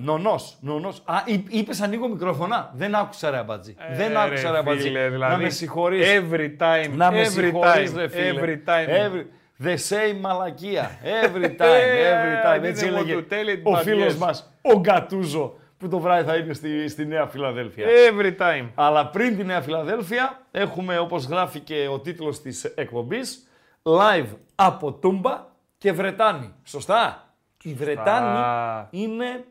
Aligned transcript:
Νονός, 0.00 0.56
νονός. 0.60 1.02
Α, 1.04 1.14
είπες 1.48 1.80
ανοίγω 1.80 2.08
μικρόφωνα. 2.08 2.70
Δεν 2.74 2.94
άκουσα 2.94 3.30
ρε 3.30 3.36
αμπατζή. 3.38 3.74
Ε, 3.78 3.96
Δεν 3.96 4.16
άκουσα 4.16 4.50
ρε 4.50 4.58
αμπατζή. 4.58 4.82
φίλε, 4.82 5.08
δηλαδή, 5.08 5.32
να 5.32 5.38
με 5.38 5.48
συγχωρείς. 5.48 6.06
Every 6.08 6.50
time. 6.62 6.90
Να 6.96 7.10
με 7.10 7.22
every 7.22 7.30
συγχωρείς 7.30 7.92
time, 7.92 7.96
ρε 7.96 8.08
φίλε. 8.08 8.40
Every 8.40 8.68
time. 8.68 8.88
Every... 8.88 9.24
The 9.64 9.74
same 9.74 10.16
μαλακία. 10.20 10.90
Every 11.02 11.44
time, 11.44 11.82
every 12.12 12.58
time. 12.58 12.62
Ε, 12.62 12.68
Έτσι 12.68 12.84
δείτε 12.84 12.90
μου 12.90 12.96
έλεγε 12.98 13.14
του 13.14 13.26
τέλει 13.26 13.62
ο 13.64 13.70
μπαδιές. 13.70 13.94
φίλος 13.96 14.16
μας, 14.16 14.52
ο 14.62 14.78
Γκατούζο, 14.78 15.54
που 15.78 15.88
το 15.88 15.98
βράδυ 15.98 16.28
θα 16.28 16.36
είναι 16.36 16.52
στη, 16.52 16.88
στη 16.88 17.06
Νέα 17.06 17.26
Φιλαδέλφια. 17.26 17.86
Every 18.10 18.36
time. 18.42 18.68
Αλλά 18.74 19.06
πριν 19.06 19.36
τη 19.36 19.44
Νέα 19.44 19.60
Φιλαδέλφια 19.60 20.40
έχουμε, 20.50 20.98
όπως 20.98 21.24
γράφει 21.24 21.60
και 21.60 21.88
ο 21.92 21.98
τίτλος 22.00 22.40
της 22.42 22.64
εκπομπής, 22.64 23.48
live 23.82 24.26
από 24.54 24.92
Τούμπα 24.92 25.44
και 25.78 25.92
Βρετάνη. 25.92 26.54
Σωστά; 26.64 27.27
Η 27.62 27.74
Βρετάνη 27.74 28.86
είναι 28.90 29.44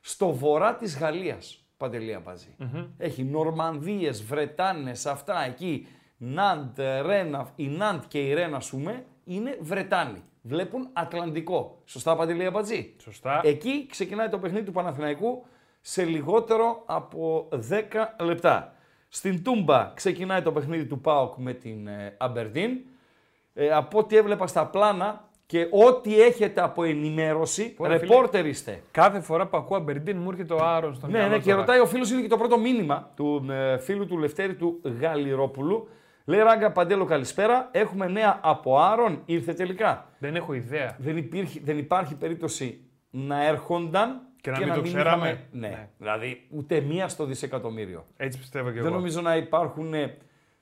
στο 0.00 0.32
βορρά 0.32 0.74
της 0.76 0.98
Γαλλίας, 0.98 1.64
Παντελία 1.76 2.20
Παζή. 2.20 2.56
Έχει 2.98 3.22
Νορμανδίες, 3.22 4.24
Βρετάνες, 4.24 5.06
αυτά 5.06 5.44
εκεί, 5.44 5.86
Ναντ, 6.16 6.78
Ρένα, 6.78 7.52
η 7.56 7.68
Ναντ 7.68 8.02
και 8.08 8.18
η 8.18 8.34
Ρένα, 8.34 8.56
ας 8.56 8.70
πούμε, 8.70 9.04
είναι 9.24 9.58
Βρετάνοι. 9.60 10.22
Βλέπουν 10.42 10.88
Ατλαντικό. 10.92 11.82
Σωστά, 11.84 12.16
Παντελία 12.16 12.50
Πατζή. 12.50 12.94
Σωστά. 13.02 13.40
Εκεί 13.44 13.86
ξεκινάει 13.90 14.28
το 14.28 14.38
παιχνίδι 14.38 14.64
του 14.64 14.72
Παναθηναϊκού 14.72 15.46
σε 15.80 16.04
λιγότερο 16.04 16.82
από 16.86 17.48
10 17.50 18.24
λεπτά. 18.24 18.74
Στην 19.08 19.42
Τούμπα 19.42 19.92
ξεκινάει 19.94 20.42
το 20.42 20.52
παιχνίδι 20.52 20.86
του 20.86 21.00
ΠΑΟΚ 21.00 21.36
με 21.36 21.52
την 21.52 21.86
ε, 21.86 22.16
Αμπερντίν. 22.18 22.80
Ε, 23.54 23.70
από 23.70 23.98
ό,τι 23.98 24.16
έβλεπα 24.16 24.46
στα 24.46 24.66
πλάνα 24.66 25.28
και 25.54 25.66
ό,τι 25.70 26.20
έχετε 26.22 26.60
από 26.62 26.82
ενημέρωση, 26.84 27.74
Ωραία, 27.76 27.98
φίλε. 27.98 28.12
ρεπόρτερ 28.14 28.46
είστε. 28.46 28.82
Κάθε 28.90 29.20
φορά 29.20 29.46
που 29.46 29.56
ακούω 29.56 29.76
Αμπερντίν 29.76 30.16
μου 30.18 30.30
έρχεται 30.30 30.52
ο 30.54 30.58
Άρον 30.64 30.94
στον 30.94 31.10
Ναι, 31.10 31.18
μυαλό 31.18 31.32
ναι, 31.34 31.38
και 31.38 31.44
τώρα. 31.50 31.56
ρωτάει 31.56 31.78
ο 31.80 31.86
φίλος, 31.86 32.10
είναι 32.10 32.20
και 32.22 32.28
το 32.28 32.36
πρώτο 32.36 32.58
μήνυμα 32.58 33.10
του 33.16 33.46
ε, 33.50 33.78
φίλου 33.78 34.06
του 34.06 34.18
Λευτέρη 34.18 34.54
του 34.54 34.80
Γαλιρόπουλου. 35.00 35.88
Λέει 36.24 36.40
Ράγκα 36.40 36.72
Παντέλο, 36.72 37.04
καλησπέρα. 37.04 37.68
Έχουμε 37.72 38.06
νέα 38.08 38.40
από 38.42 38.78
Άρον. 38.78 39.22
Ήρθε 39.24 39.52
τελικά. 39.52 40.06
Δεν 40.18 40.36
έχω 40.36 40.52
ιδέα. 40.54 40.96
Δεν, 40.98 41.16
υπήρχε, 41.16 41.60
δεν 41.64 41.78
υπάρχει 41.78 42.14
περίπτωση 42.16 42.80
να 43.10 43.46
έρχονταν 43.46 44.20
Και 44.40 44.50
να 44.50 44.58
μην 44.58 44.72
το 44.74 44.80
ξέραμε. 44.80 45.26
είχαμε- 45.26 45.40
Ναι. 45.52 45.68
Ναι. 45.68 45.88
δηλαδή 45.98 46.46
ούτε 46.50 46.80
μία 46.80 47.08
στο 47.08 47.24
δισεκατομμύριο. 47.24 48.04
Έτσι 48.16 48.38
πιστεύω 48.38 48.68
και 48.68 48.74
Δεν 48.76 48.86
εγώ. 48.86 48.94
νομίζω 48.94 49.20
να 49.20 49.36
υπάρχουν 49.36 49.94
ε, 49.94 50.16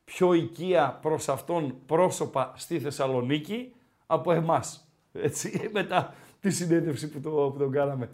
πιο 0.04 0.32
οικία 0.32 0.98
προς 1.02 1.28
αυτόν 1.28 1.74
πρόσωπα 1.86 2.52
στη 2.56 2.78
Θεσσαλονίκη 2.80 3.72
από 4.12 4.32
εμάς. 4.32 4.88
Έτσι, 5.12 5.68
μετά 5.72 6.14
τη 6.40 6.50
συνέντευξη 6.50 7.08
που, 7.08 7.20
το, 7.20 7.30
που 7.30 7.58
τον 7.58 7.70
κάναμε. 7.72 8.08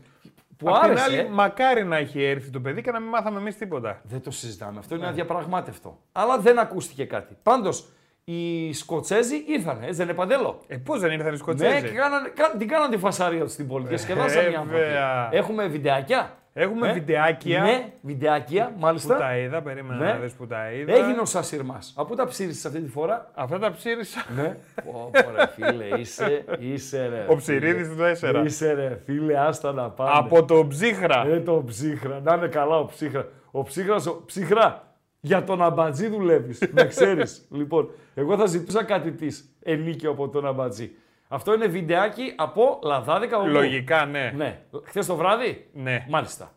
Που 0.57 0.69
Απ' 0.69 0.75
την 0.81 0.91
άρεσε. 0.91 1.05
άλλη, 1.05 1.17
ε. 1.19 1.29
μακάρι 1.31 1.85
να 1.85 1.97
έχει 1.97 2.23
έρθει 2.25 2.51
το 2.51 2.61
παιδί 2.61 2.83
και 2.83 2.91
να 2.91 3.01
μην 3.01 3.09
μάθαμε 3.09 3.39
εμείς 3.39 3.57
τίποτα. 3.57 4.01
Δεν 4.05 4.21
το 4.23 4.31
συζητάμε. 4.31 4.79
Αυτό 4.79 4.95
Ναι. 4.95 5.01
είναι 5.01 5.11
αδιαπραγμάτευτο. 5.11 5.99
Αλλά 6.13 6.39
δεν 6.39 6.59
ακούστηκε 6.59 7.05
κάτι. 7.05 7.37
Πάντως, 7.43 7.89
οι 8.25 8.73
Σκοτσέζοι 8.73 9.45
ήρθαν, 9.47 9.83
έτσι 9.83 9.93
δεν 9.95 10.07
είναι 10.07 10.17
παντέλο; 10.17 10.61
Ε, 10.67 10.77
πώς 10.77 11.01
δεν 11.01 11.11
ήρθαν 11.11 11.27
οι 11.29 11.31
Ναι, 11.31 11.37
Σκοτσέζοι. 11.37 11.81
και 11.83 11.89
κάνανε, 11.89 12.29
κα- 12.29 12.55
την 12.59 12.69
κάνανε 12.69 12.95
τη 12.95 13.01
φασαρία 13.01 13.43
τους 13.43 13.53
στην 13.53 13.69
πόλη 13.69 13.87
και 13.87 13.97
σκεδάσαν 13.97 14.43
οι 14.53 14.55
άνθρωποι. 14.55 14.81
βέβαια. 14.83 15.29
Έχουμε 15.33 15.67
βιντεάκια; 15.67 16.37
Έχουμε 16.53 16.89
Ε, 16.89 16.93
βιντεάκια. 16.93 17.63
Ναι, 17.63 17.93
βιντεάκια, 18.01 18.65
Που 18.67 18.79
μάλιστα. 18.81 19.17
τα 19.17 19.37
είδα, 19.39 19.63
περίμενα 19.63 20.05
Ναι. 20.05 20.13
να 20.13 20.19
δεις 20.19 20.33
που 20.33 20.47
τα 20.47 20.71
είδα. 20.73 20.93
Έγινε 20.93 21.21
ο 21.21 21.25
Σασίρ 21.25 21.63
μας. 21.65 21.93
Από 21.97 22.09
πού 22.09 22.15
τα 22.15 22.27
ψήρισες 22.27 22.65
αυτή 22.65 22.81
τη 22.81 22.89
φορά; 22.89 23.31
Αυτά 23.35 23.59
τα 23.59 23.71
ψήρισα. 23.71 24.25
Ναι. 24.37 24.57
Πω, 24.85 25.11
πω, 25.13 25.31
ρε 25.37 25.47
φίλε, 25.47 25.99
είσαι, 25.99 26.45
είσαι 26.59 27.07
ρε. 27.07 27.27
Ο 27.29 27.37
Ψηρίδης 27.37 27.89
του 27.89 27.97
4. 27.97 28.43
Είσαι 28.45 28.73
ρε 28.73 29.01
φίλε, 29.05 29.39
άστα 29.39 29.73
να 29.73 29.91
πάμε. 29.91 30.11
Από 30.15 30.45
το 30.45 30.67
ψύχρα. 30.67 31.27
Ε, 31.27 31.41
το 31.41 31.63
ψύχρα. 31.67 32.21
Να 32.25 32.35
είναι 32.35 32.49
καλά 32.49 32.79
ο 32.79 32.85
ψύχρα. 32.85 33.29
Ο 33.51 33.63
ψύχρας, 33.63 34.07
ο... 34.07 34.23
ψύχρα, 34.27 34.83
για 35.21 35.45
τον 35.45 35.63
αμπατζή 35.63 36.09
δουλεύεις. 36.09 36.63
να 36.75 36.85
ξέρεις. 36.85 37.47
λοιπόν, 37.59 37.91
εγώ 38.15 38.37
θα 38.37 38.47
ζητούσα 38.47 38.85
κάτι 38.85 39.13
της 39.13 39.57
ενίκιο 39.63 40.11
από 40.11 40.29
τον 40.29 40.47
αμπατζή. 40.47 40.91
Αυτό 41.31 41.55
είναι 41.55 41.67
βιντεάκι 41.67 42.33
από 42.37 42.79
λαδάδικα 42.83 43.37
από 43.37 43.45
πού; 43.45 43.51
Λογικά, 43.51 44.05
ναι. 44.07 44.33
Ναι. 44.37 44.61
Χθες 44.85 45.07
το 45.07 45.17
βράδυ; 45.17 45.71
Ναι. 45.73 46.07
Μάλιστα. 46.09 46.53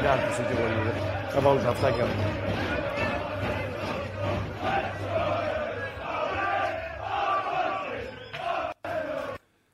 Για 0.00 0.12
άκουσε 0.12 0.42
και 0.42 0.58
εγώ 0.58 0.68
λίγο. 0.68 0.90
Θα 1.28 1.40
βάλω 1.40 1.60
τα 1.60 1.68
αυτάκια 1.68 2.04
μου. 2.04 2.12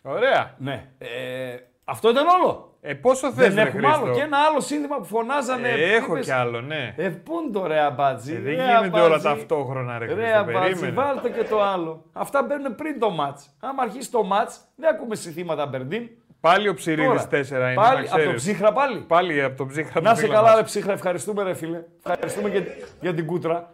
Ωραία. 0.02 0.54
Ναι. 0.58 0.88
Ε, 0.98 1.56
αυτό 1.90 2.10
ήταν 2.10 2.24
όλο. 2.28 2.72
Ε, 2.80 2.94
πόσο 2.94 3.32
θες, 3.32 3.54
Δεν 3.54 3.64
ρε 3.64 3.70
έχουμε 3.70 3.86
άλλο. 3.86 3.96
Χρήστο; 3.96 4.14
Και 4.18 4.22
ένα 4.22 4.38
άλλο 4.50 4.60
σύνθημα 4.60 4.96
που 4.96 5.04
φωνάζανε. 5.04 5.68
Ε, 5.68 5.94
έχω 5.94 6.12
είπες, 6.14 6.24
κι 6.26 6.32
άλλο, 6.32 6.60
ναι. 6.60 6.94
Ε, 6.96 7.08
πού 7.08 7.32
είναι 7.42 7.52
το 7.52 7.66
ρε 7.66 7.80
αμπάτζι. 7.80 8.32
Ε, 8.34 8.38
δεν 8.38 8.56
ρε, 8.56 8.62
γίνεται 8.62 8.96
όλα 9.00 9.04
αμπάτζι. 9.06 9.24
ταυτόχρονα, 9.26 9.98
ρε 9.98 10.06
Ρε 10.06 10.12
Χρήστο. 10.14 10.38
αμπάτζι, 10.38 10.58
Περίμενε. 10.60 10.92
βάλτε 10.92 11.28
και 11.28 11.44
το 11.44 11.62
άλλο. 11.62 12.04
Αυτά 12.12 12.42
μπαίνουν 12.42 12.74
πριν 12.74 12.98
το 13.00 13.10
μάτς. 13.10 13.56
Άμα 13.60 13.82
αρχίσει 13.82 14.10
το 14.10 14.22
μάτς, 14.24 14.60
δεν 14.76 14.90
ακούμε 14.94 15.14
συνθήματα 15.14 15.66
Μπερντίν. 15.66 16.08
Πάλι 16.40 16.68
ο 16.68 16.74
Ψηρίδης 16.74 17.06
Τώρα. 17.08 17.28
4 17.28 17.50
είναι, 17.50 17.74
Πάλι 17.74 17.94
να 17.98 18.00
από 18.04 18.10
το 18.10 18.16
ξέρεις. 18.18 18.42
ψύχρα 18.42 18.72
πάλι. 18.72 18.98
Πάλι 18.98 19.42
από 19.42 19.56
το 19.56 19.66
ψύχρα 19.66 20.00
Να 20.00 20.10
του 20.10 20.16
σε 20.16 20.22
φίλου 20.22 20.34
καλά 20.34 20.48
μας. 20.48 20.56
ρε 20.56 20.62
ψύχρα, 20.62 20.92
ευχαριστούμε 20.92 21.42
ρε 21.42 21.54
φίλε. 21.54 21.82
Ευχαριστούμε 22.04 22.48
για, 22.48 22.62
για 23.00 23.14
την 23.14 23.26
κούτρα. 23.26 23.70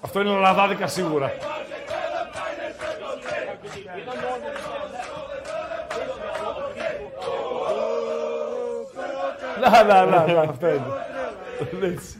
Αυτό 0.00 0.20
είναι 0.20 0.30
λαδάδικα 0.30 0.86
σίγουρα. 0.86 1.32
Να, 9.60 9.84
να, 9.84 10.04
να, 10.04 10.26
να, 10.32 10.40
αυτό 10.50 10.68
είναι. 10.68 10.84
Έτσι. 11.86 12.16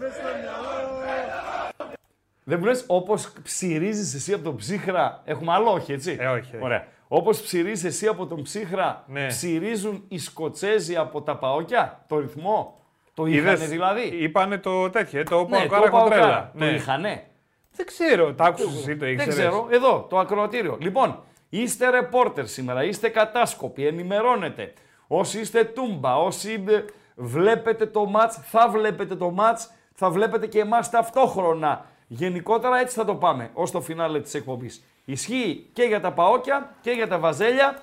Δεν 2.44 2.58
μου 2.58 2.64
λες, 2.64 2.84
όπως 2.86 3.32
ψυρίζεις 3.42 4.14
εσύ 4.14 4.32
από 4.32 4.44
τον 4.44 4.56
ψύχρα, 4.56 5.22
έχουμε 5.24 5.52
άλλο 5.52 5.70
όχι, 5.70 5.92
έτσι; 5.92 6.16
Ε, 6.20 6.26
όχι, 6.26 6.38
όχι. 6.54 6.64
Ωραία. 6.64 6.86
Όπως 7.08 7.40
ψυρίζεις 7.40 7.84
εσύ 7.84 8.06
από 8.06 8.26
τον 8.26 8.42
ψύχρα, 8.42 9.04
Ναι. 9.06 9.26
ψυρίζουν 9.26 10.04
οι 10.08 10.18
Σκοτσέζοι 10.18 10.96
από 10.96 11.22
τα 11.22 11.36
παόκια, 11.36 12.04
το 12.08 12.18
ρυθμό; 12.18 12.80
Το 13.14 13.26
είχανε 13.26 13.50
Είδες, 13.52 13.68
δηλαδή; 13.68 14.02
Είπανε 14.06 14.58
το 14.58 14.90
τέτοιο, 14.90 15.20
ε, 15.20 15.22
το 15.22 15.40
Ναι, 15.48 15.56
Παοκάρα 15.58 15.82
το 15.84 15.90
Παοκάρα. 15.90 16.00
Κοντρέλα. 16.16 16.50
Το 16.58 16.64
Ναι. 16.64 16.70
είχανε. 16.70 17.22
Δεν 17.72 17.86
ξέρω, 17.86 18.34
το 18.34 18.44
άκουσες 18.44 18.74
εσύ, 18.76 18.96
το 18.96 19.04
Δεν 19.04 19.12
ήξερες; 19.12 19.34
ξέρω. 19.34 19.66
Εδώ, 19.70 20.06
το 20.10 20.18
ακροατήριο. 20.18 20.76
Λοιπόν, 20.80 21.22
είστε 21.48 21.90
ρεπόρτερ 21.90 22.46
σήμερα, 22.46 22.84
είστε 22.84 23.08
κατάσκοποι, 23.08 23.86
ενημερώνετε. 23.86 24.72
Όσοι 25.06 25.40
είστε 25.40 25.64
τούμπα, 25.64 26.16
όσοι 26.18 26.64
ε, 26.68 26.84
βλέπετε 27.18 27.86
το 27.86 28.06
μάτς, 28.06 28.36
θα 28.36 28.68
βλέπετε 28.68 29.16
το 29.16 29.30
μάτς, 29.30 29.70
θα 29.94 30.10
βλέπετε 30.10 30.46
και 30.46 30.60
εμάς 30.60 30.90
ταυτόχρονα. 30.90 31.86
Γενικότερα 32.06 32.78
έτσι 32.78 32.96
θα 32.96 33.04
το 33.04 33.14
πάμε 33.14 33.50
ως 33.52 33.70
το 33.70 33.80
φινάλε 33.80 34.20
της 34.20 34.34
εκπομπής. 34.34 34.84
Ισχύει 35.04 35.70
και 35.72 35.82
για 35.82 36.00
τα 36.00 36.12
Παόκια 36.12 36.74
και 36.80 36.90
για 36.90 37.08
τα 37.08 37.18
Βαζέλια, 37.18 37.78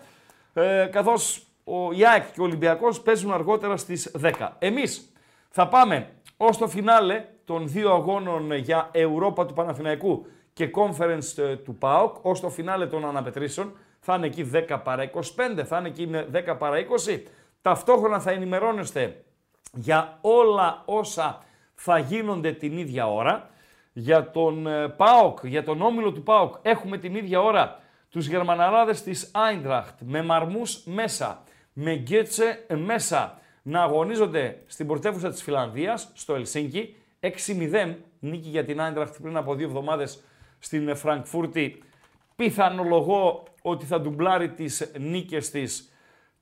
ε, 0.53 0.89
καθώς 0.91 1.47
ο 1.63 1.91
Ιάκ 1.91 2.31
και 2.31 2.41
ο 2.41 2.43
Ολυμπιακός 2.43 3.01
παίζουν 3.01 3.31
αργότερα 3.31 3.77
στις 3.77 4.11
10. 4.19 4.55
Εμείς 4.59 5.13
θα 5.49 5.67
πάμε 5.67 6.09
ως 6.37 6.57
το 6.57 6.67
φινάλε 6.67 7.25
των 7.45 7.67
δύο 7.67 7.91
αγώνων 7.91 8.53
για 8.53 8.89
Ευρώπα 8.91 9.45
του 9.45 9.53
Παναθηναϊκού 9.53 10.25
και 10.53 10.69
Conference 10.75 11.43
ε, 11.43 11.55
του 11.55 11.75
ΠΑΟΚ, 11.75 12.15
ως 12.21 12.39
το 12.39 12.49
φινάλε 12.49 12.87
των 12.87 13.05
αναπετρήσεων. 13.05 13.77
Θα 13.99 14.15
είναι 14.15 14.25
εκεί 14.25 14.51
10 14.53 14.79
παρά 14.83 15.09
25, 15.13 15.63
θα 15.65 15.77
είναι 15.77 15.87
εκεί 15.87 16.09
10 16.51 16.55
παρά 16.57 16.77
20. 17.07 17.21
Ταυτόχρονα 17.61 18.19
θα 18.19 18.31
ενημερώνεστε 18.31 19.24
για 19.75 20.17
όλα 20.21 20.81
όσα 20.85 21.43
θα 21.73 21.97
γίνονται 21.97 22.51
την 22.51 22.77
ίδια 22.77 23.07
ώρα. 23.07 23.49
Για 23.93 24.31
τον 24.31 24.67
ε, 24.67 24.87
ΠΑΟΚ, 24.89 25.39
για 25.43 25.63
τον 25.63 25.81
όμιλο 25.81 26.11
του 26.11 26.23
ΠΑΟΚ 26.23 26.55
έχουμε 26.61 26.97
την 26.97 27.15
ίδια 27.15 27.41
ώρα 27.41 27.79
τους 28.09 28.27
Γερμαναράδες 28.27 29.03
της 29.03 29.31
Άιντραχτ 29.33 29.99
με 30.01 30.23
Μαρμούς 30.23 30.83
μέσα, 30.85 31.43
με 31.73 31.95
Γκέτσε 31.95 32.65
μέσα 32.85 33.39
να 33.61 33.81
αγωνίζονται 33.81 34.63
στην 34.67 34.87
πρωτεύουσα 34.87 35.29
της 35.29 35.43
Φιλανδίας, 35.43 36.11
στο 36.13 36.35
Ελσίνκι. 36.35 36.95
6-0 37.19 37.95
νίκη 38.19 38.49
για 38.49 38.65
την 38.65 38.81
Άιντραχτ 38.81 39.15
πριν 39.21 39.37
από 39.37 39.55
δύο 39.55 39.67
εβδομάδες 39.67 40.23
στην 40.59 40.95
Φραγκφούρτη. 40.95 41.83
Πιθανολογώ 42.35 43.43
ότι 43.61 43.85
θα 43.85 44.01
ντουμπλάρει 44.01 44.49
τις 44.49 44.91
νίκες 44.99 45.49
της 45.49 45.94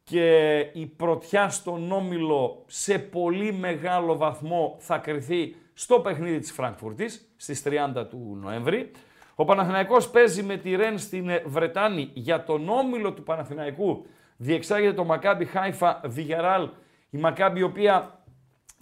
και 0.03 0.57
η 0.73 0.85
πρωτιά 0.85 1.49
στον 1.49 1.91
Όμιλο 1.91 2.63
σε 2.67 2.99
πολύ 2.99 3.53
μεγάλο 3.53 4.17
βαθμό 4.17 4.75
θα 4.79 4.97
κρυθεί 4.97 5.55
στο 5.73 5.99
παιχνίδι 5.99 6.39
της 6.39 6.51
Φραγκφούρτης 6.51 7.33
στις 7.35 7.63
30 7.65 8.05
του 8.09 8.37
Νοέμβρη. 8.41 8.91
Ο 9.35 9.45
Παναθηναϊκός 9.45 10.09
παίζει 10.09 10.43
με 10.43 10.57
τη 10.57 10.75
Ρεν 10.75 10.97
στην 10.97 11.29
Βρετάνη 11.45 12.09
για 12.13 12.43
τον 12.43 12.69
Όμιλο 12.69 13.13
του 13.13 13.23
Παναθηναϊκού. 13.23 14.05
Διεξάγεται 14.37 14.93
το 14.93 15.03
Μακάμπι 15.03 15.45
Χάιφα 15.45 16.01
Βιγεράλ, 16.05 16.69
η 17.09 17.17
Μακάμπι 17.17 17.59
η 17.59 17.63
οποία 17.63 18.23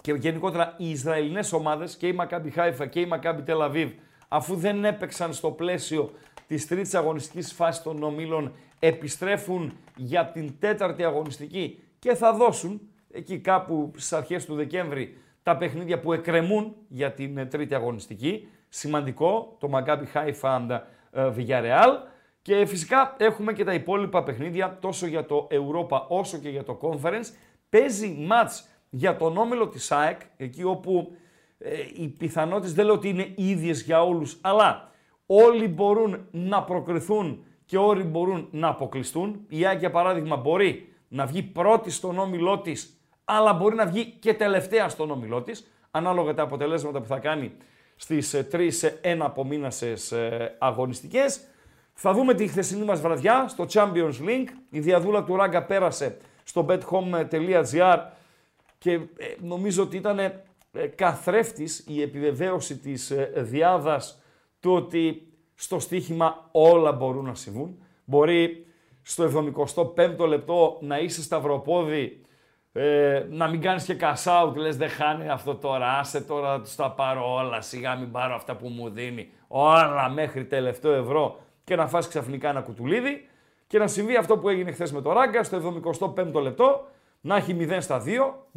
και 0.00 0.12
γενικότερα 0.12 0.74
οι 0.78 0.90
Ισραηλινές 0.90 1.52
ομάδες 1.52 1.96
και 1.96 2.06
η 2.06 2.12
Μακάμπι 2.12 2.50
Χάιφα 2.50 2.86
και 2.86 3.00
η 3.00 3.06
Μακάμπι 3.06 3.42
Τελαβίβ 3.42 3.90
αφού 4.28 4.56
δεν 4.56 4.84
έπαιξαν 4.84 5.32
στο 5.32 5.50
πλαίσιο 5.50 6.10
της 6.46 6.66
τρίτης 6.66 6.94
αγωνιστικής 6.94 7.52
φάσης 7.52 7.82
των 7.82 8.02
ομίλων 8.02 8.52
επιστρέφουν 8.78 9.76
για 10.04 10.26
την 10.26 10.58
τέταρτη 10.58 11.04
αγωνιστική 11.04 11.82
και 11.98 12.14
θα 12.14 12.32
δώσουν 12.32 12.80
εκεί 13.12 13.38
κάπου 13.38 13.90
στις 13.96 14.12
αρχές 14.12 14.44
του 14.44 14.54
Δεκέμβρη 14.54 15.16
τα 15.42 15.56
παιχνίδια 15.56 16.00
που 16.00 16.12
εκκρεμούν 16.12 16.74
για 16.88 17.12
την 17.12 17.48
τρίτη 17.48 17.74
αγωνιστική. 17.74 18.48
Σημαντικό, 18.68 19.56
το 19.60 19.70
Maccabi 19.72 20.04
Haifa 20.14 20.80
Villarreal. 21.12 21.96
Και 22.42 22.66
φυσικά 22.66 23.16
έχουμε 23.18 23.52
και 23.52 23.64
τα 23.64 23.74
υπόλοιπα 23.74 24.22
παιχνίδια 24.22 24.78
τόσο 24.80 25.06
για 25.06 25.26
το 25.26 25.48
Europa 25.50 26.02
όσο 26.08 26.38
και 26.38 26.48
για 26.48 26.64
το 26.64 26.78
Conference. 26.82 27.26
Παίζει 27.68 28.08
μάτς 28.08 28.68
για 28.90 29.16
τον 29.16 29.36
όμιλο 29.36 29.68
της 29.68 29.92
ΑΕΚ, 29.92 30.20
εκεί 30.36 30.64
όπου 30.64 31.16
ε, 31.58 31.70
οι 31.94 32.08
πιθανότητες 32.08 32.74
δεν 32.74 32.84
λέω 32.84 32.94
ότι 32.94 33.08
είναι 33.08 33.32
ίδιες 33.36 33.82
για 33.82 34.04
όλους, 34.04 34.38
αλλά 34.40 34.90
όλοι 35.26 35.68
μπορούν 35.68 36.26
να 36.30 36.62
προκριθούν 36.62 37.44
και 37.72 37.78
όλοι 37.78 38.02
μπορούν 38.02 38.48
να 38.50 38.68
αποκλειστούν. 38.68 39.44
Η 39.48 39.66
ΑΕΚ 39.66 39.78
για 39.78 39.90
παράδειγμα 39.90 40.36
μπορεί 40.36 40.94
να 41.08 41.26
βγει 41.26 41.42
πρώτη 41.42 41.90
στον 41.90 42.18
όμιλό 42.18 42.58
της, 42.58 43.00
αλλά 43.24 43.52
μπορεί 43.52 43.74
να 43.74 43.86
βγει 43.86 44.04
και 44.20 44.34
τελευταία 44.34 44.88
στον 44.88 45.10
όμιλό 45.10 45.42
της, 45.42 45.70
ανάλογα 45.90 46.34
τα 46.34 46.42
αποτελέσματα 46.42 47.00
που 47.00 47.06
θα 47.06 47.18
κάνει 47.18 47.52
στις 47.96 48.46
τρεις 48.50 48.82
εναπομείνασες 48.82 50.12
ε, 50.12 50.56
αγωνιστικές. 50.58 51.40
Θα 51.94 52.12
δούμε 52.12 52.34
τη 52.34 52.46
χθεσινή 52.46 52.84
μας 52.84 53.00
βραδιά 53.00 53.48
στο 53.48 53.66
Champions 53.72 54.14
League. 54.20 54.48
Η 54.70 54.80
διαδούλα 54.80 55.24
του 55.24 55.36
Ράγκα 55.36 55.62
πέρασε 55.62 56.16
στο 56.44 56.66
bethome.gr 56.68 57.98
και 58.78 58.92
ε, 58.92 59.00
νομίζω 59.40 59.82
ότι 59.82 59.96
ήταν 59.96 60.18
ε, 60.18 60.42
καθρέφτης 60.94 61.84
η 61.88 62.02
επιβεβαίωση 62.02 62.76
της 62.76 63.12
διάδας 63.36 64.22
του 64.60 64.72
ότι 64.72 65.31
στο 65.62 65.78
στοίχημα 65.78 66.48
όλα 66.52 66.92
μπορούν 66.92 67.24
να 67.24 67.34
συμβούν. 67.34 67.78
Μπορεί 68.04 68.66
στο 69.02 69.24
75ο 69.96 70.26
λεπτό 70.28 70.78
να 70.80 70.98
είσαι 70.98 71.22
σταυροπόδι, 71.22 72.20
ε, 72.72 73.26
να 73.30 73.48
μην 73.48 73.60
κάνεις 73.60 73.84
και 73.84 73.96
cash 74.00 74.48
out, 74.48 74.54
λες 74.54 74.76
δεν 74.76 74.88
χάνει 74.88 75.28
αυτό 75.28 75.54
τώρα, 75.54 75.98
άσε 75.98 76.20
τώρα 76.20 76.60
τους 76.60 76.74
τα 76.74 76.90
πάρω 76.90 77.34
όλα, 77.34 77.60
σιγά 77.60 77.94
μην 77.96 78.10
πάρω 78.10 78.34
αυτά 78.34 78.56
που 78.56 78.68
μου 78.68 78.90
δίνει, 78.90 79.30
όλα 79.48 80.08
μέχρι 80.08 80.44
τελευταίο 80.44 80.92
ευρώ 80.92 81.40
και 81.64 81.76
να 81.76 81.86
φας 81.86 82.08
ξαφνικά 82.08 82.48
ένα 82.48 82.60
κουτουλίδι 82.60 83.28
και 83.66 83.78
να 83.78 83.86
συμβεί 83.86 84.16
αυτό 84.16 84.38
που 84.38 84.48
έγινε 84.48 84.72
χθες 84.72 84.92
με 84.92 85.00
το 85.00 85.12
Ράγκα 85.12 85.42
στο 85.42 85.82
75ο 86.16 86.42
λεπτό, 86.42 86.86
να 87.20 87.36
έχει 87.36 87.56
0 87.60 87.76
στα 87.80 88.02
2, 88.06 88.08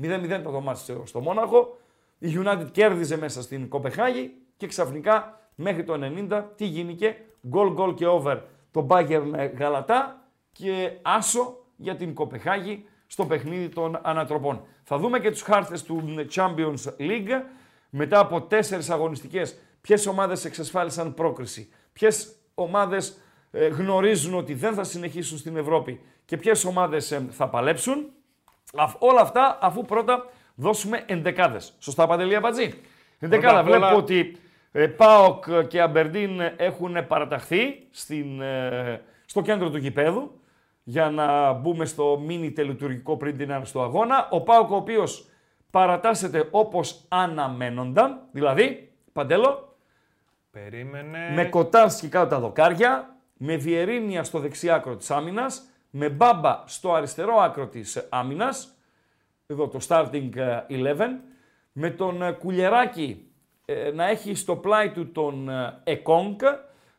0-0 0.01 0.41
το 0.43 0.61
μάτι 0.61 0.79
στο 1.03 1.19
Μόναχο, 1.19 1.77
η 2.19 2.39
United 2.43 2.67
κέρδιζε 2.71 3.17
μέσα 3.17 3.41
στην 3.41 3.69
Κοπεχάγη 3.69 4.31
και 4.57 4.67
ξαφνικά 4.67 5.39
μέχρι 5.55 5.83
το 5.83 5.99
90 6.29 6.43
τι 6.55 6.65
γίνηκε, 6.65 7.17
γκολ 7.47 7.71
γκολ 7.71 7.93
και 7.93 8.07
over 8.07 8.37
το 8.71 8.87
Bayern 8.89 9.49
Γαλατά 9.57 10.29
και 10.51 10.91
άσο 11.01 11.57
για 11.75 11.95
την 11.95 12.13
Κοπεχάγη 12.13 12.85
στο 13.07 13.25
παιχνίδι 13.25 13.69
των 13.69 13.99
ανατροπών. 14.01 14.61
Θα 14.83 14.97
δούμε 14.97 15.19
και 15.19 15.31
τους 15.31 15.41
χάρτες 15.41 15.83
του 15.83 16.25
Champions 16.35 16.99
League 16.99 17.41
μετά 17.89 18.19
από 18.19 18.41
τέσσερις 18.41 18.89
αγωνιστικές 18.89 19.57
ποιες 19.81 20.07
ομάδες 20.07 20.45
εξασφάλισαν 20.45 21.13
πρόκριση, 21.13 21.69
ποιες 21.93 22.35
ομάδες 22.53 23.17
ε, 23.51 23.67
γνωρίζουν 23.67 24.33
ότι 24.33 24.53
δεν 24.53 24.73
θα 24.73 24.83
συνεχίσουν 24.83 25.37
στην 25.37 25.57
Ευρώπη 25.57 26.01
και 26.25 26.37
ποιες 26.37 26.65
ομάδες 26.65 27.11
ε, 27.11 27.27
θα 27.29 27.49
παλέψουν; 27.49 28.09
Όλα 28.99 29.21
αυτά 29.21 29.57
αφού 29.61 29.85
πρώτα 29.85 30.25
δώσουμε 30.55 31.03
εντεκάδες. 31.07 31.73
Σωστά 31.79 32.07
Παντελία 32.07 32.41
Πατζή. 32.41 32.73
Εντεκάδα 33.19 33.63
βλέπω 33.63 33.95
ότι 33.95 34.37
ε, 34.77 34.87
ΠΑΟΚ 34.87 35.45
και 35.67 35.81
Αμπερντίν 35.81 36.39
έχουν 36.57 37.07
παραταχθεί 37.07 37.87
στην, 37.91 38.41
ε, 38.41 39.01
στο 39.25 39.41
κέντρο 39.41 39.69
του 39.69 39.77
γηπέδου 39.77 40.39
για 40.83 41.09
να 41.09 41.53
μπούμε 41.53 41.85
στο 41.85 42.21
μίνι 42.25 42.51
τελειτουργικό 42.51 43.17
πριν 43.17 43.37
την 43.37 43.65
στο 43.65 43.81
αγώνα. 43.81 44.27
Ο 44.31 44.41
ΠΑΟΚ 44.41 44.71
ο 44.71 44.75
οποίος 44.75 45.27
παρατάσσεται 45.69 46.47
όπως 46.51 47.05
αναμένονταν, 47.07 48.19
δηλαδή, 48.31 48.91
Παντέλο, 49.13 49.75
Περίμενε. 50.51 51.31
με 51.33 51.45
Κοτάνσκι 51.45 52.07
κάτω 52.07 52.29
τα 52.29 52.39
δοκάρια, 52.39 53.15
με 53.37 53.55
Βιερίνια 53.55 54.23
στο 54.23 54.39
δεξί 54.39 54.69
άκρο 54.69 54.95
της 54.95 55.11
άμυνας, 55.11 55.69
με 55.89 56.09
Μπάμπα 56.09 56.63
στο 56.65 56.93
αριστερό 56.93 57.35
άκρο 57.35 57.67
της 57.67 58.07
άμυνας, 58.09 58.77
εδώ 59.47 59.67
το 59.67 59.79
starting 59.87 60.29
11, 60.67 61.21
με 61.71 61.89
τον 61.89 62.37
Κουλιεράκη 62.37 63.29
ε, 63.31 63.34
να 63.93 64.09
έχει 64.09 64.35
στο 64.35 64.55
πλάι 64.55 64.89
του 64.91 65.11
τον 65.11 65.49
ε, 65.49 65.79
Εκόνκ. 65.83 66.41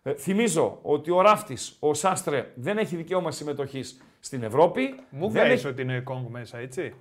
Ε, 0.02 0.14
θυμίζω 0.14 0.78
ότι 0.82 1.10
ο 1.10 1.20
Ράφτης, 1.20 1.76
ο 1.80 1.94
Σάστρε, 1.94 2.52
δεν 2.54 2.78
έχει 2.78 2.96
δικαίωμα 2.96 3.30
συμμετοχής 3.30 4.02
στην 4.20 4.42
Ευρώπη. 4.42 4.94
Μου 5.10 5.28
δεν 5.28 5.50
έχει... 5.50 5.66
ότι 5.66 5.82
είναι 5.82 5.94
Εκόνκ 5.94 6.28
μέσα, 6.28 6.58
έτσι; 6.58 6.94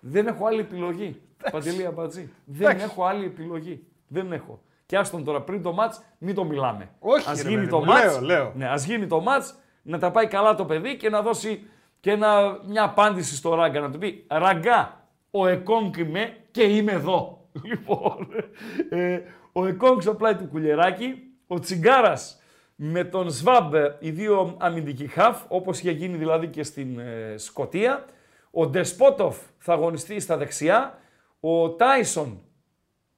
Δεν 0.00 0.26
έχω 0.26 0.46
άλλη 0.46 0.60
επιλογή. 0.60 1.20
Παντελή 1.50 1.86
Αμπατζή. 1.86 2.32
δεν 2.44 2.80
έχω 2.80 3.04
άλλη 3.04 3.24
επιλογή. 3.24 3.86
Δεν 4.08 4.32
έχω. 4.32 4.60
Και 4.86 4.96
άστον 4.96 5.24
τώρα 5.24 5.40
πριν 5.40 5.62
το 5.62 5.72
μάτς, 5.72 6.02
μην 6.18 6.34
το 6.34 6.44
μιλάμε. 6.44 6.90
Όχι, 6.98 7.30
ας 7.30 7.42
ρε, 7.42 7.48
γίνει 7.48 7.60
παιδί 7.60 7.70
το 7.70 7.78
μου, 7.78 7.84
μάτς, 7.84 8.20
λέω, 8.20 8.20
λέω. 8.20 8.52
Ναι, 8.56 8.68
ας 8.68 8.84
γίνει 8.84 9.06
το 9.06 9.20
μάτς, 9.20 9.54
να 9.82 9.98
τα 9.98 10.10
πάει 10.10 10.26
καλά 10.26 10.54
το 10.54 10.64
παιδί 10.64 10.96
και 10.96 11.10
να 11.10 11.22
δώσει 11.22 11.66
και 12.00 12.10
ένα, 12.10 12.58
μια 12.66 12.82
απάντηση 12.82 13.36
στο 13.36 13.54
Ράγκα. 13.54 13.80
Να 13.80 13.90
του 13.90 13.98
πει, 13.98 14.26
Ραγκά, 14.28 15.06
ο 15.30 15.46
Εκόνκ 15.46 15.96
είμαι 15.96 16.36
και 16.50 16.62
είμαι 16.62 16.92
εδώ. 16.92 17.41
Λοιπόν, 17.70 18.28
ε, 18.90 19.20
ο 19.52 19.66
Εκόνγκ 19.66 20.00
στο 20.00 20.14
πλάι 20.14 20.36
του 20.36 20.46
κουλεράκι, 20.46 21.14
ο 21.46 21.58
Τσιγκάρας 21.58 22.42
με 22.76 23.04
τον 23.04 23.30
Σβάμπ, 23.30 23.74
οι 23.98 24.10
δύο 24.10 24.56
αμυντικοί 24.60 25.06
χαφ, 25.06 25.42
όπως 25.48 25.78
είχε 25.78 25.90
γίνει 25.90 26.16
δηλαδή 26.16 26.48
και 26.48 26.62
στην 26.62 26.98
ε, 26.98 27.34
Σκοτία. 27.36 28.04
Ο 28.50 28.66
Ντεσπότοφ 28.66 29.36
θα 29.58 29.72
αγωνιστεί 29.72 30.20
στα 30.20 30.36
δεξιά, 30.36 30.98
ο 31.40 31.70
Τάισον 31.70 32.40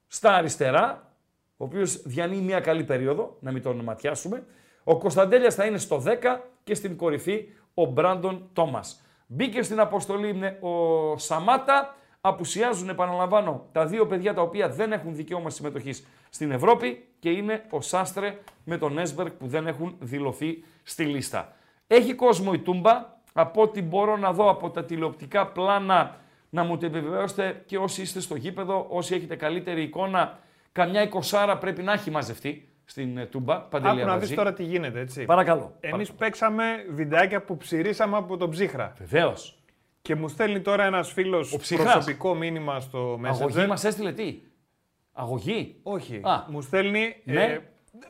στα 0.06 0.34
αριστερά, 0.34 1.12
ο 1.56 1.64
οποίος 1.64 2.02
διανύει 2.02 2.40
μια 2.44 2.60
καλή 2.60 2.84
περίοδο, 2.84 3.36
να 3.40 3.52
μην 3.52 3.62
τον 3.62 3.80
ματιάσουμε. 3.80 4.46
Ο 4.84 4.98
Κωνσταντέλιας 4.98 5.54
θα 5.54 5.64
είναι 5.64 5.78
στο 5.78 6.02
10 6.06 6.40
και 6.64 6.74
στην 6.74 6.96
κορυφή 6.96 7.48
ο 7.74 7.84
Μπράντον 7.84 8.48
Τόμας. 8.52 9.02
Μπήκε 9.26 9.62
στην 9.62 9.80
αποστολή 9.80 10.58
ο 10.60 11.18
Σαμάτα, 11.18 11.96
απουσιάζουν, 12.26 12.88
επαναλαμβάνω, 12.88 13.66
τα 13.72 13.86
δύο 13.86 14.06
παιδιά 14.06 14.34
τα 14.34 14.42
οποία 14.42 14.68
δεν 14.68 14.92
έχουν 14.92 15.14
δικαίωμα 15.14 15.50
συμμετοχής 15.50 16.06
στην 16.30 16.50
Ευρώπη 16.50 17.04
και 17.18 17.30
είναι 17.30 17.64
ο 17.70 17.80
Σάστρε 17.80 18.38
με 18.64 18.78
τον 18.78 18.98
Έσμπερκ 18.98 19.32
που 19.32 19.46
δεν 19.46 19.66
έχουν 19.66 19.96
δηλωθεί 19.98 20.64
στη 20.82 21.04
λίστα. 21.04 21.52
Έχει 21.86 22.14
κόσμο 22.14 22.50
η 22.54 22.58
Τούμπα, 22.58 23.12
από 23.32 23.62
ό,τι 23.62 23.82
μπορώ 23.82 24.16
να 24.16 24.32
δω 24.32 24.50
από 24.50 24.70
τα 24.70 24.84
τηλεοπτικά 24.84 25.46
πλάνα 25.46 26.16
να 26.50 26.64
μου 26.64 26.78
το 26.78 26.86
επιβεβαιώσετε 26.86 27.62
και 27.66 27.78
όσοι 27.78 28.02
είστε 28.02 28.20
στο 28.20 28.36
γήπεδο, 28.36 28.86
όσοι 28.88 29.14
έχετε 29.14 29.36
καλύτερη 29.36 29.82
εικόνα, 29.82 30.38
καμιά 30.72 31.02
εικοσάρα 31.02 31.58
πρέπει 31.58 31.82
να 31.82 31.92
έχει 31.92 32.10
μαζευτεί 32.10 32.68
στην 32.84 33.18
ε, 33.18 33.26
Τούμπα. 33.26 33.60
Παντελή 33.60 33.90
Άκου 33.94 34.06
να 34.06 34.12
Αμπατζή. 34.12 34.26
δεις 34.26 34.36
τώρα 34.36 34.52
τι 34.52 34.62
γίνεται, 34.62 35.00
έτσι. 35.00 35.24
Παρακαλώ. 35.24 35.76
Εμείς 35.80 36.12
παίξαμε 36.12 36.64
βιντεάκια 36.90 37.42
που 37.42 37.56
ψηρίσαμε 37.56 38.16
από 38.16 38.36
τον 38.36 38.50
ψύχρα. 38.50 38.92
Βεβαίως. 38.98 39.58
Και 40.06 40.14
μου 40.14 40.28
στέλνει 40.28 40.60
τώρα 40.60 40.84
ένας 40.84 41.12
φίλος 41.12 41.52
Ο 41.52 41.58
ψυχράς. 41.58 41.92
προσωπικό 41.92 42.34
μήνυμα 42.34 42.80
στο 42.80 43.20
Messenger. 43.22 43.28
Αγωγή 43.28 43.66
μας 43.66 43.84
έστειλε 43.84 44.12
τι; 44.12 44.40
Αγωγή; 45.12 45.76
Όχι. 45.82 46.20
Α. 46.22 46.44
Μου 46.48 46.60
στέλνει. 46.60 47.16
Ναι. 47.24 47.42
Ε, 47.42 47.60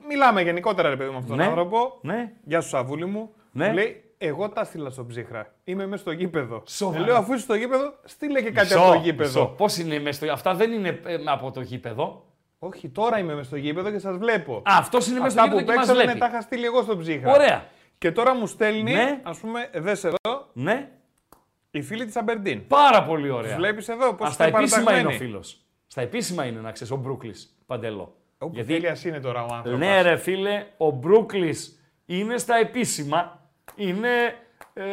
μιλάμε 0.09 0.43
γενικότερα, 0.43 0.89
ρε 0.89 0.97
παιδί 0.97 1.09
μου, 1.11 1.15
με 1.15 1.21
αυτόν 1.23 1.37
Ναι. 1.37 1.43
τον 1.43 1.53
άνθρωπο. 1.53 1.99
Ναι. 2.03 2.33
Γεια 2.45 2.61
σου, 2.61 2.69
Σαβούλη 2.69 3.07
μου. 3.07 3.33
Ναι. 3.53 3.67
Μου 3.69 3.75
λέει, 3.75 4.05
εγώ 4.19 4.49
τα 4.49 4.65
στείλα 4.65 4.91
στον 4.91 5.07
ψύχρα. 5.07 5.55
Είμαι 5.65 5.87
μέσα 5.87 6.03
στο 6.03 6.11
γήπεδο. 6.13 6.63
Σοβαρά. 6.67 7.03
Ε, 7.03 7.07
Λέω, 7.07 7.17
αφού 7.17 7.33
είσαι 7.33 7.43
στο 7.43 7.55
γήπεδο, 7.55 7.95
στείλε 8.05 8.43
και 8.43 8.51
κάτι 8.51 8.67
Μισό, 8.67 8.79
από 8.81 8.93
το 8.93 8.99
γήπεδο. 8.99 9.47
Πώς 9.47 9.79
είναι 9.79 9.99
μέσα 10.01 10.25
στο. 10.25 10.33
Αυτά 10.33 10.55
δεν 10.55 10.73
είναι 10.73 11.01
ε, 11.07 11.17
από 11.25 11.51
το 11.51 11.61
γήπεδο; 11.61 12.25
Όχι, 12.59 12.89
τώρα 12.89 13.19
είμαι 13.19 13.33
μέσα 13.35 13.47
στο 13.47 13.57
γήπεδο 13.57 13.91
και 13.91 13.99
σας 13.99 14.17
βλέπω. 14.17 14.57
Α, 14.57 14.63
αυτός 14.79 15.07
είναι 15.07 15.19
μέσα 15.19 15.31
στο 15.31 15.41
Αυτά 15.41 15.53
που 15.53 15.59
γήπεδο 15.59 15.73
και 15.73 15.79
μας 15.79 15.87
παίξαμε 15.87 16.03
βλέπει. 16.13 16.19
τα 16.19 16.27
είχα 16.27 16.41
στείλει 16.41 16.65
εγώ 16.65 16.83
στον 16.83 16.99
ψύχρα. 16.99 17.33
Ωραία. 17.33 17.65
Και 17.99 18.13
τώρα 18.13 18.35
μου 18.35 18.47
στέλνει, 18.47 18.93
Ναι. 18.93 19.21
ας 19.23 19.39
πούμε, 19.39 19.71
δες 19.75 20.05
εδώ, 20.05 20.17
Ναι, 20.53 20.89
η 21.79 21.83
φίλη 21.83 22.05
της 22.05 22.17
Αμπερντίν. 22.17 22.67
πάρα 22.67 23.05
πολύ 23.05 23.31
ωραία. 23.31 23.57
Βλέπεις 23.57 23.89
εδώ 23.89 24.15
πώς 24.15 24.29
Α, 24.29 24.33
στα 24.33 24.45
επίσημα 24.45 24.99
είναι 24.99 25.09
ο 25.09 25.11
φίλος. 25.11 25.59
Στα 25.87 26.01
επίσημα 26.01 26.45
είναι 26.45 26.61
να 26.61 26.73
ξέρεις, 26.73 26.93
ο 26.93 26.97
Μπρούκλι 26.97 27.35
Παντελό. 27.67 28.17
Όπου 28.39 28.55
Γιατί 28.55 28.73
φίλιας 28.73 29.05
είναι 29.05 29.21
τώρα 29.21 29.43
ο 29.45 29.55
άνθρωπος. 29.55 29.79
ναι, 29.81 30.03
ρε 30.03 30.17
φίλε, 30.17 30.67
ο 30.77 30.91
Μπρούκλι 30.91 31.57
είναι 32.07 32.39
στα 32.39 32.57
επίσημα. 32.57 33.41
Είναι 33.77 34.09
ε, 34.73 34.85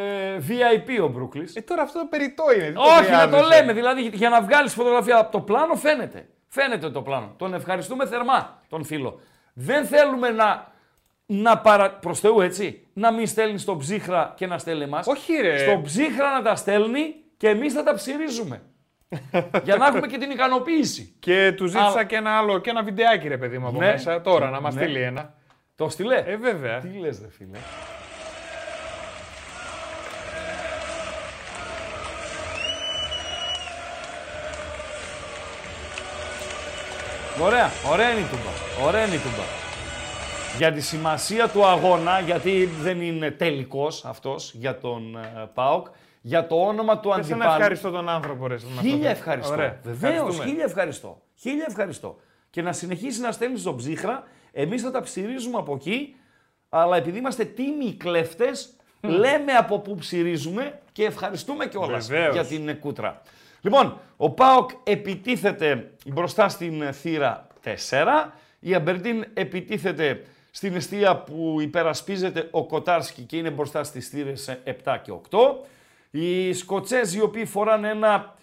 VIP 0.47 1.03
ο 1.03 1.07
Μπρούκλι. 1.07 1.47
Ε, 1.53 1.61
τώρα 1.61 1.81
αυτό 1.81 2.07
περιττό 2.09 2.43
είναι. 2.53 2.63
δεν 2.63 2.75
Όχι, 2.77 3.11
να 3.11 3.29
το 3.29 3.35
χρειάζεσαι. 3.37 3.59
λέμε. 3.59 3.73
Δηλαδή, 3.73 4.01
για 4.13 4.29
να 4.29 4.41
βγάλεις 4.41 4.73
φωτογραφία 4.73 5.17
από 5.17 5.31
το 5.31 5.39
πλάνο, 5.39 5.75
φαίνεται. 5.75 6.29
Φαίνεται 6.47 6.89
το 6.89 7.01
πλάνο. 7.01 7.33
Τον 7.37 7.53
ευχαριστούμε 7.53 8.07
θερμά 8.07 8.61
τον 8.69 8.83
φίλο. 8.83 9.19
Δεν 9.53 9.85
θέλουμε 9.85 10.29
να, 10.29 10.70
να 11.33 11.57
παρα... 11.57 11.91
προς 11.91 12.19
Θεού, 12.19 12.41
έτσι, 12.41 12.87
να 12.93 13.11
μην 13.13 13.27
στέλνει 13.27 13.57
στον 13.57 13.77
ψύχρα 13.77 14.33
και 14.37 14.47
να 14.47 14.57
στέλνει 14.57 14.83
εμάς. 14.83 15.07
Όχι, 15.07 15.33
ρε. 15.33 15.57
Στον 15.57 15.83
ψύχρα 15.83 16.31
να 16.33 16.41
τα 16.41 16.55
στέλνει 16.55 17.15
και 17.37 17.49
εμείς 17.49 17.73
θα 17.73 17.83
τα 17.83 17.93
ψυρίζουμε. 17.93 18.61
για 19.63 19.75
να 19.75 19.85
έχουμε 19.87 20.07
και 20.07 20.17
την 20.17 20.31
ικανοποίηση. 20.31 21.15
Και 21.19 21.51
του 21.57 21.65
ζήτησα 21.65 21.85
Αλλά- 21.87 22.03
και 22.03 22.15
ένα 22.15 22.37
άλλο, 22.37 22.59
και 22.59 22.69
ένα 22.69 22.83
βιντεάκι 22.83 23.27
ρε 23.27 23.37
παιδί 23.37 23.57
μου 23.57 23.67
από 23.67 23.79
Ναι. 23.79 23.85
μέσα 23.91 24.21
τώρα 24.21 24.49
να 24.49 24.61
μας 24.61 24.75
Ναι. 24.75 24.81
στείλει 24.81 25.01
ένα. 25.01 25.33
Το 25.75 25.89
στείλε. 25.89 26.15
Ε, 26.25 26.35
βέβαια. 26.35 26.79
Τι 26.79 26.87
λες 26.99 27.19
ρε 27.21 27.29
φίλε. 27.29 27.57
Ωραία, 37.41 37.71
ωραία 37.91 38.09
είναι 38.09 38.19
η 38.19 38.23
τούμπα. 38.31 38.85
Ωραία 38.87 39.05
είναι 39.05 39.15
η 39.15 39.17
τούμπα. 39.17 39.43
Για 40.57 40.71
τη 40.71 40.81
σημασία 40.81 41.49
του 41.49 41.65
αγώνα, 41.65 42.19
γιατί 42.19 42.65
δεν 42.81 43.01
είναι 43.01 43.31
τελικός 43.31 44.05
αυτός 44.05 44.53
για 44.53 44.77
τον 44.77 45.15
ε, 45.15 45.49
ΠΑΟΚ, 45.53 45.87
για 46.21 46.47
το 46.47 46.55
όνομα 46.55 46.99
του 46.99 47.09
Θες 47.15 47.27
να 47.29 47.35
αντιπάλου. 47.35 47.53
ευχαριστώ 47.55 47.89
τον 47.91 48.09
άνθρωπο 48.09 48.47
ρε. 48.47 48.53
με 48.53 48.61
αυτό 48.69 48.81
Χίλια 48.81 49.03
το- 49.03 49.07
ευχαριστώ. 49.09 49.53
Ωραία. 49.53 49.79
Βεβαίως, 49.83 50.13
Ευχαριστούμε. 50.17 50.49
χίλια 50.49 50.63
ευχαριστώ. 50.63 51.21
Χίλια 51.35 51.65
ευχαριστώ. 51.67 52.15
Και 52.49 52.61
να 52.61 52.73
συνεχίσει 52.73 53.21
να 53.21 53.31
στέλνεις 53.31 53.61
στον 53.61 53.75
ψύχρα, 53.77 54.23
εμείς 54.51 54.81
θα 54.81 54.91
τα 54.91 55.01
ψυρίζουμε 55.01 55.57
από 55.57 55.73
εκεί, 55.75 56.15
αλλά 56.69 56.97
επειδή 56.97 57.17
είμαστε 57.17 57.45
τίμοι 57.45 57.93
κλέφτες, 57.93 58.73
λέμε 59.01 59.51
από 59.53 59.79
πού 59.79 59.95
ψυρίζουμε 59.95 60.79
και 60.91 61.03
ευχαριστούμε 61.05 61.67
κιόλας 61.67 62.07
Βεβαίως. 62.07 62.33
για 62.33 62.45
την 62.45 62.79
κούτρα. 62.79 63.21
Λοιπόν, 63.61 63.97
ο 64.17 64.29
Πάοκ 64.29 64.69
επιτίθεται 64.83 65.91
μπροστά 66.05 66.49
στην 66.49 66.93
θύρα 66.93 67.47
4. 67.63 68.33
Η 68.59 68.73
Αμπερντίν 68.75 69.25
επιτίθεται 69.33 70.25
στην 70.51 70.75
αιστεία 70.75 71.17
που 71.17 71.57
υπερασπίζεται 71.61 72.47
ο 72.51 72.65
Κοτάρσκι 72.65 73.21
και 73.21 73.37
είναι 73.37 73.49
μπροστά 73.49 73.83
στις 73.83 74.07
θύρες 74.07 74.57
7 74.83 74.97
και 75.01 75.11
8. 75.31 75.37
Οι 76.11 76.53
Σκοτσέζοι 76.53 77.17
οι 77.17 77.21
οποίοι 77.21 77.45
φοράνε 77.45 77.89
ένα 77.89 78.35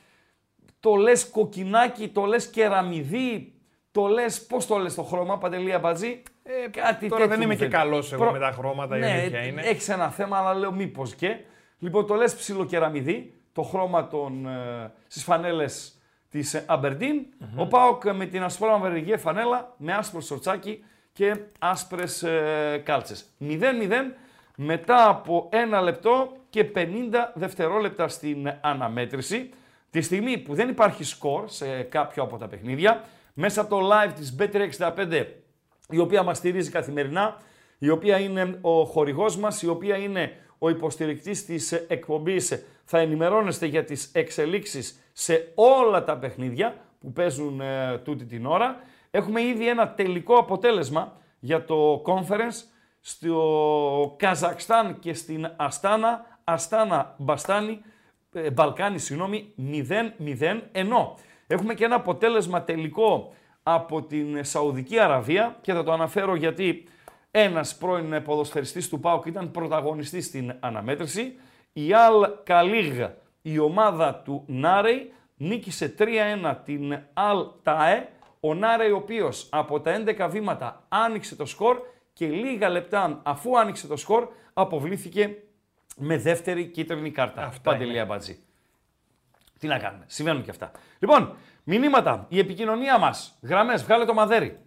το 0.81 0.95
λες 0.95 1.29
κοκκινάκι, 1.31 2.09
το 2.09 2.25
λες 2.25 2.47
κεραμιδί, 2.47 3.53
το 3.93 4.07
λες, 4.07 4.47
πώς 4.47 4.67
το 4.67 4.77
λες 4.77 4.95
το 4.95 5.03
χρώμα, 5.03 5.39
Παντελή 5.39 5.73
Αμπατζή, 5.73 6.23
ε, 6.43 6.69
κάτι 6.71 7.09
τώρα 7.09 7.23
τέτοιο 7.23 7.29
δεν 7.29 7.37
μου 7.39 7.43
είμαι 7.43 7.55
και 7.55 7.59
φαίνεται. 7.59 7.77
καλός 7.77 8.13
εγώ 8.13 8.31
με 8.31 8.39
τα 8.39 8.53
χρώματα, 8.53 8.97
η 8.97 9.01
ναι, 9.01 9.11
αλήθεια 9.11 9.43
είναι. 9.43 9.63
έχεις 9.63 9.89
ένα 9.89 10.11
θέμα, 10.11 10.39
αλλά 10.39 10.55
λέω 10.55 10.73
μήπως 10.73 11.15
και. 11.15 11.37
Λοιπόν, 11.79 12.07
το 12.07 12.15
λες 12.15 12.35
ψιλοκεραμιδί, 12.35 13.35
το 13.53 13.63
χρώμα 13.63 14.07
των, 14.07 14.47
ε, 14.47 14.93
στις 15.07 15.25
φανέλες 15.25 15.99
της 16.29 16.55
ε, 16.55 16.65
Aberdeen. 16.69 17.49
Ο 17.57 17.67
Πάοκ 17.67 18.05
με 18.05 18.27
την 18.27 18.43
ασπρόμαυρη 18.43 19.17
φανέλα, 19.19 19.75
με 19.77 19.93
άσπρο 19.93 20.21
σορτσάκι 20.21 20.85
και 21.19 21.37
άσπρες 21.59 22.23
ε, 22.23 22.83
κάλτσες. 22.85 23.25
0-0 23.41 23.53
μετά 24.57 25.09
από 25.09 25.49
ένα 25.53 25.81
λεπτό 25.81 26.37
και 26.51 26.71
50 26.75 26.85
δευτερόλεπτα 27.35 28.09
στην 28.09 28.53
αναμέτρηση. 28.61 29.51
Τη 29.91 30.01
στιγμή 30.01 30.39
που 30.39 30.55
δεν 30.55 30.69
υπάρχει 30.69 31.05
σκορ 31.05 31.49
σε 31.49 31.83
κάποιο 31.83 32.23
από 32.23 32.37
τα 32.37 32.49
παιχνίδια, 32.49 33.05
μέσα 33.35 33.61
από 33.61 33.79
το 33.79 33.91
live 33.93 34.13
της 34.15 34.37
Bet365, 34.39 35.27
η 35.91 35.99
οποία 35.99 36.23
μας 36.23 36.37
στηρίζει 36.37 36.71
καθημερινά, 36.71 37.37
η 37.79 37.89
οποία 37.89 38.19
είναι 38.19 38.59
ο 38.61 38.85
χορηγός 38.85 39.37
μας, 39.37 39.63
η 39.63 39.69
οποία 39.69 39.97
είναι 39.97 40.33
ο 40.59 40.69
υποστηρικτής 40.69 41.45
της 41.45 41.73
εκπομπής, 41.73 42.65
θα 42.85 42.99
ενημερώνεστε 42.99 43.67
για 43.67 43.85
τις 43.85 44.11
εξελίξεις 44.13 45.03
σε 45.13 45.53
όλα 45.55 46.05
τα 46.05 46.19
παιχνίδια 46.19 46.75
που 47.01 47.13
παίζουν 47.13 47.61
ε, 47.61 47.99
τούτη 48.05 48.25
την 48.25 48.47
ώρα. 48.47 48.81
Έχουμε 49.19 49.43
ήδη 49.43 49.69
ένα 49.69 49.89
τελικό 49.89 50.35
αποτέλεσμα 50.39 51.17
για 51.39 51.65
το 51.65 52.03
conference 52.07 52.65
στο 53.01 54.15
Καζακστάν 54.19 54.99
και 54.99 55.15
στην 55.15 55.53
Αστάνα, 55.57 56.41
Αστάνα 56.45 57.15
Μπαστάνη, 57.19 57.81
ε, 58.33 58.51
Μπαλκάνη, 58.51 58.99
συγγνώμη, 58.99 59.55
0-0, 59.57 60.61
ενώ 60.73 61.15
έχουμε 61.47 61.75
και 61.75 61.85
ένα 61.85 61.95
αποτέλεσμα 61.95 62.63
τελικό 62.63 63.33
από 63.63 64.03
την 64.03 64.45
Σαουδική 64.45 64.99
Αραβία 64.99 65.57
και 65.61 65.73
θα 65.73 65.83
το 65.83 65.93
αναφέρω 65.93 66.35
γιατί 66.35 66.89
ένας 67.31 67.77
πρώην 67.77 68.23
ποδοσφαιριστής 68.23 68.89
του 68.89 69.01
ΠΑΟΚ 69.01 69.27
ήταν 69.27 69.51
πρωταγωνιστής 69.51 70.27
στην 70.27 70.55
αναμέτρηση. 70.61 71.39
Η 71.73 71.93
Αλ 71.93 72.29
Καλίγ, 72.45 73.01
η 73.43 73.59
ομάδα 73.59 74.15
του 74.15 74.45
Νάρεϊ, 74.47 75.13
νίκησε 75.37 75.95
3-1 75.99 76.57
την 76.65 76.99
Αλ 77.13 77.47
Ταέ. 77.63 78.09
Ο 78.41 78.55
Νάρεϊ 78.55 78.91
ο 78.91 78.97
οποίος 78.97 79.49
από 79.51 79.81
τα 79.81 80.03
11 80.07 80.29
βήματα 80.31 80.85
άνοιξε 80.89 81.37
το 81.37 81.47
σκορ 81.47 81.79
και 82.13 82.27
λίγα 82.27 82.69
λεπτά 82.69 83.21
αφού 83.25 83.59
άνοιξε 83.59 83.87
το 83.87 83.97
σκορ 83.97 84.29
αποβλήθηκε 84.53 85.37
με 85.97 86.17
δεύτερη 86.19 86.67
κίτρινη 86.67 87.11
κάρτα. 87.11 87.43
Αυτά 87.43 87.71
Παντελή 87.71 87.91
είναι. 87.91 88.01
Αμπατζή. 88.01 88.39
Τι 89.59 89.67
να 89.67 89.79
κάνουμε, 89.79 90.05
συμβαίνουν 90.07 90.43
και 90.43 90.51
αυτά. 90.51 90.71
Λοιπόν, 90.99 91.37
μηνύματα, 91.65 92.27
η 92.29 92.39
επικοινωνία 92.39 92.99
μας, 92.99 93.39
γραμμές, 93.43 93.83
βγάλε 93.85 94.05
το 94.05 94.15
μαδέρι. 94.15 94.59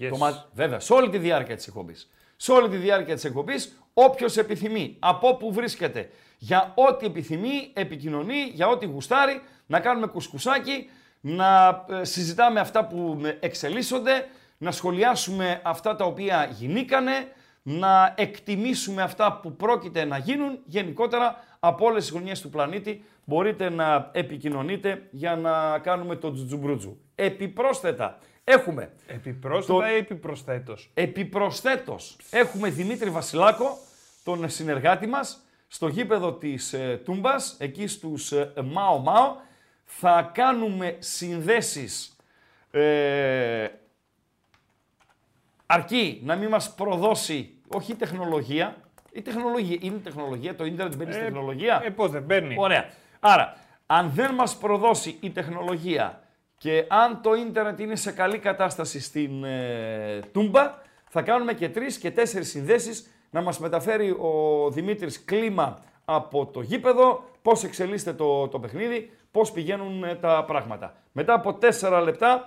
Yes. 0.00 0.08
Το 0.10 0.16
μα- 0.16 0.44
Βέβαια, 0.52 0.80
σε 0.80 0.92
όλη 0.92 1.08
τη 1.08 1.18
διάρκεια 1.18 1.56
της 1.56 1.66
εκπομπής. 1.66 2.10
Σε 2.36 2.52
όλη 2.52 2.68
τη 2.68 2.76
διάρκεια 2.76 3.14
της 3.14 3.24
εκπομπής, 3.24 3.80
όποιος 3.94 4.36
επιθυμεί, 4.36 4.96
από 4.98 5.28
όπου 5.28 5.52
βρίσκεται, 5.52 6.10
για 6.38 6.72
ό,τι 6.74 7.06
επιθυμεί, 7.06 7.70
επικοινωνεί, 7.74 8.42
για 8.52 8.68
ό,τι 8.68 8.86
γουστάρει, 8.86 9.40
να 9.66 9.80
κάνουμε 9.80 10.06
κουσκουσάκι, 10.06 10.90
να 11.28 11.84
ε, 12.00 12.04
συζητάμε 12.04 12.60
αυτά 12.60 12.84
που 12.86 13.20
ε, 13.24 13.36
εξελίσσονται, 13.40 14.26
να 14.58 14.70
σχολιάσουμε 14.70 15.60
αυτά 15.64 15.96
τα 15.96 16.04
οποία 16.04 16.48
γινήκανε, 16.58 17.12
να 17.62 18.14
εκτιμήσουμε 18.16 19.02
αυτά 19.02 19.38
που 19.42 19.56
πρόκειται 19.56 20.04
να 20.04 20.18
γίνουν. 20.18 20.58
Γενικότερα, 20.64 21.44
από 21.60 21.86
όλες 21.86 22.02
τις 22.04 22.12
γωνιές 22.12 22.40
του 22.40 22.50
πλανήτη 22.50 23.04
μπορείτε 23.24 23.70
να 23.70 24.10
επικοινωνείτε 24.12 25.08
για 25.10 25.36
να 25.36 25.78
κάνουμε 25.78 26.16
το 26.16 26.32
τζουτζουμπρούτζου. 26.32 26.98
Επιπρόσθετα, 27.14 28.18
έχουμε 28.44 28.90
Επιπρόσθετα 29.06 29.78
Το- 29.78 29.86
ή 29.86 29.96
επιπροσθέτως; 29.96 30.90
Επιπροσθέτως 30.94 32.16
έχουμε 32.30 32.68
Δημήτρη 32.70 33.10
Βασιλάκο, 33.10 33.78
τον 34.24 34.48
συνεργάτη 34.50 35.06
μας, 35.06 35.40
στο 35.68 35.88
γήπεδο 35.88 36.32
της 36.32 36.72
ε, 36.72 37.00
Τούμπας, 37.04 37.56
εκεί 37.58 37.86
στους 37.86 38.32
ε, 38.32 38.52
Μάο 38.64 38.98
Μάο. 38.98 39.44
Θα 39.88 40.30
κάνουμε 40.34 40.96
συνδέσεις 40.98 42.16
ε, 42.70 43.68
αρκεί 45.66 46.20
να 46.24 46.36
μην 46.36 46.48
μας 46.48 46.74
προδώσει, 46.74 47.54
όχι 47.74 47.92
η 47.92 47.94
τεχνολογία, 47.94 48.76
η 49.12 49.22
τεχνολογία 49.22 49.78
είναι 49.80 49.98
τεχνολογία, 49.98 50.54
το 50.54 50.64
ίντερνετ 50.64 50.96
μπαίνει 50.96 51.12
στην 51.12 51.24
τεχνολογία. 51.24 51.80
Ε, 51.84 51.90
πώς 51.90 52.10
δεν 52.10 52.26
παίρνει. 52.26 52.54
Ωραία. 52.58 52.90
Άρα, 53.20 53.56
αν 53.86 54.10
δεν 54.14 54.34
μας 54.34 54.56
προδώσει 54.56 55.16
η 55.20 55.30
τεχνολογία 55.30 56.20
και 56.58 56.84
αν 56.88 57.20
το 57.22 57.34
ίντερνετ 57.34 57.78
είναι 57.78 57.96
σε 57.96 58.12
καλή 58.12 58.38
κατάσταση 58.38 59.00
στην 59.00 59.44
ε, 59.44 60.20
Τούμπα, 60.32 60.74
θα 61.08 61.22
κάνουμε 61.22 61.52
και 61.52 61.68
τρεις 61.68 61.98
και 61.98 62.10
τέσσερις 62.10 62.48
συνδέσεις 62.48 63.10
να 63.30 63.42
μας 63.42 63.58
μεταφέρει 63.58 64.10
ο 64.10 64.70
Δημήτρης 64.70 65.24
κλίμα 65.24 65.78
από 66.04 66.46
το 66.46 66.60
γήπεδο, 66.60 67.24
πώς 67.42 67.64
εξελίσσεται 67.64 68.12
το, 68.12 68.48
το 68.48 68.58
παιχνίδι, 68.58 69.10
πώς 69.36 69.52
πηγαίνουν 69.52 70.04
ε, 70.04 70.14
τα 70.14 70.44
πράγματα. 70.46 70.94
Μετά 71.12 71.34
από 71.34 71.54
τέσσερα 71.54 72.00
λεπτά 72.00 72.44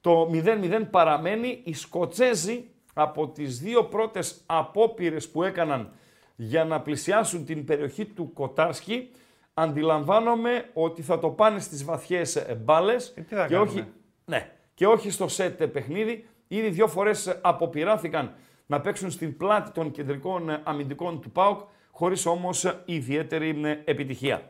το 0.00 0.30
0-0 0.32 0.86
παραμένει. 0.90 1.60
Οι 1.64 1.74
Σκοτσέζοι 1.74 2.64
από 2.94 3.28
τις 3.28 3.58
δύο 3.58 3.84
πρώτες 3.84 4.42
απόπειρες 4.46 5.28
που 5.30 5.42
έκαναν 5.42 5.92
για 6.36 6.64
να 6.64 6.80
πλησιάσουν 6.80 7.44
την 7.44 7.64
περιοχή 7.64 8.04
του 8.04 8.32
Κοτάρσκι, 8.32 9.10
αντιλαμβάνομαι 9.54 10.70
ότι 10.72 11.02
θα 11.02 11.18
το 11.18 11.28
πάνε 11.28 11.60
στις 11.60 11.84
βαθιές 11.84 12.36
ε, 12.36 12.60
μπάλες 12.64 13.12
Ε, 13.16 13.20
τι 13.20 13.34
θα 13.34 13.46
και, 13.46 13.54
κάνουμε; 13.54 13.70
όχι, 13.70 13.84
ναι, 14.24 14.50
και 14.74 14.86
όχι 14.86 15.10
στο 15.10 15.28
σετ 15.28 15.64
παιχνίδι. 15.64 16.26
Ήδη 16.48 16.68
δύο 16.68 16.88
φορές 16.88 17.26
ε, 17.26 17.38
αποπειράθηκαν 17.42 18.34
να 18.66 18.80
παίξουν 18.80 19.10
στην 19.10 19.36
πλάτη 19.36 19.70
των 19.70 19.90
κεντρικών 19.90 20.48
ε, 20.48 20.60
αμυντικών 20.64 21.20
του 21.20 21.30
ΠΑΟΚ, 21.30 21.60
χωρίς 21.90 22.26
όμως 22.26 22.64
ε, 22.64 22.82
ιδιαίτερη 22.84 23.60
ε, 23.64 23.90
επιτυχία. 23.90 24.42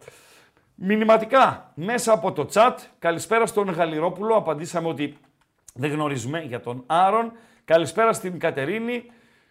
Μηνυματικά 0.85 1.73
μέσα 1.75 2.13
από 2.13 2.33
το 2.33 2.49
chat, 2.53 2.75
καλησπέρα 2.99 3.47
στον 3.47 3.71
Γαλιρόπουλο, 3.71 4.37
απαντήσαμε 4.37 4.89
ότι 4.89 5.17
δεν 5.75 5.91
γνωρίζουμε 5.91 6.41
για 6.41 6.61
τον 6.61 6.83
Άρον. 6.87 7.33
Καλησπέρα 7.65 8.13
στην 8.13 8.39
Κατερίνη, 8.39 9.05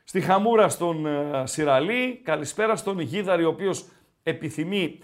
στη 0.03 0.21
Χαμούρα 0.21 0.69
στον 0.69 1.05
ε, 1.05 1.43
Σιραλή, 1.43 2.21
καλησπέρα 2.23 2.75
στον 2.75 2.99
Γίδαρη, 2.99 3.43
ο 3.43 3.49
οποίος 3.49 3.85
επιθυμεί 4.23 4.99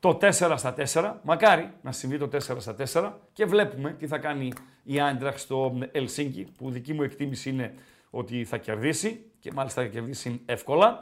το 0.00 0.18
4 0.20 0.30
στα 0.56 0.74
4. 0.92 1.12
Μακάρι 1.22 1.72
να 1.82 1.92
συμβεί 1.92 2.18
το 2.18 2.28
4 2.32 2.38
στα 2.38 2.76
4 2.92 3.12
και 3.32 3.44
βλέπουμε 3.44 3.92
τι 3.92 4.06
θα 4.06 4.18
κάνει 4.18 4.52
η 4.82 5.00
Άιντραχ 5.00 5.38
στο 5.38 5.78
Ελσίνκι, 5.92 6.46
που 6.58 6.70
δική 6.70 6.92
μου 6.92 7.02
εκτίμηση 7.02 7.50
είναι 7.50 7.74
ότι 8.10 8.44
θα 8.44 8.56
κερδίσει 8.56 9.30
και 9.40 9.52
μάλιστα 9.54 9.82
θα 9.82 9.88
κερδίσει 9.88 10.40
εύκολα. 10.46 11.00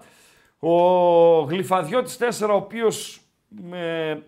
Ο 0.59 0.75
Γλυφαδιώτης 1.41 2.19
4, 2.41 2.49
ο 2.51 2.55
οποίος 2.55 3.21
με 3.49 4.09
ε, 4.11 4.19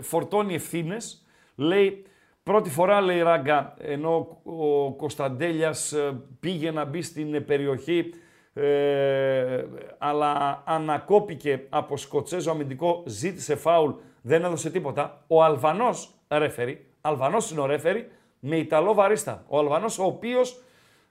φορτώνει 0.00 0.54
ευθύνες. 0.54 1.26
Λέει, 1.54 2.04
πρώτη 2.42 2.70
φορά 2.70 3.00
λέει 3.00 3.22
Ράγκα, 3.22 3.74
ενώ 3.78 4.40
ο 4.44 4.92
Κωνσταντέλιας 4.92 5.92
ε, 5.92 6.22
πήγε 6.40 6.70
να 6.70 6.84
μπει 6.84 7.02
στην 7.02 7.44
περιοχή, 7.44 8.14
ε, 8.54 9.64
αλλά 9.98 10.62
ανακόπηκε 10.66 11.66
από 11.68 11.96
Σκοτσέζο 11.96 12.50
αμυντικό, 12.50 13.02
ζήτησε 13.06 13.56
φάουλ, 13.56 13.90
δεν 14.22 14.44
έδωσε 14.44 14.70
τίποτα. 14.70 15.24
Ο 15.26 15.42
Αλβανός 15.42 16.14
ρέφερη, 16.28 16.86
Αλβανός 17.00 17.50
είναι 17.50 17.60
ο 17.60 17.66
ρέφερη, 17.66 18.10
με 18.40 18.56
Ιταλό 18.56 18.94
βαρίστα. 18.94 19.44
Ο 19.48 19.58
Αλβανός 19.58 19.98
ο 19.98 20.04
οποίος 20.04 20.62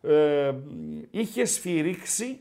ε, 0.01 0.53
είχε 1.11 1.45
σφυρίξει 1.45 2.39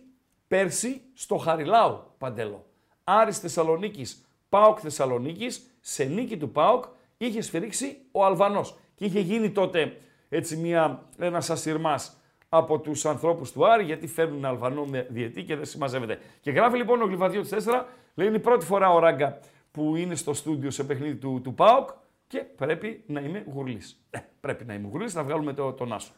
πέρσι 0.49 1.01
στο 1.15 1.37
Χαριλάου, 1.37 2.03
Παντέλο. 2.19 2.65
Άρης 3.05 3.39
Θεσσαλονίκης, 3.39 4.25
Πάοκ 4.49 4.79
Θεσσαλονίκης, 4.83 5.70
σε 5.81 6.05
νίκη 6.05 6.37
του 6.37 6.51
Πάοκ 6.51 6.85
είχε 7.17 7.41
σφυρίξει 7.41 7.97
ο 8.13 8.25
Αλβανός. 8.25 8.79
Και 8.95 9.05
είχε 9.05 9.21
γίνει 9.21 9.51
τότε 9.51 9.97
έτσι 10.29 10.57
μια, 10.57 11.03
ένας 11.19 11.51
ασυρμάς 11.51 12.21
από 12.49 12.79
τους 12.79 13.05
ανθρώπους 13.05 13.53
του 13.53 13.67
Άρη, 13.67 13.85
γιατί 13.85 14.07
φέρνουν 14.07 14.45
Αλβανό 14.45 14.85
με 14.85 15.07
διετή 15.11 15.45
και 15.45 15.57
δεν 15.57 15.65
συμμαζεύεται. 15.65 16.19
Και 16.41 16.51
γράφει 16.51 16.77
λοιπόν 16.77 17.03
ο 17.03 17.05
Γλυβαδιώτης 17.05 17.67
4, 17.67 17.85
λέει 18.15 18.27
είναι 18.27 18.37
η 18.37 18.41
πρώτη 18.41 18.65
φορά 18.65 18.91
ο 18.93 18.99
Ράγκα 18.99 19.39
που 19.71 19.97
είναι 19.97 20.15
στο 20.15 20.35
στούντιο 20.35 20.71
σε 20.71 20.85
παιχνίδι 20.85 21.15
του, 21.15 21.41
του 21.45 21.55
ΠΑΟΚ 21.55 21.89
και 22.27 22.39
πρέπει 22.39 23.03
να 23.07 23.21
είμαι 23.21 23.45
γουρλής. 23.53 24.05
Ε, 24.11 24.19
πρέπει 24.41 24.65
να 24.65 24.75
είμαι 24.75 24.89
γουρλής, 24.91 25.15
να 25.15 25.23
βγάλουμε 25.23 25.53
το, 25.53 25.73
τον 25.73 25.93
Άσο. 25.93 26.13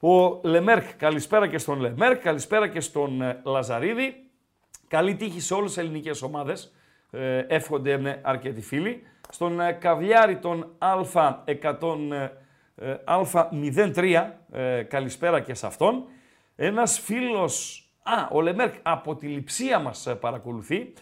Ο 0.00 0.40
Λεμέρκ, 0.42 0.94
καλησπέρα 0.96 1.48
και 1.48 1.58
στον 1.58 1.80
Λεμέρκ, 1.80 2.22
καλησπέρα 2.22 2.68
και 2.68 2.80
στον 2.80 3.22
ε, 3.22 3.40
Λαζαρίδη. 3.44 4.24
Καλή 4.88 5.14
τύχη 5.14 5.40
σε 5.40 5.54
όλες 5.54 5.72
τις 5.72 5.82
ελληνικές 5.82 6.22
ομάδες, 6.22 6.64
ε, 6.64 6.70
εύχονται 7.48 7.98
με 7.98 8.20
αρκετοί 8.22 8.60
φίλοι. 8.60 9.02
Στον 9.30 9.60
ε, 9.60 9.72
Καβλιάρη 9.72 10.38
τον 10.38 10.76
Α100, 10.78 12.30
ε, 12.74 12.94
Α03, 13.06 14.30
ε, 14.52 14.82
καλησπέρα 14.82 15.40
και 15.40 15.54
σε 15.54 15.66
αυτόν. 15.66 16.04
Ένας 16.56 16.98
φίλος, 16.98 17.84
α, 18.02 18.28
ο 18.30 18.40
Λεμέρκ 18.40 18.74
από 18.82 19.16
τη 19.16 19.26
λειψία 19.26 19.78
μας 19.78 20.16
παρακολουθεί. 20.20 20.92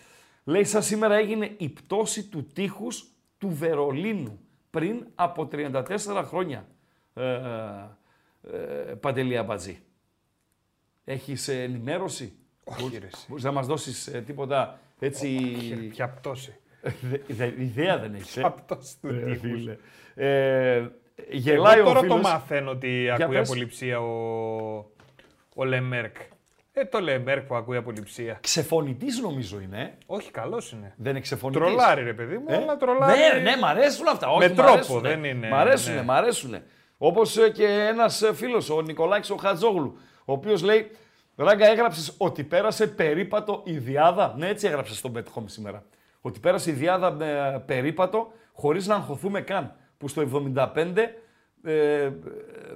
Λέει, 0.45 0.65
σαν 0.65 0.83
σήμερα 0.83 1.15
έγινε 1.15 1.55
η 1.57 1.69
πτώση 1.69 2.29
του 2.29 2.47
τείχους 2.47 3.05
του 3.38 3.50
Βερολίνου 3.50 4.41
πριν 4.71 5.07
από 5.15 5.49
34 5.53 5.85
χρόνια. 6.25 6.67
Ε, 7.15 7.41
ε, 8.43 8.95
Παντελία 9.00 9.43
Μπατζή. 9.43 9.79
Έχεις 11.05 11.49
ενημέρωση; 11.49 12.33
Όχι, 12.65 13.00
Μπορείς 13.29 13.45
να 13.45 13.53
μας 13.53 13.67
δώσεις 13.67 14.07
ε, 14.07 14.21
τίποτα 14.21 14.81
έτσι... 15.00 15.28
Ποια 15.90 16.09
πτώση. 16.09 16.55
Ιδέα 17.59 17.99
δεν 17.99 18.14
έχεις. 18.14 18.33
Ποια 18.35 18.50
πτώση 18.50 18.95
του 19.00 19.09
τείχους. 19.25 19.67
Ε, 20.14 20.87
γελάει 21.31 21.78
Εγώ 21.78 21.85
ο 21.85 21.93
τώρα 21.93 22.00
φίλος. 22.00 22.17
το 22.23 22.28
μαθαίνω 22.28 22.71
ότι 22.71 23.11
ακούει 23.11 23.37
πες. 23.37 23.49
απολυψία 23.50 24.00
ο, 24.00 24.12
ο 25.55 25.64
Λεμέρκ. 25.64 26.17
Ε, 26.73 26.85
το 26.85 27.00
Λεμέρκ 27.00 27.47
που 27.47 27.55
ακούει 27.55 27.76
απολυψία. 27.76 28.38
Ξεφωνητής 28.43 29.21
νομίζω 29.21 29.61
είναι. 29.61 29.81
ε. 29.83 29.90
Όχι, 30.07 30.31
καλός 30.31 30.73
είναι. 30.73 30.93
Δεν 30.97 31.11
είναι 31.11 31.21
ξεφωνητής. 31.21 31.62
Τρολάρι, 31.62 32.02
ρε 32.02 32.12
παιδί 32.12 32.37
μου, 32.38 32.45
Ε; 32.49 32.55
αλλά 32.57 32.76
τρολάρι. 32.76 33.19
Ναι, 33.43 33.50
ναι, 33.50 33.57
μ' 33.57 33.64
αρέσουν 33.64 34.09
αυτά. 34.09 34.28
Όχι, 34.31 34.47
Με 34.49 34.52
μ' 34.52 34.57
τρόπο, 34.57 34.73
αρέσουνε. 34.73 35.09
δεν 35.09 35.25
είναι, 35.25 35.49
Μ' 35.49 35.55
αρέσουν, 35.55 35.95
ναι. 35.95 36.02
μ' 36.02 36.11
αρέσουν. 36.11 36.55
Όπως 36.99 37.37
και 37.55 37.67
ένας 37.67 38.31
φίλος, 38.35 38.71
ο 38.71 38.81
Νικολάκης 38.81 39.31
ο 39.31 39.37
Χατζόγλου, 39.37 39.99
ο 40.25 40.33
οποίος 40.33 40.62
λέει: 40.62 40.90
Ράγκα, 41.45 41.66
έγραψες 41.66 42.14
ότι 42.18 42.45
πέρασε 42.45 42.87
περίπατο 42.87 43.61
η 43.64 43.76
διάδα. 43.76 44.35
Ναι, 44.38 44.49
έτσι 44.49 44.66
έγραψες 44.66 44.99
στον 44.99 45.12
Bet 45.16 45.23
Home 45.38 45.42
σήμερα. 45.47 45.83
Ότι 46.21 46.40
πέρασε 46.40 46.71
η 46.71 46.73
διάδα 46.75 47.11
με 47.11 47.62
περίπατο 47.66 48.33
χωρίς 48.52 48.87
να 48.87 48.95
αγχωθούμε 48.95 49.40
καν. 49.40 49.75
Που 49.99 50.09
στο 50.09 50.23
75 50.54 50.95
ε, 51.64 52.11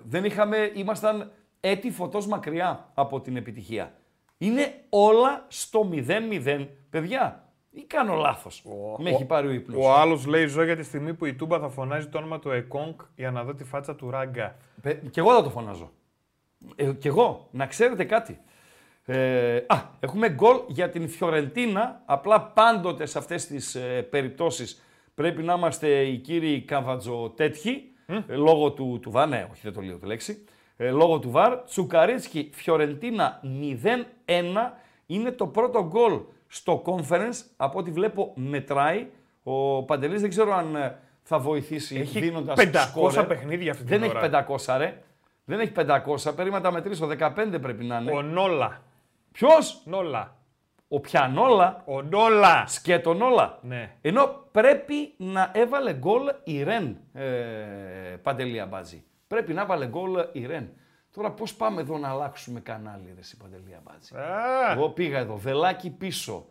δεν 0.04 0.24
είχαμε, 0.24 0.70
ήμασταν 0.74 1.30
έτη 1.60 1.90
φωτός 1.90 2.26
μακριά 2.26 2.90
από 2.94 3.20
την 3.20 3.36
επιτυχία. 3.36 3.92
Είναι 4.38 4.74
όλα 4.88 5.44
στο 5.48 5.88
0-0, 5.92 6.66
παιδιά. 6.90 7.46
Ή 7.70 7.82
κάνω 7.82 8.14
λάθος. 8.14 8.64
Με 8.98 9.10
έχει 9.10 9.24
πάρει 9.24 9.46
ο 9.46 9.50
ύπνος. 9.50 9.84
Ο 9.84 9.92
άλλος 9.92 10.26
λέει: 10.26 10.46
Ζω 10.46 10.62
για 10.64 10.76
τη 10.76 10.82
στιγμή 10.82 11.14
που 11.14 11.24
η 11.24 11.34
Τούμπα 11.34 11.58
θα 11.58 11.68
φωνάζει 11.68 12.06
το 12.08 12.18
όνομα 12.18 12.38
του 12.38 12.50
Εκόνγκ 12.50 12.94
για 13.16 13.30
να 13.30 13.44
δω 13.44 13.54
τη 13.54 13.64
φάτσα 13.64 13.94
του 13.94 14.10
Ράγκα. 14.10 14.56
Παι- 14.82 15.10
Κι 15.10 15.18
εγώ 15.18 15.34
θα 15.34 15.42
το 15.42 15.50
φωνάζω. 15.50 15.90
Ε, 16.76 16.92
κι 16.92 17.08
εγώ. 17.08 17.48
Να 17.50 17.66
ξέρετε 17.66 18.04
κάτι. 18.04 18.40
Ε, 19.04 19.56
α, 19.66 19.76
έχουμε 20.00 20.28
γκολ 20.30 20.56
για 20.66 20.90
την 20.90 21.08
Φιωρεντίνα. 21.08 22.02
Απλά 22.04 22.40
πάντοτε 22.42 23.06
σε 23.06 23.18
αυτές 23.18 23.46
τις 23.46 23.74
ε, 23.74 24.02
περιπτώσεις 24.10 24.82
πρέπει 25.14 25.42
να 25.42 25.54
είμαστε 25.54 25.88
οι 26.02 26.16
κύριοι 26.18 26.60
καβατζοτέτχοι. 26.62 27.82
ε, 28.06 28.34
λόγω 28.36 28.70
του, 28.72 28.98
του 29.02 29.10
ΒΑΡ. 29.10 29.28
Ναι, 29.28 29.46
όχι 29.50 29.60
δεν 29.62 29.72
το 29.72 29.80
λέω 29.80 29.98
τη 29.98 30.06
λέξη. 30.06 30.44
Ε, 30.76 30.90
λόγω 30.90 31.18
του 31.18 31.30
ΒΑΡ. 31.30 31.58
Τσουκαρίτσκι, 31.64 32.50
Φιωρεντίνα 32.54 33.40
0-1. 34.26 34.72
Είναι 35.06 35.30
το 35.30 35.46
πρώτο 35.46 35.84
γκολ 35.86 36.20
στο 36.46 36.82
conference. 36.86 37.44
Από 37.56 37.78
ό,τι 37.78 37.90
βλέπω 37.90 38.32
μετράει. 38.36 39.06
Ο 39.42 39.82
Παντελής 39.82 40.20
δεν 40.20 40.30
ξέρω 40.30 40.54
αν 40.54 40.76
ε, 40.76 40.98
θα 41.22 41.38
βοηθήσει 41.38 41.96
Έχει 41.98 42.20
δίνοντας 42.20 42.58
500 42.60 42.70
σκόρερ. 42.88 43.26
παιχνίδια 43.26 43.70
αυτή 43.70 43.84
την 43.84 43.98
Δεν 44.00 44.10
ώρα. 44.10 44.20
έχει 44.24 44.44
500 44.66 44.74
ρε. 44.78 45.02
Δεν 45.44 45.60
έχει 45.60 45.72
500. 45.76 46.34
Περίμενα 46.36 46.56
να 46.56 46.60
τα 46.60 46.72
μετρήσω. 46.72 47.08
15 47.18 47.58
πρέπει 47.60 47.84
να 47.84 47.98
είναι. 47.98 48.10
Ο 48.12 48.22
Νόλα. 48.22 48.82
Ποιος; 49.32 49.82
Νόλα. 49.84 50.36
Ο 50.88 51.00
Πιανόλα. 51.00 51.82
Ο 51.86 52.02
Νόλα. 52.02 52.64
Σκέτονόλα. 52.66 53.58
Ναι. 53.62 53.96
Ενώ 54.00 54.26
πρέπει 54.50 55.14
να 55.16 55.50
έβαλε 55.54 55.94
γκολ 55.94 56.22
η 56.44 56.62
Ρεν. 56.62 56.96
Ε, 57.12 57.22
Παντελή 58.22 58.60
Αμπάτζη. 58.60 59.04
Πρέπει 59.26 59.52
να 59.52 59.62
έβαλε 59.62 59.86
γκολ 59.86 60.12
η 60.32 60.46
Ρεν. 60.46 60.70
Τώρα 61.10 61.30
πώς 61.30 61.54
πάμε 61.54 61.80
εδώ 61.80 61.98
να 61.98 62.08
αλλάξουμε 62.08 62.60
κανάλι, 62.60 63.12
ρε 63.14 63.20
εσύ 63.20 63.36
Παντελή 63.36 63.76
Αμπάτζη. 63.78 64.16
Α, 64.16 64.72
Εγώ 64.72 64.88
πήγα 64.88 65.18
εδώ. 65.18 65.36
Βελάκι 65.36 65.90
πίσω. 65.90 66.46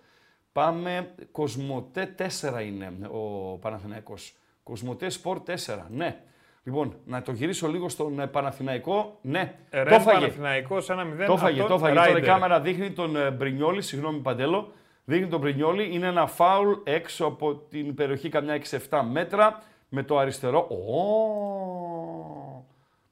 Πάμε. 0.52 1.14
Κοσμοτέ 1.32 2.16
4 2.42 2.64
είναι 2.66 2.92
ο 3.12 3.58
Παναθηναϊκός. 3.58 4.36
Κοσμοτέ 4.64 5.10
Σπορ 5.10 5.42
4. 5.48 5.54
Ναι. 5.90 6.24
Λοιπόν, 6.64 6.96
να 7.06 7.22
το 7.22 7.32
γυρίσω 7.32 7.68
λίγο 7.68 7.90
στον 7.90 8.20
ε, 8.20 8.28
Παναθηναϊκό. 8.28 9.18
Ναι. 9.22 9.56
το 9.70 9.84
Ρεν 9.84 9.94
έφαγε. 9.94 10.20
Παναθηναϊκός 10.20 10.88
1-0. 10.92 10.96
Το 11.26 11.34
έφαγε, 11.34 11.62
αυτόν 11.62 11.68
το 11.68 11.86
έφαγε. 11.86 11.94
Τώρα 11.96 12.10
η 12.10 12.12
Ράιντερ. 12.12 12.24
κάμερα 12.24 12.60
δείχνει 12.60 12.92
τον 12.92 13.16
ε, 13.16 13.32
Μπρινιόλη, 13.32 13.82
συγγνώμη 13.82 14.20
Παντέλο. 14.20 14.72
Δείχνει 15.04 15.28
τον 15.28 15.40
Μπρινιόλη, 15.40 15.94
είναι 15.94 16.08
ένα 16.08 16.28
φάουλ 16.28 16.72
έξω 16.84 17.26
από 17.26 17.56
την 17.56 17.94
περιοχή 17.96 18.30
καμιά 18.30 18.62
6-7 18.90 19.02
μέτρα 19.12 19.64
με 19.90 20.04
το 20.04 20.18
αριστερό. 20.18 20.60
Ω, 20.60 21.06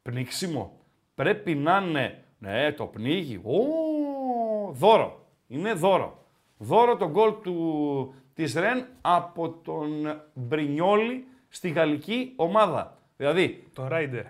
πνίξιμο. 0.01 0.71
Πρέπει 1.15 1.55
να 1.55 1.83
είναι, 1.87 2.23
ναι, 2.39 2.71
το 2.71 2.85
πνίγει. 2.85 3.35
Ω, 3.35 4.71
δώρο. 4.71 5.25
Είναι 5.47 5.73
δώρο. 5.73 6.17
Δώρο 6.57 6.97
το 6.97 7.09
γκολ 7.09 7.33
του, 7.43 8.13
της 8.33 8.53
Ρεν 8.53 8.85
από 9.01 9.49
τον 9.49 9.89
Μπρινιόλη 10.33 11.25
στη 11.49 11.69
γαλλική 11.69 12.33
ομάδα. 12.35 12.98
Δηλαδή, 13.23 13.63
Το 13.73 13.87
Ράιντερ. 13.87 14.23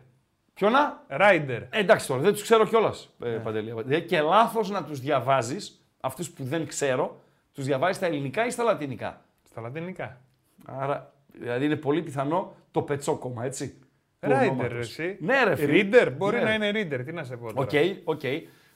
ποιο 0.54 0.70
να, 0.70 1.04
Ράιντερ. 1.08 1.62
ε, 1.62 1.68
εντάξει 1.72 2.08
τώρα, 2.08 2.22
δεν 2.22 2.34
τους 2.34 2.42
ξέρω 2.42 2.66
κιόλας, 2.66 3.10
ε, 3.24 3.30
Παντελή. 3.30 3.66
Δηλαδή, 3.86 4.02
και 4.06 4.22
λάθος 4.22 4.70
να 4.70 4.84
τους 4.84 5.00
διαβάζεις, 5.00 5.86
αυτούς 6.02 6.30
που 6.30 6.44
δεν 6.44 6.68
ξέρω, 6.68 7.22
τους 7.54 7.66
διαβάζεις 7.66 7.96
στα 7.96 8.06
ελληνικά 8.06 8.46
ή 8.46 8.50
στα 8.50 8.64
λατινικά; 8.64 9.22
Στα 9.50 9.62
λατινικά. 9.62 10.22
Άρα, 10.66 11.14
δηλαδή 11.40 11.66
είναι 11.66 11.76
πολύ 11.76 12.02
πιθανό 12.02 12.54
το 12.72 12.82
πετσόκομα, 12.82 13.46
έτσι. 13.46 13.70
του 14.20 14.30
Ράιντερ, 14.30 14.50
ονόματος. 14.50 14.78
εσύ. 14.90 15.18
Ναι, 15.20 15.44
ρε 15.44 15.56
φίλε. 15.56 15.72
Ρίντερ. 15.72 16.12
Μπορεί 16.12 16.38
Ναι. 16.38 16.44
να 16.44 16.54
είναι 16.54 16.70
Ρίντερ. 16.70 17.04
Τι 17.04 17.12
να 17.12 17.24
σε 17.24 17.38
πω. 17.38 17.46
Οκ, 17.54 17.70
Τώρα. 17.70 17.84
οκ. 18.04 18.22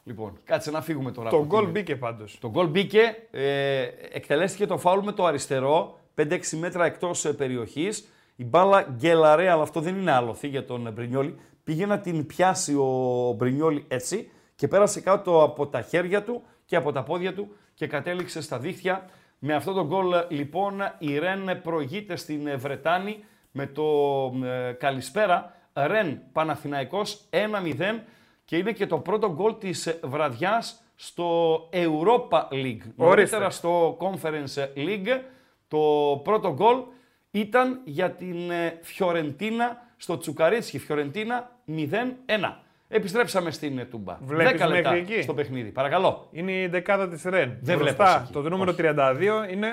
Λοιπόν, 0.04 0.40
κάτσε 0.44 0.72
να 0.72 0.82
φύγουμε 0.82 1.12
τώρα. 1.12 1.30
Το 1.30 1.36
από 1.36 1.46
γκολ 1.46 1.62
την- 1.64 1.72
μπήκε 1.72 1.96
πάντως. 1.96 2.38
Το 2.40 2.50
γκολ 2.50 2.68
μπήκε, 2.68 3.16
ε, 3.32 3.82
εκτελέστηκε 4.12 4.66
το 4.66 4.78
φάουλ 4.78 5.06
με 5.06 5.12
το 5.12 5.26
αριστερό, 5.26 6.00
5-6 6.16 6.58
μέτρα 6.58 6.86
εκτός 6.86 7.26
ε, 7.26 7.34
περιοχής. 7.34 8.08
Η 8.44 8.46
μπάλα 8.46 8.82
γκέλαρε, 8.82 9.50
αλλά 9.50 9.62
αυτό 9.62 9.80
δεν 9.80 9.96
είναι 9.96 10.12
άλοθη 10.12 10.48
για 10.48 10.66
τον 10.66 10.88
ε, 10.88 10.92
Μπρινιόλη. 10.92 11.36
Πήγε 11.64 11.86
να 11.86 12.00
την 12.00 12.26
πιάσει 12.26 12.74
ο 12.76 13.34
Μπρινιόλη 13.38 13.86
έτσι 13.88 14.32
και 14.56 14.68
πέρασε 14.68 15.02
κάτω 15.02 15.44
από 15.44 15.68
τα 15.68 15.82
χέρια 15.82 16.24
του 16.24 16.42
και 16.66 16.76
από 16.76 16.92
τα 16.92 17.04
πόδια 17.04 17.34
του 17.34 17.56
και 17.74 17.88
κατέληξε 17.88 18.42
στα 18.42 18.60
δίχτυα. 18.60 19.10
Με 19.40 19.54
αυτό 19.54 19.74
το 19.74 19.86
γκολ 19.86 20.14
ε, 20.14 20.26
λοιπόν 20.30 20.82
η 20.98 21.20
Ρεν 21.20 21.62
προηγείται 21.62 22.16
στην 22.16 22.48
ε, 22.48 22.56
Βρετάνη 22.56 23.24
με 23.52 23.68
το 23.68 23.84
ε, 24.44 24.72
καλησπέρα. 24.72 25.56
Ρεν 25.74 26.22
Παναθηναϊκός 26.32 27.22
1-0 27.30 28.00
και 28.46 28.58
είναι 28.58 28.72
και 28.72 28.88
το 28.88 28.98
πρώτο 28.98 29.34
γκολ 29.34 29.58
της 29.58 29.88
ε, 29.88 30.00
βραδιάς 30.04 30.84
στο 30.96 31.60
Europa 31.74 32.48
League. 32.52 32.82
Νωρίτερα 32.96 33.50
στο 33.50 33.98
Conference 34.00 34.68
League 34.76 35.20
το 35.68 35.80
πρώτο 36.24 36.54
γκολ 36.54 36.78
ήταν 37.36 37.82
για 37.84 38.12
την 38.12 38.52
ε, 38.52 38.80
Φιωρεντίνα 38.82 39.82
στο 39.98 40.18
Τσουκαρίτσι. 40.18 40.80
Φιωρεντίνα 40.80 41.52
0-1. 41.68 41.74
Επιστρέψαμε 42.88 43.52
στην 43.52 43.78
ε, 43.78 43.86
Τούμπα. 43.86 44.18
Βλέπεις 44.22 44.62
10 44.64 44.68
λεπτά 44.68 44.92
μέχρι 44.92 45.14
εκεί; 45.14 45.22
στο 45.22 45.34
παιχνίδι. 45.34 45.70
Παρακαλώ. 45.70 46.28
Είναι 46.32 46.52
η 46.52 46.68
δεκάδα 46.68 47.10
της 47.10 47.24
Ρεν. 47.24 47.58
Δεν 47.62 47.78
Μπροστά, 47.78 48.06
βλέπω 48.06 48.22
εκεί. 48.24 48.32
Το 48.34 48.50
νούμερο 48.50 48.72
Όχι. 48.72 48.82
32 48.84 49.52
είναι 49.52 49.68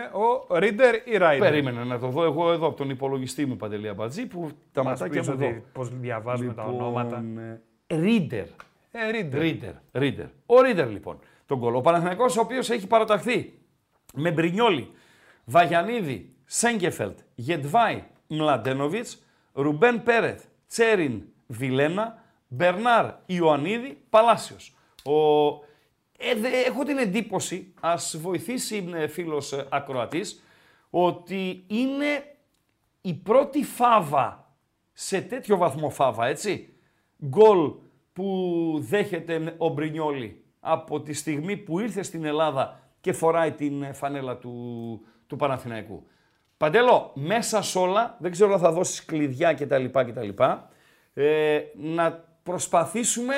ο 0.48 0.58
Ρίτερ 0.58 0.94
ή 1.04 1.16
Ράιντερ. 1.16 1.50
Περίμενα 1.50 1.84
να 1.84 1.98
το 1.98 2.06
δω 2.08 2.24
εγώ 2.24 2.52
εδώ 2.52 2.66
από 2.66 2.76
τον 2.76 2.90
υπολογιστή 2.90 3.46
μου 3.46 3.56
Παντελή 3.56 3.88
Αμπατζή 3.88 4.26
που 4.26 4.50
τα 4.72 4.82
Μας 4.84 5.00
ματάκια 5.00 5.20
πεις 5.20 5.28
μου 5.28 5.34
εδώ. 5.34 5.46
ότι 5.46 5.64
πώς 5.72 5.98
διαβάζουμε 5.98 6.54
τα 6.54 6.62
ονόματα. 6.64 7.24
Ρίτερ. 7.86 8.44
Ε, 8.90 9.10
Ρίτερ. 9.10 9.40
Ρίτερ. 9.40 9.72
Ρίτερ. 9.92 10.26
Ο 10.46 10.60
Ρίτερ 10.60 10.90
λοιπόν. 10.90 11.18
Τον 11.46 11.60
κολ. 11.60 11.74
Ο 11.74 11.80
Παναθηναϊκός 11.80 12.36
ο 12.36 12.40
οποίος 12.40 12.70
έχει 12.70 12.86
παραταχθεί 12.86 13.52
με 14.14 14.30
Μπρινιόλι, 14.30 14.90
Βαγιανίδη, 15.44 16.29
Σέγκεφελτ, 16.52 17.18
Γετβάη, 17.34 18.04
Μλαντένοβιτς, 18.26 19.22
Ρουμπέν 19.52 20.02
Πέρεθ, 20.02 20.44
Τσέριν, 20.68 21.22
Βιλένα, 21.46 22.22
Μπερνάρ, 22.48 23.14
Ιωαννίδη, 23.26 24.02
Παλάσιος. 24.10 24.76
Ο... 25.04 25.48
Ε, 26.18 26.34
δε- 26.34 26.60
έχω 26.66 26.84
την 26.84 26.98
εντύπωση, 26.98 27.74
ας 27.80 28.16
βοηθήσει 28.20 28.90
ε, 28.94 29.06
φίλος 29.06 29.52
ε, 29.52 29.66
ακροατής, 29.70 30.42
ότι 30.90 31.64
είναι 31.66 32.36
η 33.00 33.14
πρώτη 33.14 33.64
φάβα 33.64 34.54
σε 34.92 35.20
τέτοιο 35.20 35.56
βαθμό 35.56 35.90
φάβα, 35.90 36.26
έτσι. 36.26 36.74
Γκολ 37.24 37.72
που 38.12 38.76
δέχεται 38.80 39.54
ο 39.58 39.68
Μπρινιόλι 39.68 40.44
από 40.60 41.00
τη 41.00 41.12
στιγμή 41.12 41.56
που 41.56 41.78
ήρθε 41.78 42.02
στην 42.02 42.24
Ελλάδα 42.24 42.80
και 43.00 43.12
φοράει 43.12 43.52
την 43.52 43.82
ε, 43.82 43.92
φανέλα 43.92 44.36
του, 44.36 45.00
του 45.26 45.36
Παναθηναϊκού. 45.36 46.06
Παντέλο, 46.60 47.10
μέσα 47.14 47.62
σ' 47.62 47.76
όλα, 47.76 48.16
δεν 48.18 48.30
ξέρω 48.30 48.52
αν 48.52 48.58
θα 48.60 48.72
δώσεις 48.72 49.04
κλειδιά 49.04 49.54
κτλ. 49.54 49.84
κτλ 49.84 50.28
ε, 51.14 51.60
να 51.74 52.24
προσπαθήσουμε 52.42 53.34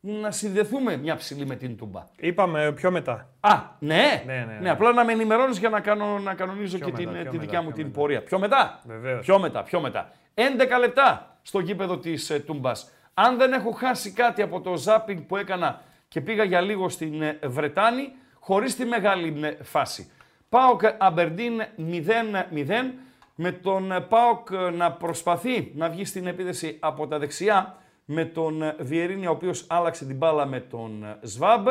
να 0.00 0.30
συνδεθούμε 0.30 0.96
μια 0.96 1.16
ψηλή 1.16 1.46
με 1.46 1.56
την 1.56 1.76
Τούμπα. 1.76 2.04
Είπαμε 2.16 2.72
πιο 2.72 2.90
μετά. 2.90 3.28
Α, 3.40 3.58
ναι; 3.78 4.22
Ναι, 4.26 4.44
ναι, 4.48 4.58
ναι. 4.60 4.70
απλά 4.70 4.92
να 4.92 5.04
με 5.04 5.12
ενημερώνεις 5.12 5.58
για 5.58 5.68
να, 5.68 5.80
κάνω, 5.80 6.18
να 6.18 6.34
κανονίζω 6.34 6.78
Πιο 6.78 6.86
και 6.86 6.92
μετά, 6.92 7.04
την, 7.04 7.12
πιο 7.12 7.30
τη 7.30 7.36
μετά, 7.36 7.40
δικιά 7.40 7.60
μου 7.62 7.66
πιο 7.66 7.76
την 7.76 7.86
μετά. 7.86 7.98
πορεία. 7.98 8.22
Πιο 8.22 8.38
μετά; 8.38 8.80
Βεβαίως. 8.86 9.24
Πιο 9.24 9.38
μετά, 9.38 9.62
πιο 9.62 9.80
μετά. 9.80 10.10
11 10.34 10.42
λεπτά 10.80 11.38
στο 11.42 11.58
γήπεδο 11.58 11.98
της 11.98 12.30
ε, 12.30 12.38
Τούμπας. 12.38 12.90
Αν 13.14 13.36
δεν 13.36 13.52
έχω 13.52 13.70
χάσει 13.70 14.12
κάτι 14.12 14.42
από 14.42 14.60
το 14.60 14.76
ζάπινγκ 14.76 15.20
που 15.20 15.36
έκανα 15.36 15.80
και 16.08 16.20
πήγα 16.20 16.44
για 16.44 16.60
λίγο 16.60 16.88
στην 16.88 17.22
ε, 17.22 17.38
Βρετάνη, 17.46 18.12
χωρίς 18.40 18.76
τη 18.76 18.84
μεγάλη 18.84 19.40
ε, 19.44 19.62
φάση. 19.62 20.10
Πάοκ 20.48 20.82
Αμπερντίν 20.98 21.62
0-0 21.78 22.64
με 23.34 23.52
τον 23.52 23.92
ε, 23.92 24.00
Πάοκ 24.00 24.48
ε, 24.50 24.70
να 24.70 24.92
προσπαθεί 24.92 25.72
να 25.74 25.88
βγει 25.88 26.04
στην 26.04 26.26
επίδεση 26.26 26.76
από 26.80 27.06
τα 27.06 27.18
δεξιά 27.18 27.76
με 28.04 28.24
τον 28.24 28.62
ε, 28.62 28.76
Βιερίνη 28.78 29.26
ο 29.26 29.30
οποίος 29.30 29.64
άλλαξε 29.68 30.04
την 30.04 30.16
μπάλα 30.16 30.46
με 30.46 30.60
τον 30.60 31.04
ε, 31.04 31.18
Σβάμπ. 31.22 31.66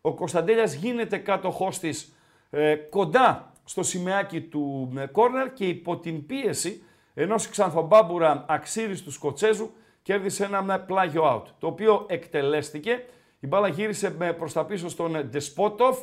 Ο 0.00 0.14
Κωνσταντέλιας 0.14 0.74
γίνεται 0.74 1.16
κάτοχός 1.16 1.78
της 1.78 2.14
ε, 2.50 2.74
κοντά 2.74 3.52
στο 3.64 3.82
σημαίακι 3.82 4.40
του 4.40 4.92
ε, 4.96 5.06
κόρνερ 5.06 5.52
και 5.52 5.64
υπό 5.64 5.98
την 5.98 6.26
πίεση 6.26 6.82
ενός 7.14 7.48
ξανθομπάμπουρα 7.48 8.44
αξίριστου 8.48 9.10
Σκοτσέζου 9.10 9.70
κέρδισε 10.02 10.44
ένα 10.44 10.74
ε, 10.74 10.78
πλάγιο 10.78 11.22
out, 11.24 11.42
το 11.58 11.66
οποίο 11.66 12.06
εκτελέστηκε. 12.08 13.04
Η 13.40 13.46
μπάλα 13.46 13.68
γύρισε 13.68 14.16
ε, 14.20 14.32
προς 14.32 14.52
τα 14.52 14.64
πίσω 14.64 14.88
στον 14.88 15.14
ε, 15.14 15.22
Ντεσπότοφ 15.22 15.98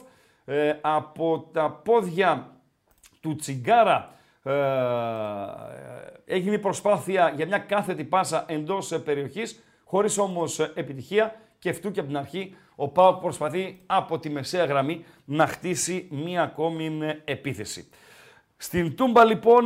ε, 0.49 0.73
από 0.81 1.49
τα 1.53 1.71
πόδια 1.71 2.51
του 3.19 3.35
Τσιγκάρα 3.35 4.13
ε, 4.43 4.53
έγινε 6.25 6.55
η 6.55 6.59
προσπάθεια 6.59 7.33
για 7.35 7.45
μια 7.45 7.57
κάθετη 7.57 8.03
πάσα 8.03 8.45
εντός 8.47 8.91
ε, 8.91 8.99
περιοχής, 8.99 9.63
χωρίς 9.83 10.17
όμως 10.17 10.59
ε, 10.59 10.71
επιτυχία 10.75 11.35
και 11.59 11.69
αυτού 11.69 11.91
και 11.91 11.99
από 11.99 12.09
την 12.09 12.17
αρχή 12.17 12.55
ο 12.75 12.87
Πάοκ 12.87 13.21
προσπαθεί 13.21 13.79
από 13.85 14.19
τη 14.19 14.29
μεσαία 14.29 14.65
γραμμή 14.65 15.05
να 15.25 15.47
χτίσει 15.47 16.07
μία 16.11 16.41
ακόμη 16.41 16.99
ε, 17.01 17.31
επίθεση. 17.31 17.89
Στην 18.57 18.95
Τούμπα 18.95 19.25
λοιπόν 19.25 19.65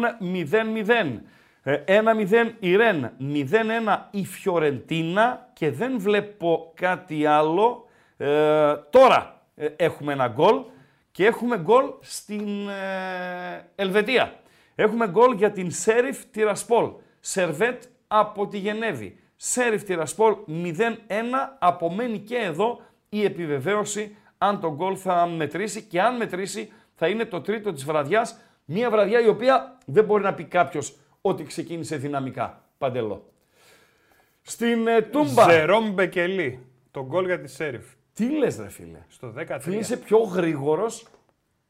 0-0. 0.52 1.20
Ε, 1.64 1.84
1-0 1.86 2.52
η 2.60 2.76
Ρεν, 2.76 3.12
0-1 3.20 3.98
η 4.12 4.26
Φιωρεντίνα 4.26 5.50
και 5.54 5.72
δεν 5.72 6.00
βλέπω 6.00 6.72
κάτι 6.76 7.26
άλλο. 7.26 7.86
Ε, 8.18 8.76
τώρα 8.90 9.41
ε, 9.41 9.41
έχουμε 9.76 10.14
ένα 10.14 10.28
γκολ 10.28 10.56
και 11.12 11.26
έχουμε 11.26 11.58
γκολ 11.58 11.86
στην 12.00 12.68
ε, 12.70 13.70
Ελβετία. 13.76 14.40
Έχουμε 14.76 15.08
γκολ 15.08 15.34
για 15.34 15.52
την 15.52 15.72
Σέριφ 15.72 16.26
Τυρασπόλ. 16.26 16.92
Σερβέτ 17.20 17.84
από 18.08 18.48
τη 18.48 18.58
Γενέβη. 18.58 19.20
Σέριφ 19.36 19.84
Τυρασπόλ 19.84 20.36
0-1. 20.48 20.84
Απομένει 21.60 22.20
και 22.20 22.38
εδώ 22.38 22.82
η 23.10 23.24
επιβεβαίωση 23.24 24.16
αν 24.38 24.60
το 24.60 24.74
γκολ 24.74 24.98
θα 25.00 25.28
μετρήσει 25.28 25.82
και 25.82 26.02
αν 26.02 26.16
μετρήσει 26.16 26.72
θα 26.96 27.08
είναι 27.08 27.26
το 27.26 27.42
τρίτο 27.42 27.74
της 27.74 27.86
βραδιάς. 27.86 28.38
Μια 28.66 28.90
βραδιά 28.90 29.22
η 29.22 29.28
οποία 29.28 29.78
δεν 29.86 30.04
μπορεί 30.04 30.24
να 30.24 30.34
πει 30.34 30.44
κάποιος 30.44 30.98
ότι 31.22 31.44
ξεκίνησε 31.44 31.96
δυναμικά. 31.96 32.64
Παντελό. 32.78 33.32
Στην 34.42 34.88
ε, 34.88 35.02
Τούμπα. 35.02 35.44
Ζερόμ 35.44 35.92
Μπεκελή. 35.92 36.66
Το 36.92 37.06
γκολ 37.06 37.26
για 37.26 37.40
τη 37.40 37.48
Σέριφ. 37.48 37.86
Τι 38.14 38.38
λες 38.38 38.58
ρε 38.58 38.70
φίλε; 38.70 39.00
Στο 39.08 39.34
13. 39.38 39.58
Φίλε 39.60 39.76
είσαι 39.76 39.98
πιο 39.98 40.18
γρήγορος 40.18 41.06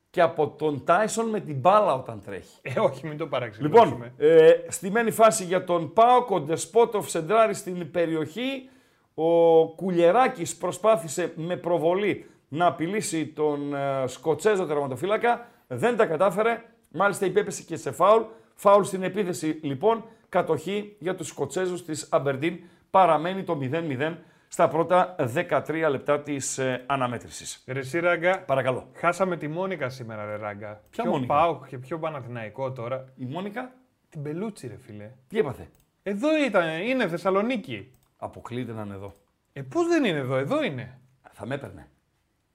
και 0.09 0.21
από 0.21 0.47
τον 0.47 0.83
Τάισον 0.83 1.29
με 1.29 1.39
την 1.39 1.55
μπάλα 1.55 1.93
όταν 1.93 2.21
τρέχει. 2.25 2.57
Ε, 2.61 2.79
όχι, 2.79 3.07
μην 3.07 3.17
το 3.17 3.27
παραξενεύσουμε. 3.27 3.89
Λοιπόν, 3.89 4.11
ε, 4.17 4.51
στημένη 4.67 5.11
φάση 5.11 5.43
για 5.43 5.63
τον 5.63 5.93
Πάοκ, 5.93 6.29
ο 6.29 6.39
Ντεσπότοφ 6.39 7.09
σεντράρει 7.09 7.53
στην 7.53 7.91
περιοχή. 7.91 8.69
Ο 9.13 9.67
Κουλιεράκης 9.67 10.55
προσπάθησε 10.55 11.33
με 11.35 11.57
προβολή 11.57 12.25
να 12.47 12.65
απειλήσει 12.65 13.27
τον 13.27 13.75
ε, 13.75 14.07
Σκοτσέζο 14.07 14.65
τερματοφύλακα. 14.65 15.47
Δεν 15.67 15.97
τα 15.97 16.05
κατάφερε. 16.05 16.63
Μάλιστα 16.91 17.25
υπέπεσε 17.25 17.63
και 17.63 17.75
σε 17.75 17.91
φάουλ. 17.91 18.21
Φάουλ 18.55 18.83
στην 18.83 19.03
επίθεση 19.03 19.59
λοιπόν. 19.61 20.03
Κατοχή 20.29 20.95
για 20.99 21.15
τους 21.15 21.27
Σκοτσέζους 21.27 21.85
της 21.85 22.07
Αμπερντίν. 22.11 22.59
Παραμένει 22.89 23.43
το 23.43 23.57
0-0 23.61 24.15
στα 24.53 24.67
πρώτα 24.67 25.15
13 25.35 25.87
λεπτά 25.89 26.21
της 26.21 26.57
ε, 26.57 26.83
αναμέτρησης. 26.87 27.63
Ρε 27.67 27.79
εσύ, 27.79 27.99
Ράγκα, 27.99 28.39
Παρακαλώ. 28.41 28.89
χάσαμε 28.95 29.37
τη 29.37 29.47
Μόνικα 29.47 29.89
σήμερα, 29.89 30.25
ρε 30.25 30.35
Ράγκα. 30.35 30.81
Ποια 30.89 31.03
πιο 31.03 31.11
Μόνικα; 31.11 31.33
Πάοκ 31.33 31.67
και 31.67 31.77
πιο 31.77 31.99
Παναθηναϊκό 31.99 32.71
τώρα. 32.71 33.05
Η 33.15 33.25
Μόνικα; 33.25 33.73
Την 34.09 34.21
Πελούτσι, 34.23 34.67
ρε 34.67 34.77
φίλε. 34.77 35.11
τι 35.27 35.37
έπαθε; 35.39 35.69
Εδώ 36.03 36.43
ήταν, 36.45 36.81
είναι 36.81 37.07
Θεσσαλονίκη. 37.07 37.91
Αποκλείται 38.17 38.71
να 38.71 38.81
είναι 38.81 38.93
εδώ. 38.93 39.13
Ε, 39.53 39.61
πώς 39.61 39.87
δεν 39.87 40.03
είναι 40.05 40.17
εδώ, 40.17 40.35
εδώ 40.35 40.63
είναι. 40.63 40.99
Θα 41.31 41.45
με 41.45 41.55
έπαιρνε. 41.55 41.87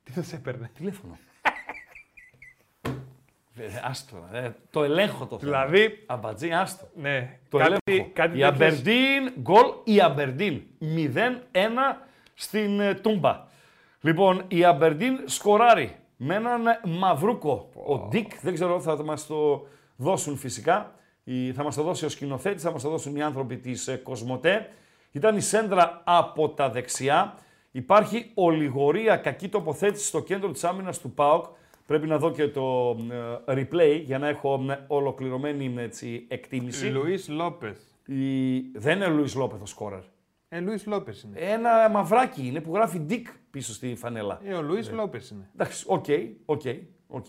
Τι 0.02 0.12
θα 0.12 0.22
σε 0.22 0.36
έπαιρνε; 0.36 0.70
Τηλέφωνο. 0.74 1.18
Ε, 3.58 3.62
άστο, 3.82 4.16
ε, 4.32 4.50
το 4.70 4.82
ελέγχω 4.84 5.26
το 5.26 5.38
θέμα. 5.38 5.50
Δηλαδή, 5.66 6.02
Αμπατζή, 6.06 6.50
άστο. 6.52 6.88
ναι, 6.94 7.38
Το 7.50 7.58
κάτι, 7.58 7.76
ελέγχω. 7.86 8.10
κάτι 8.12 8.28
η 8.38 8.40
τέτοιες- 8.40 8.48
Αμπερντίν, 8.48 9.32
γκολ 9.40 9.64
η 9.84 10.00
Αμπερντίν. 10.00 10.62
0-1 10.78 12.02
στην 12.34 12.80
ε, 12.80 12.94
Τούμπα. 12.94 13.44
Λοιπόν, 14.00 14.42
η 14.48 14.64
Αμπερντίν 14.64 15.18
σκοράρει 15.24 15.96
με 16.16 16.34
έναν 16.34 16.66
ε, 16.66 16.80
μαυρούκο. 16.84 17.68
Ο 17.86 17.98
Ντικ, 17.98 18.40
δεν 18.40 18.54
ξέρω, 18.54 18.80
θα 18.80 19.04
μας 19.04 19.26
το 19.26 19.66
δώσουν 19.96 20.36
φυσικά. 20.36 20.94
Η- 21.24 21.52
θα 21.52 21.62
μας 21.62 21.74
το 21.74 21.82
δώσει 21.82 22.04
ο 22.04 22.08
σκηνοθέτης, 22.08 22.62
θα 22.62 22.70
μας 22.70 22.82
το 22.82 22.88
δώσουν 22.90 23.16
οι 23.16 23.22
άνθρωποι 23.22 23.56
της 23.56 23.88
ε, 23.88 23.96
Κοσμοτέ. 23.96 24.68
Ήταν 25.12 25.36
η 25.36 25.40
σέντρα 25.40 26.00
από 26.04 26.48
τα 26.48 26.70
δεξιά. 26.70 27.34
Υπάρχει 27.72 28.30
ολιγωρία, 28.34 29.16
κακή 29.16 29.48
τοποθέτηση 29.48 30.06
στο 30.06 30.20
κέντρο 30.22 30.50
της 30.50 30.64
άμυνας 30.64 30.98
του 31.00 31.10
ΠΑΟΚ. 31.10 31.44
Πρέπει 31.86 32.06
να 32.06 32.18
δω 32.18 32.30
και 32.30 32.48
το 32.48 32.96
ε, 33.46 33.54
replay 33.54 34.00
για 34.04 34.18
να 34.18 34.28
έχω 34.28 34.64
ε, 34.70 34.84
ολοκληρωμένη 34.86 35.74
έτσι, 35.78 36.26
εκτίμηση. 36.28 36.86
Λουίς 36.86 37.28
Λόπεθ. 37.28 37.80
Η... 38.06 38.60
Δεν 38.60 38.96
είναι 38.96 39.06
Λουίς 39.06 39.34
Λόπεθ 39.34 39.62
ο 39.62 39.66
σκόρερ. 39.66 40.02
Ε, 40.48 40.60
Λουίς 40.60 40.86
Λόπεθ 40.86 41.22
είναι. 41.22 41.38
Ένα 41.38 41.88
μαυράκι 41.88 42.46
είναι 42.46 42.60
που 42.60 42.74
γράφει 42.74 43.06
Dick 43.10 43.24
πίσω 43.50 43.72
στη 43.72 43.94
φανέλα. 43.94 44.40
Ε, 44.44 44.54
ο 44.54 44.62
Λουίς 44.62 44.90
Λόπεθ 44.90 45.30
είναι. 45.30 45.50
Εντάξει, 45.54 45.84
OK, 45.88 46.04
OK, 46.44 46.62
OK. 47.06 47.26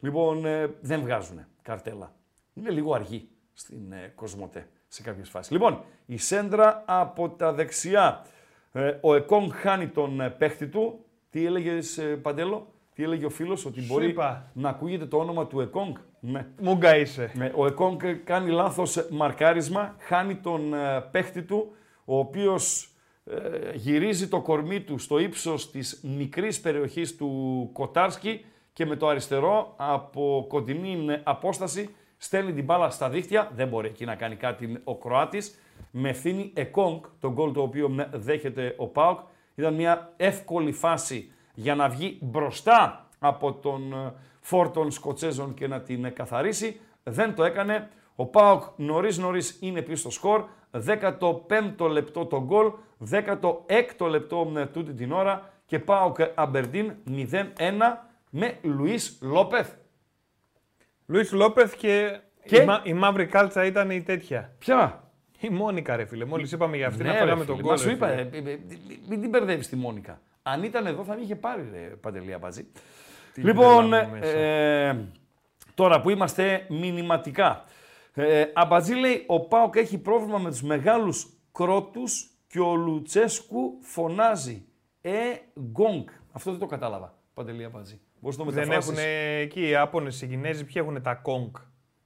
Λοιπόν, 0.00 0.44
ε, 0.46 0.74
δεν 0.80 1.00
βγάζουν 1.00 1.46
καρτέλα. 1.62 2.14
Είναι 2.54 2.70
λίγο 2.70 2.94
αργή 2.94 3.28
στην 3.52 3.92
ε, 3.92 4.12
Κοσμοτέ 4.14 4.68
σε 4.88 5.02
κάποιες 5.02 5.28
φάσεις. 5.28 5.52
Λοιπόν, 5.52 5.84
η 6.06 6.16
σέντρα 6.16 6.82
από 6.86 7.30
τα 7.30 7.52
δεξιά. 7.52 8.26
Ε, 8.72 8.98
ο 9.00 9.14
Εκόν 9.14 9.52
χάνει 9.52 9.88
τον 9.88 10.20
ε, 10.20 10.30
παίχτη 10.30 10.68
του. 10.68 11.04
Τι 11.30 11.46
έλεγες, 11.46 11.98
ε, 11.98 12.16
Παντέλο, 12.16 12.73
τι 12.94 13.02
έλεγε 13.02 13.24
ο 13.24 13.30
φίλος, 13.30 13.64
ότι 13.66 13.80
Σου 13.80 13.92
μπορεί 13.92 14.08
είπα. 14.08 14.50
να 14.52 14.68
ακούγεται 14.68 15.06
το 15.06 15.16
όνομα 15.16 15.46
του 15.46 15.60
Εκόνγκ; 15.60 15.94
Ναι. 16.20 16.46
Μούγκα 16.60 16.96
είσαι. 16.96 17.30
Ναι, 17.34 17.52
ο 17.54 17.66
Εκόνγκ 17.66 18.00
κάνει 18.24 18.50
λάθος 18.50 19.06
μαρκάρισμα, 19.10 19.94
χάνει 19.98 20.34
τον 20.36 20.74
ε, 20.74 21.00
παίχτη 21.10 21.42
του, 21.42 21.72
ο 22.04 22.18
οποίος 22.18 22.88
ε, 23.24 23.70
γυρίζει 23.74 24.28
το 24.28 24.40
κορμί 24.40 24.80
του 24.80 24.98
στο 24.98 25.18
ύψος 25.18 25.70
της 25.70 26.00
μικρής 26.18 26.60
περιοχής 26.60 27.16
του 27.16 27.70
Κοτάρσκι 27.72 28.44
και 28.72 28.86
με 28.86 28.96
το 28.96 29.08
αριστερό 29.08 29.74
από 29.76 30.44
κοντινή 30.48 31.12
ε, 31.12 31.20
απόσταση 31.24 31.94
στέλνει 32.16 32.52
την 32.52 32.64
μπάλα 32.64 32.90
στα 32.90 33.08
δίχτυα. 33.10 33.50
Δεν 33.54 33.68
μπορεί 33.68 33.88
εκεί 33.88 34.04
να 34.04 34.14
κάνει 34.14 34.36
κάτι 34.36 34.80
ο 34.84 34.96
Κροάτης. 34.96 35.58
με 35.90 36.08
ευθύνη 36.08 36.50
Εκόνγκ, 36.54 37.00
τον 37.20 37.32
γκολ 37.32 37.52
το 37.52 37.62
οποίο 37.62 38.08
δέχεται 38.12 38.74
ο 38.78 38.86
Πάοκ. 38.86 39.18
Ήταν 39.54 39.74
μια 39.74 40.12
εύκολη 40.16 40.72
φάση 40.72 41.32
για 41.54 41.74
να 41.74 41.88
βγει 41.88 42.18
μπροστά 42.20 43.06
από 43.18 43.52
τον 43.52 43.92
ε, 43.92 44.12
φόρτων 44.40 44.90
Σκοτσέζων 44.90 45.54
και 45.54 45.66
να 45.68 45.80
την 45.80 46.12
καθαρίσει. 46.14 46.80
Δεν 47.02 47.34
το 47.34 47.44
έκανε. 47.44 47.88
Ο 48.14 48.26
Πάοκ 48.26 48.62
νωρίς 48.76 49.18
νωρίς 49.18 49.58
είναι 49.60 49.82
πίσω 49.82 49.96
στο 49.96 50.10
σκορ. 50.10 50.44
15ο 50.86 51.88
λεπτό 51.90 52.26
το 52.26 52.42
γκολ, 52.44 52.72
16ο 53.10 54.08
λεπτό 54.08 54.44
με 54.44 54.66
τούτη 54.66 54.92
την 54.92 55.12
ώρα 55.12 55.50
και 55.66 55.78
Πάοκ 55.78 56.16
Αμπερντίν 56.34 56.92
0-1 57.08 57.16
με 58.30 58.58
Λουίς 58.62 59.18
Λόπεθ. 59.22 59.72
Λουίς 61.06 61.32
Λόπεθ 61.32 61.76
και, 61.76 62.20
Και; 62.44 62.56
Η, 62.60 62.64
μα... 62.64 62.80
η 62.84 62.92
μαύρη 62.92 63.26
κάλτσα 63.26 63.64
ήταν 63.64 63.90
η 63.90 64.02
τέτοια. 64.02 64.54
Ποια; 64.58 65.10
Η 65.40 65.48
Μόνικα 65.48 65.96
ρε 65.96 66.04
φίλε, 66.04 66.24
μόλις 66.24 66.52
είπαμε 66.52 66.76
για 66.76 66.86
αυτή 66.86 67.02
Ναι, 67.02 67.08
να 67.08 67.14
ρε 67.14 67.20
φάγαμε 67.20 67.44
τον 67.44 67.56
φίλε, 67.56 67.68
κόλ. 67.68 67.76
Μα 67.76 67.80
σου 67.80 67.88
ρε 67.88 67.94
είπα, 67.94 68.08
φίλε. 68.08 68.20
ε, 68.20 68.50
ε, 68.50 68.52
ε, 68.52 68.58
μην 69.08 69.20
την 69.20 69.28
μπερδεύεις 69.30 69.68
τη 69.68 69.76
Μόνικα. 69.76 70.20
Αν 70.46 70.62
ήταν 70.62 70.86
εδώ 70.86 71.04
θα 71.04 71.14
την 71.14 71.22
είχε 71.22 71.36
πάρει 71.36 71.68
ρε 71.72 71.78
Παντελή 71.78 72.32
Αμπατζή. 72.32 72.66
Τι 73.32 73.42
Λοιπόν, 73.42 73.90
τρέλα 73.90 74.06
μου 74.08 74.12
μέσα. 74.18 74.32
ε, 74.38 75.08
τώρα 75.74 76.00
που 76.00 76.10
είμαστε 76.10 76.66
μηνυματικά. 76.68 77.64
Ε, 78.14 78.44
Αμπατζή 78.54 78.94
λέει, 78.94 79.24
ο 79.26 79.40
Πάοκ 79.40 79.76
έχει 79.76 79.98
πρόβλημα 79.98 80.38
με 80.38 80.50
τους 80.50 80.62
μεγάλους 80.62 81.26
κρότους 81.52 82.30
και 82.46 82.60
ο 82.60 82.74
Λουτσέσκου 82.74 83.78
φωνάζει. 83.82 84.64
Ε, 85.00 85.12
γκόγκ. 85.60 86.06
Αυτό 86.32 86.50
δεν 86.50 86.60
το 86.60 86.66
κατάλαβα. 86.66 87.14
Παντελή 87.34 87.64
Αμπατζή. 87.64 88.00
Μπορείς 88.20 88.38
να 88.38 88.44
το 88.44 88.50
Δεν 88.50 88.66
μεταφράσεις. 88.68 88.98
έχουν 89.04 89.10
εκεί 89.40 89.68
οι 89.68 89.74
Άπωνες, 89.76 90.22
οι 90.22 90.26
Κινέζοι, 90.26 90.64
ποιοι 90.64 90.74
έχουν 90.76 91.02
τα 91.02 91.14
κόγκ. 91.14 91.54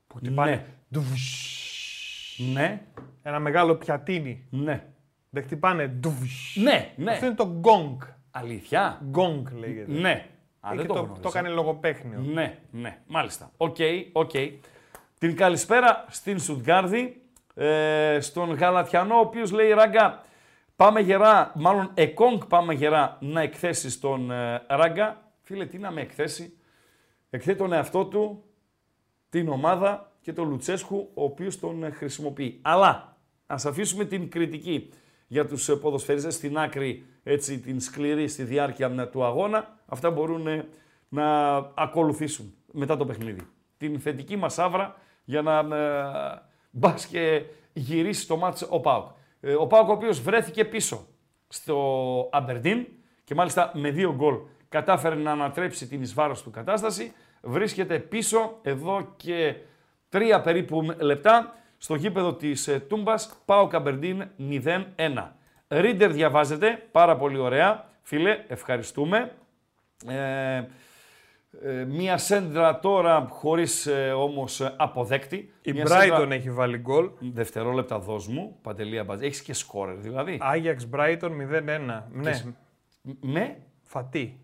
Που 0.07 0.16
χτυπάνε. 0.16 0.51
Ναι. 0.51 0.64
ντουβσ. 0.92 2.38
Ναι, 2.53 2.83
Ένα 3.22 3.38
μεγάλο 3.38 3.74
πιατίνι. 3.74 4.46
ναι. 4.51 4.85
Δεν 5.31 5.42
χτυπάνε. 5.42 5.87
ντουβσ. 5.87 6.57
Ναι, 6.57 6.92
ναι. 6.96 7.11
Αυτό 7.12 7.27
είναι 7.27 7.35
το 7.35 7.46
γκόγκ. 7.46 8.01
Αλήθεια; 8.38 9.01
Γκόγκ 9.11 9.46
λέγεται. 9.59 9.92
Ναι. 9.92 10.27
Α, 10.61 10.72
Ε, 10.72 10.77
δεν 10.77 10.81
και 10.81 10.87
το, 10.87 10.94
το, 10.94 11.01
γνώριζα. 11.01 11.20
το 11.20 11.29
έκανε 11.29 11.48
λογοπαίχνιο. 11.48 12.18
Ναι, 12.18 12.59
ναι, 12.70 12.98
μάλιστα. 13.07 13.51
Οκ, 13.57 13.77
οκ. 14.12 14.31
Την 15.18 15.37
καλησπέρα 15.37 16.05
στην 16.09 16.38
Σουτγκάρδη, 16.38 17.22
ε, 17.55 18.18
στον 18.20 18.53
Γαλατιανό, 18.55 19.14
ο 19.14 19.20
οποίος 19.20 19.51
λέει 19.53 19.70
Ράγκα, 19.70 20.22
πάμε 20.77 21.01
γερά, 21.01 21.53
μάλλον 21.55 21.90
Εκόνγκ 21.94 22.40
πάμε 22.48 22.74
γερά 22.74 23.16
να 23.20 23.40
εκθέσεις 23.40 23.92
στον 23.92 24.31
ε, 24.31 24.62
Ράγκα. 24.68 25.22
Φίλε, 25.42 25.66
τι 25.66 25.79
να 25.79 25.90
με 25.90 26.01
εκθέσει. 26.01 26.53
Εκθέτει 27.31 27.59
τον 27.59 27.72
εαυτό 27.72 28.05
του, 28.07 28.42
την 29.29 29.48
ομάδα 29.48 30.12
και 30.20 30.33
τον 30.33 30.48
Λουτσέσκου, 30.48 31.11
ο 31.14 31.24
οποίος 31.24 31.59
τον 31.59 31.85
ε, 31.85 31.90
χρησιμοποιεί. 31.90 32.59
Αλλά, 32.62 33.16
ας 33.46 33.66
αφήσουμε 33.66 34.05
την 34.05 34.31
κριτική 34.31 34.90
για 35.29 35.47
τους 35.47 35.69
ε, 35.69 35.77
ποδοσφαιριστές 35.77 36.35
στην 36.35 36.59
άκρη, 36.59 37.07
έτσι, 37.23 37.59
την 37.59 37.81
σκληρή 37.81 38.29
στη 38.29 38.43
διάρκεια 38.43 38.95
ε, 38.99 39.07
του 39.07 39.25
αγώνα. 39.25 39.79
Αυτά 39.87 40.11
μπορούν 40.11 40.47
ε, 40.47 40.69
να 41.09 41.57
ακολουθήσουν 41.75 42.55
μετά 42.73 42.97
το 42.97 43.07
παιχνίδι. 43.07 43.41
Την 43.77 44.01
θετική 44.01 44.37
μας 44.37 44.59
άβρα 44.59 44.97
για 45.25 45.43
να 45.43 45.59
ε, 45.77 46.43
μπας 46.71 47.07
και 47.07 47.43
γυρίσει 47.73 48.27
το 48.27 48.37
μάτς 48.37 48.67
ο 48.69 48.81
Πάουκ. 48.81 49.07
Ε, 49.41 49.55
ο 49.55 49.67
Πάουκ 49.67 49.88
ο 49.88 49.93
οποίος 49.93 50.21
βρέθηκε 50.21 50.64
πίσω 50.64 51.07
στο 51.49 52.29
Αμπερντίν 52.33 52.87
και 53.25 53.35
μάλιστα 53.35 53.71
με 53.75 53.91
δύο 53.91 54.14
γκολ 54.14 54.37
κατάφερε 54.69 55.14
να 55.14 55.31
ανατρέψει 55.31 55.87
την 55.87 56.03
εις 56.03 56.14
βάρος 56.14 56.43
του 56.43 56.51
κατάσταση. 56.51 57.12
Βρίσκεται 57.43 57.99
πίσω 57.99 58.59
εδώ 58.62 59.12
και 59.17 59.55
τρία 60.09 60.41
περίπου 60.41 60.95
λεπτά 61.01 61.55
στο 61.79 61.95
γήπεδο 61.95 62.35
της 62.35 62.69
ε, 62.69 62.79
Τούμπας, 62.81 63.43
πάω 63.45 63.67
Καμπερντίν 63.67 64.25
0-1. 64.51 65.29
Ρίντερ 65.69 66.12
διαβάζετε, 66.12 66.87
πάρα 66.93 67.17
πολύ 67.17 67.38
ωραία. 67.38 67.85
Φίλε, 68.03 68.45
ευχαριστούμε. 68.49 69.33
Ε, 70.09 70.62
ε, 71.62 71.85
μία 71.85 72.17
σέντρα 72.19 72.79
τώρα 72.81 73.27
χωρίς 73.31 73.87
ε, 73.87 74.11
όμως 74.12 74.61
ε, 74.61 74.75
αποδέκτη. 74.77 75.53
Η 75.62 75.73
Μία 75.73 75.85
Brighton 75.85 76.01
σέντρα- 76.01 76.35
έχει 76.35 76.51
βάλει 76.51 76.77
γκολ. 76.79 77.11
Δευτερόλεπτα 77.19 77.99
δώσ' 77.99 78.27
μου, 78.29 78.59
Παντελία 78.62 79.05
Μπατζή. 79.05 79.25
Έχεις 79.27 79.43
και 79.43 79.53
σκόρερ 79.53 79.97
δηλαδή. 79.97 80.38
Άγιαξ 80.41 80.88
Brighton 80.95 81.31
0-1. 81.31 82.03
Ναι, 82.11 82.33
σ- 82.33 82.47
Με; 83.21 83.57
Φατί. 83.85 84.41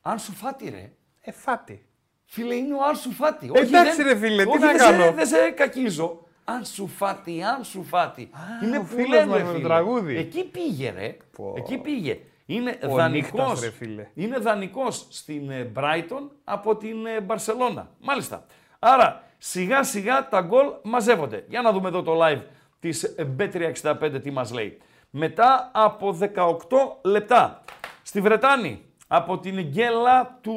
Άνσου 0.00 0.32
Φάτι 0.32 0.68
ρε. 0.70 0.92
Ε, 1.20 1.32
φάτι. 1.32 1.86
Φίλε, 2.24 2.54
είναι 2.54 2.74
ο 2.74 2.78
Άνσου 2.88 3.10
Φάτι. 3.12 3.50
Εντάξει, 3.54 4.02
ρε 4.02 4.16
φίλε, 4.16 4.42
τι 4.42 4.48
όχι, 4.48 4.58
να 4.58 4.66
δεν 4.66 4.76
κάνω. 4.76 5.02
Σε, 5.04 5.10
δεν 5.10 5.26
σε 5.26 5.50
κακίζω. 5.50 6.26
Άνσου 6.56 6.86
Φάτι, 6.88 7.42
Άνσου 7.42 7.82
Φάτι. 7.84 8.30
είναι 8.64 8.78
ο 8.78 8.80
που 8.80 8.86
φίλος 8.86 9.08
λένε, 9.08 9.26
μας 9.26 9.36
ρε 9.36 9.42
με 9.42 9.48
το 9.48 9.54
φίλε. 9.56 9.66
τραγούδι. 9.68 10.16
Εκεί 10.16 10.44
πήγε 10.44 10.90
ρε. 10.96 11.16
Πω. 11.36 11.54
Εκεί 11.56 11.78
πήγε. 11.78 12.18
Είναι 12.46 12.78
Ο 12.88 12.94
δανεικός, 12.94 13.40
νύχτας, 13.40 13.60
ρε 13.60 13.70
φίλε. 13.70 14.06
είναι 14.14 14.38
δανεικός 14.38 15.06
στην 15.10 15.50
ε, 15.50 15.72
Brighton 15.76 16.28
από 16.44 16.76
την 16.76 17.06
ε, 17.06 17.20
Μπαρσελώνα. 17.20 17.90
Μάλιστα. 18.00 18.44
Άρα 18.78 19.22
σιγά 19.38 19.82
σιγά 19.82 20.28
τα 20.28 20.40
γκολ 20.40 20.66
μαζεύονται. 20.82 21.44
Για 21.48 21.62
να 21.62 21.72
δούμε 21.72 21.88
εδώ 21.88 22.02
το 22.02 22.18
live 22.24 22.40
της 22.80 23.02
ε, 23.02 23.26
Bet365 23.38 24.22
τι 24.22 24.30
μας 24.30 24.52
λέει. 24.52 24.78
Μετά 25.10 25.70
από 25.74 26.18
18 26.20 26.30
λεπτά 27.02 27.62
στη 28.02 28.20
Βρετάνη 28.20 28.84
από 29.06 29.38
την 29.38 29.60
γκέλα 29.60 30.38
του 30.40 30.54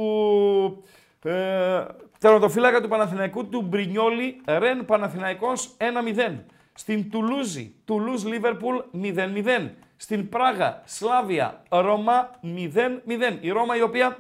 ε, 1.24 1.84
τερματοφύλακα 2.26 2.82
του 2.82 2.88
Παναθηναϊκού 2.88 3.48
του 3.48 3.62
Μπρινιόλη 3.62 4.42
Ρεν 4.46 4.86
Παναθηναϊκός 4.86 5.78
1-0. 5.78 6.38
Στην 6.74 7.10
Τουλούζη, 7.12 7.76
Τουλούζ 7.86 8.24
Λίβερπουλ 8.24 8.76
0-0. 9.04 9.70
Στην 9.98 10.30
Πράγα, 10.30 10.82
Σλάβια, 10.86 11.64
Ρώμα 11.70 12.32
0-0. 12.44 13.38
Η 13.42 13.50
Ρώμα 13.50 13.76
η 13.76 13.82
οποία 13.82 14.18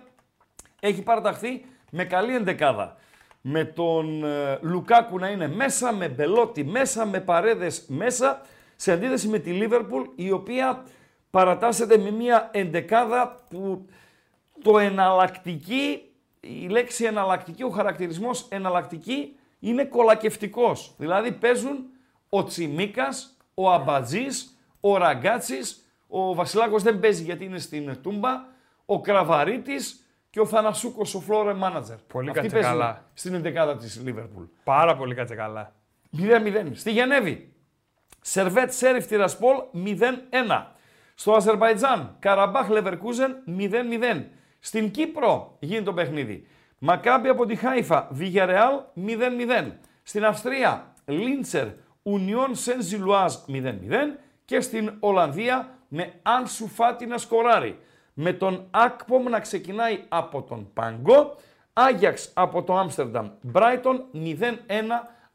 έχει 0.80 1.02
παραταχθεί 1.02 1.66
με 1.92 2.04
καλή 2.04 2.36
εντεκάδα. 2.36 2.98
Με 3.42 3.64
τον 3.64 4.24
ε, 4.24 4.60
Λουκάκου 4.62 5.20
να 5.20 5.28
είναι 5.28 5.48
μέσα, 5.48 5.94
με 5.94 6.10
Μπελότη 6.10 6.64
μέσα, 6.64 7.06
με 7.06 7.20
Παρέδες 7.20 7.86
μέσα, 7.88 8.42
σε 8.76 8.92
αντίθεση 8.92 9.28
με 9.28 9.40
τη 9.40 9.52
Λίβερπουλ 9.52 10.04
η 10.16 10.32
οποία 10.32 10.84
παρατάσσεται 11.30 11.98
με 11.98 12.12
μια 12.12 12.50
εντεκάδα 12.54 13.36
που 13.50 13.86
το 14.64 14.80
εναλλακτική, 14.80 16.02
η 16.48 16.68
λέξη 16.68 17.06
εναλλακτική, 17.06 17.64
ο 17.64 17.70
χαρακτηρισμός 17.70 18.48
εναλλακτική 18.50 19.36
είναι 19.60 19.86
κολακευτικός. 19.86 20.94
Δηλαδή 20.98 21.32
παίζουν 21.32 21.86
ο 22.30 22.44
Τσιμίκας, 22.44 23.38
ο 23.54 23.72
Αμπατζής, 23.72 24.58
ο 24.80 24.98
Ραγκάτσης, 24.98 25.86
ο 26.08 26.34
Βασιλάκος 26.34 26.84
δεν 26.84 27.00
παίζει 27.00 27.24
γιατί 27.24 27.46
είναι 27.46 27.60
στην 27.60 28.02
Τούμπα, 28.02 28.46
ο 28.86 29.02
Κραβαρίτης 29.02 30.06
και 30.30 30.40
ο 30.40 30.46
Θανασούκος, 30.46 31.16
ο 31.16 31.20
φλόρε 31.20 31.54
μάνατζερ. 31.54 31.98
Πολύ 31.98 32.30
Αυτοί 32.30 32.42
κάτσε 32.42 32.56
παίζουν 32.56 32.72
καλά. 32.72 33.06
στην 33.14 33.34
εντεκάδα 33.34 33.78
της 33.78 34.02
Λίβερπουλ. 34.04 34.44
Πάρα 34.64 34.96
πολύ 34.96 35.16
κάτσε 35.16 35.36
καλά. 35.36 35.74
0-0. 36.18 36.72
Στη 36.74 36.92
Γενέβη. 36.92 37.54
Σερβέτ 38.22 38.72
Σέριφ 38.72 39.08
Τυρασπόλ 39.08 39.56
0-1. 39.74 40.66
Στο 41.16 41.34
Αζερβαϊτζάν 41.34 42.16
Καραμπάχ 42.20 42.70
Λεβερκούζεν 42.70 43.44
0-0. 43.48 44.24
Στην 44.66 44.92
Κύπρο 44.92 45.56
γίνεται 45.60 45.86
το 45.86 45.94
παιχνίδι. 45.94 46.48
Μακάμπι 46.80 47.28
από 47.28 47.46
τη 47.46 47.56
Χάιφα 47.56 48.08
Βιγερεάλ 48.12 48.80
0-0. 49.08 49.72
Στην 50.04 50.26
Αυστρία 50.26 50.94
Λίντσερ 51.06 51.68
Ουνιόν 52.04 52.56
Σεν 52.56 52.82
Ζιλουάζ 52.82 53.34
0-0. 53.48 53.74
Και 54.46 54.60
στην 54.60 54.94
Ολλανδία 55.00 55.78
με 55.88 56.14
Άνσου 56.22 56.68
Φάτι 56.68 57.06
να 57.06 57.18
σκοράρει. 57.18 57.80
Με 58.14 58.34
τον 58.34 58.68
Ακπομ 58.72 59.24
να 59.24 59.40
ξεκινάει 59.40 60.04
από 60.10 60.42
τον 60.42 60.74
Παγκό. 60.74 61.36
Άγιαξ 61.74 62.32
από 62.34 62.64
το 62.64 62.78
Άμστερνταμ. 62.78 63.30
Μπράιτον 63.42 64.06
0-1. 64.14 64.30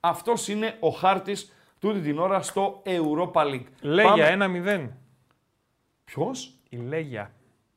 Αυτός 0.01 0.49
είναι 0.49 0.77
ο 0.81 0.89
χάρτης 0.89 1.53
τούτη 1.79 2.01
την 2.01 2.19
ώρα 2.19 2.43
στο 2.43 2.83
Europa 2.87 3.43
League. 3.43 3.67
Λέγια 3.81 4.27
1-0. 4.27 4.89
Ποιος; 6.05 6.55
Η 6.69 6.77
Λέγια. 6.77 7.31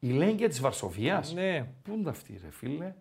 Η 0.03 0.09
Λέγκια 0.11 0.49
της 0.49 0.59
Βαρσοβίας. 0.61 1.33
Ναι. 1.33 1.65
Πού 1.83 1.93
είναι 1.93 2.09
αυτή 2.09 2.39
ρε 2.43 2.51
φίλε. 2.51 2.93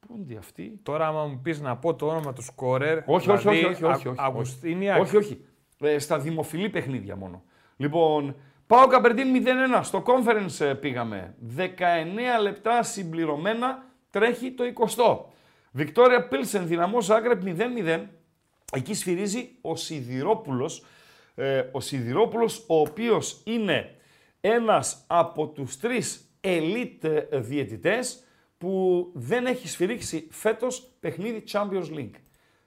Πού 0.00 0.24
είναι 0.28 0.38
αυτή. 0.38 0.80
Τώρα, 0.82 1.06
άμα 1.06 1.24
μου 1.26 1.40
πεις 1.42 1.60
να 1.60 1.76
πω 1.76 1.94
το 1.94 2.06
όνομα 2.06 2.32
του 2.32 2.42
σκόρερ. 2.42 2.98
Όχι, 3.06 3.30
όχι, 3.30 3.48
δηλαδή, 3.48 3.58
όχι, 3.64 3.68
όχι, 3.68 3.84
όχι, 3.84 4.08
όχι. 4.08 4.20
Α- 4.20 4.24
Αγουστίνιακ. 4.24 5.00
Όχι, 5.00 5.16
όχι. 5.16 5.44
Ε, 5.80 5.98
στα 5.98 6.18
δημοφιλή 6.18 6.68
παιχνίδια 6.68 7.16
μόνο. 7.16 7.42
Λοιπόν, 7.76 8.34
πάω 8.66 8.86
Καμπερντίν 8.86 9.32
0-1. 9.46 9.80
Στο 9.82 10.02
conference 10.06 10.64
ε, 10.66 10.74
πήγαμε. 10.74 11.34
19 11.56 11.62
λεπτά 12.42 12.82
συμπληρωμένα 12.82 13.84
τρέχει 14.10 14.52
το 14.52 14.64
20. 14.96 15.18
Βικτόρια 15.72 16.28
Πίλσεν, 16.28 16.66
δυναμό 16.66 17.00
Ζάγκρεπ 17.00 17.42
0-0. 17.44 18.00
Εκεί 18.72 18.94
σφυρίζει 18.94 19.48
ο 19.60 19.76
Σιδηρόπουλος. 19.76 20.84
Ε, 21.34 21.62
ο 21.72 21.80
Σιδηρόπουλος, 21.80 22.64
ο 22.68 22.80
οποίος 22.80 23.42
είναι 23.44 23.92
ένας 24.40 25.04
από 25.06 25.46
τους 25.48 25.76
τρεις 25.78 26.22
elite 26.48 27.24
ε, 27.30 27.38
διαιτητές 27.38 28.22
που 28.58 29.10
δεν 29.14 29.46
έχει 29.46 29.68
σφυρίξει 29.68 30.28
φέτος 30.30 30.92
παιχνίδι 31.00 31.44
Champions 31.52 31.90
League. 31.96 32.14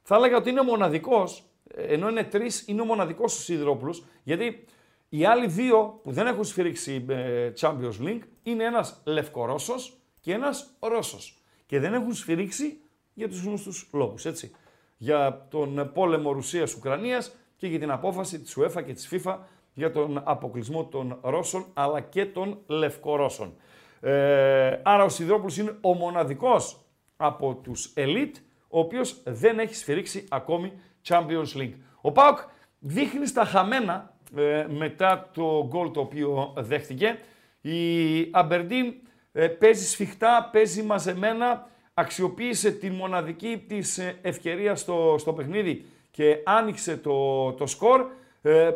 Θα 0.02 0.16
έλεγα 0.16 0.38
ότι 0.38 0.50
είναι 0.50 0.62
μοναδικός, 0.62 1.44
ενώ 1.76 2.10
είναι 2.10 2.24
τρεις, 2.24 2.68
είναι 2.68 2.82
ο 2.82 2.86
μοναδικός 2.86 3.38
ο 3.38 3.42
Σιδηρόπουλος. 3.42 4.06
Γιατί 4.24 4.66
οι 5.10 5.26
άλλοι 5.26 5.48
δύο 5.48 6.00
που 6.04 6.12
δεν 6.12 6.28
έχουν 6.28 6.44
σφυρίξει 6.44 7.06
ε, 7.10 7.52
Champions 7.60 8.02
League 8.02 8.22
είναι 8.44 8.64
ένας 8.64 9.02
Λευκορώσος 9.06 9.98
και 10.20 10.34
ένας 10.34 10.78
Ρώσος. 10.80 11.42
Και 11.66 11.80
δεν 11.80 11.94
έχουν 11.94 12.14
σφυρίξει 12.14 12.82
για 13.14 13.30
τους 13.30 13.44
γνωστούς 13.44 13.90
λόγους. 13.94 14.26
Έτσι. 14.26 14.52
Για 14.98 15.48
τον 15.50 15.92
πόλεμο 15.94 16.32
Ρουσία-Ουκρανία 16.32 17.24
και 17.58 17.68
για 17.68 17.80
την 17.80 17.92
απόφαση 17.92 18.40
της 18.40 18.58
UEFA 18.58 18.84
και 18.86 18.94
της 18.94 19.10
FIFA 19.12 19.38
για 19.74 19.92
τον 19.92 20.22
αποκλεισμό 20.24 20.86
των 20.86 21.20
Ρώσων 21.22 21.66
αλλά 21.74 22.02
και 22.02 22.26
των 22.26 22.60
Λευκορώσων. 22.68 23.56
Ε, 24.02 24.80
άρα 24.84 25.04
ο 25.04 25.10
Σιδηρόπουλος 25.10 25.58
είναι 25.58 25.78
ο 25.82 25.94
μοναδικός 25.94 26.86
από 27.18 27.56
τους 27.56 27.94
Elite 27.98 28.36
ο 28.68 28.80
οποίος 28.80 29.22
δεν 29.26 29.60
έχει 29.60 29.76
σφυρίξει 29.76 30.26
ακόμη 30.30 30.74
Champions 31.08 31.58
League. 31.58 31.74
Ο 32.02 32.12
Πάοκ 32.12 32.38
δείχνει 32.80 33.26
στα 33.28 33.46
χαμένα 33.46 34.14
ε, 34.36 34.66
μετά 34.70 35.30
το 35.34 35.68
γκολ 35.68 35.92
το 35.92 36.00
οποίο 36.00 36.54
δέχτηκε. 36.58 37.20
Η 37.62 38.30
Αμπερντίν 38.32 38.94
ε, 39.32 39.48
παίζει 39.48 39.88
σφιχτά, 39.88 40.50
παίζει 40.52 40.84
μαζεμένα, 40.84 41.68
αξιοποίησε 41.94 42.72
τη 42.72 42.90
μοναδική 42.90 43.64
της 43.68 43.98
ε, 43.98 44.18
ευκαιρία 44.22 44.76
στο, 44.76 45.16
στο 45.20 45.34
παιχνίδι 45.34 45.86
και 46.12 46.42
άνοιξε 46.46 46.98
το, 46.98 47.52
το 47.52 47.66
σκορ. 47.66 48.06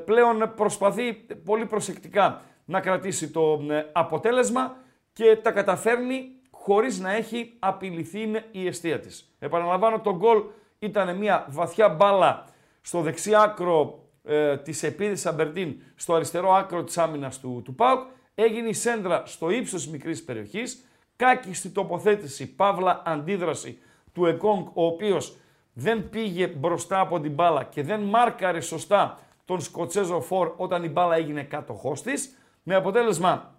πλέον 0.06 0.54
προσπαθεί 0.56 1.14
πολύ 1.46 1.66
προσεκτικά 1.66 2.42
να 2.66 2.80
κρατήσει 2.80 3.32
το 3.32 3.62
αποτέλεσμα 3.92 4.78
και 5.16 5.36
τα 5.36 5.52
καταφέρνει 5.52 6.30
χωρίς 6.52 7.00
να 7.00 7.14
έχει 7.14 7.54
απειληθεί 7.60 8.32
η 8.52 8.68
αιστεία 8.68 9.00
της. 9.00 9.36
Επαναλαμβάνω, 9.40 10.00
το 10.00 10.16
γκολ 10.16 10.44
ήταν 10.80 11.18
μια 11.18 11.46
βαθιά 11.50 11.90
μπάλα 11.90 12.46
στο 12.82 13.02
δεξί 13.02 13.36
άκρο 13.36 14.00
ε, 14.24 14.58
της 14.58 14.84
επίδεσης 14.84 15.26
Αμπερντίν, 15.26 15.82
στο 15.96 16.14
αριστερό 16.14 16.54
άκρο 16.54 16.84
της 16.84 16.98
άμυνας 16.98 17.40
του, 17.40 17.62
του 17.66 17.76
ΠΑΟΚ. 17.76 18.00
Έγινε 18.36 18.68
η 18.68 18.74
σέντρα 18.74 19.24
στο 19.26 19.50
ύψος 19.50 19.84
της 19.84 19.92
μικρής 19.92 20.24
περιοχής, 20.24 20.86
κάκιστη 21.16 21.70
τοποθέτηση, 21.70 22.56
παύλα 22.56 23.02
αντίδραση 23.06 23.78
του 24.14 24.26
Εκόνγκ, 24.26 24.68
ο 24.74 24.86
οποίος 24.86 25.38
δεν 25.74 26.10
πήγε 26.10 26.48
μπροστά 26.48 27.00
από 27.00 27.20
την 27.20 27.32
μπάλα 27.32 27.64
και 27.64 27.84
δεν 27.84 28.02
μάρκαρε 28.02 28.62
σωστά 28.62 29.20
τον 29.46 29.62
Σκοτσέζο 29.62 30.22
Φορ 30.22 30.54
όταν 30.58 30.84
η 30.84 30.90
μπάλα 30.90 31.16
έγινε 31.16 31.44
κάτοχός 31.44 32.02
της, 32.02 32.38
με 32.64 32.76
αποτέλεσμα 32.76 33.55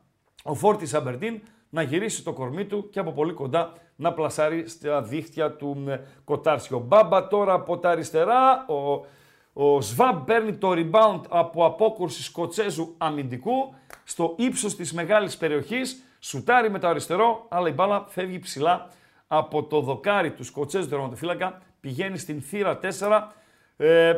ο 0.46 0.54
Φορ 0.54 0.76
της 0.76 0.94
Αμπερντίν 0.94 1.40
να 1.70 1.82
γυρίσει 1.82 2.24
το 2.24 2.32
κορμί 2.32 2.64
του 2.64 2.90
και 2.90 2.98
από 2.98 3.12
πολύ 3.12 3.32
κοντά 3.32 3.72
να 3.96 4.12
πλασάρει 4.12 4.68
στα 4.68 5.02
δίχτυα 5.02 5.52
του 5.52 5.84
Κοτάρσιο. 6.24 6.78
Μπάμπα 6.78 7.28
τώρα 7.28 7.52
από 7.52 7.78
τα 7.78 7.90
αριστερά, 7.90 8.66
ο, 8.68 9.04
ο 9.52 9.80
Σβάμπ 9.80 10.24
παίρνει 10.24 10.52
το 10.54 10.70
rebound 10.70 11.20
από 11.28 11.64
απόκρουση 11.64 12.22
Σκοτσέζου 12.22 12.94
αμυντικού 12.98 13.74
στο 14.04 14.34
ύψος 14.38 14.76
της 14.76 14.92
μεγάλης 14.92 15.36
περιοχής, 15.36 16.02
σουτάρει 16.20 16.70
με 16.70 16.78
το 16.78 16.88
αριστερό, 16.88 17.46
αλλά 17.48 17.68
η 17.68 17.72
μπάλα 17.72 18.04
φεύγει 18.08 18.38
ψηλά 18.38 18.88
από 19.26 19.62
το 19.62 19.80
δοκάρι 19.80 20.30
του 20.30 20.44
Σκοτσέζου 20.44 20.88
τερματοφύλακα, 20.88 21.62
πηγαίνει 21.80 22.18
στην 22.18 22.42
θύρα 22.42 22.78
4, 22.82 23.32
ε, 23.76 24.14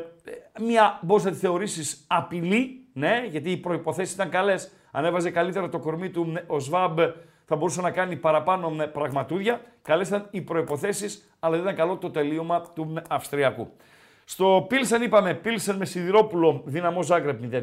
μια 0.61 0.99
μπορείς 1.03 1.25
να 1.25 1.31
τη 1.31 1.37
θεωρήσεις 1.37 2.05
απειλή, 2.07 2.87
ναι, 2.93 3.27
γιατί 3.31 3.51
οι 3.51 3.57
προποθέσει 3.57 4.15
ήταν 4.15 4.31
καλές. 4.31 4.71
Αν 4.99 5.05
έβαζε 5.05 5.31
καλύτερα 5.31 5.69
το 5.69 5.79
κορμί 5.79 6.11
του 6.11 6.33
ο 6.47 6.59
Σβάμπ, 6.59 6.99
θα 7.45 7.57
μπορούσε 7.57 7.81
να 7.81 7.91
κάνει 7.91 8.17
παραπάνω 8.17 8.71
με 8.71 8.87
πραγματούδια. 8.87 9.61
Καλέ 9.83 10.07
ήταν 10.07 10.27
οι 10.31 10.41
προποθέσει, 10.41 11.23
αλλά 11.39 11.53
δεν 11.53 11.63
ήταν 11.63 11.75
καλό 11.75 11.97
το 11.97 12.11
τελείωμα 12.11 12.63
του 12.75 12.95
Αυστριακού. 13.09 13.73
Στο 14.25 14.67
Πίλσεν 14.69 15.03
είπαμε 15.03 15.35
Πίλσεν 15.35 15.77
με 15.77 15.85
Σιδηρόπουλο, 15.85 16.63
δυναμό 16.65 17.03
Ζάγκρεπ 17.03 17.41
0-0. 17.53 17.63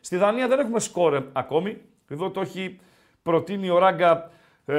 Στη 0.00 0.16
Δανία 0.16 0.48
δεν 0.48 0.58
έχουμε 0.58 0.80
σκόρ 0.80 1.22
ακόμη. 1.32 1.80
Εδώ 2.08 2.30
το 2.30 2.40
έχει 2.40 2.80
προτείνει 3.22 3.70
ο 3.70 3.78
Ράγκα 3.78 4.30
ε, 4.66 4.74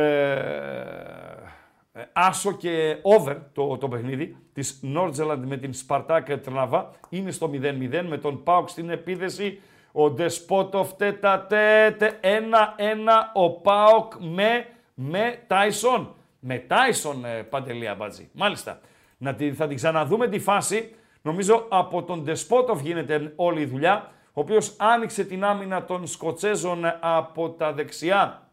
άσο 2.13 2.51
και 2.51 2.97
over 3.01 3.35
το, 3.53 3.77
το 3.77 3.87
παιχνίδι 3.87 4.35
της 4.53 4.79
Νόρτζελαντ 4.81 5.45
με 5.45 5.57
την 5.57 5.73
Σπαρτάκ 5.73 6.37
Τρναβά. 6.37 6.91
Είναι 7.09 7.31
στο 7.31 7.49
0-0 7.53 8.05
με 8.07 8.17
τον 8.17 8.43
Πάουκ 8.43 8.69
στην 8.69 8.89
επίδεση. 8.89 9.59
Ο 9.97 10.09
Ντεσπότοφ 10.09 10.93
τέτα 10.93 11.45
τέτε, 11.45 12.17
ένα-ένα 12.21 13.31
ο 13.33 13.51
Πάοκ 13.51 14.13
με, 14.19 14.65
με 14.93 15.43
Τάισον. 15.47 16.15
Με 16.39 16.57
Τάισον, 16.57 17.25
ε, 17.25 17.43
Παντελία 17.43 17.95
Μπατζή. 17.95 18.29
Μάλιστα. 18.33 18.79
Να 19.17 19.35
τη, 19.35 19.53
θα 19.53 19.67
την 19.67 19.75
ξαναδούμε 19.75 20.27
τη 20.27 20.39
φάση. 20.39 20.95
Νομίζω 21.21 21.65
από 21.69 22.03
τον 22.03 22.23
Ντεσπότοφ 22.23 22.81
γίνεται 22.81 23.33
όλη 23.35 23.61
η 23.61 23.65
δουλειά. 23.65 24.11
Ο 24.33 24.41
οποίος 24.41 24.75
άνοιξε 24.77 25.23
την 25.23 25.43
άμυνα 25.43 25.85
των 25.85 26.07
Σκοτσέζων 26.07 26.83
από 26.99 27.49
τα 27.49 27.73
δεξιά. 27.73 28.49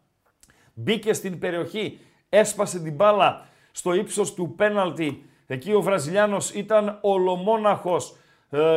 Μπήκε 0.73 1.13
στην 1.13 1.39
περιοχή, 1.39 1.99
έσπασε 2.29 2.79
την 2.79 2.93
μπάλα 2.93 3.45
στο 3.71 3.93
ύψος 3.93 4.33
του 4.33 4.53
πέναλτι. 4.55 5.29
Εκεί 5.47 5.73
ο 5.73 5.81
Βραζιλιάνος 5.81 6.53
ήταν 6.53 6.97
ολομόναχος 7.01 8.11
ε, 8.11 8.22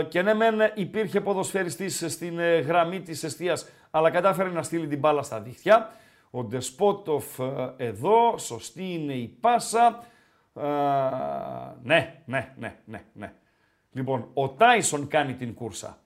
και 0.09 0.23
ναι, 0.23 0.35
μεν 0.35 0.55
υπήρχε 0.75 1.21
ποδοσφαιριστής 1.21 2.05
στην 2.09 2.39
ε, 2.39 2.59
γραμμή 2.59 3.01
της 3.01 3.23
εστίας, 3.25 3.69
αλλά 3.91 4.11
κατάφερε 4.11 4.49
να 4.49 4.63
στείλει 4.63 4.87
την 4.87 4.99
μπάλα 4.99 5.23
στα 5.23 5.41
δίχτυα. 5.41 5.91
Ο 6.31 6.45
Ντεσπότοφ 6.45 7.39
ε, 7.39 7.75
εδώ, 7.77 8.39
σωστή 8.39 8.93
είναι 8.93 9.13
η 9.13 9.37
πάσα. 9.41 10.05
ναι, 11.83 12.23
ναι, 12.25 12.53
ναι, 12.57 12.77
ναι, 12.85 13.03
ναι. 13.13 13.33
Λοιπόν, 13.93 14.31
ο 14.35 14.49
Τάισον 14.49 15.09
κάνει 15.09 15.35
την 15.35 15.55
κούρσα. 15.55 15.99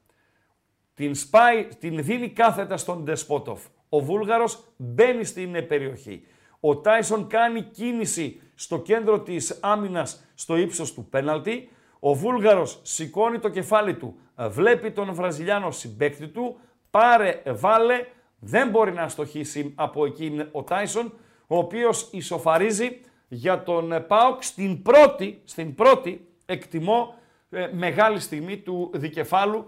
Την 0.94 1.14
σπάει, 1.14 1.68
την 1.78 2.02
δίνει 2.02 2.28
κάθετα 2.28 2.76
στον 2.76 3.04
Ντεσπότοφ. 3.04 3.62
Ο 3.88 4.00
Βούλγαρος 4.00 4.64
μπαίνει 4.76 5.24
στην 5.24 5.66
περιοχή. 5.66 6.26
Ο 6.60 6.76
Τάισον 6.76 7.26
κάνει 7.26 7.62
κίνηση 7.62 8.40
στο 8.54 8.78
κέντρο 8.78 9.20
της 9.20 9.58
άμυνας 9.60 10.24
στο 10.34 10.56
ύψος 10.56 10.94
του 10.94 11.04
πέναλτι. 11.04 11.68
Ο 12.00 12.14
Βούλγαρος 12.14 12.80
σηκώνει 12.82 13.38
το 13.38 13.48
κεφάλι 13.48 13.94
του, 13.94 14.18
ε, 14.36 14.48
βλέπει 14.48 14.90
τον 14.90 15.14
Βραζιλιάνο 15.14 15.70
συμπέκτη 15.70 16.28
του, 16.28 16.58
πάρε, 16.90 17.42
βάλε, 17.46 18.06
δεν 18.38 18.68
μπορεί 18.68 18.92
να 18.92 19.02
αστοχήσει 19.02 19.72
από 19.74 20.06
εκεί 20.06 20.48
ο 20.52 20.62
Τάισον, 20.62 21.12
ο 21.46 21.56
οποίος 21.56 22.08
ισοφαρίζει 22.10 23.00
για 23.28 23.62
τον 23.62 23.92
ε, 23.92 24.00
ΠΑΟΚ 24.00 24.42
στην 24.42 24.82
πρώτη, 24.82 25.40
στην 25.44 25.74
πρώτη 25.74 26.26
εκτιμώ 26.46 27.14
ε, 27.50 27.68
μεγάλη 27.72 28.20
στιγμή 28.20 28.56
του 28.56 28.90
δικεφάλου. 28.94 29.64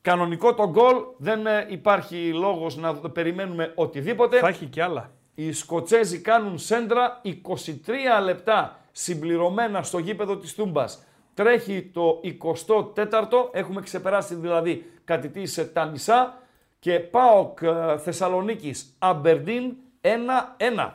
Κανονικό 0.00 0.54
το 0.54 0.68
γκολ, 0.70 0.96
δεν 1.16 1.40
υπάρχει 1.68 2.32
λόγος 2.32 2.76
να 2.76 2.94
περιμένουμε 2.94 3.72
οτιδήποτε. 3.74 4.38
Θα 4.38 4.48
έχει 4.48 4.66
κι 4.66 4.80
άλλα. 4.80 5.10
Οι 5.34 5.52
Σκοτσέζοι 5.52 6.18
κάνουν 6.18 6.58
σέντρα 6.58 7.20
23 7.24 8.22
λεπτά 8.24 8.80
συμπληρωμένα 8.92 9.82
στο 9.82 9.98
γήπεδο 9.98 10.36
της 10.36 10.54
Τούμπας. 10.54 11.04
Τρέχει 11.36 11.82
το 11.82 12.20
24ο, 12.42 13.50
έχουμε 13.52 13.80
ξεπεράσει 13.80 14.34
δηλαδή 14.34 14.90
κάτι 15.04 15.46
σε 15.46 15.64
τα 15.64 15.84
μισά 15.84 16.42
και 16.78 17.00
ΠΑΟΚ 17.00 17.58
ε, 17.62 17.98
Θεσσαλονίκης 17.98 18.96
Αμπερντίν 18.98 19.76
1-1. 20.00 20.90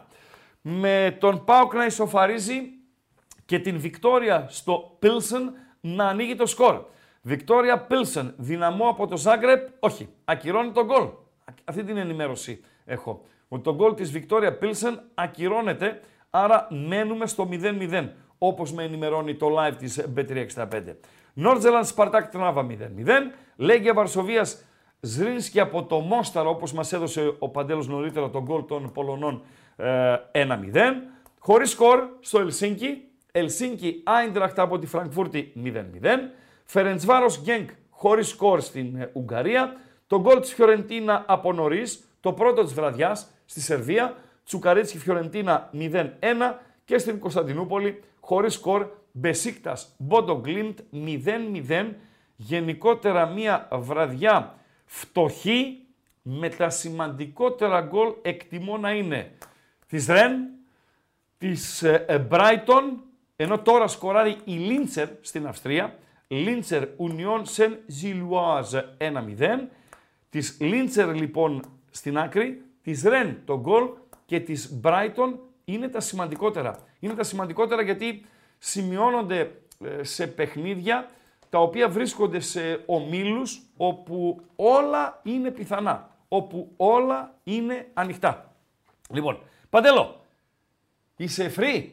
Με 0.62 1.18
τον 1.20 1.44
ΠΑΟΚ 1.44 1.74
να 1.74 1.86
ισοφαρίζει 1.86 2.62
και 3.46 3.60
την 3.60 3.80
Βικτόρια 3.80 4.46
στο 4.50 4.96
Πίλσεν 5.00 5.54
να 5.82 6.08
ανοίγει 6.08 6.36
το 6.36 6.46
σκορ. 6.46 6.84
Βικτόρια 7.22 7.80
Πίλσεν, 7.80 8.34
δυναμό 8.38 8.90
από 8.90 9.08
το 9.08 9.18
Ζάγκρεπ, 9.18 9.68
όχι, 9.80 10.10
ακυρώνει 10.26 10.72
τον 10.72 10.86
γκολ. 10.86 11.10
Αυτή 11.64 11.84
την 11.84 11.98
ενημέρωση 11.98 12.64
έχω. 12.86 13.26
Ότι 13.48 13.64
το 13.64 13.76
γκολ 13.76 13.94
της 13.94 14.12
Βικτόρια 14.12 14.58
Πίλσεν 14.58 15.02
ακυρώνεται, 15.14 16.00
άρα 16.30 16.68
μένουμε 16.70 17.28
στο 17.28 17.50
0-0 17.52 18.10
όπως 18.44 18.74
με 18.74 18.84
ενημερώνει 18.84 19.36
το 19.36 19.48
live 19.58 19.76
της 19.78 20.06
B365. 20.16 20.66
Νόρτζελαντ 21.34 21.86
Σπαρτάκ 21.86 22.32
Τρνάβα 22.32 22.68
0-0. 22.70 22.76
Λέγκια 23.56 23.94
Βαρσοβίας 23.94 24.64
Ζρίνσκι 25.00 25.60
από 25.60 25.84
το 25.84 26.00
Μόσταρο 26.00 26.50
όπως 26.50 26.74
μας 26.74 26.94
έδωσε 26.94 27.36
ο 27.40 27.50
Παντέλος 27.50 27.88
νωρίτερα 27.88 28.30
τον 28.30 28.44
γκολ 28.44 28.66
των 28.66 28.92
Πολωνών 28.92 29.42
1-0. 29.76 29.82
Ε, 30.32 30.92
Χωρίς 31.40 31.70
σκορ 31.70 32.00
στο 32.20 32.40
Ελσίνκι. 32.40 33.04
Ελσίνκι 33.32 34.02
Άιντραχτ 34.06 34.60
από 34.60 34.80
τη 34.80 34.88
Φραγκφούρτη 34.88 35.54
0-0. 35.64 36.30
Φερεντσβάρος 36.66 37.42
Γκένκ 37.42 37.70
χωρίς 37.90 38.28
σκορ 38.28 38.62
στην 38.62 38.96
ε, 38.96 39.10
Ουγγαρία. 39.14 39.76
Το 40.08 40.20
γκολ 40.20 40.40
της 40.40 40.54
Φιωρεντίνα 40.54 41.24
από 41.28 41.54
νωρίς, 41.54 42.04
το 42.20 42.34
πρώτο 42.34 42.64
της 42.64 42.74
βραδιάς 42.74 43.32
στη 43.46 43.62
Σερβία. 43.62 44.16
Τσουκαρίτσι 44.44 44.98
Φιωρεντίνα 44.98 45.70
0-1 45.74 46.10
και 46.86 46.98
στην 46.98 47.20
Κωνσταντινούπολη 47.20 48.04
χωρίς 48.22 48.54
σκορ 48.54 48.88
Μπεσίκτας 49.12 49.96
Μπόντο 49.98 50.40
Γκλίντ 50.40 50.80
0-0. 50.92 51.94
Γενικότερα 52.36 53.26
μια 53.26 53.68
βραδιά 53.72 54.56
φτωχή 54.86 55.78
με 56.22 56.50
τα 56.50 56.70
σημαντικότερα 56.70 57.82
γκολ 57.82 58.14
εκτιμώ 58.22 58.78
να 58.78 58.92
είναι 58.92 59.32
της 59.88 60.08
Ρεν, 60.08 60.50
της 61.38 61.84
Μπράιτον, 62.28 63.04
ενώ 63.36 63.60
τώρα 63.60 63.88
σκοράρει 63.88 64.38
η 64.44 64.52
Λίντσερ 64.52 65.08
στην 65.22 65.48
Αυστρία, 65.48 65.98
Λίντσερ 66.28 66.84
Union 66.84 67.44
Saint 67.56 67.78
Gilloise 68.02 68.84
1-0. 68.98 69.68
Της 70.30 70.58
Λίντσερ 70.60 71.16
λοιπόν 71.16 71.64
στην 71.92 72.18
άκρη, 72.18 72.62
της 72.82 73.04
Ρεν 73.04 73.42
το 73.46 73.60
γκολ 73.60 73.90
και 74.26 74.40
της 74.40 74.80
Brighton 74.84 75.34
είναι 75.66 75.88
τα 75.88 76.00
σημαντικότερα. 76.00 76.78
Είναι 77.02 77.14
τα 77.14 77.24
σημαντικότερα 77.24 77.82
γιατί 77.82 78.26
σημειώνονται 78.58 79.52
ε, 79.86 80.04
σε 80.04 80.28
παιχνίδια 80.28 81.10
τα 81.50 81.60
οποία 81.60 81.90
βρίσκονται 81.90 82.40
σε 82.40 82.84
ομίλους 82.86 83.62
όπου 83.78 84.42
όλα 84.56 85.20
είναι 85.24 85.52
πιθανά, 85.52 86.10
όπου 86.28 86.72
όλα 86.78 87.34
είναι 87.44 87.88
ανοιχτά. 87.94 88.54
Λοιπόν, 89.10 89.40
Παντέλο, 89.70 90.22
είσαι 91.16 91.54
free, 91.58 91.86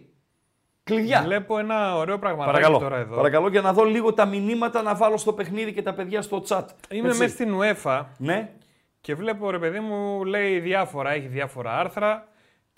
κλειδιά. 0.85 1.23
Βλέπω 1.23 1.59
ένα 1.59 1.97
ωραίο 1.97 2.19
πραγματάκι 2.19 2.55
Παρακαλώ, 2.57 2.79
τώρα 2.79 2.97
εδώ. 2.97 3.17
παρακαλώ 3.17 3.49
για 3.49 3.61
να 3.61 3.73
δω 3.73 3.85
λίγο 3.85 4.13
τα 4.13 4.27
μηνύματα 4.27 4.83
να 4.83 4.95
βάλω 4.95 5.17
στο 5.17 5.33
παιχνίδι 5.33 5.73
και 5.73 5.83
τα 5.83 5.95
παιδιά 5.95 6.23
στο 6.23 6.43
chat. 6.49 6.65
Είμαι 6.91 7.09
Έτσι. 7.09 7.21
μέσα 7.21 7.29
στην 7.35 7.59
UEFA 7.61 8.05
Ναι, 8.19 8.53
και 9.01 9.15
βλέπω 9.15 9.51
ρε 9.51 9.59
παιδί 9.59 9.81
μου 9.81 10.25
λέει 10.25 10.61
διάφορα, 10.61 11.11
έχει 11.11 11.27
διάφορα 11.27 11.79
άρθρα 11.79 12.29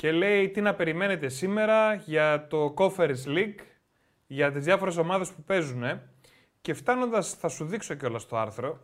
και 0.01 0.13
λέει 0.13 0.49
τι 0.49 0.61
να 0.61 0.75
περιμένετε 0.75 1.29
σήμερα 1.29 1.95
για 1.95 2.47
το 2.49 2.75
Conference 2.77 3.27
League, 3.27 3.59
για 4.27 4.53
τις 4.53 4.65
διάφορες 4.65 4.97
ομάδες 4.97 5.31
που 5.31 5.43
παίζουν. 5.43 5.83
Και 6.61 6.75
φτάνοντας 6.75 7.35
θα 7.35 7.49
σου 7.49 7.65
δείξω 7.65 7.95
κιόλας 7.95 8.27
το 8.27 8.37
άρθρο. 8.39 8.79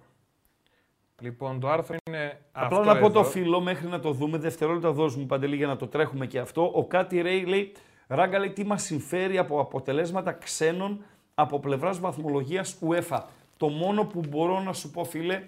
Λοιπόν, 1.21 1.61
το 1.61 1.69
άρθρο 1.69 1.97
είναι 2.09 2.41
Απλά 2.53 2.79
αυτό 2.79 2.93
να 2.93 2.99
πω 2.99 3.07
εδώ. 3.07 3.09
το 3.09 3.25
φίλο 3.25 3.61
μέχρι 3.61 3.87
να 3.87 4.01
το 4.01 4.13
δούμε. 4.13 4.39
Δευτερόλεπτα 4.39 4.91
δώσ' 4.91 5.17
μου 5.17 5.27
παντελή 5.27 5.57
για 5.57 5.67
να 5.67 5.77
το 5.77 5.87
τρέχουμε 5.87 6.27
και 6.27 6.39
αυτό. 6.39 6.71
Ο 6.75 6.87
Κάτι 6.87 7.21
Ρέι 7.21 7.45
λέει, 7.45 7.73
Ράγκα 8.07 8.39
λέει 8.39 8.51
τι 8.51 8.65
μας 8.65 8.83
συμφέρει 8.83 9.39
από 9.39 9.61
αποτελέσματα 9.61 10.33
ξένων 10.33 11.05
από 11.35 11.61
πλευράς 11.61 12.01
βαθμολογίας 12.01 12.79
UEFA. 12.89 13.21
Το 13.57 13.69
μόνο 13.69 14.05
που 14.05 14.21
μπορώ 14.29 14.61
να 14.61 14.73
σου 14.73 14.91
πω 14.91 15.05
φίλε, 15.05 15.43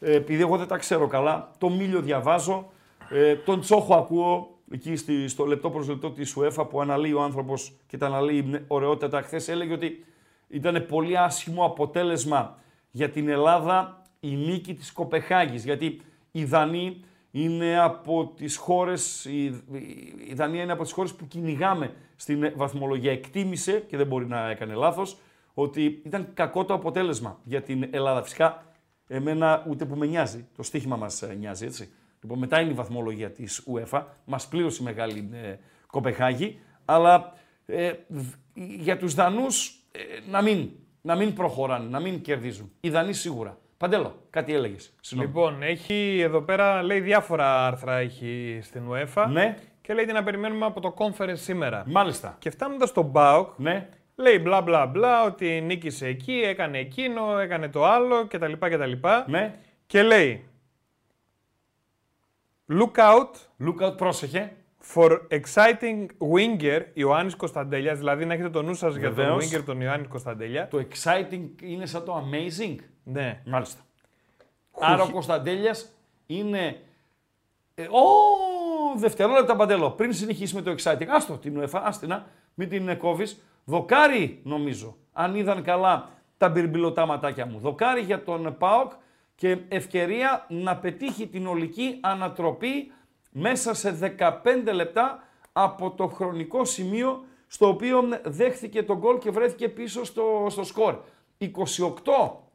ε, 0.00 0.14
επειδή 0.14 0.42
εγώ 0.42 0.56
δεν 0.56 0.66
τα 0.66 0.76
ξέρω 0.76 1.06
καλά, 1.06 1.50
το 1.58 1.70
Μίλιο 1.70 2.00
διαβάζω, 2.00 2.72
ε, 3.10 3.36
τον 3.36 3.60
Τσόχο 3.60 3.94
ακούω 3.94 4.51
εκεί 4.72 4.96
στη, 4.96 5.28
στο 5.28 5.44
λεπτό 5.44 5.70
προς 5.70 5.88
λεπτό 5.88 6.10
της 6.10 6.36
UEFA 6.38 6.66
που 6.68 6.80
αναλύει 6.80 7.14
ο 7.16 7.22
άνθρωπος 7.22 7.72
και 7.86 7.96
τα 7.96 8.06
αναλύει 8.06 8.44
με 8.46 8.64
ωραιότατα. 8.66 9.22
Χθες 9.22 9.48
έλεγε 9.48 9.72
ότι 9.72 10.04
ήταν 10.48 10.86
πολύ 10.86 11.18
άσχημο 11.18 11.64
αποτέλεσμα 11.64 12.58
για 12.90 13.10
την 13.10 13.28
Ελλάδα 13.28 14.02
η 14.20 14.36
νίκη 14.36 14.74
της 14.74 14.92
Κοπεχάγης, 14.92 15.64
γιατί 15.64 16.00
οι 16.30 16.44
Δανείοι 16.44 17.04
είναι 17.30 17.78
από 17.80 18.32
τις 18.36 18.56
χώρες, 18.56 19.24
η, 19.24 19.44
η 20.28 20.34
Δανία 20.34 20.62
είναι 20.62 20.72
από 20.72 20.82
τις 20.82 20.92
χώρες 20.92 21.14
που 21.14 21.28
κυνηγάμε 21.28 21.94
στην 22.16 22.52
βαθμολογία. 22.56 23.12
Εκτίμησε, 23.12 23.84
και 23.88 23.96
δεν 23.96 24.06
μπορεί 24.06 24.26
να 24.26 24.50
έκανε 24.50 24.74
λάθος, 24.74 25.16
ότι 25.54 26.00
ήταν 26.04 26.28
κακό 26.34 26.64
το 26.64 26.74
αποτέλεσμα 26.74 27.38
για 27.44 27.62
την 27.62 27.88
Ελλάδα. 27.90 28.22
Φυσικά, 28.22 28.66
εμένα 29.08 29.66
ούτε 29.68 29.84
που 29.84 29.96
με 29.96 30.06
νοιάζει, 30.06 30.46
το 30.56 30.62
στοίχημα 30.62 30.96
μας 30.96 31.22
ε, 31.22 31.34
νοιάζει, 31.38 31.64
έτσι. 31.64 31.92
Λοιπόν, 32.22 32.38
μετά 32.38 32.60
είναι 32.60 32.70
η 32.70 32.74
βαθμολογία 32.74 33.30
της 33.30 33.66
UEFA, 33.72 34.02
μας 34.24 34.48
πλήρωσε 34.48 34.78
η 34.82 34.84
μεγάλη 34.84 35.28
ε, 35.32 35.54
Κοπεχάγη, 35.86 36.58
αλλά 36.84 37.32
ε, 37.66 37.92
β- 38.08 38.34
για 38.54 38.96
τους 38.98 39.14
Δανούς 39.14 39.68
ε, 39.92 39.98
να, 40.30 40.42
μην, 40.42 40.68
να 41.00 41.14
μην 41.16 41.34
προχωράνε, 41.34 41.88
να 41.88 42.00
μην 42.00 42.20
κερδίζουν. 42.20 42.72
Οι 42.80 42.90
Δανείοι 42.90 43.12
σίγουρα. 43.12 43.58
Παντέλο, 43.76 44.14
κάτι 44.30 44.54
έλεγες. 44.54 44.94
Συγγνώμη. 45.00 45.32
Λοιπόν, 45.34 45.62
έχει 45.62 46.20
εδώ 46.20 46.40
πέρα, 46.42 46.82
λέει 46.82 47.00
διάφορα 47.00 47.66
άρθρα 47.66 47.96
έχει 47.96 48.58
στην 48.62 48.82
UEFA 48.90 49.26
Ναι, 49.30 49.56
και 49.80 49.94
λέει 49.94 50.04
τι 50.04 50.12
να 50.12 50.22
περιμένουμε 50.22 50.66
από 50.66 50.80
το 50.80 50.94
conference 50.98 51.32
σήμερα. 51.36 51.84
μάλιστα. 51.86 52.36
Και 52.38 52.50
φτάνοντας 52.50 52.88
στον 52.88 53.12
BAUK, 53.14 53.46
Ναι, 53.56 53.88
λέει 54.16 54.38
μπλα 54.42 54.60
μπλα 54.62 54.86
μπλα 54.86 55.24
ότι 55.24 55.60
νίκησε 55.60 56.06
εκεί, 56.06 56.32
έκανε 56.44 56.78
εκείνο, 56.78 57.38
έκανε 57.38 57.68
το 57.68 57.84
άλλο 57.84 58.26
κτλ. 58.26 58.52
κτλ. 58.58 58.92
ναι. 59.26 59.54
Και 59.86 60.02
λέει 60.02 60.44
Look 62.70 62.96
out 62.96 63.30
Look 63.64 63.82
out, 63.82 63.96
πρόσεχε. 63.96 64.56
for 64.94 65.18
exciting 65.30 66.06
winger 66.18 66.80
Ιωάννης 66.92 67.34
Κωνσταντέλιας, 67.36 67.98
δηλαδή 67.98 68.24
να 68.24 68.34
έχετε 68.34 68.50
το 68.50 68.62
νου 68.62 68.74
σας 68.74 68.94
για 68.96 69.06
τον 69.06 69.14
Βεβαίως. 69.16 69.50
winger 69.54 69.62
τον 69.64 69.80
Ιωάννη 69.80 70.06
Κωνσταντέλια. 70.06 70.68
Το 70.68 70.86
exciting 70.90 71.48
είναι 71.62 71.86
σαν 71.86 72.04
το 72.04 72.24
amazing. 72.30 72.76
Ναι. 73.04 73.42
Μάλιστα. 73.46 73.80
Άρα 74.80 75.02
ο 75.02 75.10
Κωνσταντέλιας 75.10 75.92
είναι... 76.26 76.80
Ε, 77.74 77.82
Ω, 77.82 78.98
δευτερόλεπτα 78.98 79.56
Παντέλο, 79.56 79.90
πριν 79.90 80.12
συνεχίσει 80.12 80.54
με 80.54 80.62
το 80.62 80.74
exciting. 80.78 81.06
Άστο 81.08 81.38
την 81.38 81.60
UEFA, 81.60 81.80
άστινα, 81.82 82.26
μην 82.54 82.68
την 82.68 82.88
ε, 82.88 82.94
κόβεις. 82.94 83.42
Δοκάρι 83.64 84.40
νομίζω, 84.44 84.96
αν 85.12 85.34
είδαν 85.34 85.62
καλά 85.62 86.08
τα 86.36 86.48
μπυρμπιλωτά 86.48 87.06
ματάκια 87.06 87.46
μου. 87.46 87.58
Δοκάρι 87.58 88.00
για 88.00 88.24
τον 88.24 88.54
ΠΑΟΚ 88.58 88.92
και 89.42 89.58
ευκαιρία 89.68 90.46
να 90.48 90.76
πετύχει 90.76 91.26
την 91.26 91.46
ολική 91.46 91.98
ανατροπή 92.00 92.92
μέσα 93.30 93.74
σε 93.74 94.14
15 94.18 94.32
λεπτά 94.72 95.28
από 95.52 95.90
το 95.90 96.06
χρονικό 96.06 96.64
σημείο 96.64 97.24
στο 97.46 97.68
οποίο 97.68 98.02
δέχθηκε 98.24 98.82
τον 98.82 98.98
γκολ 98.98 99.18
και 99.18 99.30
βρέθηκε 99.30 99.68
πίσω 99.68 100.04
στο, 100.04 100.46
στο 100.48 100.64
σκορ. 100.64 100.98
28 101.38 101.48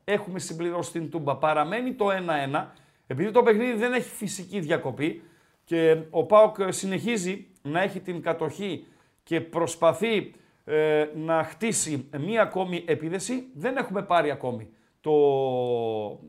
έχουμε 0.04 0.40
συμπληρώσει 0.40 0.92
την 0.92 1.10
Τούμπα. 1.10 1.36
Παραμένει 1.36 1.94
το 1.94 2.08
1-1. 2.54 2.66
Επειδή 3.08 3.32
το 3.32 3.44
παιχνίδι 3.44 3.74
δεν 3.78 3.94
έχει 3.94 4.10
φυσική 4.10 4.60
διακοπή 4.60 5.22
και 5.64 5.98
ο 6.10 6.26
Πάοκ 6.26 6.56
συνεχίζει 6.70 7.48
να 7.62 7.82
έχει 7.82 8.00
την 8.00 8.22
κατοχή 8.22 8.86
και 9.24 9.42
προσπαθεί 9.42 10.34
ε, 10.66 11.06
να 11.16 11.44
χτίσει 11.44 12.10
μία 12.18 12.42
ακόμη 12.42 12.84
επίδεση, 12.88 13.48
δεν 13.54 13.78
έχουμε 13.78 14.02
πάρει 14.02 14.32
ακόμη 14.32 14.70
το 15.08 16.20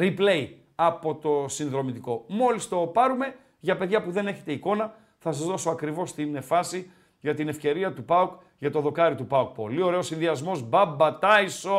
replay 0.00 0.48
από 0.74 1.14
το 1.14 1.44
συνδρομητικό. 1.48 2.24
Μόλις 2.28 2.68
το 2.68 2.76
πάρουμε, 2.76 3.34
για 3.60 3.76
παιδιά 3.76 4.02
που 4.02 4.10
δεν 4.10 4.26
έχετε 4.26 4.52
εικόνα, 4.52 4.94
θα 5.18 5.32
σας 5.32 5.46
δώσω 5.46 5.70
ακριβώς 5.70 6.12
την 6.12 6.42
φάση 6.42 6.90
για 7.20 7.34
την 7.34 7.48
ευκαιρία 7.48 7.92
του 7.92 8.04
ΠΑΟΚ, 8.04 8.32
για 8.58 8.70
το 8.70 8.80
δοκάρι 8.80 9.14
του 9.14 9.26
ΠΑΟΚ. 9.26 9.54
Πολύ 9.54 9.82
ωραίο 9.82 10.02
συνδυασμός, 10.02 10.68
Μπάμπα 10.68 11.18
Τάισον. 11.18 11.72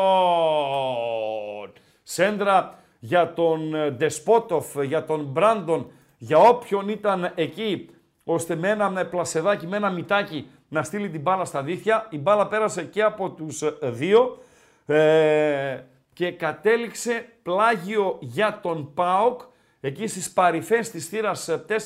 Σέντρα 2.03 2.79
για 2.99 3.33
τον 3.33 3.75
ε, 3.75 3.91
Ντεσπότοφ, 3.91 4.83
για 4.83 5.05
τον 5.05 5.23
Μπράντον, 5.23 5.91
για 6.17 6.37
όποιον 6.37 6.89
ήταν 6.89 7.31
εκεί, 7.35 7.89
ώστε 8.23 8.55
με 8.55 8.69
ένα 8.69 8.89
με 8.89 9.03
πλασεδάκι, 9.03 9.67
με 9.67 9.77
ένα 9.77 9.89
μητάκι 9.89 10.47
να 10.69 10.83
στείλει 10.83 11.09
την 11.09 11.21
μπάλα 11.21 11.45
στα 11.45 11.63
δίχτυα. 11.63 12.07
Η 12.09 12.17
μπάλα 12.17 12.47
πέρασε 12.47 12.83
και 12.83 13.03
από 13.03 13.29
τους 13.29 13.61
ε, 13.61 13.77
δύο 13.81 14.37
ε, 14.85 15.79
και 16.13 16.31
κατέληξε 16.31 17.25
πλάγιο 17.41 18.17
για 18.21 18.59
τον 18.61 18.93
ΠΑΟΚ 18.93 19.41
εκεί 19.79 20.07
στις 20.07 20.33
παρυφές 20.33 20.89
της 20.89 21.07
θύρας 21.07 21.49
4 21.67 21.77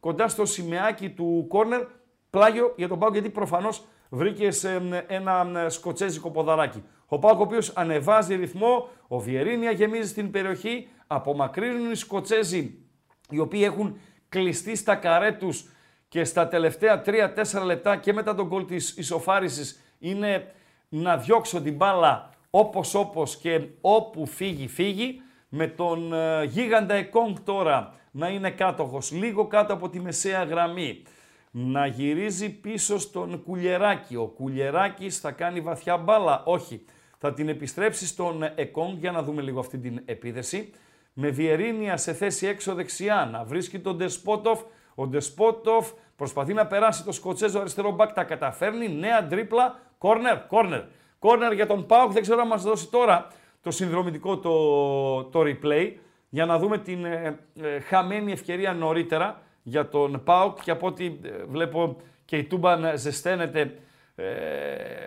κοντά 0.00 0.28
στο 0.28 0.44
σημαίακι 0.44 1.10
του 1.10 1.46
κόρνερ 1.48 1.82
πλάγιο 2.30 2.72
για 2.76 2.88
τον 2.88 2.98
ΠΑΟΚ 2.98 3.12
γιατί 3.12 3.30
προφανώς 3.30 3.84
βρήκε 4.08 4.50
σε 4.50 5.04
ένα 5.06 5.50
ε, 5.64 5.68
σκοτσέζικο 5.68 6.30
ποδαράκι. 6.30 6.84
Ο 7.06 7.18
ΠΑΟΚ 7.18 7.38
ο 7.38 7.42
οποίος 7.42 7.72
ανεβάζει 7.76 8.34
ρυθμό, 8.34 8.88
ο 9.08 9.18
Βιερίνια 9.18 9.70
γεμίζει 9.70 10.08
στην 10.08 10.30
περιοχή, 10.30 10.88
απομακρύνουν 11.06 11.90
οι 11.90 11.94
Σκοτσέζοι 11.94 12.84
οι 13.30 13.38
οποίοι 13.38 13.60
έχουν 13.64 13.98
κλειστεί 14.28 14.76
στα 14.76 14.94
καρέ 14.94 15.32
τους 15.32 15.68
και 16.08 16.24
στα 16.24 16.48
τελευταία 16.48 17.02
3-4 17.06 17.64
λεπτά 17.64 17.96
και 17.96 18.12
μετά 18.12 18.34
τον 18.34 18.46
γκολ 18.46 18.64
της 18.64 18.96
ισοφάρισης 18.96 19.80
είναι 19.98 20.54
να 20.88 21.16
διώξω 21.16 21.62
την 21.62 21.74
μπάλα 21.74 22.30
όπως 22.50 22.94
όπως 22.94 23.36
και 23.36 23.60
όπου 23.80 24.26
φύγει 24.26 24.68
φύγει 24.68 25.22
με 25.48 25.66
τον 25.66 26.12
ε, 26.12 26.44
γίγαντα 26.44 26.94
Εκόνγκ 26.94 27.36
τώρα 27.44 27.94
να 28.10 28.28
είναι 28.28 28.50
κάτοχος 28.50 29.12
λίγο 29.12 29.46
κάτω 29.46 29.72
από 29.72 29.88
τη 29.88 30.00
μεσαία 30.00 30.44
γραμμή 30.44 31.02
να 31.50 31.86
γυρίζει 31.86 32.50
πίσω 32.50 32.98
στον 32.98 33.42
Κουλιεράκη. 33.42 34.16
Ο 34.16 34.26
Κουλιεράκης 34.26 35.18
θα 35.18 35.30
κάνει 35.30 35.60
βαθιά 35.60 35.96
μπάλα. 35.96 36.42
Όχι. 36.44 36.84
Θα 37.18 37.32
την 37.32 37.48
επιστρέψει 37.48 38.06
στον 38.06 38.42
Εκόνγκ 38.54 38.98
για 38.98 39.10
να 39.10 39.22
δούμε 39.22 39.42
λίγο 39.42 39.60
αυτή 39.60 39.78
την 39.78 40.00
επίδεση. 40.04 40.72
Με 41.12 41.28
Βιερίνια 41.28 41.96
σε 41.96 42.12
θέση 42.12 42.46
έξω 42.46 42.74
δεξιά 42.74 43.28
να 43.32 43.44
βρίσκει 43.44 43.78
τον 43.78 43.96
Ντεσπότοφ. 43.96 44.60
Ο 44.94 45.06
Ντεσπότοφ 45.06 45.90
προσπαθεί 46.16 46.52
να 46.52 46.66
περάσει 46.66 47.04
το 47.04 47.12
Σκοτσέζο 47.12 47.60
αριστερό 47.60 47.90
μπακ. 47.90 48.12
Τα 48.12 48.24
καταφέρνει. 48.24 48.88
Νέα 48.88 49.26
τρίπλα. 49.26 49.80
Κόρνερ, 49.98 50.46
κόρνερ. 50.46 50.82
Κόρνερ 51.20 51.52
για 51.52 51.66
τον 51.66 51.86
Πάουκ. 51.86 52.12
Δεν 52.12 52.22
ξέρω 52.22 52.40
αν 52.40 52.46
μας 52.46 52.62
δώσει 52.62 52.90
τώρα 52.90 53.26
το 53.62 53.70
συνδρομητικό 53.70 54.38
το, 54.38 55.24
το 55.24 55.40
replay 55.40 55.92
για 56.28 56.46
να 56.46 56.58
δούμε 56.58 56.78
την 56.78 57.04
ε, 57.04 57.38
ε, 57.62 57.80
χαμένη 57.80 58.32
ευκαιρία 58.32 58.72
νωρίτερα 58.72 59.42
για 59.62 59.88
τον 59.88 60.22
ΠΑΟΚ 60.24 60.60
και 60.62 60.70
από 60.70 60.86
ό,τι 60.86 61.06
ε, 61.06 61.44
βλέπω 61.48 61.96
και 62.24 62.36
η 62.36 62.44
Τούμπα 62.44 62.76
να 62.76 62.96
ζεσταίνεται 62.96 63.74
ε, 64.14 64.24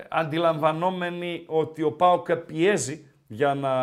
αντιλαμβανόμενη 0.09 1.43
ότι 1.47 1.83
ο 1.83 1.91
ΠΑΟΚ 1.91 2.35
πιέζει 2.35 3.07
για 3.27 3.53
να 3.53 3.73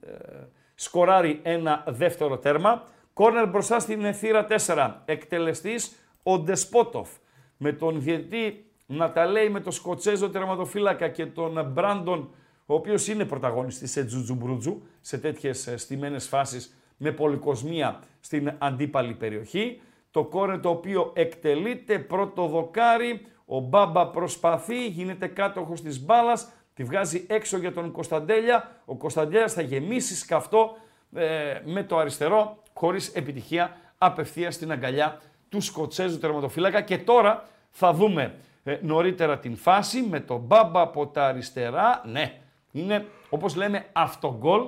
ε, 0.00 0.46
σκοράρει 0.74 1.40
ένα 1.42 1.84
δεύτερο 1.86 2.38
τέρμα. 2.38 2.82
Κόρνερ 3.12 3.48
μπροστά 3.48 3.78
στην 3.78 4.14
θύρα 4.14 4.46
4. 4.66 4.92
Εκτελεστής 5.04 5.96
ο 6.22 6.38
Ντεσπότοφ. 6.38 7.08
Με 7.56 7.72
τον 7.72 8.02
διετή 8.02 8.65
να 8.86 9.12
τα 9.12 9.26
λέει 9.26 9.48
με 9.48 9.60
τον 9.60 9.72
Σκοτσέζο 9.72 10.30
τερματοφύλακα 10.30 11.08
και 11.08 11.26
τον 11.26 11.70
Μπράντον 11.72 12.30
ο 12.66 12.74
οποίος 12.74 13.08
είναι 13.08 13.24
πρωταγωνιστής 13.24 13.90
σε 13.90 14.04
τζουτζουμπρούτζου, 14.04 14.82
σε 15.00 15.18
τέτοιες 15.18 15.66
ε, 15.66 15.76
στημένες 15.76 16.28
φάσεις 16.28 16.76
με 16.96 17.12
πολυκοσμία 17.12 18.00
στην 18.20 18.54
αντίπαλη 18.58 19.14
περιοχή. 19.14 19.80
Το 20.10 20.24
κόρε 20.24 20.58
το 20.58 20.68
οποίο 20.68 21.12
εκτελείται 21.14 21.98
πρώτο 21.98 22.46
δοκάρι, 22.46 23.26
ο 23.44 23.60
Μπάμπα 23.60 24.06
προσπαθεί, 24.06 24.86
γίνεται 24.86 25.26
κάτοχος 25.26 25.82
της 25.82 26.04
μπάλας, 26.04 26.52
τη 26.74 26.84
βγάζει 26.84 27.24
έξω 27.28 27.58
για 27.58 27.72
τον 27.72 27.90
Κωνσταντέλια. 27.90 28.80
Ο 28.84 28.96
Κωνσταντέλιας 28.96 29.52
θα 29.52 29.62
γεμίσει 29.62 30.16
σκαυτό 30.16 30.76
ε, 31.14 31.60
με 31.64 31.82
το 31.82 31.98
αριστερό, 31.98 32.62
χωρίς 32.74 33.08
επιτυχία, 33.08 33.76
απευθείας 33.98 34.54
στην 34.54 34.72
αγκαλιά 34.72 35.20
του 35.48 35.60
Σκοτσέζου 35.60 36.18
τερματοφύλακα. 36.18 36.80
Και 36.80 36.98
τώρα 36.98 37.48
θα 37.70 37.92
δούμε 37.92 38.34
ε, 38.68 38.78
νωρίτερα 38.82 39.38
την 39.38 39.56
φάση 39.56 40.02
με 40.02 40.20
τον 40.20 40.40
Μπάμπα 40.40 40.80
από 40.80 41.06
τα 41.06 41.26
αριστερά. 41.26 42.02
Ναι, 42.04 42.40
είναι 42.72 43.06
όπως 43.28 43.54
λέμε 43.54 43.86
αυτογκολ. 43.92 44.62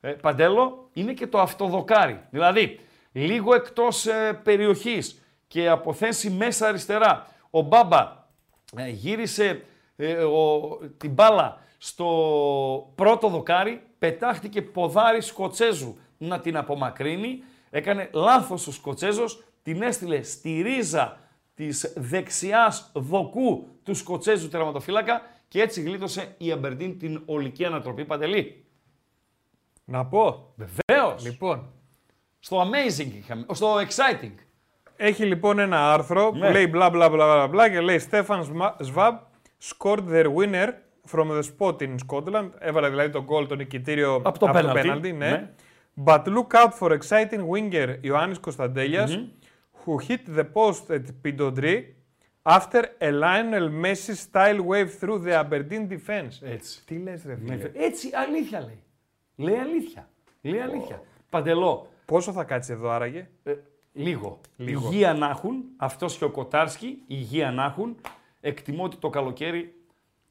Ε, 0.00 0.10
παντέλο, 0.10 0.88
είναι 0.92 1.12
και 1.12 1.26
το 1.26 1.40
αυτοδοκάρι. 1.40 2.20
Δηλαδή, 2.30 2.80
λίγο 3.12 3.54
εκτός 3.54 4.06
ε, 4.06 4.40
περιοχής 4.42 5.22
και 5.46 5.68
από 5.68 5.92
θέση 5.92 6.30
μέσα 6.30 6.68
αριστερά. 6.68 7.26
Ο 7.50 7.60
Μπάμπα 7.60 8.26
ε, 8.76 8.88
γύρισε 8.88 9.62
ο, 10.32 10.76
την 10.96 11.10
μπάλα 11.10 11.58
στο 11.78 12.92
πρώτο 12.94 13.28
δοκάρι, 13.28 13.82
πετάχτηκε 13.98 14.62
ποδάρι 14.62 15.20
Σκοτσέζου 15.20 15.98
να 16.18 16.40
την 16.40 16.56
απομακρύνει. 16.56 17.42
Έκανε 17.70 18.08
λάθος 18.12 18.66
ο 18.66 18.72
Σκοτσέζος, 18.72 19.44
την 19.62 19.82
έστειλε 19.82 20.22
στη 20.22 20.60
ρίζα 20.62 21.18
της 21.58 21.92
δεξιάς 21.96 22.90
δοκού 22.94 23.68
του 23.82 23.94
Σκοτσέζου 23.94 24.48
τερματοφύλακα 24.48 25.22
και 25.48 25.62
έτσι 25.62 25.82
γλίτωσε 25.82 26.34
η 26.38 26.52
Αμπερντίν 26.52 26.98
την 26.98 27.22
ολική 27.26 27.64
ανατροπή 27.64 28.04
Παντελή. 28.04 28.64
Να 29.84 30.06
πω. 30.06 30.52
Βεβαίως. 30.56 31.24
Λοιπόν. 31.24 31.72
Στο 32.38 32.62
amazing 32.62 33.12
είχαμε, 33.18 33.46
στο 33.52 33.76
exciting. 33.76 34.34
Έχει 34.96 35.24
λοιπόν 35.24 35.58
ένα 35.58 35.92
άρθρο 35.92 36.30
που 36.30 36.38
ναι. 36.38 36.50
λέει 36.50 36.66
μπλα 36.70 36.90
μπλα 36.90 37.08
μπλα 37.08 37.46
μπλα 37.46 37.70
και 37.70 37.80
λέει 37.80 37.98
Στέφαν 37.98 38.74
Σβάμπ 38.80 39.16
scored 39.62 40.08
their 40.10 40.26
winner 40.34 40.68
from 41.12 41.28
the 41.28 41.42
spot 41.42 41.82
in 41.82 41.94
Scotland. 42.06 42.50
Έβαλε 42.58 42.88
δηλαδή 42.88 43.10
τον 43.10 43.26
goal, 43.28 43.48
το 43.48 43.54
νικητήριο 43.54 44.20
από 44.24 44.38
το 44.38 44.50
penalty. 44.54 45.00
ναι. 45.02 45.10
ναι. 45.12 45.50
But 46.04 46.24
look 46.24 46.54
out 46.54 46.72
for 46.80 46.98
exciting 46.98 47.40
winger 47.52 47.96
Ιωάννης 48.00 48.38
Κωνσταντέλιας 48.38 49.16
mm-hmm. 49.16 49.37
Who 49.84 49.98
hit 49.98 50.22
the 50.36 50.44
post 50.44 50.90
at 50.90 51.06
Pidodri 51.22 51.76
after 52.42 52.82
a 53.00 53.10
Lionel 53.10 53.68
Messi 53.70 54.14
style 54.14 54.60
wave 54.62 54.90
through 55.00 55.18
the 55.18 55.34
Aberdeen 55.44 55.88
defense. 55.88 56.42
Έτσι. 56.42 56.84
Τι 56.84 56.98
λες 56.98 57.24
ρε 57.24 57.36
φίλε. 57.36 57.70
Έτσι 57.74 58.10
αλήθεια 58.14 58.60
λέει. 58.60 58.82
Λέει 59.36 59.56
αλήθεια. 59.56 60.08
Λέει 60.40 60.60
αλήθεια. 60.60 61.00
Oh. 61.02 61.06
Παντελό. 61.30 61.88
Πόσο 62.04 62.32
θα 62.32 62.44
κάτσει 62.44 62.72
εδώ 62.72 62.90
άραγε; 62.90 63.28
Ε, 63.42 63.54
λίγο. 63.92 64.40
λίγο. 64.56 64.88
Υγεία 64.88 65.14
να 65.14 65.28
έχουν. 65.28 65.64
Αυτός 65.76 66.18
και 66.18 66.24
ο 66.24 66.30
Κοτάρσκι. 66.30 67.02
Υγεία 67.06 67.50
να 67.50 67.64
έχουν. 67.64 67.96
Εκτιμώ 68.40 68.84
ότι 68.84 68.96
το 68.96 69.10
καλοκαίρι 69.10 69.74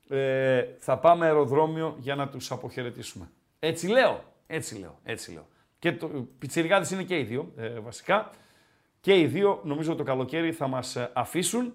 ε, 0.10 0.66
θα 0.80 0.98
πάμε 0.98 1.26
αεροδρόμιο 1.26 1.96
για 2.00 2.16
να 2.16 2.28
τους 2.30 2.52
αποχαιρετήσουμε. 2.52 3.30
Έτσι 3.60 3.88
λέω. 3.88 4.24
Έτσι 4.48 4.80
λέω. 4.80 5.00
Έτσι 5.04 5.32
λέω. 5.32 5.48
Και 5.80 5.92
το, 5.92 6.28
πιτσιρικάδες 6.40 6.92
είναι 6.92 7.04
και 7.04 7.20
οι 7.20 7.24
δύο 7.24 7.52
ε, 7.58 7.80
βασικά. 7.80 8.32
Και 9.08 9.20
οι 9.20 9.26
δύο 9.26 9.62
νομίζω 9.64 9.96
το 9.96 10.04
καλοκαίρι 10.04 10.52
θα 10.52 10.68
μας 10.68 10.96
ε, 10.96 11.10
αφήσουν. 11.14 11.74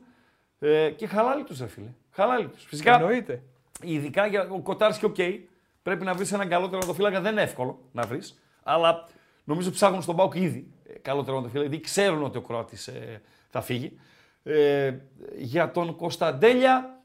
Ε, 0.58 0.90
και 0.90 1.06
χαλάλι 1.06 1.44
τους, 1.44 1.58
ρε 1.58 1.66
φίλε. 1.66 1.92
Χαλάλι 2.10 2.48
τους. 2.48 2.64
Φυσικά, 2.64 2.94
Εννοείται. 2.94 3.42
ειδικά 3.82 4.26
για 4.26 4.48
ο 4.50 4.60
Κοτάρσκι, 4.60 5.04
OK, 5.04 5.14
okay, 5.18 5.38
πρέπει 5.82 6.04
να 6.04 6.14
βρεις 6.14 6.32
έναν 6.32 6.48
καλό 6.48 6.68
τερματοφύλακα. 6.68 7.20
Δεν 7.20 7.32
είναι 7.32 7.42
εύκολο 7.42 7.78
να 7.92 8.02
βρεις. 8.02 8.42
Αλλά 8.62 9.08
νομίζω 9.44 9.70
ψάχνουν 9.70 10.02
στον 10.02 10.16
ΠΑΟΚ 10.16 10.34
ήδη 10.34 10.72
ε, 10.84 10.98
καλό 10.98 11.24
τερματοφύλακα, 11.24 11.68
γιατί 11.68 11.84
ξέρουν 11.84 12.22
ότι 12.22 12.38
ο 12.38 12.40
Κροάτης 12.40 12.88
ε, 12.88 13.22
θα 13.50 13.60
φύγει. 13.60 13.98
Ε, 14.42 14.94
για 15.36 15.70
τον 15.70 15.96
Κωνσταντέλια, 15.96 17.02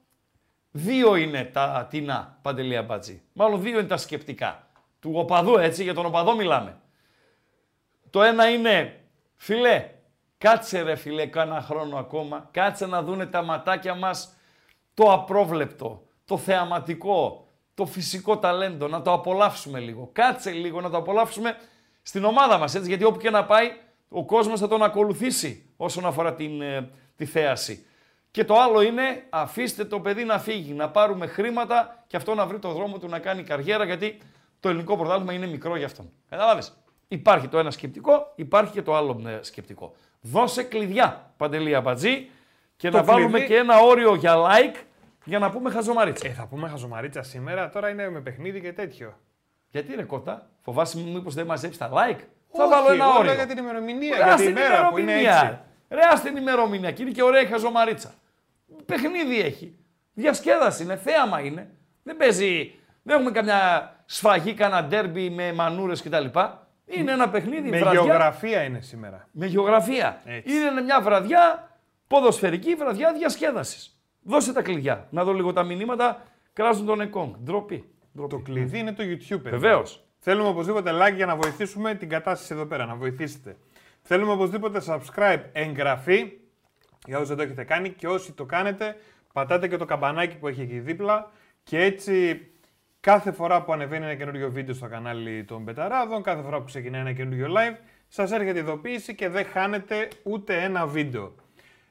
δύο 0.71 1.15
είναι 1.15 1.43
τα 1.43 1.87
τεινά 1.89 2.39
παντελία 2.41 2.83
μπατζή. 2.83 3.21
Μάλλον 3.33 3.61
δύο 3.61 3.79
είναι 3.79 3.87
τα 3.87 3.97
σκεπτικά. 3.97 4.67
Του 4.99 5.11
οπαδού 5.13 5.57
έτσι, 5.57 5.83
για 5.83 5.93
τον 5.93 6.05
οπαδό 6.05 6.35
μιλάμε. 6.35 6.77
Το 8.09 8.21
ένα 8.21 8.49
είναι, 8.49 8.99
φιλέ, 9.35 9.89
κάτσε 10.37 10.81
ρε 10.81 10.95
φιλέ 10.95 11.25
κάνα 11.25 11.61
χρόνο 11.61 11.97
ακόμα, 11.97 12.49
κάτσε 12.51 12.85
να 12.85 13.03
δούνε 13.03 13.25
τα 13.25 13.41
ματάκια 13.41 13.95
μας 13.95 14.35
το 14.93 15.11
απρόβλεπτο, 15.11 16.03
το 16.25 16.37
θεαματικό, 16.37 17.47
το 17.73 17.85
φυσικό 17.85 18.37
ταλέντο, 18.37 18.87
να 18.87 19.01
το 19.01 19.13
απολαύσουμε 19.13 19.79
λίγο. 19.79 20.09
Κάτσε 20.13 20.51
λίγο 20.51 20.81
να 20.81 20.89
το 20.89 20.97
απολαύσουμε 20.97 21.57
στην 22.01 22.23
ομάδα 22.23 22.57
μας, 22.57 22.75
έτσι, 22.75 22.87
γιατί 22.87 23.03
όπου 23.03 23.19
και 23.19 23.29
να 23.29 23.45
πάει, 23.45 23.71
ο 24.09 24.25
κόσμος 24.25 24.59
θα 24.59 24.67
τον 24.67 24.83
ακολουθήσει 24.83 25.69
όσον 25.77 26.05
αφορά 26.05 26.33
την, 26.33 26.61
ε, 26.61 26.89
τη 27.15 27.25
θέαση. 27.25 27.85
Και 28.31 28.43
το 28.43 28.59
άλλο 28.59 28.81
είναι, 28.81 29.25
αφήστε 29.29 29.85
το 29.85 29.99
παιδί 29.99 30.23
να 30.23 30.39
φύγει, 30.39 30.73
να 30.73 30.89
πάρουμε 30.89 31.27
χρήματα 31.27 32.03
και 32.07 32.17
αυτό 32.17 32.35
να 32.35 32.45
βρει 32.45 32.59
το 32.59 32.71
δρόμο 32.71 32.97
του 32.97 33.07
να 33.07 33.19
κάνει 33.19 33.43
καριέρα, 33.43 33.85
γιατί 33.85 34.17
το 34.59 34.69
ελληνικό 34.69 34.97
πρωτάθλημα 34.97 35.33
είναι 35.33 35.47
μικρό 35.47 35.75
για 35.77 35.85
αυτόν. 35.85 36.11
Κατάλαβες; 36.29 36.77
Υπάρχει 37.07 37.47
το 37.47 37.57
ένα 37.57 37.71
σκεπτικό, 37.71 38.33
υπάρχει 38.35 38.71
και 38.71 38.81
το 38.81 38.95
άλλο 38.95 39.21
ε, 39.27 39.39
σκεπτικό. 39.41 39.95
Δώσε 40.31 40.63
κλειδιά, 40.63 41.31
Παντελή 41.37 41.75
Αμπατζή, 41.75 42.29
και 42.75 42.89
να 42.89 43.03
βάλουμε 43.03 43.39
και 43.39 43.55
ένα 43.55 43.79
όριο 43.79 44.15
για 44.15 44.35
like 44.35 44.75
για 45.23 45.39
να 45.39 45.49
πούμε 45.49 45.69
χαζομαρίτσα. 45.69 46.27
Ε, 46.27 46.29
θα 46.29 46.45
πούμε 46.45 46.67
χαζομαρίτσα 46.69 47.23
σήμερα, 47.23 47.69
τώρα 47.69 47.89
είναι 47.89 48.09
με 48.09 48.19
παιχνίδι 48.19 48.61
και 48.61 48.73
τέτοιο. 48.73 49.19
Γιατί 49.69 49.93
είναι 49.93 50.03
κότα, 50.03 50.49
φοβάσαι 50.61 50.97
μήπως 50.99 51.33
δεν 51.33 51.45
μαζέψεις 51.45 51.79
τα 51.79 51.89
like; 51.89 52.19
θα 52.51 52.67
βάλω 52.67 52.91
ένα 52.91 53.17
όριο. 53.17 53.33
για 53.33 53.45
την 53.45 53.57
ημερομηνία, 53.57 54.15
για 54.15 54.35
την 54.35 54.49
ημέρα 54.49 54.89
που 54.89 54.97
είναι 54.97 55.13
έτσι. 55.13 55.59
Ρε, 55.89 56.01
την 56.23 56.37
ημερομηνία 56.37 56.91
και 56.91 57.01
είναι 57.01 57.11
και 57.11 57.23
ωραία 57.23 57.41
η 57.41 57.45
χαζομαρίτσα. 57.45 58.13
Παιχνίδι 58.85 59.39
έχει. 59.39 59.77
Διασκέδαση 60.13 60.83
είναι, 60.83 60.95
θέαμα 60.95 61.39
είναι. 61.39 61.69
Δεν 62.03 62.17
παίζει, 62.17 62.73
δεν 63.03 63.15
έχουμε 63.15 63.31
καμιά 63.31 63.91
σφαγή, 64.05 64.53
κανένα 64.53 64.83
ντέρμπι 64.83 65.29
με 65.29 65.53
μανούρες 65.53 66.01
κτλ. 66.01 66.25
Είναι 66.87 67.11
ένα 67.11 67.29
παιχνίδι. 67.29 67.69
Με 67.69 67.77
βραδιά. 67.79 68.01
γεωγραφία 68.01 68.63
είναι 68.63 68.81
σήμερα. 68.81 69.27
Με 69.31 69.45
γεωγραφία. 69.45 70.21
Είναι 70.43 70.81
μια 70.81 71.01
βραδιά, 71.01 71.71
ποδοσφαιρική 72.07 72.75
βραδιά 72.75 73.13
διασκέδασης. 73.13 74.01
Δώσε 74.21 74.53
τα 74.53 74.61
κλειδιά. 74.61 75.07
Να 75.09 75.23
δω 75.23 75.33
λίγο 75.33 75.53
τα 75.53 75.63
μηνύματα. 75.63 76.23
Κράζουν 76.53 76.85
τον 76.85 77.01
Εκόνγκ. 77.01 77.33
Ντροπή. 77.43 77.91
Το 78.29 78.37
κλειδί 78.37 78.79
είναι 78.79 78.93
το 78.93 79.03
YouTube. 79.03 79.41
Βεβαίως. 79.41 80.07
Θέλουμε 80.19 80.49
οπωσδήποτε 80.49 80.91
like 80.93 81.15
για 81.15 81.25
να 81.25 81.35
βοηθήσουμε 81.35 81.95
την 81.95 82.09
κατάσταση 82.09 82.53
εδώ 82.53 82.65
πέρα, 82.65 82.85
να 82.85 82.95
βοηθήσετε. 82.95 83.57
Θέλουμε 84.01 84.31
οπωσδήποτε 84.31 84.81
subscribe, 84.87 85.41
εγγραφή 85.51 86.31
για 87.05 87.17
όσοι 87.17 87.27
δεν 87.27 87.37
το 87.37 87.43
έχετε 87.43 87.63
κάνει 87.63 87.89
και 87.89 88.07
όσοι 88.07 88.31
το 88.31 88.45
κάνετε, 88.45 88.95
πατάτε 89.33 89.67
και 89.67 89.77
το 89.77 89.85
καμπανάκι 89.85 90.37
που 90.37 90.47
έχει 90.47 90.61
εκεί 90.61 90.79
δίπλα 90.79 91.31
και 91.63 91.81
έτσι 91.81 92.47
κάθε 93.07 93.31
φορά 93.31 93.63
που 93.63 93.73
ανεβαίνει 93.73 94.05
ένα 94.05 94.15
καινούριο 94.15 94.51
βίντεο 94.51 94.75
στο 94.75 94.87
κανάλι 94.87 95.43
των 95.43 95.61
Μπεταράδων, 95.61 96.21
κάθε 96.23 96.41
φορά 96.41 96.57
που 96.57 96.65
ξεκινάει 96.65 97.01
ένα 97.01 97.13
καινούριο 97.13 97.47
live, 97.47 97.75
σας 98.07 98.31
έρχεται 98.31 98.59
ειδοποίηση 98.59 99.15
και 99.15 99.29
δεν 99.29 99.45
χάνετε 99.45 100.07
ούτε 100.23 100.63
ένα 100.63 100.87
βίντεο. 100.87 101.35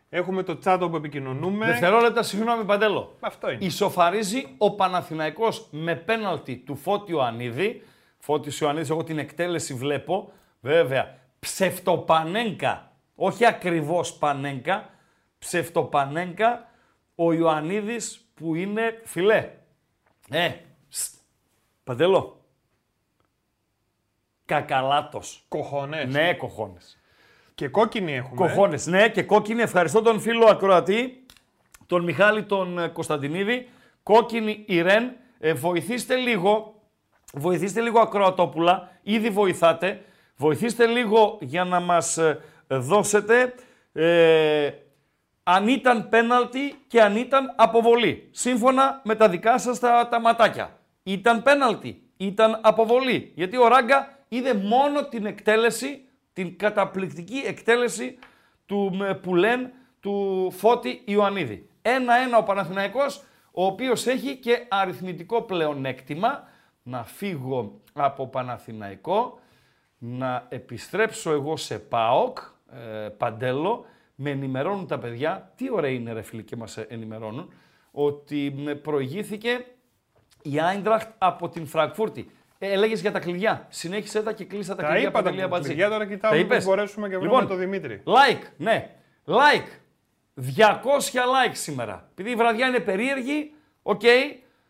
Έχουμε 0.09 0.43
το 0.43 0.59
chat 0.65 0.79
όπου 0.83 0.97
επικοινωνούμε. 0.97 1.67
Δευτερόλεπτα, 1.67 2.23
συγγνώμη 2.23 2.65
Παντέλο. 2.65 3.17
Αυτό 3.21 3.51
είναι. 3.51 3.65
Ισοφαρίζει 3.65 4.47
ο 4.59 4.75
Παναθηναϊκός 4.75 5.69
με 5.71 5.95
πέναλτι 5.95 6.57
του 6.57 6.77
Φώτιου 6.77 7.23
Ανίδη. 7.23 7.83
Φώτιο 8.19 8.53
Ιωαννίδης, 8.61 8.91
εγώ 8.91 9.05
την 9.05 9.19
εκτέλεση 9.19 9.75
βλέπω. 9.75 10.33
Βέβαια, 10.61 11.19
ψευτοπανέγκα, 11.39 12.93
όχι 13.15 13.47
ακριβώς 13.47 14.13
πανέγκα, 14.13 14.91
ψευτοπανέγκα, 15.39 16.69
ο 17.15 17.33
Ιωαννίδης 17.33 18.29
που 18.35 18.55
είναι 18.55 19.01
φιλέ. 19.05 19.49
Ε, 20.31 20.51
Παντέλο. 21.87 22.41
Κακαλάτος. 24.45 25.45
Κοχώνες. 25.49 26.13
Ναι, 26.13 26.35
κοχώνες. 26.35 26.99
Και 27.55 27.69
κόκκινη 27.69 28.15
έχουμε. 28.15 28.37
Κοχώνες, 28.37 28.87
ναι, 28.87 29.09
και 29.09 29.23
κόκκινη. 29.23 29.63
Ευχαριστώ 29.63 30.03
τον 30.03 30.21
φίλο 30.21 30.47
ακροατή, 30.47 31.27
τον 31.87 32.05
Μιχάλη 32.05 32.45
τον 32.45 32.79
ε, 32.79 32.89
Κωνσταντινίδη. 32.89 33.69
Κόκκινη 34.03 34.65
Ιρέν. 34.67 35.17
Ε, 35.39 35.53
βοηθήστε 35.53 36.17
λίγο, 36.17 36.75
βοηθήστε 37.33 37.81
λίγο 37.81 38.01
ακροατόπουλα, 38.01 38.99
ήδη 39.03 39.31
βοηθάτε. 39.31 40.05
Βοηθήστε 40.37 40.87
λίγο 40.87 41.39
για 41.41 41.65
να 41.65 41.81
μας 41.81 42.19
ε, 42.19 42.41
δώσετε 42.67 43.55
ε, 43.93 44.71
αν 45.43 45.69
ήταν 45.69 46.09
πέναλτι 46.09 46.75
και 46.87 47.03
αν 47.03 47.17
ήταν 47.17 47.53
αποβολή. 47.57 48.29
Σύμφωνα 48.31 49.01
με 49.05 49.15
τα 49.15 49.29
δικά 49.29 49.59
σας 49.59 49.79
τα, 49.79 50.09
τα 50.09 50.21
ματάκια. 50.21 50.79
Ήταν 51.09 51.43
πέναλτι, 51.43 52.03
ήταν 52.17 52.61
αποβολή. 52.63 53.33
Γιατί 53.35 53.57
ο 53.57 53.69
Ράγκα 53.69 54.19
είδε 54.29 54.55
μόνο 54.55 55.09
την 55.09 55.27
εκτέλεση 55.27 56.01
την 56.33 56.59
καταπληκτική 56.59 57.43
εκτέλεση 57.47 58.19
του 58.67 58.93
Πουλέν 59.23 59.71
του 60.01 60.49
Φώτη 60.57 61.03
Ιωαννίδη. 61.05 61.69
Ένα-ένα 61.83 62.39
ο 62.39 62.43
Παναθηναϊκός, 62.43 63.23
ο 63.51 63.65
οποίος 63.65 64.07
έχει 64.07 64.37
και 64.37 64.67
αριθμητικό 64.69 65.43
πλεονέκτημα. 65.43 66.49
Να 66.83 67.05
φύγω 67.05 67.81
από 67.93 68.27
Παναθηναϊκό, 68.27 69.39
να 69.99 70.47
επιστρέψω 70.49 71.31
εγώ 71.31 71.57
σε 71.57 71.79
ΠΑΟΚ, 71.79 72.39
ε, 72.73 73.09
Παντέλο, 73.09 73.85
με 74.15 74.31
ενημερώνουν 74.31 74.87
τα 74.87 74.99
παιδιά, 74.99 75.53
τι 75.57 75.73
ωραία 75.73 75.91
είναι 75.91 76.13
ρε 76.13 76.23
φίλοι 76.23 76.43
και 76.43 76.57
μας 76.57 76.77
ενημερώνουν, 76.77 77.53
ότι 77.91 78.55
προηγήθηκε 78.83 79.65
η 80.53 80.61
Άιντραχτ 80.61 81.09
από 81.19 81.49
την 81.49 81.67
Φραγκφούρτη. 81.67 82.31
Ε, 82.59 82.73
Έλεγες 82.73 83.01
για 83.01 83.13
τα 83.13 83.19
κλειδιά. 83.19 83.67
Συνέχισε 83.69 84.23
τα 84.23 84.33
και 84.33 84.45
κλείσα 84.45 84.75
τα, 84.75 84.83
Τα 84.83 84.89
κλειδιά. 84.89 85.09
είπα 85.09 85.19
τα 85.19 85.23
Παντελή 85.25 85.43
Αμπατζή. 85.43 85.69
κλειδιά, 85.69 85.89
τώρα 85.89 86.07
κοιτάμε 86.07 86.37
είπες; 86.39 86.65
που 86.65 86.71
μπορέσουμε 86.71 87.09
και 87.09 87.17
βρούμε 87.17 87.31
Λοιπόν, 87.33 87.49
τον 87.49 87.59
Δημήτρη. 87.59 88.03
Like, 88.05 88.43
ναι. 88.57 88.91
Like. 89.27 89.69
200 90.57 90.63
like 90.63 91.53
σήμερα. 91.53 92.09
Επειδή 92.11 92.31
η 92.31 92.35
βραδιά 92.35 92.67
είναι 92.67 92.81
περίεργη, 92.81 93.53
οκ. 93.83 94.03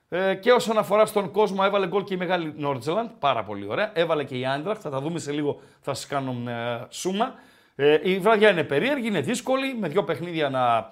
Ε, 0.08 0.34
και 0.34 0.52
όσον 0.52 0.78
αφορά 0.78 1.06
στον 1.06 1.30
κόσμο, 1.30 1.62
έβαλε 1.64 1.86
γκολ 1.86 2.04
και 2.04 2.14
η 2.14 2.16
μεγάλη 2.16 2.52
Νόρτζελαντ. 2.56 3.10
Πάρα 3.18 3.42
πολύ 3.44 3.66
ωραία. 3.68 3.90
Έβαλε 3.94 4.24
και 4.24 4.38
η 4.38 4.46
Άιντραχτ. 4.46 4.80
Θα 4.84 4.90
τα 4.90 5.00
δούμε 5.00 5.18
σε 5.18 5.32
λίγο, 5.32 5.60
θα 5.80 5.94
σας 5.94 6.06
κάνω 6.06 6.50
ε, 6.50 6.86
σούμα. 6.90 7.34
Ε, 7.76 7.98
η 8.02 8.18
βραδιά 8.18 8.50
είναι 8.50 8.64
περίεργη, 8.64 9.06
είναι 9.06 9.20
δύσκολη, 9.20 9.74
με 9.74 9.88
δύο 9.88 10.04
παιχνίδια 10.04 10.48
να 10.48 10.76
ε, 10.76 10.86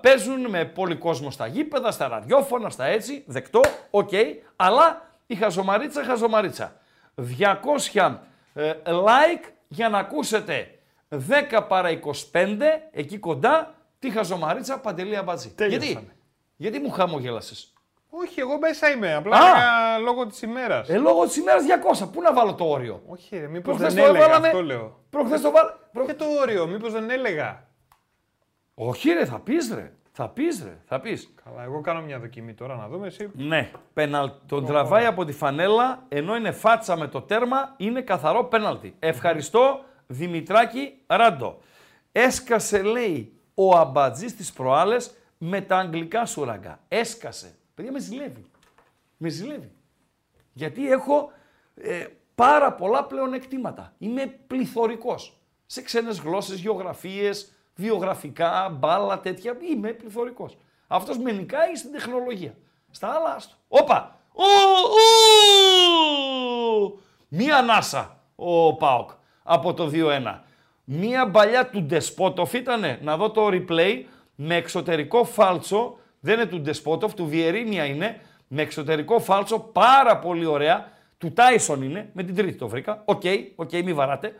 παίζουν, 0.00 0.48
με 0.48 0.64
πολύ 0.64 0.96
κόσμο 0.96 1.30
στα 1.30 1.46
γήπεδα, 1.46 1.90
στα 1.90 2.08
ραδιόφωνα, 2.08 2.70
στα 2.70 2.84
έτσι. 2.84 3.24
Δεκτό, 3.26 3.60
οκ. 3.90 4.10
Αλλά 4.56 5.10
η 5.26 5.34
χαζομαρίτσα, 5.34 6.04
χαζομαρίτσα. 6.04 6.76
200 7.96 8.14
ε, 8.54 8.72
like 8.86 9.50
για 9.68 9.88
να 9.88 9.98
ακούσετε 9.98 10.78
10 11.10 11.62
παρα 11.68 11.88
25 12.32 12.58
εκεί 12.92 13.18
κοντά 13.18 13.74
τη 13.98 14.10
χαζομαρίτσα 14.10 14.78
Παντελή 14.78 15.16
Αμπατζή. 15.16 15.48
Τέλειωσαν. 15.48 15.86
Γιατί, 15.86 16.10
γιατί 16.56 16.78
μου 16.78 16.90
χαμογέλασες; 16.90 17.72
Όχι, 18.10 18.40
εγώ 18.40 18.58
μέσα 18.58 18.90
είμαι. 18.90 19.14
Απλά 19.14 19.36
Α! 19.36 19.40
έλεγα 19.40 19.98
λόγω 19.98 20.26
της 20.26 20.42
ημέρας. 20.42 20.88
Ε, 20.88 20.98
λόγω 20.98 21.24
της 21.26 21.36
ημέρας 21.36 21.62
200. 22.02 22.08
Πού 22.12 22.20
να 22.22 22.32
βάλω 22.32 22.54
το 22.54 22.64
όριο; 22.64 23.02
Όχι, 23.06 23.36
μήπως 23.36 23.62
Προχθές 23.62 23.94
δεν 23.94 24.02
το 24.04 24.08
έλεγα. 24.08 24.24
έβαλαμε. 24.24 24.46
Αυτό 24.46 24.62
λέω. 24.62 25.04
Προχθές 25.10 25.40
το 25.40 25.50
βάλα. 25.50 25.78
Προ... 25.92 26.04
Και 26.06 26.14
το 26.14 26.24
όριο, 26.40 26.66
μήπως 26.66 26.92
δεν 26.92 27.10
έλεγα. 27.10 27.65
Όχι 28.78 29.10
ρε, 29.10 29.24
θα 29.24 29.38
πεις 29.40 29.72
ρε. 29.74 29.92
Θα 30.12 30.28
πεις 30.28 30.62
ρε, 30.62 30.78
θα 30.84 31.00
πεις. 31.00 31.34
Καλά, 31.44 31.62
εγώ 31.62 31.80
κάνω 31.80 32.02
μια 32.02 32.18
δοκιμή 32.18 32.54
τώρα 32.54 32.76
να 32.76 32.88
δούμε. 32.88 33.06
Εσύ 33.06 33.30
Ναι, 33.34 33.70
πέναλ. 33.92 34.30
Τον 34.46 34.66
τραβάει 34.66 35.04
από 35.04 35.24
τη 35.24 35.32
φανέλα, 35.32 36.04
ενώ 36.08 36.36
είναι 36.36 36.52
φάτσα 36.52 36.96
με 36.96 37.08
το 37.08 37.22
τέρμα, 37.22 37.74
είναι 37.76 38.00
καθαρό 38.00 38.44
πέναλτι. 38.44 38.94
Ευχαριστώ, 38.98 39.84
Δημητράκη 40.06 40.94
Ράντο. 41.06 41.58
Έσκασε, 42.12 42.82
λέει, 42.82 43.32
ο 43.54 43.76
αμπατζής 43.76 44.36
της 44.36 44.52
προάλλες 44.52 45.14
με 45.38 45.60
τα 45.60 45.76
αγγλικά 45.76 46.26
σου 46.26 46.44
ραγκά. 46.44 46.80
Έσκασε. 46.88 47.54
Παιδιά, 47.74 47.92
με 47.92 47.98
ζηλεύει. 47.98 48.44
Με 49.16 49.28
ζηλεύει. 49.28 49.70
Γιατί 50.52 50.90
έχω 50.90 51.30
ε, 51.74 52.06
πάρα 52.34 52.72
πολλά 52.72 53.04
πλεονεκτήματα. 53.04 53.92
Είμαι 53.98 54.26
πληθωρικός. 54.46 55.36
Σε 55.66 55.82
ξένες 55.82 56.18
γλώσσες, 56.20 56.58
γεωγραφίες, 56.58 57.55
βιογραφικά, 57.76 58.68
μπάλα, 58.78 59.20
τέτοια. 59.20 59.56
Είμαι 59.70 59.88
πληθωρικός. 59.88 60.56
Αυτός 60.86 61.18
με 61.18 61.32
νικάει 61.32 61.74
στην 61.74 61.92
τεχνολογία. 61.92 62.54
Στα 62.90 63.08
άλλα, 63.08 63.34
άστο. 63.34 63.54
Όπα! 63.68 64.18
Ου, 64.32 64.42
ου! 66.88 67.00
Μία 67.28 67.56
ανάσα 67.56 68.20
ο 68.36 68.74
ΠΑΟΚ 68.74 69.10
από 69.42 69.74
το 69.74 69.90
2-1. 69.92 70.40
Μία 70.84 71.26
μπαλιά 71.26 71.66
του 71.70 71.82
Ντεσπότοφ 71.82 72.52
ήτανε, 72.52 72.98
να 73.02 73.16
δω 73.16 73.30
το 73.30 73.46
replay, 73.46 74.04
με 74.34 74.54
εξωτερικό 74.54 75.24
φάλτσο, 75.24 75.98
δεν 76.20 76.34
είναι 76.34 76.46
του 76.46 76.60
Ντεσπότοφ, 76.60 77.14
του 77.14 77.26
Βιερίνια 77.26 77.84
είναι, 77.84 78.20
με 78.48 78.62
εξωτερικό 78.62 79.18
φάλτσο, 79.18 79.58
πάρα 79.58 80.18
πολύ 80.18 80.46
ωραία, 80.46 80.92
του 81.18 81.32
Τάισον 81.32 81.82
είναι, 81.82 82.10
με 82.12 82.22
την 82.22 82.34
τρίτη 82.34 82.58
το 82.58 82.68
βρήκα, 82.68 83.02
OK, 83.04 83.22
OK, 83.54 83.72
μη 83.72 83.92
βαράτε, 83.92 84.34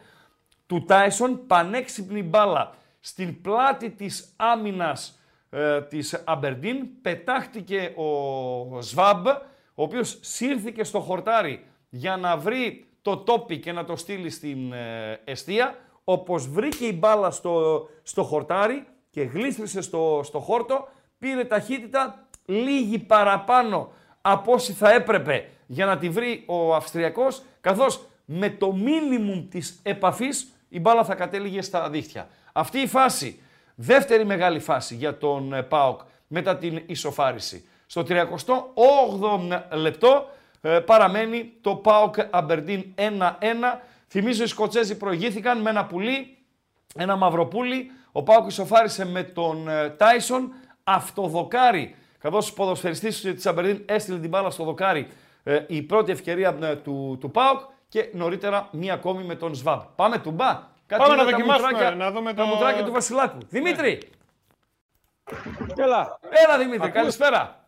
του 0.67 0.85
Τάισον 0.85 1.47
πανέξυπνη 1.47 2.23
μπαλιά 2.23 2.75
στην 3.07 3.41
πλάτη 3.41 3.91
της 3.91 4.33
άμυνας 4.37 5.21
ε, 5.51 5.83
της 5.83 6.23
Αμπερντίν, 6.25 7.01
πετάχτηκε 7.03 7.93
ο 7.97 8.81
Σβάμπ, 8.83 9.27
ο 9.75 9.83
οποίος 9.83 10.19
σύρθηκε 10.21 10.85
στο 10.85 11.01
χορτάρι 11.01 11.65
για 11.89 12.17
να 12.17 12.37
βρει 12.37 12.87
το 13.03 13.17
τόπι 13.17 13.59
και 13.59 13.73
να 13.73 13.85
το 13.85 13.97
στείλει 13.97 14.31
στην 14.31 14.73
ε, 14.73 15.21
εστία, 15.25 15.79
όπως 16.05 16.49
βρήκε 16.49 16.85
η 16.85 16.97
μπάλα 16.99 17.31
στο, 17.31 17.89
στο 18.03 18.23
χορτάρι 18.23 18.87
και 19.11 19.23
γλίστρισε 19.23 19.81
στο, 19.81 20.21
στο 20.25 20.39
χόρτο, 20.39 20.89
πήρε 21.19 21.45
ταχύτητα 21.45 22.29
λίγη 22.45 22.99
παραπάνω 22.99 23.93
από 24.21 24.53
όση 24.53 24.73
θα 24.73 24.93
έπρεπε 24.93 25.49
για 25.67 25.87
να 25.87 25.99
τη 25.99 26.09
βρει 26.09 26.45
ο 26.47 26.75
Αυστριακός, 26.75 27.43
καθώς 27.61 28.07
με 28.25 28.51
το 28.51 28.73
μίνιμουμ 28.73 29.49
της 29.49 29.81
επαφής 29.83 30.51
η 30.69 30.81
μπάλα 30.81 31.05
θα 31.05 31.15
κατέληγε 31.15 31.63
στα 31.63 31.91
δίχτυα. 31.91 32.29
Αυτή 32.59 32.79
η 32.79 32.87
φάση, 32.87 33.41
δεύτερη 33.75 34.25
μεγάλη 34.25 34.59
φάση 34.59 34.95
για 34.95 35.19
τον 35.19 35.53
ε, 35.53 35.63
ΠΑΟΚ 35.63 36.01
μετά 36.27 36.57
την 36.57 36.83
ισοφάριση. 36.87 37.69
Στο 37.87 38.05
38ο 38.09 39.61
λεπτό 39.73 40.29
ε, 40.61 40.79
παραμένει 40.79 41.53
το 41.61 41.75
ΠΑΟΚ 41.75 42.15
Αμπερντίν 42.31 42.85
1-1. 42.97 43.03
Θυμίζω 44.09 44.43
οι 44.43 44.47
Σκοτσέζοι 44.47 44.97
προηγήθηκαν 44.97 45.61
με 45.61 45.71
ένα 45.71 45.87
πουλί, 45.87 46.37
ένα 46.97 47.17
μαυροπούλι. 47.17 47.91
Ο 48.13 48.23
ΠΑΟΚ 48.23 48.47
ισοφάρισε 48.47 49.05
με 49.07 49.23
τον 49.23 49.69
ε, 49.69 49.91
Τάισον. 49.91 50.53
Αυτοδοκάρι, 50.85 51.95
καθώς 52.19 52.51
ο 52.51 52.55
ποδοσφαιριστής 52.55 53.21
της 53.21 53.47
Αμπερντίν 53.47 53.83
έστειλε 53.87 54.19
την 54.19 54.29
μπάλα 54.29 54.51
στο 54.51 54.65
δοκάρι 54.65 55.09
ε, 55.43 55.65
η 55.67 55.83
πρώτη 55.83 56.13
ευκαιρία 56.13 56.57
ε, 56.63 56.77
του, 56.77 57.17
του 57.21 57.31
ΠΑΟΚ 57.31 57.61
και 57.89 58.11
νωρίτερα 58.13 58.69
μία 58.73 58.95
ακόμη 58.95 59.25
με 59.25 59.35
τον 59.35 59.55
Σβάμπ. 59.55 59.81
Πάμε 59.97 60.19
του 60.19 60.31
μπα. 60.31 60.75
Κάτι 60.87 61.03
Πάμε 61.03 61.15
είδα 61.15 61.25
να 61.25 61.31
τα 61.31 61.37
δοκιμάσουμε, 61.37 61.71
μουστράκια- 61.71 61.97
να 61.97 62.11
δούμε 62.11 62.35
τα 62.35 62.43
το- 62.43 62.49
μουστράκια 62.49 62.85
του 62.85 62.93
Βασιλάκου. 62.93 63.39
Δημήτρη, 63.49 64.03
Έλα. 65.77 66.19
έλα 66.31 66.59
Δημήτρη, 66.59 66.91
καλησπέρα. 66.91 67.65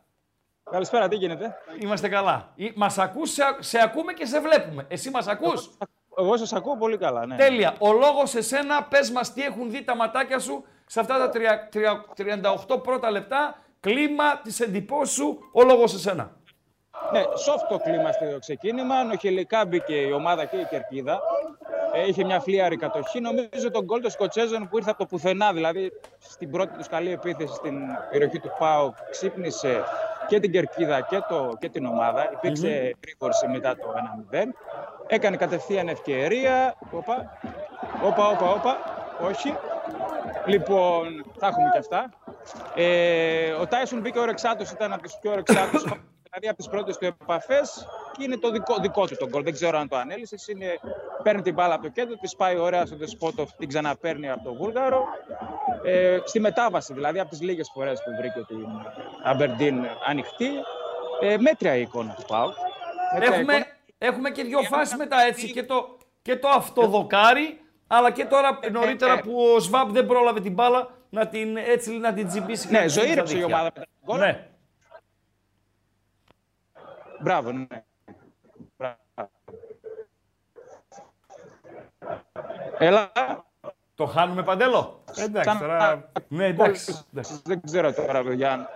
Καλησπέρα, 0.70 1.08
τι 1.08 1.16
γίνεται; 1.16 1.56
Είμαστε 1.78 2.08
καλά. 2.08 2.52
Ή- 2.54 2.72
Μας 2.76 2.98
ακούς, 2.98 3.30
σε, 3.30 3.42
σε 3.58 3.78
ακούμε 3.82 4.12
και 4.12 4.26
σε 4.26 4.40
βλέπουμε. 4.40 4.84
Εσύ 4.88 5.10
μας 5.10 5.26
ακούς; 5.26 5.70
Εγώ 6.18 6.36
σας 6.36 6.52
ακούω 6.52 6.76
πολύ 6.76 6.96
καλά, 6.98 7.26
ναι. 7.26 7.36
Τέλεια. 7.36 7.74
Ο 7.78 7.92
λόγος 7.92 8.30
σε 8.30 8.42
σένα, 8.42 8.82
πες 8.82 9.10
μας 9.10 9.32
τι 9.32 9.42
έχουν 9.42 9.70
δει 9.70 9.84
τα 9.84 9.96
ματάκια 9.96 10.38
σου 10.38 10.64
σε 10.86 11.00
αυτά 11.00 11.18
τα 11.18 11.28
τρια- 11.28 11.68
τρια- 11.68 12.04
38 12.14 12.78
πρώτα 12.78 13.10
λεπτά. 13.10 13.54
Κλίμα 13.80 14.38
της 14.38 14.60
εντυπώσης 14.60 15.14
σου, 15.14 15.38
ο 15.52 15.62
λόγος 15.62 15.90
σε 15.90 15.98
σένα. 15.98 16.30
Ναι, 17.12 17.20
soft 17.20 17.66
το 17.68 17.78
κλίμα 17.78 18.12
στο 18.12 18.38
ξεκίνημα. 18.38 19.04
Νοχελικά 19.04 19.66
μπήκε 19.66 19.94
η 19.94 20.12
ομάδα 20.12 20.44
και 20.44 20.56
η 20.56 20.66
κερκίδα. 20.70 21.20
Ε, 21.92 22.06
είχε 22.06 22.24
μια 22.24 22.40
φλίαρη 22.40 22.76
κατοχή. 22.76 23.20
Νομίζω 23.20 23.70
τον 23.70 23.84
γκολ 23.84 24.00
των 24.00 24.10
Σκοτσέζων 24.10 24.68
που 24.68 24.76
ήρθε 24.76 24.90
από 24.90 24.98
το 24.98 25.06
πουθενά, 25.06 25.52
δηλαδή 25.52 25.92
στην 26.18 26.50
πρώτη 26.50 26.76
τους 26.76 26.88
καλή 26.88 27.12
επίθεση 27.12 27.54
στην 27.54 27.78
περιοχή 28.10 28.40
του 28.40 28.50
ΠΑΟ, 28.58 28.92
ξύπνησε 29.10 29.82
και 30.28 30.40
την 30.40 30.52
κερκίδα 30.52 31.00
και, 31.00 31.20
το, 31.28 31.56
και 31.58 31.68
την 31.68 31.86
ομάδα. 31.86 32.30
Υπήρξε 32.32 32.96
γρήγορση 33.02 33.46
μετά 33.48 33.76
το 33.76 33.94
1-0. 34.32 34.36
Έκανε 35.06 35.36
κατευθείαν 35.36 35.88
ευκαιρία. 35.88 36.74
Όπα, 36.90 37.38
όπα, 38.02 38.26
όπα, 38.28 38.50
όπα. 38.50 38.76
Όχι. 39.28 39.54
Λοιπόν, 40.46 41.24
θα 41.38 41.46
έχουμε 41.46 41.68
και 41.72 41.78
αυτά. 41.78 42.10
Ε, 42.74 43.50
ο 43.50 43.66
Τάισον 43.66 44.00
μπήκε 44.00 44.18
ορεξάτο, 44.18 44.64
ήταν 44.72 44.92
από 44.92 45.02
τους 45.02 45.18
πιο 45.20 45.30
ορεξάτου. 45.30 45.78
Δηλαδή 46.30 46.48
από 46.48 46.56
τις 46.56 46.68
πρώτες 46.68 46.96
του 46.98 47.04
επαφές 47.06 47.86
και 48.18 48.24
είναι 48.24 48.36
το 48.36 48.50
δικό, 48.50 48.76
δικό 48.80 49.06
του 49.06 49.16
τον 49.16 49.28
γκολ. 49.28 49.42
Δεν 49.42 49.52
ξέρω 49.52 49.78
αν 49.78 49.88
το 49.88 49.96
ανέλησες. 49.96 50.48
Είναι, 50.48 50.78
παίρνει 51.22 51.42
την 51.42 51.54
μπάλα 51.54 51.74
από 51.74 51.82
το 51.82 51.88
κέντρο, 51.88 52.14
της 52.16 52.36
πάει 52.36 52.56
ωραία 52.56 52.86
στο 52.86 52.96
Δεσπότοφ, 52.96 53.52
την 53.52 53.68
ξαναπαίρνει 53.68 54.30
από 54.30 54.44
το 54.44 54.54
Βούλγαρο. 54.54 55.04
Ε, 55.84 56.18
στη 56.24 56.40
μετάβαση, 56.40 56.92
δηλαδή 56.92 57.18
από 57.20 57.30
τις 57.30 57.40
λίγες 57.40 57.70
φορές 57.74 58.02
που 58.02 58.10
βρήκε 58.18 58.44
την 58.46 58.66
Αμπερντίν 59.24 59.84
ανοιχτή. 60.06 60.50
Ε, 61.20 61.36
μέτρια 61.38 61.74
η 61.76 61.80
εικόνα 61.80 62.14
του 62.14 62.24
Πάου. 62.28 62.50
Έχουμε, 63.20 63.66
έχουμε 63.98 64.30
και 64.30 64.42
δύο 64.42 64.62
φάσεις 64.62 64.96
μετά 64.96 65.16
έτσι 65.20 65.50
και 65.52 65.62
το, 65.62 65.96
και 66.22 66.36
το 66.36 66.48
αυτοδοκάρι 66.48 67.60
αλλά 67.86 68.10
και 68.10 68.24
τώρα 68.24 68.58
νωρίτερα 68.72 69.12
ε. 69.12 69.20
που 69.20 69.40
ο 69.56 69.58
Σβάμπ 69.60 69.90
δεν 69.90 70.06
πρόλαβε 70.06 70.40
την 70.40 70.52
μπάλα 70.52 70.88
να 71.10 71.28
την, 71.28 71.56
έτσι, 71.56 71.90
να 71.98 72.12
την 72.12 72.26
τσιμπήσει. 72.28 72.66
και 72.66 72.72
να 72.72 72.78
Ναι, 72.78 72.84
την 72.86 72.94
στείλει 72.94 73.06
στα 73.06 73.14
ζωήρεψε 73.14 73.34
η 73.36 73.38
δίχτυα. 73.38 73.56
ομάδα 73.56 73.70
μετά 73.74 73.86
τον 74.04 74.14
γκολ. 74.16 74.18
Ναι. 74.26 74.46
Μπράβο, 77.20 77.52
ναι. 77.52 77.66
Μπράβο. 78.76 78.96
Έλα. 82.78 83.10
Το 83.94 84.06
χάνουμε 84.06 84.42
Παντέλο; 84.42 85.02
Εντάξει, 85.18 85.48
Σαν- 85.48 85.58
τώρα 85.58 86.10
Ναι, 86.28 86.44
εντάξει. 86.46 86.98
εντάξει. 87.12 87.40
Δεν 87.44 87.60
ξέρω 87.64 87.92
τώρα, 87.92 88.22
παιδιά, 88.22 88.52
αν- 88.52 88.68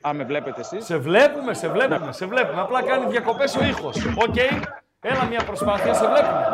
αν 0.00 0.16
με 0.16 0.24
βλέπετε 0.24 0.60
εσείς. 0.60 0.84
Σε 0.84 0.96
βλέπουμε, 0.96 1.54
σε 1.54 1.68
βλέπουμε, 1.68 2.12
σε 2.12 2.26
βλέπουμε. 2.26 2.60
Απλά 2.60 2.82
κάνει 2.82 3.06
διακοπές 3.10 3.56
ο 3.56 3.64
ήχος. 3.64 3.96
Οκ. 4.06 4.36
Έλα 5.00 5.24
μια 5.24 5.44
προσπάθεια, 5.44 5.94
σε 5.94 6.06
βλέπουμε. 6.06 6.46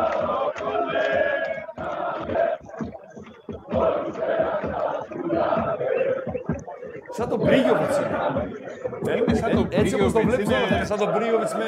Σαν 7.13 7.29
τον 7.29 7.39
Πρίγιο 7.39 7.75
είναι. 7.75 9.15
Είναι 9.17 9.33
σαν 9.35 9.51
το 9.55 9.67
Ε, 9.69 9.79
Έτσι 9.79 9.95
όπως 9.95 10.11
το 10.11 10.19
Μπρίοβιτς, 10.19 10.23
βλέπεις 10.25 10.45
είναι- 10.45 10.59
τώρα, 10.59 10.75
είναι 10.75 10.85
σαν 10.85 10.97
τον 10.97 11.11
Μπρίοβιτς 11.11 11.53
με... 11.53 11.63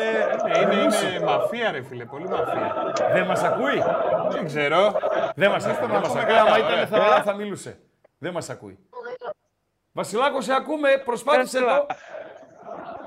Ε, 0.53 0.61
Είναι, 0.61 0.73
είναι 0.73 1.25
μαφία 1.25 1.71
ρε 1.71 1.81
φίλε, 1.83 2.05
πολύ 2.05 2.27
μαφία. 2.29 2.93
Δεν 3.13 3.25
μας 3.25 3.43
ακούει; 3.43 3.83
Δεν 4.29 4.45
ξέρω. 4.45 4.93
Δεν 5.35 5.49
μας 5.51 5.65
Εμείς 5.65 5.77
ακούει. 5.77 5.87
τον 5.89 5.89
Δεν 5.91 5.99
μας 5.99 6.07
ακούμε 6.09 6.21
ακούει. 6.21 6.33
καλά, 6.35 6.41
Άμα 6.41 6.57
ήταν 6.57 6.71
ωραία. 6.99 7.15
θα, 7.15 7.21
θα 7.23 7.33
μιλούσε. 7.33 7.79
Δεν 8.17 8.33
μας 8.33 8.49
ακούει. 8.49 8.79
Βασιλάκο, 9.91 10.41
σε 10.41 10.53
ακούμε. 10.53 10.89
Προσπάθησε 11.05 11.57
Έλα. 11.57 11.77
το. 11.77 11.85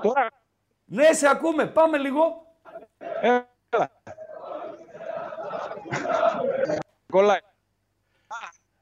Τώρα, 0.01 0.27
Ναι, 0.85 1.13
σε 1.13 1.27
ακούμε. 1.27 1.65
Πάμε 1.65 1.97
λίγο. 1.97 2.45
έλα. 3.21 3.89
Κολλάει. 7.11 7.39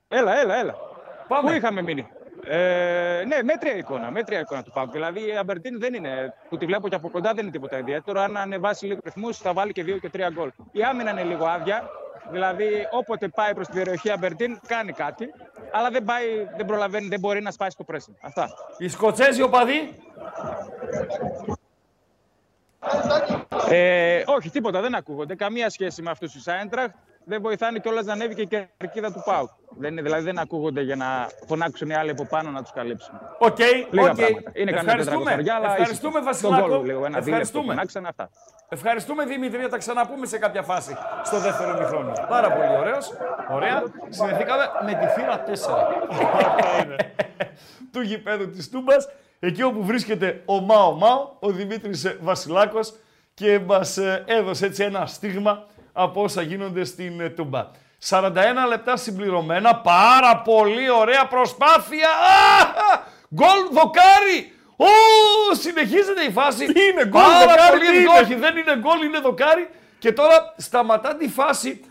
Έλα, 0.08 0.39
έλα, 0.39 0.55
έλα. 0.55 0.74
Πού 0.74 1.28
Πάμε. 1.28 1.51
είχαμε 1.51 1.82
μείνει; 1.82 2.08
Ε, 2.50 3.24
ναι, 3.28 3.43
μέτρια 3.43 3.76
εικόνα, 3.76 4.12
μέτρια 4.12 4.39
εικόνα 4.39 4.64
του 4.64 4.72
Πάουκ. 4.74 4.91
Δηλαδή 4.91 5.28
η 5.28 5.38
Αμπερτίν 5.38 5.80
δεν 5.80 5.93
είναι, 5.93 6.34
που 6.50 6.58
τη 6.58 6.66
βλέπω 6.66 6.89
και 6.89 6.95
από 6.95 7.10
κοντά 7.10 7.34
δεν 7.34 7.43
είναι 7.43 7.52
τίποτα 7.52 7.78
ιδιαίτερο. 7.78 8.22
Αν 8.22 8.38
ανεβάσει 8.38 8.86
λίγο 8.86 9.00
ρυθμούς, 9.04 9.38
θα 9.38 9.54
βάλει 9.54 9.72
και 9.72 9.84
δύο 9.84 9.98
και 9.98 10.10
τρία 10.10 10.30
γκολ. 10.30 10.50
Η 10.72 10.84
άμυνα 10.84 11.12
είναι 11.12 11.24
λίγο 11.24 11.45
άδεια. 11.45 11.89
Δηλαδή, 12.32 12.88
όποτε 12.91 13.28
πάει 13.28 13.54
προς 13.54 13.68
την 13.68 13.76
περιοχή 13.76 14.08
η 14.08 14.12
Αμπερτίν, 14.12 14.60
κάνει 14.68 14.91
κάτι. 14.91 15.34
Αλλά 15.72 15.89
δεν, 15.89 16.04
πάει, 16.04 16.48
δεν 16.58 16.66
προλαβαίνει, 16.66 17.08
δεν 17.08 17.20
μπορεί 17.20 17.41
να 17.41 17.52
σπάσει 17.52 17.78
το 17.78 17.86
pressing. 17.91 18.16
Αυτά. 18.22 18.50
Οι 18.78 18.88
Σκοτσέζοι 18.88 19.41
οπαδοί. 19.41 19.95
Ε, 23.70 24.24
όχι, 24.26 24.49
τίποτα, 24.49 24.82
δεν 24.82 24.95
ακούγονται. 24.95 25.36
Καμία 25.36 25.70
σχέση 25.70 26.01
με 26.01 26.09
αυτούς 26.09 26.32
τους 26.32 26.47
Άιντραχτ. 26.47 26.95
Δεν 27.30 27.41
βοηθάνε 27.41 27.80
κιόλας 27.80 28.05
να 28.05 28.13
ανέβει 28.13 28.36
και 28.36 28.41
η 28.41 28.47
κερκίδα 28.78 29.11
του 29.11 29.22
Πάουκ. 29.26 29.49
Δεν, 29.78 29.91
είναι- 29.91 30.01
δηλαδή 30.01 30.24
δεν 30.24 30.39
ακούγονται 30.39 30.82
για 30.82 30.95
να 30.95 31.28
φωνάξουν 31.47 31.89
οι 31.89 31.93
άλλοι 31.95 32.09
από 32.09 32.26
πάνω 32.26 32.49
να 32.51 32.61
τους 32.61 32.72
καλύψουν. 32.72 33.20
Οκ, 33.39 33.57
Λίγα 33.59 34.09
οκ. 34.09 34.15
πράγματα. 34.15 34.51
Είναι 34.53 34.72
κανένα 34.72 34.78
Ευχαριστούμε. 34.80 35.18
τετρακοσαριά, 35.18 35.55
αλλά 35.55 35.70
Ευχαριστούμε, 35.72 36.20
ίσως. 36.20 36.38
Στον 36.38 36.49
Βασιλάκο. 36.51 36.76
γκολ 36.78 36.86
λίγο, 36.86 36.97
ένα 36.97 37.07
δίλεπτο 37.07 37.30
Ευχαριστούμε. 37.30 37.65
φωνάξανε 37.74 38.07
αυτά. 38.07 38.30
Ευχαριστούμε 38.70 39.26
Δημήτρη, 39.26 39.61
θα 39.61 39.70
τα 39.70 39.78
ξαναπούμε 39.78 40.26
σε 40.26 40.38
κάποια 40.38 40.61
φάση 40.63 40.97
στο 41.24 41.39
δεύτερο 41.39 41.70
ημιχρόνιο. 41.78 42.13
Πάρα 42.30 42.51
πολύ 42.51 42.78
ωραίος. 42.80 43.11
Ωραία. 43.51 43.84
Συνδεθήκαμε 44.09 44.63
με 44.86 44.93
τη 44.93 45.05
θύρα 45.20 45.43
4 45.43 45.88
του 47.91 48.01
γηπέδου 48.01 48.49
της 48.49 48.70
Τούμπας. 48.70 49.07
Εκεί 49.39 49.63
όπου 49.63 49.84
βρίσκεται 49.86 50.41
ο 50.45 50.59
Μάο 50.59 50.93
Μάο, 50.93 51.30
ο 51.39 51.49
Δημήτρης 51.51 52.05
ε, 52.05 52.18
Βασιλάκος 52.22 52.93
και 53.38 53.59
μας 53.59 53.97
ε, 53.97 54.23
έδωσε 54.27 54.65
έτσι 54.65 54.83
ένα 54.83 55.05
στίγμα 55.05 55.65
από 55.93 56.23
όσα 56.23 56.41
γίνονται 56.41 56.83
στην 56.83 57.19
ε, 57.21 57.29
Τούμπα. 57.29 57.67
41 58.09 58.31
λεπτά 58.67 58.97
συμπληρωμένα, 58.97 59.75
πάρα 59.75 60.41
πολύ 60.41 60.89
ωραία 60.89 61.27
προσπάθεια. 61.27 62.09
Α, 62.09 62.99
Γκολ 63.35 63.67
δοκάρι! 63.71 64.53
Ω, 64.75 64.85
συνεχίζεται 65.55 66.23
η 66.27 66.31
φάση. 66.31 66.63
είναι 66.65 67.05
γκολ, 67.07 67.21
Πάρα 67.21 67.39
δοκάρι, 67.39 67.77
πολύ 67.77 67.91
τι 67.91 67.97
είναι; 67.97 68.09
όχι, 68.21 68.35
δεν 68.35 68.57
είναι 68.57 68.77
γκολ, 68.77 69.03
είναι 69.03 69.19
δοκάρι. 69.19 69.69
Και 69.99 70.13
τώρα 70.13 70.53
σταματά 70.57 71.15
τη 71.15 71.29
φάση. 71.29 71.81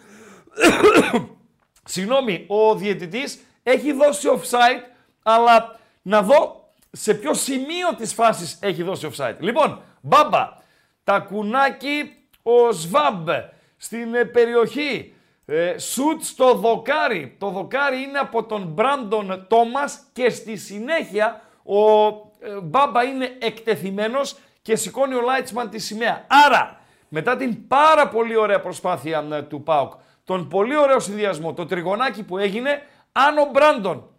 Συγγνώμη, 1.95 2.45
ο 2.49 2.75
διαιτητής 2.75 3.39
έχει 3.63 3.93
δώσει 3.93 4.29
offside, 4.33 4.83
αλλά 5.23 5.79
να 6.03 6.23
δω 6.23 6.71
σε 6.91 7.15
ποιο 7.15 7.35
σημείο 7.35 7.95
της 7.97 8.15
φάσης 8.15 8.59
έχει 8.61 8.83
δώσει 8.83 9.11
offside. 9.13 9.37
Λοιπόν, 9.39 9.83
μπάμπα, 10.01 10.65
τα 11.07 11.19
κουνάκι, 11.19 12.17
ο 12.43 12.73
Σβάμπ 12.73 13.29
στην 13.77 14.15
ε, 14.15 14.25
περιοχή. 14.25 15.15
Ε, 15.47 15.79
σουτ 15.79 16.23
στο 16.23 16.55
δοκάρι. 16.55 17.37
Το 17.39 17.51
δοκάρι 17.51 18.03
είναι 18.03 18.19
από 18.19 18.45
τον 18.45 18.63
Μπράντον 18.63 19.47
Τόμας 19.49 20.01
και 20.13 20.31
στη 20.31 20.57
συνέχεια 20.57 21.43
ο 21.63 22.07
ε, 22.39 22.61
Μπάμπα 22.63 23.03
είναι 23.03 23.37
εκτεθειμένος 23.39 24.37
και 24.63 24.77
σηκώνει 24.77 25.15
ο 25.15 25.21
Λάιτσμαν 25.21 25.71
τη 25.71 25.79
σημαία. 25.79 26.27
Άρα, 26.47 26.81
μετά 27.09 27.37
την 27.37 27.67
πάρα 27.67 28.09
πολύ 28.09 28.37
ωραία 28.37 28.61
προσπάθεια 28.61 29.27
ε, 29.33 29.43
του 29.43 29.63
ΠΑΟΚ, 29.63 29.93
τον 30.25 30.49
πολύ 30.49 30.77
ωραίο 30.77 30.99
συνδυασμό, 30.99 31.55
το 31.55 31.67
τριγωνάκι 31.67 32.23
που 32.23 32.39
έγινε, 32.39 32.83
αν 33.13 33.39
ο 33.39 33.51
Μπράντον 33.53 34.11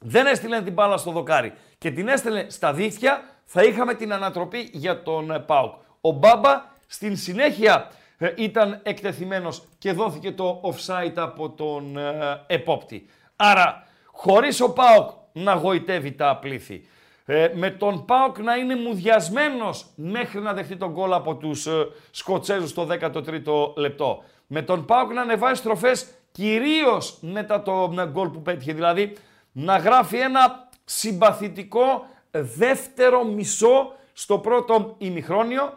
δεν 0.00 0.26
έστειλε 0.26 0.62
την 0.62 0.72
μπάλα 0.72 0.96
στο 0.96 1.10
δοκάρι 1.10 1.52
και 1.78 1.90
την 1.90 2.08
έστελνε 2.08 2.46
στα 2.48 2.72
δίχτυα, 2.72 3.22
θα 3.44 3.62
είχαμε 3.62 3.94
την 3.94 4.12
ανατροπή 4.12 4.68
για 4.72 5.02
τον 5.02 5.30
ε, 5.30 5.38
ΠΑΟΚ. 5.38 5.82
Ο 6.06 6.10
Μπάμπα 6.10 6.64
στην 6.86 7.16
συνέχεια 7.16 7.90
ε, 8.18 8.32
ήταν 8.36 8.80
εκτεθειμένος 8.82 9.62
και 9.78 9.92
δόθηκε 9.92 10.32
το 10.32 10.60
offside 10.64 11.16
από 11.16 11.50
τον 11.50 11.96
ε, 11.96 12.44
επόπτη. 12.46 13.06
Άρα, 13.36 13.86
χωρίς 14.06 14.60
ο 14.60 14.72
ΠΑΟΚ 14.72 15.10
να 15.32 15.52
γοητεύει 15.54 16.12
τα 16.12 16.36
πλήθη, 16.36 16.88
ε, 17.24 17.48
με 17.54 17.70
τον 17.70 18.04
ΠΑΟΚ 18.04 18.38
να 18.38 18.54
είναι 18.54 18.76
μουδιασμένος 18.76 19.86
μέχρι 19.94 20.40
να 20.40 20.52
δεχτεί 20.52 20.76
τον 20.76 20.90
γκολ 20.90 21.12
από 21.12 21.34
τους 21.34 21.66
ε, 21.66 21.88
Σκοτσέζους 22.10 22.70
στο 22.70 22.86
13ο 22.90 23.76
λεπτό. 23.76 24.22
Με 24.46 24.62
τον 24.62 24.84
ΠΑΟΚ 24.84 25.12
να 25.12 25.20
ανεβάζει 25.20 25.60
στροφές 25.60 26.06
κυρίως 26.32 27.18
μετά 27.20 27.62
το 27.62 27.94
ε, 27.98 28.06
γκολ 28.06 28.28
που 28.28 28.42
πέτυχε. 28.42 28.72
Δηλαδή 28.72 29.16
να 29.52 29.76
γράφει 29.76 30.16
ένα 30.16 30.68
συμπαθητικό 30.84 32.06
δεύτερο 32.30 33.24
μισό 33.24 33.92
στο 34.12 34.38
πρώτο 34.38 34.94
ημιχρόνιο. 34.98 35.72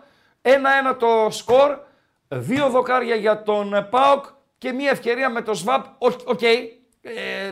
Ένα-ένα 0.49 0.95
το 0.95 1.27
σκορ, 1.29 1.77
δύο 2.27 2.69
δοκάρια 2.69 3.15
για 3.15 3.43
τον 3.43 3.73
ε, 3.73 3.81
ΠΑΟΚ 3.81 4.25
και 4.57 4.71
μία 4.71 4.89
ευκαιρία 4.89 5.29
με 5.29 5.41
το 5.41 5.53
ΣΒΑΠ. 5.53 5.85
Οκ, 6.25 6.41
ε, 6.41 6.61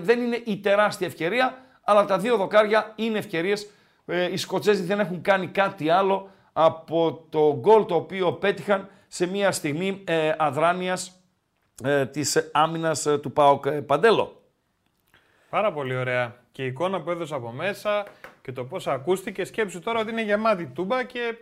δεν 0.01 0.21
είναι 0.21 0.41
η 0.45 0.57
τεράστια 0.57 1.07
ευκαιρία, 1.07 1.57
αλλά 1.83 2.05
τα 2.05 2.17
δύο 2.17 2.37
δοκάρια 2.37 2.93
είναι 2.95 3.17
ευκαιρίες. 3.17 3.69
Ε, 4.05 4.31
οι 4.31 4.37
Σκοτσέζοι 4.37 4.83
δεν 4.83 4.99
έχουν 4.99 5.21
κάνει 5.21 5.47
κάτι 5.47 5.89
άλλο 5.89 6.29
από 6.53 7.25
το 7.29 7.57
γκολ 7.59 7.85
το 7.85 7.95
οποίο 7.95 8.33
πέτυχαν 8.33 8.89
σε 9.07 9.25
μία 9.25 9.51
στιγμή 9.51 10.03
ε, 10.07 10.31
αδράνειας 10.37 11.19
ε, 11.83 12.05
της 12.05 12.49
άμυνας 12.53 13.05
ε, 13.05 13.17
του 13.17 13.31
ΠΑΟΚ 13.31 13.65
ε, 13.65 13.71
Παντέλο. 13.71 14.41
Πάρα 15.49 15.71
πολύ 15.71 15.95
ωραία. 15.95 16.35
Και 16.51 16.63
η 16.63 16.65
εικόνα 16.65 17.01
που 17.01 17.11
έδωσα 17.11 17.35
από 17.35 17.51
μέσα 17.51 18.05
και 18.41 18.51
το 18.51 18.63
πώς 18.63 18.87
ακούστηκε. 18.87 19.45
Σκέψου 19.45 19.79
τώρα 19.79 19.99
ότι 19.99 20.11
είναι 20.11 20.23
γεμάτη 20.23 20.65
τούμπα 20.65 21.03
και 21.03 21.35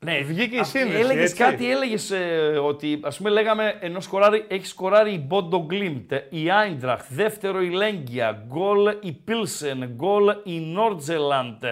Ναι, 0.00 0.18
βγήκε 0.18 0.56
η 0.56 0.58
α, 0.58 0.64
σύνδεση. 0.64 0.98
Έλεγες 0.98 1.30
έτσι. 1.30 1.42
κάτι, 1.42 1.70
έλεγες 1.70 2.10
ε, 2.10 2.58
ότι 2.62 3.00
ας 3.02 3.16
πούμε 3.16 3.30
λέγαμε 3.30 3.76
ενώ 3.80 4.00
σκοράρει, 4.00 4.44
έχει 4.48 4.66
σκοράρει 4.66 5.12
η 5.12 5.24
Μπόντο 5.26 5.64
Γκλίμπτ, 5.66 6.12
η 6.30 6.50
Άιντραχτ, 6.50 7.12
δεύτερο 7.12 7.62
η 7.62 7.70
Λέγκια, 7.70 8.44
γκολ 8.46 8.96
η 9.00 9.12
Πίλσεν, 9.12 9.90
γκολ 9.94 10.28
η 10.44 10.60
Νόρτζελαντ, 10.60 11.64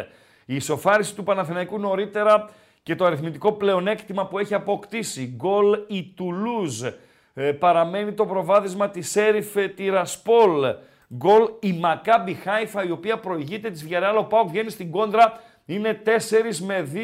η 0.45 0.55
ισοφάριση 0.55 1.15
του 1.15 1.23
Παναθηναϊκού 1.23 1.79
νωρίτερα 1.79 2.51
και 2.83 2.95
το 2.95 3.05
αριθμητικό 3.05 3.53
πλεονέκτημα 3.53 4.27
που 4.27 4.39
έχει 4.39 4.55
αποκτήσει, 4.55 5.35
γκολ 5.37 5.79
η 5.87 6.13
Τουλούζ, 6.17 6.83
ε, 7.35 7.53
παραμένει 7.53 8.13
το 8.13 8.27
προβάδισμα 8.27 8.89
της 8.89 9.17
Έριφ 9.17 9.55
Τυρασπόλ, 9.75 10.65
γκολ 11.15 11.49
η 11.61 11.73
Μακάμπι 11.73 12.35
Χάιφα 12.35 12.85
η 12.85 12.91
οποία 12.91 13.19
προηγείται 13.19 13.71
της 13.71 13.85
Βιαρεάλ, 13.87 14.17
ο 14.17 14.25
Πάουκ 14.25 14.49
βγαίνει 14.49 14.71
στην 14.71 14.91
κόντρα, 14.91 15.41
είναι 15.67 16.03
4 16.05 16.11
με 16.61 16.89
2, 16.93 16.99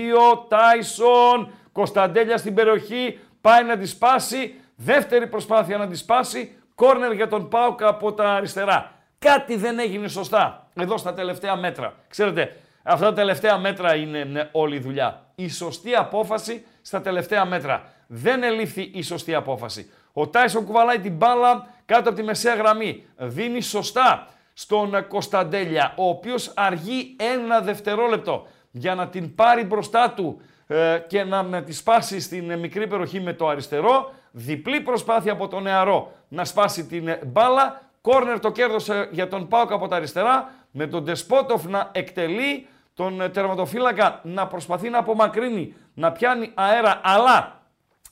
Τάισον, 0.48 1.52
Κωνσταντέλια 1.72 2.36
στην 2.36 2.54
περιοχή, 2.54 3.18
πάει 3.40 3.64
να 3.64 3.76
τη 3.76 3.86
σπάσει, 3.86 4.54
δεύτερη 4.76 5.26
προσπάθεια 5.26 5.76
να 5.76 5.86
τη 5.86 5.96
σπάσει, 5.96 6.56
κόρνερ 6.74 7.12
για 7.12 7.28
τον 7.28 7.48
Πάουκ 7.48 7.82
από 7.82 8.12
τα 8.12 8.30
αριστερά. 8.30 8.92
Κάτι 9.18 9.56
δεν 9.56 9.78
έγινε 9.78 10.08
σωστά 10.08 10.68
εδώ 10.74 10.96
στα 10.96 11.14
τελευταία 11.14 11.56
μέτρα. 11.56 11.94
Ξέρετε, 12.08 12.56
αυτά 12.82 13.04
τα 13.04 13.12
τελευταία 13.12 13.58
μέτρα 13.58 13.94
είναι 13.94 14.24
ναι, 14.24 14.48
όλη 14.52 14.76
η 14.76 14.80
δουλειά. 14.80 15.26
Η 15.34 15.48
σωστή 15.48 15.94
απόφαση 15.94 16.64
στα 16.82 17.00
τελευταία 17.00 17.44
μέτρα. 17.44 17.92
Δεν 18.06 18.42
ελήφθη 18.42 18.90
η 18.94 19.02
σωστή 19.02 19.34
απόφαση. 19.34 19.90
Ο 20.12 20.28
Τάισον 20.28 20.64
κουβαλάει 20.64 20.98
την 20.98 21.16
μπάλα 21.16 21.66
κάτω 21.86 22.08
από 22.08 22.18
τη 22.18 22.24
μεσαία 22.24 22.54
γραμμή. 22.54 23.04
Δίνει 23.16 23.60
σωστά 23.60 24.28
στον 24.53 25.07
Κωνσταντέλια, 25.09 25.94
ο 25.96 26.09
οποίος 26.09 26.53
αργεί 26.57 27.16
ένα 27.34 27.61
δευτερόλεπτο 27.61 28.46
για 28.70 28.94
να 28.94 29.09
την 29.09 29.34
πάρει 29.34 29.64
μπροστά 29.64 30.11
του 30.11 30.40
ε, 30.66 30.98
και 31.09 31.24
να 31.24 31.42
με 31.42 31.62
τη 31.62 31.72
σπάσει 31.72 32.20
στην 32.20 32.50
ε, 32.50 32.57
μικρή 32.57 32.86
περιοχή 32.86 33.20
με 33.20 33.32
το 33.32 33.48
αριστερό. 33.48 34.12
Διπλή 34.30 34.80
προσπάθεια 34.80 35.32
από 35.32 35.48
τον 35.48 35.62
νεαρό 35.62 36.12
να 36.28 36.44
σπάσει 36.44 36.86
την 36.86 37.09
ε, 37.09 37.20
μπάλα. 37.26 37.90
Κόρνερ 38.00 38.40
το 38.40 38.50
κέρδωσε 38.50 39.09
για 39.11 39.28
τον 39.28 39.48
Πάουκ 39.48 39.72
από 39.72 39.88
τα 39.88 39.96
αριστερά, 39.96 40.53
με 40.70 40.86
τον 40.86 41.05
Ντεσπότοφ 41.05 41.64
να 41.64 41.90
εκτελεί, 41.92 42.66
τον 42.94 43.20
ε, 43.20 43.28
τερματοφύλακα 43.28 44.20
να 44.22 44.46
προσπαθεί 44.46 44.88
να 44.88 44.98
απομακρύνει, 44.98 45.74
να 45.94 46.12
πιάνει 46.12 46.50
αέρα, 46.55 47.00
αλλά 47.05 47.61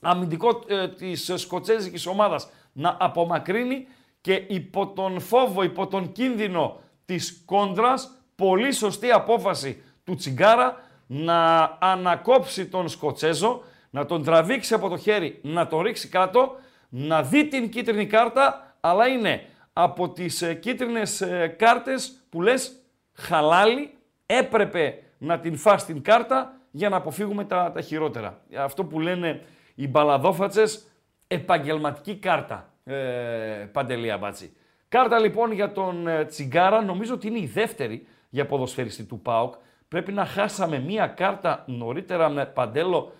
αμυντικό 0.00 0.62
ε, 0.66 0.88
της 0.88 1.32
σκοτσέζικης 1.34 2.06
ομάδας 2.06 2.48
να 2.72 2.96
απομακρύνει 3.00 3.86
και 4.20 4.44
υπό 4.48 4.92
τον 4.92 5.20
φόβο, 5.20 5.62
υπό 5.62 5.86
τον 5.86 6.12
κίνδυνο 6.12 6.80
της 7.04 7.42
κόντρας, 7.46 8.10
πολύ 8.34 8.72
σωστή 8.72 9.10
απόφαση 9.10 9.82
του 10.04 10.14
Τσιγκάρα 10.14 10.76
να 11.06 11.70
ανακόψει 11.80 12.66
τον 12.66 12.88
Σκοτσέζο, 12.88 13.62
να 13.90 14.06
τον 14.06 14.24
τραβήξει 14.24 14.74
από 14.74 14.88
το 14.88 14.96
χέρι, 14.96 15.38
να 15.42 15.66
το 15.66 15.80
ρίξει 15.80 16.08
κάτω, 16.08 16.56
να 16.88 17.22
δει 17.22 17.48
την 17.48 17.68
κίτρινη 17.68 18.06
κάρτα, 18.06 18.76
αλλά 18.80 19.06
είναι 19.06 19.44
από 19.72 20.10
τις 20.10 20.42
ε, 20.42 20.54
κίτρινες 20.54 21.20
ε, 21.20 21.54
κάρτες 21.58 22.24
που 22.28 22.42
λες 22.42 22.72
χαλάλι, 23.12 23.94
έπρεπε 24.26 25.02
να 25.18 25.38
την 25.38 25.56
φας 25.56 25.84
την 25.84 26.02
κάρτα 26.02 26.60
για 26.70 26.88
να 26.88 26.96
αποφύγουμε 26.96 27.44
τα, 27.44 27.72
τα 27.72 27.80
χειρότερα. 27.80 28.40
Αυτό 28.56 28.84
που 28.84 29.00
λένε 29.00 29.42
οι 29.74 29.88
μπαλαδόφατσες, 29.88 30.86
επαγγελματική 31.26 32.16
κάρτα, 32.16 32.69
ε, 32.90 33.68
Παντελία 33.72 34.18
Μπάτσι. 34.18 34.52
Κάρτα 34.88 35.18
λοιπόν 35.18 35.52
για 35.52 35.72
τον 35.72 36.06
ε, 36.06 36.24
Τσιγκάρα, 36.24 36.82
νομίζω 36.82 37.14
ότι 37.14 37.26
είναι 37.26 37.38
η 37.38 37.46
δεύτερη 37.46 38.06
για 38.30 38.46
ποδοσφαιριστή 38.46 39.04
του 39.04 39.20
ΠΑΟΚ. 39.20 39.54
Πρέπει 39.88 40.12
να 40.12 40.24
χάσαμε 40.24 40.78
μία 40.78 41.06
κάρτα 41.06 41.64
νωρίτερα 41.66 42.28
με 42.28 42.46
Παντέλο. 42.46 43.12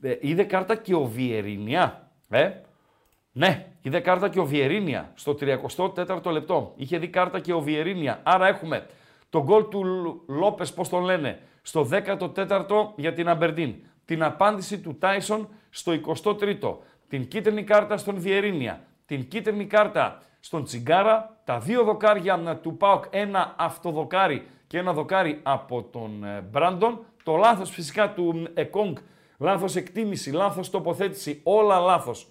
Ε, 0.00 0.16
είδε 0.20 0.44
κάρτα 0.44 0.76
και 0.76 0.94
ο 0.94 1.04
Βιερίνια. 1.04 2.10
Ε; 2.28 2.50
Ναι, 3.32 3.66
είδε 3.82 4.00
κάρτα 4.00 4.28
και 4.28 4.40
ο 4.40 4.44
Βιερίνια 4.44 5.12
στο 5.14 5.36
34ο 5.40 6.32
λεπτό. 6.32 6.72
Είχε 6.76 6.98
δει 6.98 7.08
κάρτα 7.08 7.40
και 7.40 7.52
ο 7.52 7.60
Βιερίνια. 7.60 8.20
Άρα 8.22 8.46
έχουμε 8.46 8.86
τον 9.30 9.42
γκολ 9.42 9.68
του 9.68 9.82
Λόπες, 10.28 10.72
πώς 10.72 10.88
τον 10.88 11.02
λένε, 11.02 11.38
στο 11.62 11.88
14ο 11.90 12.92
για 12.96 13.12
την 13.12 13.28
Αμπερντίν. 13.28 13.74
Την 14.04 14.22
απάντηση 14.22 14.78
του 14.78 14.98
Τάισον 14.98 15.48
στο 15.70 15.92
23ο. 15.92 16.76
Την 17.08 17.28
κίτρινη 17.28 17.64
κάρτα 17.64 17.96
στον 17.96 18.20
Βιερίνια. 18.20 18.84
Την 19.10 19.28
κίτρινη 19.28 19.66
κάρτα 19.66 20.18
στον 20.40 20.64
Τσιγκάρα. 20.64 21.40
Τα 21.44 21.58
δύο 21.58 21.84
δοκάρια 21.84 22.58
του 22.62 22.76
Πάοκ, 22.76 23.04
ένα 23.10 23.54
αυτοδοκάρι 23.58 24.46
και 24.66 24.78
ένα 24.78 24.92
δοκάρι 24.92 25.40
από 25.42 25.82
τον 25.82 26.24
ε, 26.24 26.40
Μπράντον. 26.50 27.04
Το 27.22 27.36
λάθος 27.36 27.70
φυσικά 27.70 28.12
του 28.12 28.48
Εκόνγκ, 28.54 28.96
λάθος 29.38 29.76
εκτίμηση, 29.76 30.30
λάθος 30.30 30.70
τοποθέτηση, 30.70 31.40
όλα 31.42 31.78
λάθος 31.78 32.26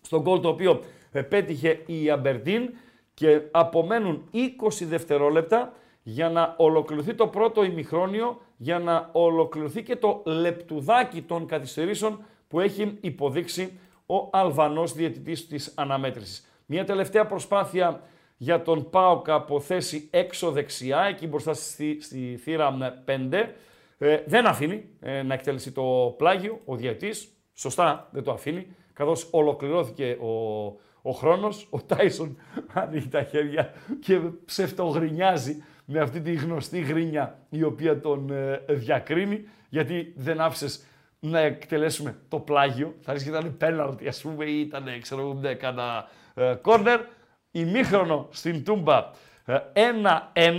στον 0.00 0.20
γκολ 0.20 0.40
το 0.40 0.48
οποίο 0.48 0.80
ε, 1.12 1.22
πέτυχε 1.22 1.82
η 1.86 2.10
Αμπερντίν 2.10 2.70
και 3.14 3.40
απομένουν 3.50 4.30
20 4.34 4.38
δευτερόλεπτα 4.80 5.72
για 6.02 6.28
να 6.28 6.54
ολοκληρωθεί 6.56 7.14
το 7.14 7.26
πρώτο 7.26 7.64
ημιχρόνιο, 7.64 8.40
για 8.56 8.78
να 8.78 9.08
ολοκληρωθεί 9.12 9.82
και 9.82 9.96
το 9.96 10.22
λεπτουδάκι 10.24 11.22
των 11.22 11.46
καθυστερήσεων 11.46 12.24
που 12.48 12.60
έχει 12.60 12.98
υποδείξει 13.00 13.78
ο 14.06 14.28
Αλβανός 14.30 14.92
διαιτητής 14.92 15.46
της 15.46 15.72
αναμέτρησης. 15.76 16.46
Μια 16.66 16.84
τελευταία 16.84 17.26
προσπάθεια 17.26 18.02
για 18.36 18.62
τον 18.62 18.90
Πάοκ 18.90 19.30
από 19.30 19.60
θέση 19.60 20.08
έξω 20.10 20.50
δεξιά, 20.50 21.02
εκεί 21.02 21.26
μπροστά 21.26 21.54
στη, 21.54 21.98
στη 22.00 22.38
θύρα 22.42 22.76
5. 23.06 23.48
Ε, 23.98 24.22
δεν 24.26 24.46
αφήνει 24.46 24.88
ε, 25.00 25.22
να 25.22 25.34
εκτελέσει 25.34 25.72
το 25.72 26.14
πλάγιο 26.18 26.60
ο 26.64 26.76
διαιτής. 26.76 27.28
Σωστά 27.54 28.08
δεν 28.12 28.22
το 28.22 28.32
αφήνει, 28.32 28.66
καθώς 28.92 29.28
ολοκληρώθηκε 29.30 30.16
ο, 30.20 30.64
ο 31.02 31.10
χρόνος. 31.10 31.66
Ο 31.70 31.82
Τάισον 31.82 32.36
ανοίγει 32.72 33.08
τα 33.08 33.22
χέρια 33.22 33.72
και 34.00 34.20
ψευτογρινιάζει 34.44 35.64
με 35.84 36.00
αυτή 36.00 36.20
τη 36.20 36.32
γνωστή 36.32 36.80
γρίνια 36.80 37.38
η 37.48 37.62
οποία 37.62 38.00
τον 38.00 38.30
ε, 38.30 38.64
διακρίνει, 38.68 39.48
γιατί 39.68 40.12
δεν 40.16 40.40
άφησες 40.40 40.86
να 41.18 41.38
εκτελέσουμε 41.38 42.16
το 42.28 42.38
πλάγιο. 42.38 42.94
Θα 43.00 43.12
ρίσκει 43.12 43.30
να 43.30 43.38
ήταν 43.38 43.56
πέναλτι, 43.56 44.08
ας 44.08 44.20
πούμε, 44.20 44.44
ή 44.44 44.60
ήταν, 44.60 44.84
ξέρω 45.00 45.20
εγώ, 45.20 45.56
κάνα 45.58 46.08
κόρνερ. 46.62 47.00
Ημίχρονο 47.50 48.28
στην 48.30 48.64
Τούμπα 48.64 49.10
1-1 49.46 49.52
ε, 50.32 50.50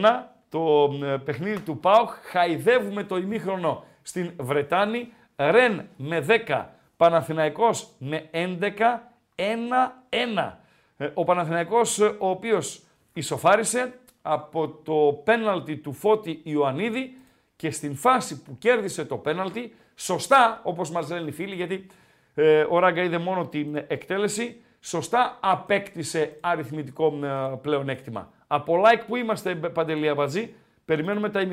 το 0.49 0.93
ε, 1.03 1.17
παιχνίδι 1.17 1.59
του 1.59 1.79
ΠΑΟΚ. 1.79 2.09
Χαϊδεύουμε 2.09 3.03
το 3.03 3.17
ημίχρονο 3.17 3.83
στην 4.01 4.31
Βρετάνη. 4.39 5.13
Ρεν 5.35 5.87
με 5.97 6.25
10, 6.47 6.65
Παναθηναϊκός 6.97 7.87
με 7.97 8.29
11, 8.31 8.57
1-1. 9.35 10.53
Ε, 10.97 11.09
ο 11.13 11.23
Παναθηναϊκός 11.23 11.99
ο 11.99 12.29
οποίος 12.29 12.81
ισοφάρισε 13.13 13.93
από 14.21 14.67
το 14.67 15.21
πέναλτι 15.23 15.77
του 15.77 15.93
Φώτη 15.93 16.41
Ιωαννίδη 16.43 17.17
και 17.55 17.71
στην 17.71 17.95
φάση 17.95 18.41
που 18.41 18.57
κέρδισε 18.57 19.05
το 19.05 19.17
πέναλτι, 19.17 19.75
σωστά 19.97 20.61
όπως 20.63 20.91
μας 20.91 21.09
λένε 21.09 21.29
οι 21.29 21.31
φίλοι, 21.31 21.55
γιατί 21.55 21.87
ε, 22.35 22.65
ο 22.69 22.79
Ράγκα 22.79 23.03
είδε 23.03 23.17
μόνο 23.17 23.47
την 23.47 23.75
εκτέλεση, 23.75 24.61
σωστά 24.79 25.37
απέκτησε 25.41 26.37
αριθμητικό 26.41 27.19
ε, 27.23 27.57
πλεονέκτημα. 27.61 28.31
Από 28.47 28.81
like 28.85 29.03
που 29.07 29.15
είμαστε 29.15 29.55
Παντελία 29.55 30.13
Μπατζή, 30.13 30.53
περιμένουμε 30.85 31.29
τα 31.29 31.47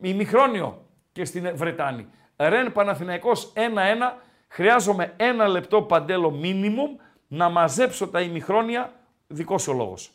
ημιχρόνιο 0.00 0.84
και 1.12 1.24
στην 1.24 1.56
Βρετάνη. 1.56 2.06
Ρεν 2.36 2.72
Παναθηναϊκός 2.72 3.52
1-1, 3.56 3.58
χρειάζομαι 4.48 5.14
ένα 5.16 5.48
λεπτό 5.48 5.82
παντέλο 5.82 6.40
minimum 6.42 7.00
να 7.28 7.48
μαζέψω 7.48 8.08
τα 8.08 8.20
ημιχρόνια, 8.20 8.92
δικός 9.26 9.68
ο 9.68 9.72
λόγος. 9.72 10.10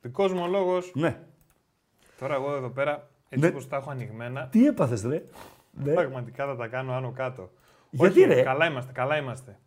Δικός 0.00 0.32
μου 0.32 0.42
ο 0.42 0.46
λόγος. 0.46 0.92
Ναι. 0.94 1.20
Τώρα 2.18 2.34
εγώ 2.34 2.54
εδώ 2.54 2.68
πέρα, 2.68 3.08
έτσι 3.28 3.46
ναι. 3.46 3.52
όπως 3.52 3.68
τα 3.68 3.76
έχω 3.76 3.90
ανοιγμένα. 3.90 4.46
Τι 4.46 4.66
έπαθες 4.66 5.02
ρε; 5.02 5.22
Ναι. 5.74 5.92
Πραγματικά 5.92 6.46
θα 6.46 6.56
τα 6.56 6.66
κάνω 6.66 6.92
άνω 6.92 7.12
κάτω. 7.16 7.50
Γιατί 7.90 8.20
Όχι, 8.22 8.32
ρε; 8.34 8.42
Καλά 8.42 8.66
είμαστε, 8.66 8.92
καλά 8.92 9.16
είμαστε. 9.16 9.58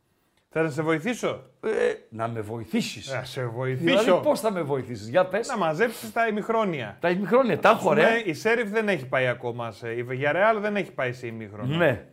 Θα 0.49 0.61
να 0.61 0.69
σε 0.69 0.81
βοηθήσω; 0.81 1.43
Ε, 1.63 1.69
να 2.09 2.27
με 2.27 2.41
βοηθήσεις. 2.41 3.11
Να 3.13 3.23
σε 3.23 3.45
βοηθήσω. 3.45 3.99
Δηλαδή, 3.99 4.23
πώς 4.23 4.39
θα 4.39 4.51
με 4.51 4.61
βοηθήσεις, 4.61 5.07
για 5.07 5.25
πες. 5.25 5.47
Να 5.47 5.57
μαζέψεις 5.57 6.11
τα 6.11 6.27
ημιχρόνια. 6.27 6.97
Τα 6.99 7.09
ημιχρόνια, 7.09 7.59
τα 7.59 7.69
έχω 7.69 7.93
ρε. 7.93 8.21
Η 8.25 8.33
Σέριφ 8.33 8.69
δεν 8.69 8.89
έχει 8.89 9.07
πάει 9.07 9.27
ακόμα. 9.27 9.71
Σε... 9.71 9.91
Η 9.91 10.03
Βιγιαρεάλ 10.03 10.59
δεν 10.59 10.75
έχει 10.75 10.91
πάει 10.91 11.13
σε 11.13 11.27
ημιχρόνια. 11.27 11.77
Ναι. 11.77 12.05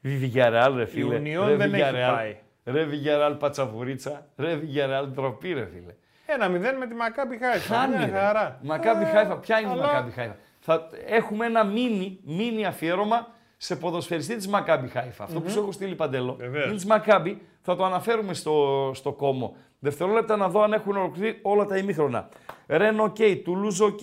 Η 0.00 0.16
Βιγιαρεάλ, 0.16 0.76
ρε 0.76 0.84
φίλε. 0.84 1.14
Η 1.14 1.18
Ουνιόν 1.18 1.56
δεν 1.56 1.74
έχει 1.74 1.92
πάει. 2.14 2.36
Ρε 2.64 2.84
Βιγιαρεάλ 2.84 3.34
πατσαβουρίτσα. 3.34 4.26
Ρε 4.36 4.54
Βιγιαρεάλ 4.54 5.08
ντροπή, 5.08 5.52
ρε 5.52 5.66
φίλε. 5.66 5.94
Ένα 6.26 6.48
μηδέν 6.48 6.76
με 6.76 6.86
τη 6.86 6.94
Μακάμπι 6.94 7.38
Χάιφα. 7.38 7.74
Χάνει. 7.74 8.10
Χαρά. 8.10 8.58
Μακάμπι 8.62 9.04
Χάιφα. 9.04 9.38
Ποια 9.38 9.60
είναι 9.60 9.70
Αλλά... 9.70 9.82
η 9.82 9.86
Μακάμπι 9.86 10.10
Χάιφα; 10.10 10.36
Θα 10.58 10.88
έχουμε 11.06 11.46
ένα 11.46 11.64
μίνι, 11.64 12.20
μίνι 12.24 12.66
αφιέρωμα 12.66 13.28
σε 13.62 13.76
ποδοσφαιριστή 13.76 14.36
της 14.36 14.48
Μακάμπι 14.48 14.88
Χάιφα. 14.88 15.24
Αυτό 15.24 15.40
που 15.40 15.50
σου 15.50 15.58
έχω 15.58 15.72
στείλει 15.72 15.94
Παντέλο. 15.94 16.36
Είναι 16.66 16.76
τη 16.76 16.86
Μακάμπι. 16.86 17.40
Θα 17.60 17.76
το 17.76 17.84
αναφέρουμε 17.84 18.34
στο, 18.34 18.90
στο 18.94 19.12
κόμμο. 19.12 19.56
Δευτερόλεπτα 19.78 20.36
να 20.36 20.48
δω 20.48 20.62
αν 20.62 20.72
έχουν 20.72 20.96
ολοκληρωθεί 20.96 21.38
όλα 21.42 21.64
τα 21.64 21.76
ημίχρονα. 21.76 22.28
Ρεν 22.66 23.00
οκ, 23.00 23.16
Τουλούζ 23.44 23.80
οκ, 23.80 24.00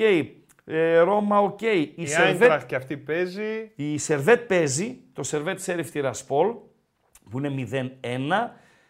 Ρώμα 1.04 1.40
οκ. 1.40 1.62
Η, 1.62 1.94
η 1.96 2.06
Σερβέτ 2.06 2.66
και 2.66 2.76
αυτή 2.76 2.98
παίζει. 2.98 3.72
Η 3.76 3.98
Σερβέτ 3.98 4.48
παίζει, 4.48 4.98
το 5.14 5.24
Σερβέτ 5.24 5.60
Σέριφ 5.60 5.92
Τυρασπόλ, 5.92 6.54
που 7.30 7.38
είναι 7.38 7.68
0-1. 8.02 8.08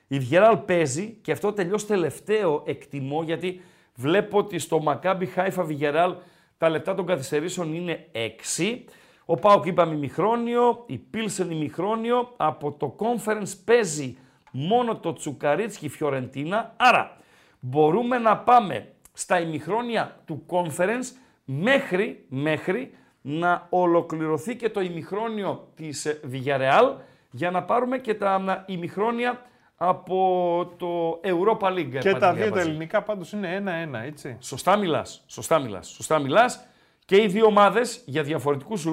Η 0.07 0.19
Βιγιαρεάλ 0.19 0.57
παίζει 0.57 1.17
και 1.21 1.31
αυτό 1.31 1.53
τελειώσει 1.53 1.85
τελευταίο 1.85 2.63
εκτιμώ 2.65 3.23
γιατί 3.23 3.61
βλέπω 3.95 4.37
ότι 4.37 4.59
στο 4.59 4.79
Μακάμπι 4.79 5.25
Χάιφα 5.25 5.63
Βιγιαρεάλ 5.63 6.15
τα 6.57 6.69
λεπτά 6.69 6.95
των 6.95 7.05
καθυστερήσεων 7.05 7.73
είναι 7.73 8.05
6. 8.57 8.79
Ο 9.31 9.35
Πάοκ 9.35 9.65
είπαμε 9.65 9.95
ημιχρόνιο, 9.95 10.83
η 10.85 10.97
Πίλσεν 10.97 11.51
ημιχρόνιο, 11.51 12.33
από 12.37 12.71
το 12.71 12.95
Conference 12.99 13.51
παίζει 13.65 14.17
μόνο 14.51 14.95
το 14.95 15.13
Τσουκαρίτσκι 15.13 15.89
Φιωρεντίνα, 15.89 16.73
άρα 16.77 17.17
μπορούμε 17.59 18.17
να 18.17 18.37
πάμε 18.37 18.93
στα 19.13 19.39
ημιχρόνια 19.39 20.19
του 20.25 20.45
Conference 20.47 21.15
μέχρι, 21.45 22.25
μέχρι 22.29 22.93
να 23.21 23.67
ολοκληρωθεί 23.69 24.55
και 24.55 24.69
το 24.69 24.81
ημιχρόνιο 24.81 25.67
της 25.75 26.19
Villarreal 26.31 26.95
για 27.31 27.51
να 27.51 27.63
πάρουμε 27.63 27.97
και 27.97 28.13
τα 28.13 28.63
ημιχρόνια 28.67 29.41
από 29.75 30.73
το 30.77 31.19
Europa 31.23 31.67
League. 31.67 31.97
Και 31.99 32.13
τα 32.13 32.33
δύο 32.33 32.51
τα 32.51 32.59
ελληνικά 32.59 33.01
πάντως 33.03 33.31
είναι 33.31 33.55
ένα-ένα, 33.55 33.99
έτσι. 33.99 34.37
Σωστά 34.39 34.77
μιλάς, 34.77 35.23
σωστά 35.27 35.59
μιλάς, 35.59 35.87
σωστά 35.87 36.19
μιλάς. 36.19 36.68
Και 37.09 37.21
οι 37.21 37.27
δύο 37.27 37.45
ομάδες 37.45 38.01
για 38.05 38.23
διαφορετικούς 38.23 38.87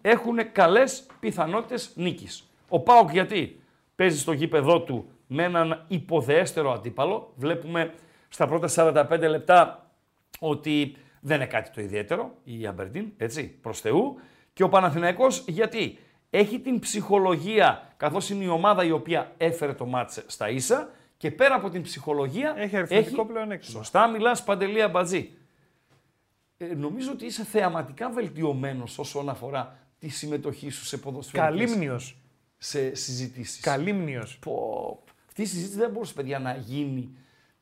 έχουν 0.00 0.52
καλές 0.52 1.06
πιθανότητες 1.20 1.92
νίκης. 1.94 2.50
Ο 2.68 2.80
ΠΑΟΚ 2.80 3.10
γιατί 3.12 3.60
παίζει 3.96 4.18
στο 4.18 4.32
γήπεδό 4.32 4.80
του 4.80 5.10
με 5.26 5.42
έναν 5.42 5.84
υποδέστερο 5.88 6.72
αντίπαλο. 6.72 7.32
Βλέπουμε 7.36 7.94
στα 8.28 8.46
πρώτα 8.46 8.68
45 9.10 9.28
λεπτά 9.28 9.90
ότι 10.38 10.96
δεν 11.20 11.36
είναι 11.36 11.46
κάτι 11.46 11.70
το 11.70 11.80
ιδιαίτερο 11.80 12.34
η 12.44 12.66
Αμπερντίν, 12.66 13.12
έτσι, 13.16 13.58
προς 13.62 13.80
Θεού. 13.80 14.20
Και 14.52 14.62
ο 14.62 14.68
Παναθηναϊκός 14.68 15.44
γιατί 15.46 15.98
έχει 16.30 16.60
την 16.60 16.78
ψυχολογία, 16.78 17.92
καθώς 17.96 18.30
είναι 18.30 18.44
η 18.44 18.48
ομάδα 18.48 18.84
η 18.84 18.90
οποία 18.90 19.32
έφερε 19.36 19.72
το 19.72 19.86
μάτσε 19.86 20.24
στα 20.26 20.50
ίσα 20.50 20.90
και 21.16 21.30
πέρα 21.30 21.54
από 21.54 21.70
την 21.70 21.82
ψυχολογία 21.82 22.54
έχει 22.56 22.76
αριθμητικό 22.76 23.26
πλεονέκτημα. 23.26 23.78
Σωστά 23.78 24.08
μιλάς 24.08 24.44
Παντελία 24.44 24.88
Μπατζή. 24.88 25.34
Ε, 26.62 26.74
νομίζω 26.74 27.12
ότι 27.12 27.24
είσαι 27.24 27.44
θεαματικά 27.44 28.10
βελτιωμένος 28.10 28.98
όσον 28.98 29.28
αφορά 29.28 29.78
τη 29.98 30.08
συμμετοχή 30.08 30.70
σου 30.70 30.84
σε 30.84 30.98
ποδοσφαιρικές... 30.98 31.66
Καλύμνιος. 31.66 32.16
Σε 32.58 32.94
συζητήσεις. 32.94 33.60
Καλύμνιος. 33.60 34.38
Πω, 34.38 35.02
αυτή 35.26 35.42
η 35.42 35.44
συζήτηση 35.44 35.78
δεν 35.78 35.90
μπορούσε, 35.90 36.14
παιδιά, 36.14 36.38
να 36.38 36.54
γίνει 36.54 37.10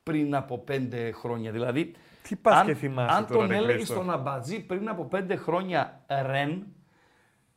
πριν 0.03 0.35
από 0.35 0.59
πέντε 0.59 1.11
χρόνια. 1.11 1.53
Δηλαδή, 1.53 1.93
τι 2.23 2.37
πας 2.37 2.67
και 2.67 2.75
θυμάσαι 2.75 3.15
αν 3.15 3.27
τώρα, 3.27 3.47
τον 3.47 3.51
έλεγε 3.51 3.85
στον 3.85 4.11
Αμπατζή 4.11 4.61
πριν 4.61 4.89
από 4.89 5.05
πέντε 5.05 5.37
χρόνια 5.37 6.05
ρεν, 6.23 6.67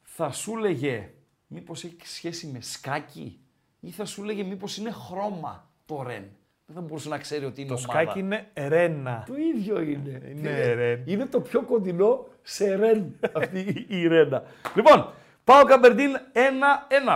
θα 0.02 0.32
σου 0.32 0.58
έλεγε 0.58 1.10
μήπως 1.48 1.84
έχει 1.84 1.96
σχέση 2.04 2.48
με 2.48 2.62
σκάκι 2.62 3.39
ή 3.80 3.89
θα 3.89 4.06
σου 4.06 4.24
έλεγε 4.24 4.44
μήπως 4.44 4.78
είναι 4.78 4.92
χρώμα 4.92 5.72
το 5.86 6.04
ρεν. 6.04 6.30
Δεν 6.74 6.82
θα 6.82 6.88
μπορούσε 6.88 7.10
να 7.10 7.18
ξέρει 7.18 7.46
ότι 7.46 7.62
είναι 7.62 7.70
Το 7.70 7.78
σκάκι 7.78 8.20
είναι 8.20 8.48
ρένα. 8.54 9.24
Το 9.28 9.34
ίδιο 9.36 9.82
είναι. 9.82 10.22
Είναι 10.30 10.74
ρεν. 10.74 11.04
Είναι 11.06 11.26
το 11.26 11.40
πιο 11.40 11.62
κοντινό 11.62 12.26
σε 12.42 12.76
ρεν 12.76 13.16
αυτή 13.40 13.86
η 13.88 14.08
ρένα. 14.08 14.44
Λοιπόν, 14.76 15.10
ΠΑΟΚ 15.44 15.64
Αμπερντίν 15.64 16.18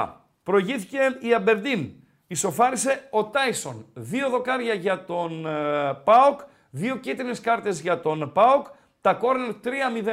1-1. 0.01 0.09
Προηγήθηκε 0.43 0.97
η 1.19 1.33
Αμπερντίν. 1.33 1.91
Ισοφάρισε 2.27 3.07
ο 3.09 3.25
Τάισον. 3.25 3.85
Δύο 3.93 4.29
δοκάρια 4.29 4.73
για 4.73 5.03
τον 5.03 5.45
ε, 5.45 5.93
Πάοκ. 6.03 6.39
Δύο 6.69 6.95
κίτρινες 6.95 7.39
κάρτες 7.39 7.81
για 7.81 7.99
τον 7.99 8.31
Πάοκ. 8.33 8.65
Τα 9.01 9.13
κόρνερ 9.13 9.51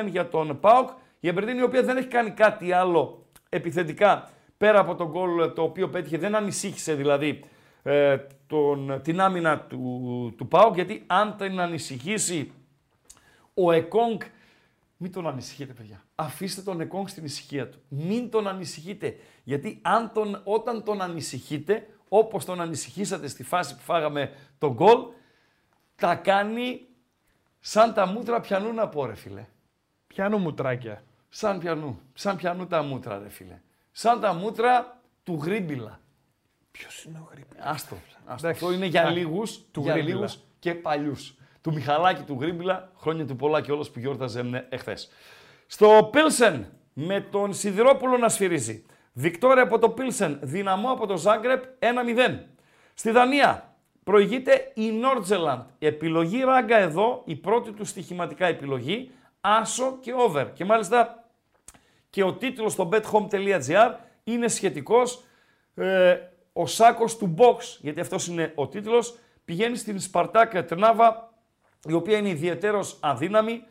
3-0 0.04 0.08
για 0.08 0.28
τον 0.28 0.60
Πάοκ. 0.60 0.88
Η 1.20 1.28
Αμπερντίν 1.28 1.58
η 1.58 1.62
οποία 1.62 1.82
δεν 1.82 1.96
έχει 1.96 2.08
κάνει 2.08 2.30
κάτι 2.30 2.72
άλλο 2.72 3.26
επιθετικά 3.48 4.28
πέρα 4.56 4.78
από 4.80 4.94
τον 4.94 5.08
γκολ 5.10 5.52
το 5.52 5.62
οποίο 5.62 5.88
πέτυχε. 5.88 6.18
Δεν 6.18 6.34
ανησύχησε 6.34 6.94
δηλαδή 6.94 7.40
ε, 7.82 8.16
τον, 8.46 9.00
την 9.02 9.20
άμυνα 9.20 9.60
του, 9.60 10.34
του 10.36 10.48
ΠΑΟΚ, 10.48 10.74
γιατί 10.74 11.04
αν 11.06 11.36
την 11.36 11.60
ανησυχήσει 11.60 12.52
ο 13.54 13.72
Εκόνγκ, 13.72 14.20
μην 14.96 15.12
τον 15.12 15.26
ανησυχείτε 15.26 15.72
παιδιά, 15.72 16.04
αφήστε 16.14 16.62
τον 16.62 16.80
Εκόνγκ 16.80 17.06
στην 17.06 17.24
ησυχία 17.24 17.68
του. 17.68 17.78
Μην 17.88 18.30
τον 18.30 18.48
ανησυχείτε, 18.48 19.16
γιατί 19.44 19.78
αν 19.82 20.10
τον, 20.14 20.40
όταν 20.44 20.82
τον 20.84 21.02
ανησυχείτε, 21.02 21.86
όπως 22.08 22.44
τον 22.44 22.60
ανησυχήσατε 22.60 23.28
στη 23.28 23.42
φάση 23.42 23.76
που 23.76 23.82
φάγαμε 23.82 24.32
τον 24.58 24.72
γκολ, 24.72 24.98
τα 25.96 26.14
κάνει 26.14 26.86
σαν 27.60 27.94
τα 27.94 28.06
μούτρα 28.06 28.40
πιανού 28.40 28.72
να 28.72 28.88
πω 28.88 29.06
ρε 29.06 29.14
φίλε. 29.14 29.46
Πιανού 30.06 30.38
μουτράκια. 30.38 31.02
Σαν 31.28 31.58
πιανού, 31.58 32.00
σαν 32.14 32.36
πιανού 32.36 32.66
τα 32.66 32.82
μούτρα 32.82 33.18
ρε 33.18 33.28
φίλε. 33.28 33.60
Σαν 33.90 34.20
τα 34.20 34.32
μούτρα 34.32 35.00
του 35.22 35.40
Γρίμπιλα. 35.42 36.00
Ποιος 36.72 37.04
είναι 37.04 37.18
ο 37.18 37.28
Γρήμπιλα. 37.32 37.64
Άστο. 37.64 37.96
άστο. 38.24 38.48
Αυτό 38.48 38.72
είναι 38.72 38.86
για 38.86 39.10
λίγους 39.10 39.60
για 39.76 39.96
λίγους 39.96 40.38
και 40.58 40.74
παλιούς. 40.74 41.34
Του 41.60 41.72
Μιχαλάκη 41.72 42.22
του 42.22 42.36
Γρήμπιλα, 42.40 42.92
χρόνια 42.96 43.26
του 43.26 43.36
πολλά 43.36 43.60
και 43.60 43.72
όλος 43.72 43.90
που 43.90 43.98
γιόρταζε 43.98 44.66
εχθές. 44.68 45.10
Στο 45.66 46.08
Πίλσεν 46.12 46.66
με 46.92 47.20
τον 47.20 47.54
Σιδηρόπουλο 47.54 48.16
να 48.16 48.28
σφυρίζει. 48.28 48.84
Βικτόρια 49.12 49.62
από 49.62 49.78
το 49.78 49.90
Πίλσεν, 49.90 50.38
δυναμό 50.42 50.90
από 50.90 51.06
το 51.06 51.16
Ζάγκρεπ 51.16 51.64
1-0. 51.78 52.38
Στη 52.94 53.10
Δανία 53.10 53.74
προηγείται 54.04 54.72
η 54.74 54.90
Νόρτζελαντ. 54.90 55.68
Επιλογή 55.78 56.40
ράγκα 56.40 56.76
εδώ, 56.76 57.22
η 57.24 57.36
πρώτη 57.36 57.72
του 57.72 57.84
στοιχηματικά 57.84 58.46
επιλογή, 58.46 59.10
άσο 59.40 59.98
και 60.00 60.12
over. 60.16 60.46
Και 60.52 60.64
μάλιστα 60.64 61.28
και 62.10 62.22
ο 62.22 62.34
τίτλος 62.34 62.72
στο 62.72 62.88
bethome.gr 62.92 63.94
είναι 64.24 64.48
σχετικός. 64.48 65.24
Ε, 65.74 66.16
ο 66.52 66.66
Σάκος 66.66 67.16
του 67.16 67.34
Box, 67.38 67.56
γιατί 67.80 68.00
αυτός 68.00 68.26
είναι 68.26 68.52
ο 68.54 68.68
τίτλος, 68.68 69.18
πηγαίνει 69.44 69.76
στην 69.76 70.00
Σπαρτάκ 70.00 70.62
Τρνάβα, 70.62 71.32
η 71.84 71.92
οποία 71.92 72.18
είναι 72.18 72.28
ιδιαίτερος 72.28 72.96
αδύναμη, 73.00 73.62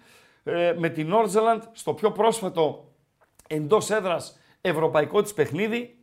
ε, 0.44 0.74
με 0.78 0.90
την 0.90 1.08
Νόρτζελαντ 1.08 1.64
στο 1.72 1.94
πιο 1.94 2.12
πρόσφατο 2.12 2.92
εντός 3.48 3.90
έδρας 3.90 4.40
ευρωπαϊκό 4.62 5.22
της 5.22 5.34
παιχνίδι, 5.34 5.98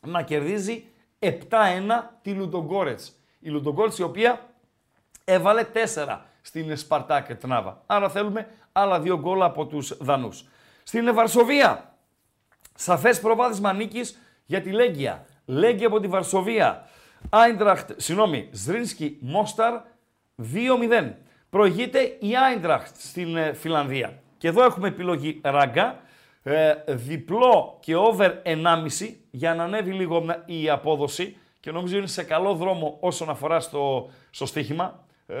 να 0.00 0.22
κερδίζει 0.22 0.84
7-1 1.18 2.18
τη 2.22 2.30
Λουντογκόρετς. 2.30 3.12
Η 3.38 3.48
Λουντογκόρετς 3.48 3.98
η 3.98 4.02
οποία 4.02 4.54
έβαλε 5.24 5.64
4 5.64 6.26
στην 6.42 6.76
Σπαρτάκ 6.76 7.34
Τρνάβα. 7.34 7.82
Άρα 7.86 8.08
θέλουμε 8.08 8.48
άλλα 8.72 9.00
δύο 9.00 9.18
γκολ 9.18 9.42
από 9.42 9.66
τους 9.66 9.96
Δανούς. 9.96 10.44
Στην 10.82 11.14
Βαρσοβία, 11.14 11.96
σαφές 12.74 13.20
προβάδισμα 13.20 13.72
νίκης 13.72 14.18
για 14.46 14.60
τη 14.60 14.70
Λέγκια. 14.70 15.26
Λέγκια 15.46 15.86
από 15.86 16.00
τη 16.00 16.08
Βαρσοβία. 16.08 16.88
Άιντραχτ, 17.30 17.90
συγγνώμη, 17.96 18.48
Ζρίνσκι 18.52 19.16
Μόσταρ 19.20 19.74
2-0. 20.42 21.12
Προηγείται 21.50 22.16
η 22.18 22.36
Άιντραχτ 22.36 22.96
στην 22.96 23.36
ε, 23.36 23.52
Φιλανδία. 23.52 24.22
Και 24.38 24.48
εδώ 24.48 24.64
έχουμε 24.64 24.88
επιλογή 24.88 25.40
ράγκα, 25.42 26.00
ε, 26.42 26.74
διπλό 26.86 27.78
και 27.80 27.96
over 27.96 28.30
1,5 28.44 28.54
για 29.30 29.54
να 29.54 29.64
ανέβει 29.64 29.92
λίγο 29.92 30.24
η 30.46 30.70
απόδοση 30.70 31.36
και 31.60 31.70
νομίζω 31.70 31.96
είναι 31.96 32.06
σε 32.06 32.22
καλό 32.22 32.54
δρόμο 32.54 32.96
όσον 33.00 33.30
αφορά 33.30 33.60
στο, 33.60 34.10
στο 34.30 34.46
στοίχημα 34.46 35.04
ε, 35.26 35.36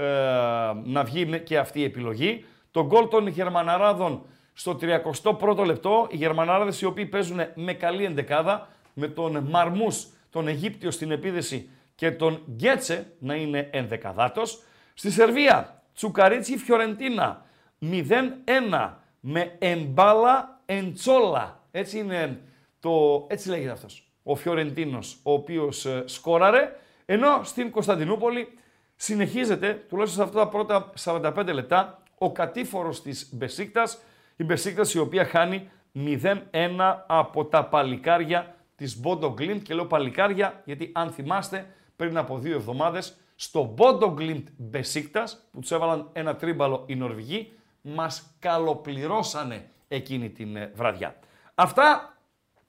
να 0.84 1.04
βγει 1.04 1.40
και 1.40 1.58
αυτή 1.58 1.80
η 1.80 1.84
επιλογή. 1.84 2.44
Το 2.70 2.84
γκολ 2.84 3.08
των 3.08 3.26
Γερμαναράδων 3.26 4.22
στο 4.52 4.78
31ο 4.80 5.64
λεπτό, 5.64 6.06
οι 6.10 6.16
Γερμανάραδες 6.16 6.80
οι 6.80 6.84
οποίοι 6.84 7.06
παίζουν 7.06 7.40
με 7.54 7.72
καλή 7.72 8.04
εντεκάδα, 8.04 8.68
με 8.98 9.08
τον 9.08 9.46
Μαρμούς, 9.50 10.06
τον 10.30 10.48
Αιγύπτιο 10.48 10.90
στην 10.90 11.10
επίδεση 11.10 11.70
και 11.94 12.10
τον 12.10 12.42
Γκέτσε 12.50 13.12
να 13.18 13.34
είναι 13.34 13.68
ενδεκαδάτος. 13.72 14.62
Στη 14.94 15.10
Σερβία, 15.10 15.82
Τσουκαρίτσι 15.94 16.56
Φιωρεντίνα, 16.56 17.44
0-1 17.80 18.92
με 19.20 19.56
Εμπάλα 19.58 20.60
Εντσόλα. 20.66 21.60
Έτσι 21.70 21.98
είναι 21.98 22.40
το, 22.80 23.26
έτσι 23.28 23.48
λέγεται 23.48 23.70
αυτός, 23.70 24.12
ο 24.22 24.34
Φιωρεντίνος, 24.34 25.20
ο 25.22 25.32
οποίος 25.32 25.84
ε, 25.86 26.02
σκόραρε, 26.06 26.76
ενώ 27.04 27.40
στην 27.44 27.70
Κωνσταντινούπολη 27.70 28.58
συνεχίζεται, 28.96 29.84
τουλάχιστον 29.88 30.24
σε 30.24 30.30
αυτά 30.30 30.44
τα 30.44 30.48
πρώτα 30.48 30.92
45 31.04 31.52
λεπτά, 31.52 32.02
ο 32.18 32.32
κατήφορος 32.32 33.02
της 33.02 33.30
Μπεσίκτας, 33.32 34.02
η 34.36 34.44
Μπεσίκτας 34.44 34.94
η 34.94 34.98
οποία 34.98 35.24
χάνει 35.24 35.70
0-1 35.94 37.04
από 37.06 37.44
τα 37.44 37.64
παλικάρια 37.64 38.55
της 38.76 39.00
Bodo 39.04 39.30
Glimt 39.30 39.60
και 39.62 39.74
λέω 39.74 39.86
παλικάρια 39.86 40.62
γιατί 40.64 40.90
αν 40.94 41.10
θυμάστε 41.10 41.74
πριν 41.96 42.16
από 42.16 42.38
δύο 42.38 42.54
εβδομάδες 42.54 43.16
στο 43.34 43.74
Bodo 43.78 44.14
Glimt 44.14 44.44
Μπεσίκτας 44.56 45.48
που 45.52 45.60
τους 45.60 45.70
έβαλαν 45.70 46.08
ένα 46.12 46.36
τρίμπαλο 46.36 46.84
οι 46.86 46.94
Νορβηγοί 46.94 47.52
μας 47.82 48.36
καλοπληρώσανε 48.38 49.70
εκείνη 49.88 50.30
την 50.30 50.56
ε, 50.56 50.72
βραδιά. 50.74 51.18
Αυτά 51.54 52.16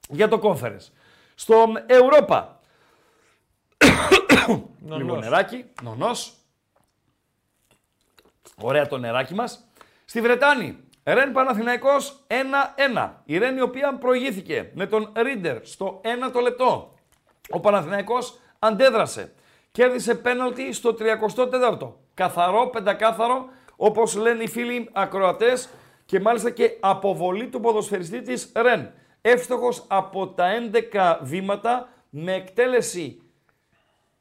για 0.09 0.27
το 0.27 0.39
conference. 0.43 0.87
Στο 1.35 1.63
Europa. 1.87 2.45
Λίγο 4.97 5.15
νεράκι, 5.15 5.65
νονός. 5.81 6.33
Ωραία 8.61 8.87
το 8.87 8.97
νεράκι 8.97 9.33
μας. 9.33 9.67
Στη 10.05 10.21
Βρετάνη, 10.21 10.77
Ρεν 11.13 11.31
Παναθηναϊκός 11.31 12.19
1-1. 12.97 13.09
Η 13.25 13.37
Ρεν 13.37 13.57
η 13.57 13.61
οποία 13.61 13.97
προηγήθηκε 13.97 14.71
με 14.73 14.85
τον 14.85 15.11
Ρίντερ 15.15 15.65
στο 15.65 16.01
1 16.27 16.31
το 16.33 16.39
λεπτό. 16.39 16.93
Ο 17.49 17.59
Παναθηναϊκός 17.59 18.39
αντέδρασε. 18.59 19.33
Κέρδισε 19.71 20.15
πέναλτι 20.15 20.73
στο 20.73 20.95
34ο. 20.99 21.91
Καθαρό, 22.13 22.67
πεντακάθαρο, 22.67 23.49
όπως 23.75 24.15
λένε 24.15 24.43
οι 24.43 24.47
φίλοι 24.47 24.89
ακροατές 24.93 25.69
και 26.05 26.19
μάλιστα 26.19 26.49
και 26.49 26.77
αποβολή 26.79 27.47
του 27.47 27.59
ποδοσφαιριστή 27.59 28.21
της 28.21 28.51
Ρεν. 28.55 28.91
Εύστοχος 29.21 29.83
από 29.87 30.27
τα 30.27 30.45
11 30.91 31.19
βήματα 31.21 31.89
με 32.09 32.33
εκτέλεση 32.33 33.21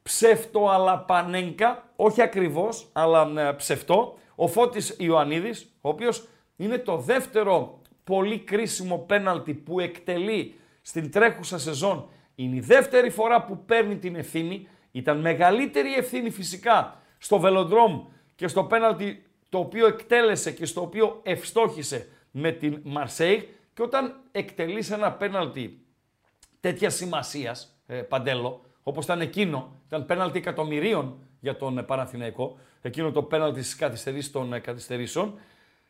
ψεύτο 0.03 0.69
αλλά 0.69 0.99
πανέγκα, 0.99 1.83
όχι 1.97 2.23
ακριβώς, 2.23 2.89
αλλά 2.93 3.49
ε, 3.49 3.53
ψευτό, 3.53 4.19
ο 4.35 4.47
Φώτης 4.47 4.97
Ιωαννίδης, 4.99 5.73
ο 5.81 5.89
οποίος 5.89 6.29
είναι 6.57 6.79
το 6.79 6.97
δεύτερο 6.97 7.81
πολύ 8.05 8.39
κρίσιμο 8.39 8.99
πέναλτι 8.99 9.55
που 9.55 9.81
εκτελεί 9.81 10.55
στην 10.83 11.11
τρέχουσα 11.11 11.59
σεζόν. 11.59 12.09
Είναι 12.35 12.57
η 12.57 12.61
δεύτερη 12.61 13.11
φορά 13.11 13.45
που 13.45 13.65
παίρνει 13.65 13.97
την 13.97 14.17
ευθύνη. 14.17 14.69
Ήταν 14.93 15.21
μεγαλύτερη 15.21 15.95
ευθύνη 15.95 16.31
φυσικά 16.31 17.01
στο 17.19 17.39
Βελοντρόμ 17.39 18.05
και 18.35 18.49
στο 18.49 18.65
πέναλτι 18.65 19.23
το 19.49 19.59
οποίο 19.59 19.87
εκτέλεσε 19.87 20.53
και 20.53 20.67
στο 20.67 20.81
οποίο 20.81 21.21
ευστόχησε 21.23 22.09
με 22.31 22.53
την 22.53 22.81
Μαρσέη 22.85 23.49
και 23.75 23.83
όταν 23.83 24.21
εκτελείς 24.33 24.91
ένα 24.91 25.13
πέναλτι 25.13 25.81
τέτοια 26.61 26.91
σημασίας, 26.91 27.81
ε, 27.87 27.95
Παντέλο, 27.95 28.65
όπως 28.83 29.05
ήταν 29.05 29.21
εκείνο, 29.21 29.81
ήταν 29.87 30.07
πέναλτι 30.07 30.39
εκατομμυρίων 30.39 31.19
για 31.41 31.57
τον 31.57 31.85
Παναθηναϊκό, 31.87 32.59
εκείνο 32.83 33.13
το 33.13 33.23
πέναλτι 33.23 33.63
στις 33.63 33.77
καθυστερήσεις 33.77 34.31
των 34.31 34.53
ε, 34.53 34.59
καθυστερήσεων, 34.59 35.39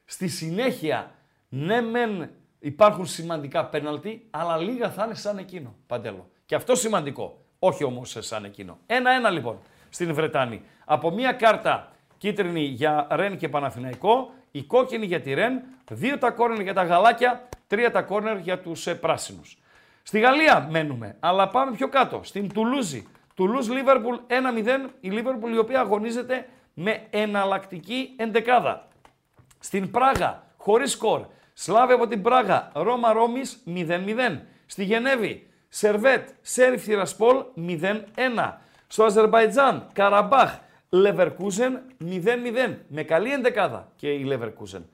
Στη 0.08 0.28
συνέχεια, 0.28 1.10
ναι 1.48 1.80
μεν 1.80 2.30
υπάρχουν 2.58 3.06
σημαντικά 3.06 3.66
πέναλτι, 3.66 4.26
αλλά 4.30 4.56
λίγα 4.56 4.90
θα 4.90 5.04
είναι 5.04 5.14
σαν 5.14 5.38
εκείνο, 5.38 5.74
Παντέλο. 5.86 6.30
Και 6.46 6.54
αυτό 6.54 6.74
σημαντικό, 6.74 7.44
όχι 7.58 7.84
όμως 7.84 8.16
σαν 8.18 8.44
εκείνο. 8.44 8.78
Ένα-ένα 8.86 9.30
λοιπόν 9.30 9.58
στην 9.88 10.14
Βρετάνη. 10.14 10.62
Από 10.84 11.10
μία 11.10 11.32
κάρτα 11.32 11.92
κίτρινη 12.18 12.60
για 12.60 13.06
Ρεν 13.10 13.36
και 13.36 13.48
Παναθηναϊκό, 13.48 14.32
η 14.50 14.62
κόκκινη 14.62 15.06
για 15.06 15.20
τη 15.20 15.34
Ρεν, 15.34 15.62
δύο 15.90 16.18
τα 16.18 16.30
κόρνερ 16.30 16.60
για 16.60 16.74
τα 16.74 16.82
γαλάκια, 16.84 17.48
τρία 17.66 17.90
τα 17.90 18.02
κόρνερ 18.02 18.38
για 18.38 18.60
τους 18.60 18.86
ε, 18.86 18.94
πράσινους. 18.94 19.58
Στη 20.02 20.18
Γαλλία 20.18 20.68
μένουμε, 20.70 21.16
αλλά 21.20 21.48
πάμε 21.48 21.76
πιο 21.76 21.88
κάτω, 21.88 22.20
στην 22.22 22.52
Τουλούζη. 22.52 23.06
Τουλούζ 23.34 23.68
Λίβερπουλ 23.68 24.16
1-0, 24.26 24.90
η 25.00 25.10
Λίβερπουλ 25.10 25.54
η 25.54 25.58
οποία 25.58 25.80
αγωνίζεται 25.80 26.48
με 26.74 27.06
εναλλακτική 27.10 28.14
εντεκάδα. 28.16 28.88
Στην 29.66 29.90
Πράγα, 29.90 30.44
χωρίς 30.56 30.90
σκορ. 30.90 31.26
Σλάβε 31.52 31.92
από 31.92 32.06
την 32.06 32.22
Πράγα, 32.22 32.70
Ρώμα 32.74 33.12
Ρώμης 33.12 33.62
0-0. 33.66 34.40
Στη 34.66 34.84
Γενέβη, 34.84 35.46
Σερβέτ, 35.68 36.28
Σέριφ 36.40 36.82
Θηρασπόλ 36.82 37.44
0-1. 37.54 38.60
Στο 38.86 39.04
Αζερβαϊτζάν, 39.04 39.88
Καραμπάχ, 39.92 40.58
Λεβερκούζεν 40.88 41.82
0-0. 41.98 42.78
Με 42.88 43.02
καλή 43.02 43.32
εντεκάδα 43.32 43.92
και 43.96 44.08
η 44.08 44.24
Λεβερκούζεν. 44.24 44.86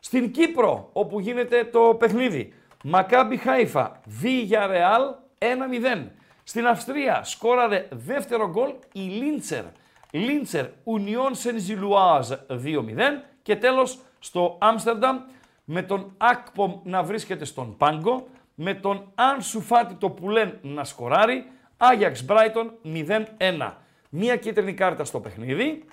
Στην 0.00 0.30
Κύπρο, 0.30 0.90
όπου 0.92 1.20
γίνεται 1.20 1.64
το 1.64 1.94
παιχνίδι, 1.98 2.54
Μακάμπι 2.84 3.36
Χάιφα, 3.36 4.00
Βίγια 4.04 4.66
Ρεάλ 4.66 5.02
1-0. 5.38 6.10
Στην 6.44 6.66
Αυστρία 6.66 7.24
σκόραρε 7.24 7.88
δεύτερο 7.90 8.50
γκολ 8.50 8.72
η 8.92 9.00
Λίντσερ. 9.00 9.64
Λίντσερ 10.10 10.66
Union 10.66 11.32
Saint-Gilloise 11.42 12.56
2-0. 12.64 13.22
Και 13.42 13.56
τέλος 13.56 13.98
στο 14.22 14.56
Άμστερνταμ 14.60 15.18
με 15.64 15.82
τον 15.82 16.14
Ακπομ 16.16 16.80
να 16.82 17.02
βρίσκεται 17.02 17.44
στον 17.44 17.76
πάγκο, 17.76 18.26
με 18.54 18.74
τον 18.74 19.10
Άνσου 19.14 19.60
Φάτι 19.60 19.94
το 19.94 20.10
Πουλέν 20.10 20.58
να 20.62 20.84
σκοράρει, 20.84 21.50
Άγιαξ 21.76 22.24
Μπράιτον 22.24 22.72
0-1. 22.84 23.72
Μία 24.08 24.36
κίτρινη 24.36 24.74
κάρτα 24.74 25.04
στο 25.04 25.20
παιχνίδι 25.20 25.84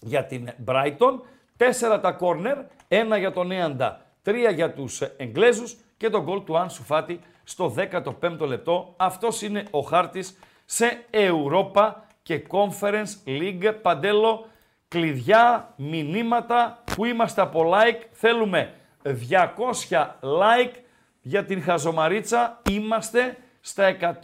για 0.00 0.24
την 0.24 0.50
Brighton, 0.66 1.20
τέσσερα 1.56 2.00
τα 2.00 2.12
κόρνερ, 2.12 2.58
ένα 2.88 3.16
για 3.16 3.32
τον 3.32 3.50
Έαντα, 3.50 4.06
τρία 4.22 4.50
για 4.50 4.72
τους 4.72 5.00
Εγγλέζους 5.00 5.76
και 5.96 6.10
τον 6.10 6.22
γκολ 6.22 6.44
του 6.44 6.58
Άνσου 6.58 6.82
Φάτι 6.82 7.20
στο 7.44 7.74
15ο 7.76 8.46
λεπτό. 8.46 8.94
Αυτός 8.96 9.42
είναι 9.42 9.64
ο 9.70 9.80
χάρτης 9.80 10.38
σε 10.64 11.04
Europa 11.10 11.92
και 12.22 12.42
Conference 12.48 13.26
League. 13.26 13.74
Παντέλο, 13.82 14.46
κλειδιά, 14.88 15.74
μηνύματα, 15.76 16.84
που 16.98 17.04
είμαστε 17.04 17.40
από 17.40 17.70
like. 17.74 18.02
Θέλουμε 18.10 18.74
200 19.02 20.06
like 20.20 20.72
για 21.20 21.44
την 21.44 21.62
Χαζομαρίτσα. 21.62 22.62
Είμαστε 22.70 23.36
στα 23.60 23.96
126 24.00 24.16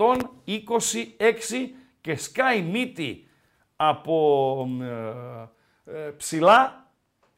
και 2.01 2.17
σκάει 2.17 2.63
μύτη 2.63 3.29
από 3.77 4.69
ε, 5.87 5.97
ε, 6.07 6.11
ψηλά 6.17 6.87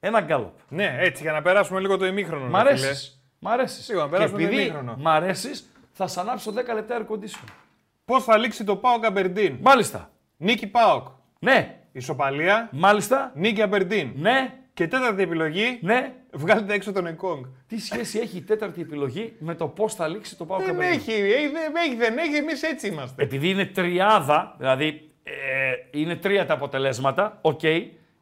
ένα 0.01 0.21
γκάλοπ. 0.21 0.55
Ναι, 0.69 0.97
έτσι 0.99 1.23
για 1.23 1.33
να 1.33 1.43
περάσουμε 1.43 1.81
λίγο 1.81 1.97
το 1.97 2.07
ημίχρονο. 2.07 2.45
Μ' 2.47 2.63
ρε 2.63 2.75
φίλε. 2.75 2.87
αρέσει. 2.87 3.21
Μ' 3.39 3.49
αρέσεις; 3.49 3.85
Σίγουρα, 3.85 4.05
να 4.05 4.11
και 4.11 4.17
περάσουμε 4.17 4.41
το 4.41 4.47
επειδή 4.47 4.61
ημίχρονο. 4.63 4.97
μ' 4.99 5.09
αρέσεις, 5.09 5.71
θα 5.93 6.07
σ' 6.07 6.17
ανάψω 6.19 6.53
10 6.53 6.75
λεπτά 6.75 6.99
air 6.99 7.13
condition. 7.13 7.49
Πώς 8.05 8.25
θα 8.25 8.39
λήξει 8.39 8.65
το 8.65 8.77
Πάοκ 8.77 9.05
Αμπερντίν; 9.05 9.59
Μάλιστα. 9.61 10.11
Νίκη 10.37 10.67
Πάοκ. 10.67 11.07
Ναι. 11.39 11.81
Ισοπαλία. 11.93 12.69
Μάλιστα. 12.73 13.33
Νίκη 13.35 13.63
Αμπερντίν. 13.63 14.13
Ναι. 14.15 14.55
Και 14.77 14.89
τέταρτη 14.89 15.23
επιλογή. 15.23 15.79
Ναι. 15.83 16.13
Βγάλετε 16.33 16.75
έξω 16.75 16.93
τον 16.93 17.07
Εκόνγκ. 17.07 17.45
Τι 17.67 17.81
σχέση 17.81 18.19
έχει 18.19 18.37
η 18.37 18.41
τέταρτη 18.41 18.81
επιλογή 18.81 19.35
με 19.39 19.55
το 19.55 19.69
πώς 19.69 19.95
θα 19.95 20.09
λήξει 20.09 20.37
το 20.37 20.45
ΠΑΟΚ 20.45 20.59
Δεν 20.59 20.67
Αμπερντίν. 20.67 20.95
έχει, 20.95 21.13
ε, 21.13 21.51
δεν 21.51 21.77
έχει, 21.77 21.95
δεν 21.97 22.19
έχει, 22.19 22.35
εμείς 22.35 22.63
έτσι 22.63 22.87
είμαστε. 22.89 23.23
Επειδή 23.23 23.49
είναι 23.49 23.65
τριάδα, 23.67 24.55
δηλαδή 24.59 25.11
ε, 25.23 25.31
είναι 25.91 26.17
τρία 26.17 26.47
τα 26.47 26.55
αποτελέσματα, 26.55 27.39
οκ, 27.41 27.59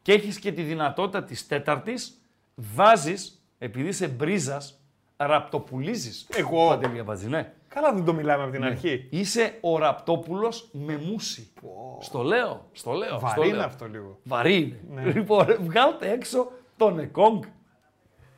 και 0.03 0.13
έχεις 0.13 0.39
και 0.39 0.53
τη 0.53 0.63
δυνατότητα 0.63 1.25
της 1.25 1.47
τέταρτης, 1.47 2.21
βάζεις, 2.55 3.45
επειδή 3.59 3.89
είσαι 3.89 4.09
μπρίζας, 4.09 4.81
ραπτοπουλίζεις. 5.17 6.27
Εγώ; 6.37 6.69
Παντελή 6.69 6.99
Αμπατζή, 6.99 7.29
ναι. 7.29 7.53
Καλά 7.75 7.93
δεν 7.93 8.05
το 8.05 8.12
μιλάμε 8.12 8.43
από 8.43 8.53
την 8.53 8.64
αρχή. 8.64 9.07
Είσαι 9.11 9.59
ο 9.61 9.79
ραπτόπουλος 9.79 10.68
με 10.72 10.97
μούσι. 10.97 11.53
Στο 12.01 12.22
λέω, 12.22 12.68
στο 12.72 12.93
λέω. 12.93 13.09
στο 13.18 13.18
Βαρύ 13.27 13.49
είναι 13.49 13.57
λέω. 13.57 13.64
αυτό 13.66 13.87
λίγο. 13.89 14.18
Βαρύ 14.25 14.81
είναι. 14.91 15.03
Λοιπόν, 15.14 15.45
ρε, 15.47 15.55
βγάλτε 15.55 16.11
έξω 16.11 16.51
τον 16.77 16.99
Εκόνγκ. 16.99 17.43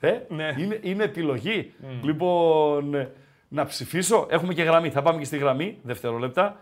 Ε, 0.00 0.20
Ναι. 0.28 0.54
είναι, 0.58 0.78
είναι 0.82 1.04
επιλογή. 1.04 1.74
Λοιπόν, 2.02 2.94
ε, 2.94 3.12
να 3.48 3.64
ψηφίσω. 3.64 4.26
Έχουμε 4.30 4.54
και 4.54 4.62
γραμμή. 4.62 4.90
Θα 4.90 5.02
πάμε 5.02 5.18
και 5.18 5.24
στη 5.24 5.36
γραμμή. 5.38 5.78
Δευτερόλεπτα. 5.82 6.60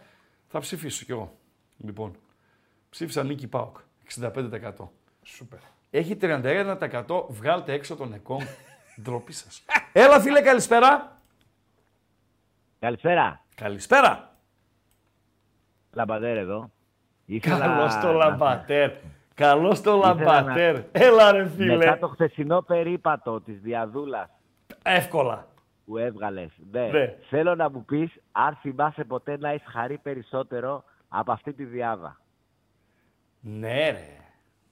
Θα 0.48 0.58
ψηφίσω 0.58 1.04
κι 1.04 1.10
εγώ. 1.10 1.32
Λοιπόν, 1.76 2.16
ψήφισα 2.90 3.24
Νίκη 3.24 3.46
Πάοκ. 3.46 3.76
65%. 4.18 4.90
Σούπερ. 5.22 5.58
Έχει 5.90 6.16
31%. 6.20 7.26
Βγάλτε 7.28 7.72
έξω 7.72 7.96
τον 7.96 8.12
Εκόνγκ. 8.12 8.40
Ντροπή 9.02 9.32
σας. 9.32 9.64
Έλα 9.92 10.20
φίλε, 10.20 10.40
καλησπέρα. 10.40 11.22
Καλησπέρα. 12.84 13.40
Καλησπέρα. 13.54 14.30
Λαμπαδέρ 15.92 16.36
εδώ. 16.36 16.70
Ήθελα 17.24 17.58
Καλώς 17.58 17.94
το 18.00 18.06
να- 18.06 18.12
λαμπατέρ. 18.12 18.90
Καλώς 19.34 19.80
το 19.80 19.96
Ήθελα 19.96 20.14
λαμπατέρ. 20.40 20.80
Έλα 20.92 21.32
ρε 21.32 21.48
φίλε. 21.48 21.76
Μετά 21.76 21.98
το 21.98 22.08
χθεσινό 22.08 22.60
περίπατο 22.62 23.40
της 23.40 23.60
Διαδούλας 23.60 24.28
Εύκολα. 24.82 25.46
που 25.84 25.98
έβγαλες, 25.98 26.50
ναι, 26.70 26.86
Ναι. 26.86 27.14
θέλω 27.28 27.54
να 27.54 27.70
μου 27.70 27.84
πεις 27.84 28.10
αν 28.32 28.56
θυμάσαι 28.60 29.04
ποτέ 29.04 29.36
να 29.38 29.48
έχεις 29.48 29.66
χαρεί 29.70 29.98
περισσότερο 29.98 30.84
από 31.08 31.32
αυτή 31.32 31.52
τη 31.52 31.64
διάδα. 31.64 32.20
Ναι 33.40 33.90
ρε. 33.90 34.08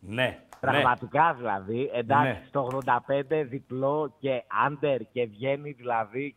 Ναι. 0.01 0.39
Πραγματικά 0.61 1.35
δηλαδή, 1.35 1.91
εντάξει, 1.95 2.29
Ναι. 2.29 2.43
στο 2.49 2.61
85 2.61 3.43
διπλό 3.45 4.15
και 4.19 4.43
άντερ 4.67 5.01
και 5.13 5.27
βγαίνει 5.27 5.71
δηλαδή, 5.73 6.37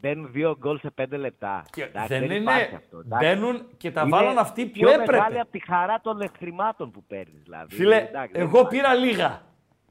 μπαίνουν 0.00 0.32
δύο 0.32 0.56
γκολ 0.58 0.78
σε 0.78 0.90
πέντε 0.90 1.16
λεπτά. 1.16 1.62
Και 1.70 1.82
Εντάξει, 1.82 2.08
δεν 2.08 2.22
είναι. 2.22 2.34
υπάρχει 2.34 2.74
αυτό, 2.74 2.98
εντάξει. 2.98 3.26
Μπαίνουν 3.26 3.66
και 3.76 3.90
τα 3.90 4.00
Είναι 4.00 4.10
βάλαν 4.10 4.38
αυτοί 4.38 4.64
που 4.66 4.70
πιο 4.72 4.88
μεγάλη 4.88 5.02
έπρεπε. 5.02 5.40
από 5.40 5.50
τη 5.50 5.60
χαρά 5.66 6.00
των 6.02 6.30
χρημάτων 6.38 6.90
που 6.90 7.04
παίρνεις. 7.04 7.42
Δηλαδή. 7.42 7.74
Φίλε, 7.74 7.96
Εντάξει, 7.96 8.32
δεν 8.32 8.40
εγώ 8.42 8.58
υπάρχει. 8.58 8.68
πήρα 8.76 8.94
λίγα. 8.94 9.42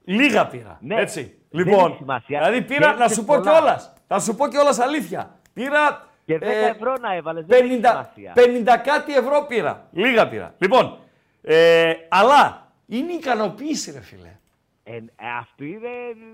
Λίγα 0.06 0.48
πήρα. 0.48 0.78
Ναι, 0.82 0.96
Έτσι. 0.96 1.22
δεν 1.50 1.66
Λοιπόν, 1.66 1.88
έχει 1.90 1.98
σημασία. 1.98 2.40
δηλαδή 2.40 2.62
πήρα, 2.62 2.88
να 2.88 2.92
Κέρδισες 2.94 3.16
σου 3.18 3.26
πω 3.26 3.36
πολλά. 3.36 3.52
κιόλας. 3.52 3.94
Θα 4.08 4.20
σου 4.20 4.36
πω 4.36 4.48
κιόλας 4.48 4.80
αλήθεια. 4.80 5.40
Πήρα. 5.54 6.08
Και 6.26 6.38
10 6.38 6.42
ε, 6.42 6.66
ευρώ 6.68 6.96
να 7.02 7.14
έβαλες, 7.16 7.46
δεν 7.46 7.64
έχει 7.72 7.80
50, 7.84 8.06
σημασία. 8.14 8.34
50 8.36 8.82
κάτι 8.84 9.14
ευρώ 9.16 9.46
πήρα. 9.48 9.88
Λίγα 9.92 10.28
πήρα. 10.28 10.54
Λοιπόν, 10.58 10.98
ε, 11.42 11.94
αλλά 12.10 12.68
είναι 12.88 13.12
ικανοποίηση, 13.12 13.92
ρε 13.92 14.02
φίλε. 14.02 14.38
Ε, 14.84 14.96
ε, 14.96 15.02
αυτοί 15.40 15.68
είναι 15.68 15.88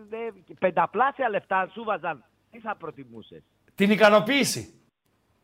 ε, 0.09 0.53
πενταπλάσια 0.59 1.29
λεφτά 1.29 1.57
αν 1.59 1.69
σου 1.73 1.83
βάζαν. 1.83 2.23
Τι 2.51 2.59
θα 2.59 2.75
προτιμούσες; 2.75 3.41
Την 3.75 3.91
ικανοποίηση. 3.91 4.73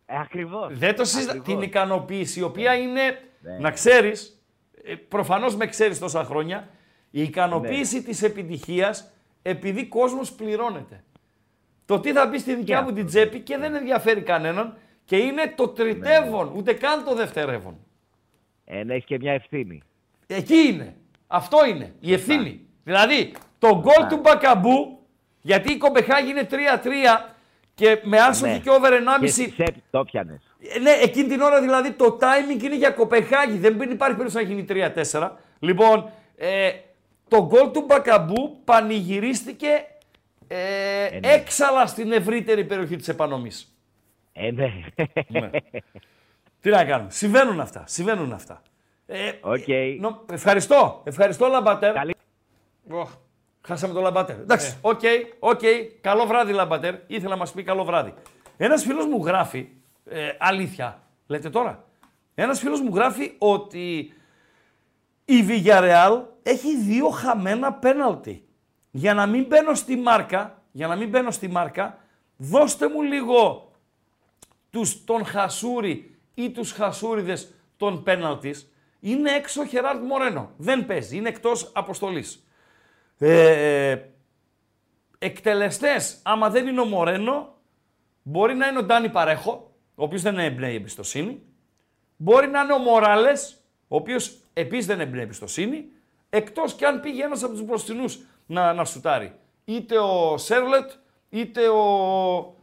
Ε, 0.05 0.19
ακριβώς. 0.19 0.77
Δεν 0.77 0.95
το 0.95 1.05
συζητά. 1.05 1.31
Ακριβώς. 1.31 1.47
Την 1.47 1.61
ικανοποίηση, 1.61 2.39
η 2.39 2.43
οποία 2.43 2.75
είναι, 2.75 3.01
Ναι. 3.41 3.57
να 3.59 3.71
ξέρεις, 3.71 4.43
ε, 4.83 4.95
προφανώς 4.95 5.55
με 5.55 5.65
ξέρεις 5.67 5.99
τόσα 5.99 6.23
χρόνια, 6.23 6.69
η 7.11 7.21
ικανοποίηση 7.21 7.95
Ναι. 7.97 8.03
της 8.03 8.23
επιτυχίας 8.23 9.11
επειδή 9.41 9.85
κόσμος 9.85 10.31
πληρώνεται. 10.31 11.03
Το 11.85 11.99
τι 11.99 12.11
θα 12.11 12.27
μπει 12.27 12.37
στη 12.39 12.55
δικιά 12.55 12.75
Και 12.75 12.81
μου 12.81 12.87
αυτό. 12.87 12.99
την 12.99 13.05
τσέπη 13.05 13.39
και 13.39 13.57
δεν 13.57 13.75
ενδιαφέρει 13.75 14.21
κανέναν 14.21 14.77
και 15.05 15.17
είναι 15.17 15.53
το 15.55 15.67
τριτεύον, 15.67 16.47
Ναι. 16.47 16.57
ούτε 16.57 16.73
καν 16.73 17.03
το 17.03 17.15
δευτερεύον. 17.15 17.77
Ε, 18.65 18.83
να 18.83 18.93
έχεις 18.93 19.05
και 19.05 19.17
μια 19.17 19.31
ευθύνη. 19.33 19.81
Εκεί 20.27 20.55
είναι. 20.55 20.95
Αυτό 21.27 21.65
είναι. 21.65 21.93
Η 21.99 22.13
ευθύνη. 22.13 22.65
Δηλαδή, 22.83 23.33
το 23.59 23.67
γκολ 23.79 24.07
του 24.09 24.17
Μπακαμπού, 24.17 24.94
γιατί 25.45 25.71
η 25.73 25.77
Κομπεχάγη 25.77 26.29
είναι 26.29 26.47
3-3 26.51 26.55
και 27.73 27.99
με 28.03 28.17
άσοχη 28.17 28.51
Ναι. 28.51 28.59
και 28.59 28.69
over 28.69 28.89
Και 28.91 29.03
1,5 29.21 29.27
στη 29.31 29.49
ΣΕΠ 29.49 29.75
το 29.91 30.03
πιανες. 30.03 30.41
ε, 30.75 30.79
Ναι, 30.79 30.91
εκείνη 30.91 31.27
την 31.27 31.41
ώρα 31.41 31.61
δηλαδή 31.61 31.91
το 31.91 32.17
timing 32.21 32.63
είναι 32.63 32.75
για 32.75 32.89
Κοπεγχάγη. 32.89 33.57
Δεν 33.57 33.73
υπάρχει 33.81 34.15
περίπτωση 34.15 34.35
να 34.35 34.41
γίνει 34.41 34.65
3-4. 35.11 35.31
Λοιπόν, 35.59 36.09
ε, 36.37 36.71
το 37.27 37.45
γκολ 37.45 37.71
του 37.71 37.81
Μπακαμπού 37.87 38.57
πανηγυρίστηκε 38.63 39.67
ε, 40.47 40.55
ναι. 41.19 41.27
έξαλα 41.33 41.85
στην 41.87 42.11
ευρύτερη 42.11 42.63
περιοχή 42.65 42.95
της 42.95 43.07
Επανομής. 43.07 43.75
Ε, 44.33 44.51
ναι. 44.51 44.71
Ναι. 45.27 45.49
Τι 46.61 46.69
να 46.69 46.85
κάνουμε. 46.85 47.11
Συμβαίνουν 47.11 47.59
αυτά. 47.59 47.83
Συμβαίνουν 47.87 48.33
αυτά. 48.33 48.61
Ε, 49.05 49.31
Οκ. 49.41 49.67
ε, 49.67 49.95
νο- 49.99 50.25
ευχαριστώ. 50.31 51.01
Ευχαριστώ 51.03 51.47
Λαμπατέρ. 51.47 51.93
Καλή- 51.93 52.15
Ωχ, 52.89 53.11
Χάσαμε 53.65 53.93
το 53.93 54.01
Λαμπατέρ. 54.01 54.39
Εντάξει, 54.39 54.77
οκ, 54.81 55.01
οκ. 55.39 55.61
Καλό 56.01 56.25
βράδυ, 56.25 56.53
Λαμπατέρ. 56.53 56.95
Ήθελα 57.07 57.29
να 57.29 57.35
μας 57.35 57.51
πει 57.51 57.63
καλό 57.63 57.83
βράδυ. 57.83 58.13
Ένας 58.57 58.83
φίλος 58.83 59.05
μου 59.05 59.25
γράφει, 59.25 59.69
ε, 60.05 60.29
αλήθεια, 60.39 61.03
λέτε 61.27 61.49
τώρα. 61.49 61.87
Ένας 62.35 62.59
φίλος 62.59 62.81
μου 62.81 62.95
γράφει 62.95 63.35
ότι 63.37 64.13
η 65.25 65.45
Villarreal 65.47 66.21
έχει 66.43 66.77
δύο 66.77 67.09
χαμένα 67.09 67.73
πέναλτι. 67.73 68.47
Για 68.91 69.13
να 69.13 69.25
μην 69.25 69.45
μπαίνω 69.45 69.73
στη 69.73 69.95
μάρκα, 69.95 70.61
για 70.71 70.87
να 70.87 70.95
μην 70.95 71.09
μπαίνω 71.09 71.31
στη 71.31 71.47
μάρκα, 71.47 71.97
δώστε 72.37 72.89
μου 72.89 73.01
λίγο 73.01 73.71
τους, 74.69 75.03
τον 75.03 75.25
Χασούρι 75.25 76.17
ή 76.33 76.51
τους 76.51 76.71
Χασούριδες 76.71 77.53
των 77.77 78.03
πέναλτις. 78.03 78.71
Είναι 78.99 79.31
έξω 79.31 79.61
ο 79.61 79.65
Χεράρτ 79.65 80.03
Μορένο. 80.03 80.51
Δεν 80.57 80.85
παίζει, 80.85 81.17
είναι 81.17 81.29
εκτός 81.29 81.71
αποστολής. 81.73 82.44
Ε, 83.19 83.97
εκτελεστές, 85.19 86.19
άμα 86.23 86.49
δεν 86.49 86.67
είναι 86.67 86.81
ο 86.81 86.85
Μορένο, 86.85 87.55
μπορεί 88.21 88.53
να 88.53 88.67
είναι 88.67 88.77
ο 88.77 88.83
Ντάνι 88.83 89.09
Παρέχο, 89.09 89.71
ο 89.95 90.03
οποίος 90.03 90.21
δεν 90.21 90.39
εμπνέει 90.39 90.75
εμπιστοσύνη. 90.75 91.41
Μπορεί 92.17 92.47
να 92.47 92.61
είναι 92.61 92.73
ο 92.73 92.77
Μοράλες, 92.77 93.63
ο 93.87 93.95
οποίος 93.95 94.37
επίσης 94.53 94.85
δεν 94.85 94.99
εμπνέει 94.99 95.23
εμπιστοσύνη. 95.23 95.85
Εκτός 96.29 96.73
και 96.73 96.85
αν 96.85 96.99
πήγε 96.99 97.23
ένας 97.23 97.43
από 97.43 97.51
τους 97.51 97.63
μπροστινούς 97.63 98.19
να, 98.45 98.73
να 98.73 98.85
σουτάρει. 98.85 99.35
Είτε 99.65 99.97
ο 99.97 100.37
Σέρλετ, 100.37 100.91
είτε 101.29 101.67
ο, 101.67 102.55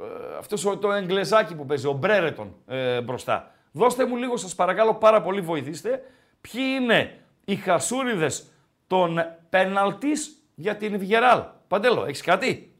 ε, 0.00 0.36
αυτός 0.38 0.64
ο, 0.64 0.78
το 0.78 0.92
εγγλεζάκι 0.92 1.54
που 1.54 1.66
παίζει, 1.66 1.86
ο 1.86 1.92
Μπρέρετον 1.92 2.56
ε, 2.66 3.00
μπροστά. 3.00 3.54
Δώστε 3.72 4.06
μου 4.06 4.16
λίγο 4.16 4.36
σας 4.36 4.54
παρακαλώ 4.54 4.94
πάρα 4.94 5.22
πολύ 5.22 5.40
βοηθήστε 5.40 6.02
ποιοι 6.40 6.62
είναι 6.80 7.18
οι 7.44 7.56
χασούριδες 7.56 8.46
των 8.86 9.18
πέναλτις 9.54 10.42
για 10.54 10.76
την 10.76 10.98
Βιγεράλ. 10.98 11.42
Παντέλο, 11.68 12.04
έχεις 12.04 12.20
κάτι; 12.20 12.74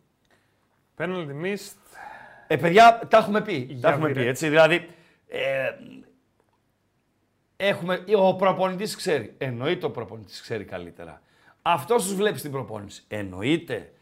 Πέναλτι 0.95 1.35
missed. 1.43 1.97
Ε, 2.47 2.57
παιδιά, 2.57 3.01
τα 3.09 3.19
έχουμε 3.19 3.41
πει. 3.43 3.55
Για 3.55 3.81
τα 3.81 3.89
έχουμε 3.89 4.09
βίρε. 4.09 4.21
πει, 4.21 4.29
έτσι. 4.29 4.49
Δηλαδή, 4.49 4.89
ε, 5.29 5.71
έχουμε, 7.57 8.05
ο 8.17 8.37
προπονητής 8.37 8.97
ξέρει. 8.97 9.35
Εννοείται 9.39 9.87
ο 9.87 9.91
προπονητής 9.91 10.41
ξέρει 10.41 10.65
καλύτερα. 10.65 11.23
Αυτός 11.63 12.05
τους 12.05 12.15
βλέπεις 12.15 12.41
στην 12.41 12.53
προπόνηση. 12.53 13.05
Εννοείται. 13.09 13.93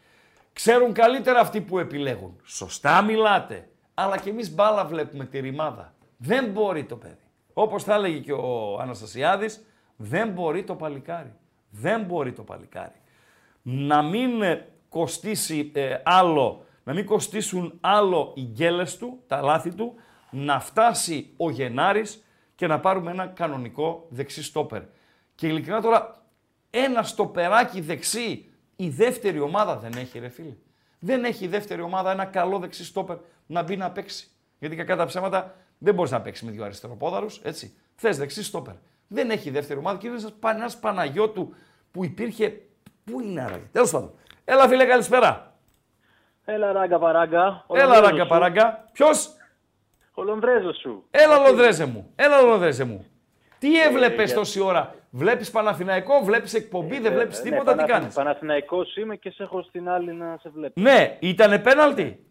Ξέρουν 0.53 0.93
καλύτερα 0.93 1.39
αυτοί 1.39 1.61
που 1.61 1.79
επιλέγουν. 1.79 2.41
Σωστά 2.43 3.01
μιλάτε. 3.01 3.69
Αλλά 3.93 4.17
και 4.17 4.29
εμείς 4.29 4.53
μπάλα 4.53 4.85
βλέπουμε 4.85 5.25
τη 5.25 5.39
ρημάδα. 5.39 5.93
Δεν 6.17 6.45
μπορεί 6.49 6.83
το 6.83 6.95
παιδί. 6.95 7.31
Όπως 7.53 7.83
θα 7.83 7.93
έλεγε 7.93 8.19
και 8.19 8.33
ο 8.33 8.79
Αναστασιάδης, 8.79 9.65
δεν 9.95 10.29
μπορεί 10.29 10.63
το 10.63 10.75
παλικάρι. 10.75 11.33
Δεν 11.75 12.03
μπορεί 12.03 12.31
το 12.31 12.43
παλικάρι. 12.43 13.01
Να 13.61 14.01
μην 14.01 14.41
ε, 14.41 14.67
κοστίσει 14.89 15.71
ε, 15.73 15.97
άλλο, 16.03 16.65
να 16.83 16.93
μην 16.93 17.05
κοστίσουν 17.05 17.77
άλλο 17.81 18.33
οι 18.35 18.41
γκέλες 18.41 18.97
του, 18.97 19.23
τα 19.27 19.41
λάθη 19.41 19.73
του, 19.73 19.93
να 20.29 20.59
φτάσει 20.59 21.33
ο 21.37 21.49
Γενάρης 21.49 22.23
και 22.55 22.67
να 22.67 22.79
πάρουμε 22.79 23.11
ένα 23.11 23.27
κανονικό 23.27 24.05
δεξί 24.09 24.43
στόπερ. 24.43 24.81
Και 25.35 25.47
ειλικρινά 25.47 25.81
τώρα, 25.81 26.21
ένα 26.69 27.03
στοπεράκι 27.03 27.81
δεξί 27.81 28.51
η 28.75 28.89
δεύτερη 28.89 29.39
ομάδα 29.39 29.77
δεν 29.77 29.91
έχει 29.97 30.19
ρε 30.19 30.29
φίλε. 30.29 30.55
Δεν 30.99 31.23
έχει 31.23 31.45
η 31.45 31.47
δεύτερη 31.47 31.81
ομάδα 31.81 32.11
ένα 32.11 32.25
καλό 32.25 32.59
δεξί 32.59 32.85
στόπερ 32.85 33.17
να 33.45 33.63
μπει 33.63 33.77
να 33.77 33.91
παίξει. 33.91 34.27
Γιατί 34.59 34.75
κακά 34.75 34.95
τα 34.95 35.05
ψέματα 35.05 35.55
δεν 35.77 35.93
μπορείς 35.93 36.11
να 36.11 36.21
παίξεις 36.21 36.45
με 36.45 36.51
δύο 36.51 36.63
αριστεροπόδαρους, 36.63 37.39
έτσι. 37.43 37.73
Θες 37.95 38.17
δεξί 38.17 38.43
στόπερ. 38.43 38.73
Δεν 39.07 39.29
έχει 39.29 39.47
η 39.49 39.51
δεύτερη 39.51 39.79
ομάδα 39.79 39.97
και 39.97 40.07
είναι 40.07 40.17
ένας 40.41 40.77
Παναγιώτου 40.79 41.55
που 41.91 42.03
υπήρχε. 42.05 42.61
Πού 43.03 43.19
είναι 43.21 43.41
άραγε. 43.41 43.63
Τέλος 43.71 43.91
πάντων. 43.91 44.11
Έλα 44.45 44.67
φίλε, 44.67 44.85
καλησπέρα. 44.85 45.53
Έλα 46.45 46.71
ράγκα 46.71 46.99
παράγκα. 46.99 47.63
Ο 47.67 47.75
Έλα 47.77 47.83
Λονδρέζος 47.85 48.09
ράγκα 48.09 48.23
σου. 48.23 48.29
παράγκα. 48.29 48.89
Ποιος; 48.91 49.29
Ο 50.13 50.23
Λονδρέζος 50.23 50.77
σου. 50.77 51.03
Έλα 51.11 51.37
Λονδρέζε 51.47 51.85
μου. 51.85 52.11
Έλα 52.15 52.41
Λονδρέζε 52.41 52.83
μου. 52.83 53.05
Τι 53.59 53.79
έβλεπες 53.81 54.21
Ε, 54.21 54.23
για- 54.25 54.35
τόση 54.35 54.59
ώρα; 54.59 54.95
Βλέπεις 55.09 55.51
Παναθηναϊκό, 55.51 56.19
βλέπεις 56.23 56.53
εκπομπή, 56.53 56.99
δεν 56.99 57.13
βλέπεις 57.13 57.39
Ε, 57.39 57.41
τίποτα, 57.41 57.63
ναι, 57.63 57.71
τι 57.71 57.75
Παναθη- 57.77 57.91
κάνεις; 57.99 58.15
Παναθηναϊκός 58.15 58.95
είμαι 58.95 59.15
και 59.15 59.29
σε 59.29 59.43
έχω 59.43 59.61
στην 59.61 59.89
άλλη 59.89 60.13
να 60.13 60.37
σε 60.41 60.49
βλέπω. 60.49 60.81
Ναι, 60.81 61.17
ήτανε 61.19 61.59
πέναλτι; 61.59 62.25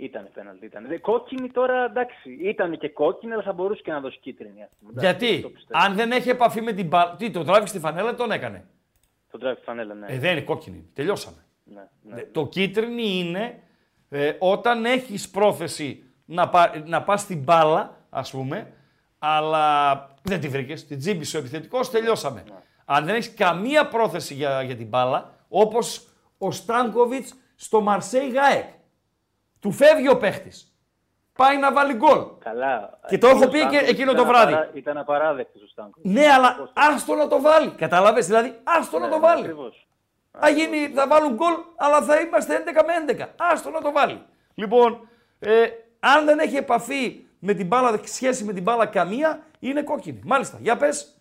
Ήτανε 0.00 0.28
πέναλτι, 0.34 0.64
ήτανε. 0.66 0.88
Δε, 0.88 0.98
Κόκκινη 0.98 1.48
τώρα, 1.50 1.84
εντάξει, 1.84 2.30
ήταν 2.42 2.78
και 2.78 2.88
κόκκινη, 2.88 3.32
αλλά 3.32 3.42
θα 3.42 3.52
μπορούσε 3.52 3.82
και 3.82 3.90
να 3.90 4.00
δώσει 4.00 4.18
κίτρινη. 4.18 4.62
ας 4.62 4.70
πούμε. 4.78 4.90
Εντάξει, 4.96 5.26
Γιατί, 5.26 5.42
το 5.42 5.48
πιστεύω. 5.48 5.84
αν 5.84 5.94
δεν 5.94 6.12
έχει 6.12 6.28
επαφή 6.28 6.60
με 6.60 6.72
την 6.72 6.86
μπάλα. 6.86 7.16
Τι, 7.16 7.30
το 7.30 7.44
τράβηξε 7.44 7.66
στη 7.68 7.78
φανέλα, 7.78 8.14
τον 8.14 8.30
έκανε; 8.30 8.66
Το 9.30 9.38
τράβει 9.38 9.60
φανέλα, 9.60 9.94
ναι. 9.94 10.06
Ε, 10.08 10.18
δεν 10.18 10.32
είναι 10.32 10.40
κόκκινη. 10.40 10.90
Τελειώσαμε. 10.94 11.44
ναι, 11.64 11.88
ναι. 12.02 12.20
Ε, 12.20 12.24
Το 12.32 12.46
κίτρινη 12.46 13.18
είναι 13.18 13.62
ε, 14.08 14.32
όταν 14.38 14.84
έχεις 14.84 15.28
πρόθεση 15.30 16.02
να, 16.24 16.48
πά, 16.48 16.82
να 16.86 17.02
πας 17.02 17.20
στην 17.20 17.38
μπάλα, 17.42 17.96
ας 18.10 18.30
πούμε, 18.30 18.72
αλλά 19.18 19.94
δεν 20.22 20.40
τη 20.40 20.48
βρήκες, 20.48 20.86
την 20.86 20.98
τζίμπησε 20.98 21.36
ο 21.36 21.40
επιθετικός, 21.40 21.90
τελειώσαμε. 21.90 22.44
Αν 22.84 23.04
δεν 23.04 23.14
έχεις 23.14 23.34
καμία 23.34 23.88
πρόθεση 23.88 24.34
για, 24.34 24.62
για 24.62 24.76
την 24.76 24.86
μπάλα, 24.86 25.34
όπως 25.48 26.08
ο 26.38 26.50
Στάνκοβιτς 26.50 27.34
στο 27.54 27.80
Μαρσέι 27.80 28.30
Γάεκ. 28.30 28.76
Του 29.60 29.72
φεύγει 29.72 30.08
ο 30.08 30.16
παίχτης. 30.16 30.72
Πάει 31.32 31.58
να 31.58 31.72
βάλει 31.72 31.94
γκολ. 31.94 32.18
Καλά. 32.38 32.98
Και 33.08 33.18
το 33.18 33.26
έχω 33.26 33.44
Ο 33.44 33.48
πει 33.48 33.50
και 33.50 33.58
Στάνκοβιτς 33.58 33.88
εκείνο 33.90 34.10
ήταν 34.12 34.24
το 34.24 34.30
βράδυ. 34.30 34.52
απαρά- 34.52 34.76
Ήταν 34.76 34.98
απαράδεκτος 34.98 35.62
ο 35.62 35.66
Στάνκοβιτς. 35.66 36.14
Ναι, 36.14 36.26
αλλά 36.32 36.70
άστο 36.74 37.14
να 37.14 37.28
το 37.28 37.40
βάλει. 37.40 37.70
Καταλαβες, 37.70 38.26
δηλαδή, 38.26 38.58
άστο 38.64 38.98
να 38.98 39.08
το 39.08 39.18
βάλει. 39.20 39.40
Ναι, 39.42 39.48
Ακριβώς. 39.48 39.86
Θα, 40.40 40.48
γίνει, 40.48 40.88
θα 40.94 41.06
βάλουν 41.06 41.34
γκολ, 41.34 41.54
αλλά 41.76 42.02
θα 42.02 42.20
είμαστε 42.20 42.54
11 42.54 42.84
με 42.86 42.92
11. 42.94 43.28
Άστο 43.36 43.70
να 43.70 43.80
το 43.80 43.92
βάλει. 43.92 44.22
Λοιπόν, 44.54 45.08
ε, 45.38 45.66
αν 46.00 46.24
δεν 46.24 46.38
έχει 46.38 46.56
επαφή 46.56 47.26
με 47.38 47.52
την 47.54 47.66
μπάλα, 47.66 48.00
σχέση 48.04 48.44
με 48.44 48.52
την 48.52 48.62
μπάλα 48.62 48.86
καμία, 48.86 49.42
είναι 49.58 49.82
κόκκινη. 49.82 50.20
Μάλιστα, 50.24 50.58
για 50.60 50.76
πες. 50.76 51.17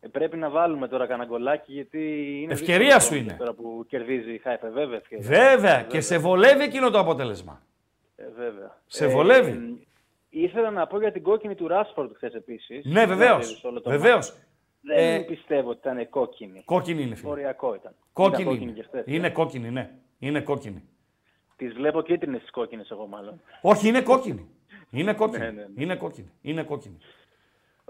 Ε, 0.00 0.08
πρέπει 0.08 0.36
να 0.36 0.50
βάλουμε 0.50 0.88
τώρα 0.88 1.06
κανένα 1.06 1.28
γκολάκι 1.28 1.72
γιατί 1.72 2.00
είναι. 2.42 2.52
Ευκαιρία 2.52 2.94
δύσκολο 2.94 3.18
σου 3.20 3.24
είναι. 3.24 3.36
Τώρα 3.38 3.52
που 3.52 3.84
κερδίζει 3.88 4.32
η 4.32 4.38
Χάιφε, 4.38 4.68
βέβαια. 4.68 4.96
Ευκαιρία. 4.96 5.28
Βέβαια, 5.28 5.82
και 5.82 6.00
σε 6.00 6.18
βολεύει 6.18 6.62
εκείνο 6.62 6.90
το 6.90 6.98
αποτέλεσμα. 6.98 7.62
Ε, 8.16 8.24
βέβαια. 8.36 8.80
Σε 8.86 9.06
βολεύει. 9.06 9.50
Ε, 9.50 9.86
ήθελα 10.30 10.70
να 10.70 10.86
πω 10.86 10.98
για 11.00 11.12
την 11.12 11.22
κόκκινη 11.22 11.54
του 11.54 11.66
Ράσφορντ 11.68 12.10
χθες 12.16 12.34
επίσης. 12.34 12.84
Ναι, 12.84 13.06
βεβαίως. 13.06 13.62
Βεβαίως. 13.84 14.34
Δεν 14.80 15.14
Ε, 15.14 15.18
πιστεύω 15.20 15.70
ότι 15.70 15.78
ήταν 15.88 16.08
κόκκινη. 16.08 16.62
Κόκκινη 16.64 17.02
είναι, 17.02 17.14
φίλε. 17.14 17.30
Οριακό 17.30 17.74
ήταν. 17.74 17.94
Κόκκινη, 18.12 18.42
Ήταν 18.42 18.44
κόκκινη 18.52 18.70
είναι. 18.70 18.80
και 18.80 18.86
χθες, 18.88 19.02
είναι 19.06 19.26
ε. 19.26 19.30
κόκκινη, 19.30 19.70
ναι. 19.70 19.90
Είναι 20.18 20.40
κόκκινη. 20.40 20.82
Τις 21.56 21.72
βλέπω 21.72 22.02
κίτρινες 22.02 22.40
τις 22.40 22.50
κόκκινες 22.50 22.90
εγώ 22.90 23.06
μάλλον. 23.06 23.40
Όχι, 23.60 23.88
είναι 23.88 24.00
κόκκινη. 24.02 24.48
Είναι 24.90 25.12
κόκκινη. 25.20 25.44
Ναι, 25.44 25.50
ναι, 25.50 25.66
ναι. 25.74 25.82
Είναι 25.82 25.96
κόκκινη. 25.96 26.30
Είναι 26.42 26.62
κόκκινη. 26.62 26.96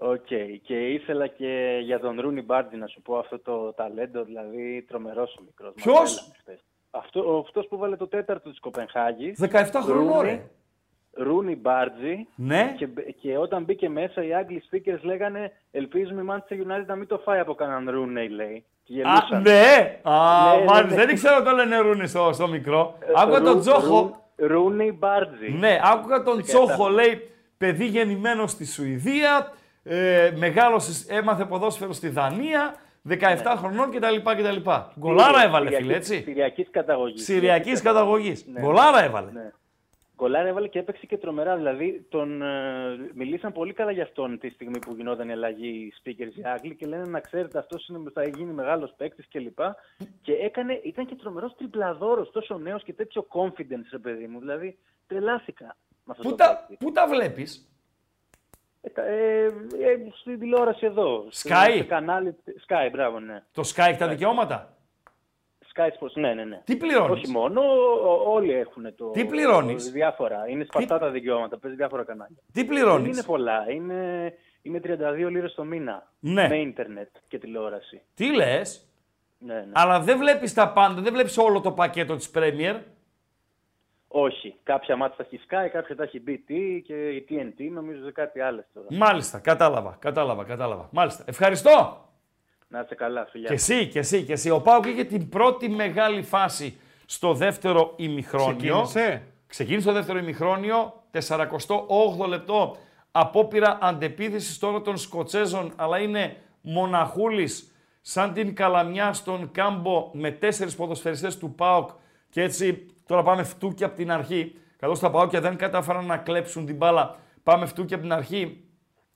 Οκ. 0.01 0.27
Και 0.63 0.75
ήθελα 0.89 1.27
και 1.27 1.79
για 1.83 2.01
τον 2.01 2.21
Ρούνι 2.21 2.43
Μπάρτζι 2.43 2.77
να 2.77 2.87
σου 2.87 3.03
πω 3.03 3.19
αυτό 3.19 3.39
το 3.39 3.73
ταλέντο, 3.73 4.25
δηλαδή 4.25 4.85
τρομερός 4.89 5.35
ο 5.37 5.43
μικρός. 5.47 5.73
Μας 5.77 5.85
Ποιος; 5.85 6.17
τρέλανε 6.19 6.35
χθες. 6.41 6.65
Αυτό, 6.91 7.43
αυτός 7.47 7.67
που 7.69 7.77
βάλε 7.77 7.97
το 7.97 8.07
τέταρτο 8.09 8.51
της 8.51 8.61
Κοπενχάγης. 8.61 9.39
17 9.41 9.81
χρονών, 9.83 10.21
ρε. 10.23 10.43
Ρούνι 11.13 11.57
Μπάρτζι. 11.57 12.27
Ναι. 12.35 12.75
Και, 12.79 12.87
μπ- 12.87 13.09
και 13.21 13.37
όταν 13.37 13.65
μπήκε 13.65 13.89
μέσα 13.89 14.25
οι 14.25 14.35
Άγγλοι 14.35 14.63
speakers 14.71 15.01
λέγανε 15.03 15.53
Ελπίζουμε 15.71 16.23
η 16.23 16.25
Manchester 16.31 16.55
United 16.55 16.87
να 16.87 16.95
μην 16.97 17.07
το 17.07 17.19
φάει 17.19 17.39
από 17.39 17.55
κανέναν 17.55 17.95
Ρούνεϊ, 17.95 18.29
λέει. 18.29 18.65
Και 18.83 18.93
Α, 18.93 18.97
γελούσαν. 18.97 19.43
ναι! 19.43 19.99
Α, 20.03 20.53
Ναι, 20.53 20.59
ναι, 20.59 20.65
μάλιστα. 20.65 20.83
ναι. 20.83 20.95
Δεν 20.95 21.09
ήξερα 21.09 21.43
το 21.43 21.51
λένε 21.51 21.79
Ρούνι 21.79 22.07
στο, 22.07 22.31
στο 22.33 22.49
μικρό. 22.49 22.99
Ε, 23.01 23.13
Άκουγα 23.17 23.41
τον 23.41 23.53
Ρου- 23.53 23.61
Τζόχο. 23.61 24.01
Ρου- 24.37 24.51
Ρούνι 24.51 24.93
Μπάρτζι. 24.93 25.51
Ναι, 25.53 25.79
άκουγα 25.83 26.23
τον 26.23 26.37
17. 26.39 26.43
Τσόχο, 26.43 26.89
λέει, 26.89 27.31
παιδί 27.59 27.85
γεννημένος 27.87 28.51
στη 28.51 28.67
Σουηδία, 28.67 29.53
ε, 29.89 30.33
μεγάλωσες, 30.37 31.07
έμαθε 31.09 31.45
ποδόσφαιρο 31.45 31.93
στη 31.93 32.09
Δανία, 32.09 32.75
17 33.09 33.19
χρονών 33.57 33.91
κτλ. 33.91 34.17
κτλ. 34.17 34.71
Γκολάρα 34.99 35.43
έβαλε, 35.45 35.71
φίλε, 35.77 35.95
έτσι. 35.95 36.23
Συριακής 36.23 36.69
καταγωγής. 36.71 37.25
Συριακής 37.25 37.83
καταγωγής. 37.83 38.47
Ναι. 38.47 38.61
Γκολάρα 38.61 39.05
έβαλε. 39.05 39.31
Ναι. 39.33 39.51
Γκολάρα 40.17 40.49
έβαλε 40.49 40.69
και 40.69 40.79
έπαιξε 40.79 41.07
και 41.07 41.17
τρομερά. 41.17 41.57
Δηλαδή, 41.57 42.07
τον, 42.09 42.43
ε, 42.43 42.47
μιλήσαν 43.15 43.53
πολύ 43.53 43.73
καλά 43.73 43.91
για 43.91 44.03
αυτόν 44.03 44.39
τη 44.39 44.49
στιγμή 44.49 44.79
που 44.79 44.95
γινόταν 44.97 45.29
η 45.29 45.33
αλλαγή 45.33 45.69
οι 45.69 45.93
speakers 46.03 46.39
οι 46.39 46.43
Άγγλοι 46.45 46.75
και 46.75 46.87
λένε 46.87 47.05
να 47.07 47.21
ξέρετε 47.21 47.59
αυτός 47.59 47.91
θα 48.15 48.29
γίνει 48.29 48.53
μεγάλος 48.53 48.95
παίκτης 48.97 49.29
κλπ. 49.29 49.59
Και 50.23 50.33
έκανε, 50.33 50.81
ήταν 50.85 51.07
και 51.07 51.15
τρομερός 51.15 51.55
τριπλαδόρος, 51.57 52.31
τόσο 52.31 52.59
νέος 52.59 52.83
και 52.83 52.93
τέτοιο 52.93 53.27
confidence, 53.33 53.89
ρε 53.93 53.99
παιδί 53.99 54.27
μου. 54.27 54.39
Δηλαδή, 54.41 54.79
τρελάθηκα 55.07 55.77
με 56.05 56.15
αυτό 56.17 56.23
Πού 56.23 56.29
το 56.29 56.35
τα, 56.35 56.65
παίκτη. 56.69 56.85
πού 56.85 56.93
τα 56.93 57.07
βλέπεις; 57.07 57.69
Ε, 58.81 58.89
τα- 58.91 59.05
ε, 59.07 59.45
ε, 59.45 59.51
στην 60.21 60.39
τηλεόραση 60.39 60.87
εδώ. 60.87 61.25
Sky? 61.33 61.73
Στο 61.77 61.85
κανάλι 61.87 62.37
Sky, 62.69 62.89
μπράβο, 62.93 63.21
ναι. 63.21 63.43
Το 63.53 63.63
Sky 63.75 63.85
έχει 63.89 63.99
τα 63.99 64.09
δικαιώματα; 64.09 64.77
Sky 65.75 65.87
Sports, 65.87 66.13
ναι, 66.15 66.35
ναι, 66.35 66.45
ναι. 66.45 66.61
Τι 66.65 66.77
πληρώνεις; 66.77 67.23
Όχι 67.23 67.31
μόνο, 67.33 67.61
ο- 67.61 68.33
όλοι 68.33 68.53
έχουν 68.53 68.95
το. 68.95 69.11
Τι 69.11 69.25
πληρώνεις; 69.25 69.85
το- 69.85 69.91
διάφορα. 69.91 70.49
Είναι 70.49 70.65
σπαστά 70.65 70.99
τα 70.99 71.11
δικαιώματα, 71.11 71.59
παίζει 71.59 71.77
διάφορα 71.77 72.05
κανάλια. 72.05 72.37
Τι 72.53 72.61
Δεν 72.61 72.67
πληρώνεις. 72.67 73.17
είναι 73.17 73.23
πολλά. 73.27 73.65
Είναι, 73.71 74.33
είναι 74.63 74.81
32 74.81 75.29
λίρες 75.31 75.55
το 75.55 75.65
μήνα. 75.65 76.13
Ναι. 76.21 76.49
Με 76.49 76.59
ίντερνετ 76.61 77.09
και 77.29 77.39
τηλεόραση. 77.39 78.03
Τι 78.15 78.35
λες; 78.35 78.89
Ναι, 79.39 79.55
ναι. 79.55 79.67
Αλλά 79.73 80.01
δεν 80.01 80.19
βλέπεις 80.19 80.55
τα 80.55 80.73
πάντα, 80.73 81.01
δεν 81.01 81.13
βλέπεις 81.13 81.39
όλο 81.39 81.61
το 81.61 81.73
πακέτο 81.73 82.17
της 82.17 82.31
Premier; 82.35 82.77
Όχι. 84.09 84.55
Κάποια 84.63 84.97
μάτια 84.97 85.17
τα 85.17 85.27
έχει 85.31 85.45
Sky, 85.49 85.69
κάποια 85.73 85.97
τα 85.97 86.03
έχει 86.03 86.23
BT 86.27 86.81
και 86.85 87.09
η 87.09 87.27
TNT, 87.29 87.71
νομίζω 87.73 88.05
σε 88.05 88.13
κάτι 88.13 88.41
άλλο 88.41 88.65
τώρα. 88.75 88.87
Μάλιστα, 88.91 89.39
κατάλαβα, 89.39 89.97
κατάλαβα, 89.99 90.45
κατάλαβα. 90.45 90.89
Μάλιστα. 90.93 91.25
Ευχαριστώ. 91.27 92.03
Να 92.69 92.81
είσαι 92.81 92.95
καλά, 92.95 93.27
φιλιά. 93.27 93.49
Και 93.49 93.55
εσύ, 93.55 93.87
και 93.87 93.99
εσύ, 93.99 94.25
και 94.25 94.33
εσύ. 94.33 94.51
Ο 94.51 94.61
Πάουκ 94.61 94.87
είχε 94.87 95.05
την 95.05 95.29
πρώτη 95.29 95.69
μεγάλη 95.69 96.23
φάση 96.23 96.79
στο 97.07 97.35
δεύτερο 97.35 97.93
ημιχρόνιο. 97.97 98.83
Ξεκίνησε. 98.83 99.23
Ξεκίνησε 99.47 99.87
το 99.87 99.93
δεύτερο 99.93 100.19
ημιχρόνιο, 100.19 101.03
48 101.13 102.27
λεπτό. 102.29 102.77
Απόπειρα 103.13 103.79
αντεπίθεσης 103.81 104.59
τώρα 104.59 104.81
των 104.81 104.97
Σκοτσέζων, 104.97 105.73
αλλά 105.77 105.99
είναι 105.99 106.37
μοναχούλης 106.61 107.73
σαν 108.01 108.33
την 108.33 108.55
καλαμιά 108.55 109.13
στον 109.13 109.51
κάμπο 109.51 110.11
με 110.13 110.31
τέσσερις 110.31 110.77
ποδοσφαιριστές 110.77 111.39
του 111.39 111.55
ΠΑΟΚ 111.55 111.91
και 112.31 112.43
έτσι 112.43 112.87
τώρα 113.09 113.23
πάμε 113.23 113.43
φτούκια 113.43 113.87
από 113.87 113.97
την 113.97 114.11
αρχή. 114.11 114.55
Καθώς 114.77 114.99
τα 114.99 115.11
ΠΑΟΚια 115.11 115.41
δεν 115.41 115.57
κατάφεραν 115.57 116.07
να 116.07 116.17
κλέψουν 116.17 116.67
την 116.67 116.77
μπάλα, 116.77 117.17
πάμε 117.43 117.67
φτούκια 117.67 117.97
από 117.97 118.05
την 118.05 118.15
αρχή 118.15 118.65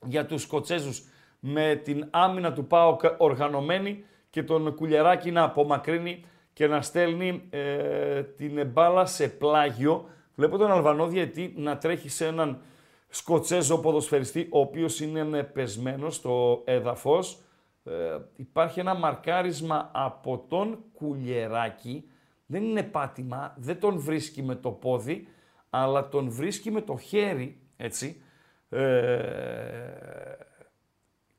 για 0.05 0.27
τους 0.27 0.43
Σκοτσέζους 0.43 1.03
με 1.41 1.81
την 1.85 2.09
άμυνα 2.11 2.53
του 2.53 2.67
ΠΑΟΚ 2.67 3.01
οργανωμένη 3.17 4.05
και 4.31 4.43
τον 4.43 4.75
Κουλιαράκη 4.75 5.31
να 5.31 5.43
απομακρύνει 5.43 6.25
και 6.53 6.67
να 6.67 6.83
στέλνει 6.83 7.47
ε, 7.51 8.23
την 8.23 8.67
μπάλα 8.67 9.07
σε 9.07 9.29
πλάγιο. 9.29 10.09
Βλέπω 10.35 10.59
τον 10.59 10.71
Αλβανό 10.71 11.07
διαιτή 11.07 11.55
να 11.57 11.79
τρέχει 11.79 12.09
σε 12.09 12.27
έναν 12.27 12.61
Σκοτσέζο 13.09 13.79
ποδοσφαιριστή, 13.79 14.49
ο 14.51 14.61
οποίος 14.61 15.01
είναι 15.01 15.43
πεσμένος 15.43 16.15
στο 16.15 16.63
έδαφος. 16.65 17.39
Ε, 17.85 17.93
υπάρχει 18.37 18.81
ένα 18.81 18.95
μαρκάρισμα 18.95 19.91
από 19.93 20.45
τον 20.49 20.79
Κουλιεράκη 20.95 22.05
δεν 22.53 22.63
είναι 22.63 22.83
πάτημα, 22.83 23.55
δεν 23.59 23.81
τον 23.81 23.99
βρίσκει 23.99 24.43
με 24.43 24.55
το 24.55 24.71
πόδι, 24.71 25.29
αλλά 25.71 26.09
τον 26.09 26.31
βρίσκει 26.31 26.71
με 26.71 26.81
το 26.81 26.97
χέρι, 26.97 27.61
έτσι. 27.77 28.23
Ε, 28.69 28.81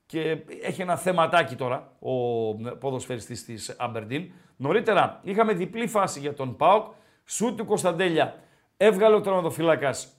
και 0.06 0.38
έχει 0.62 0.82
ένα 0.82 0.96
θεματάκι 0.96 1.56
τώρα 1.56 1.92
ο 2.00 2.56
ποδοσφαιριστής 2.56 3.46
της 3.46 3.70
Αμπερντίν. 3.70 4.32
Νωρίτερα 4.56 5.20
είχαμε 5.24 5.54
διπλή 5.54 5.88
φάση 5.88 6.20
για 6.20 6.34
τον 6.34 6.56
ΠΑΟΚ. 6.56 6.94
Σου 7.26 7.56
του 7.56 7.66
Κωνσταντέλια 7.66 8.36
έβγαλε 8.78 9.16
ο 9.16 9.22
τερματοφύλακας 9.22 10.14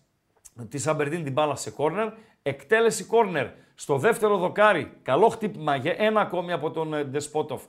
της 0.69 0.87
Αμπερντίν 0.87 1.25
την 1.25 1.33
μπάλα 1.33 1.55
σε 1.55 1.71
κόρνερ. 1.71 2.09
Εκτέλεση 2.43 3.05
κόρνερ 3.05 3.47
στο 3.75 3.99
δεύτερο 3.99 4.37
δοκάρι. 4.37 4.93
Καλό 5.03 5.29
χτύπημα 5.29 5.77
για 5.77 5.95
ένα 5.99 6.21
ακόμη 6.21 6.53
από 6.53 6.71
τον 6.71 6.95
ε, 6.95 7.05
Ντεσπότοφ. 7.05 7.63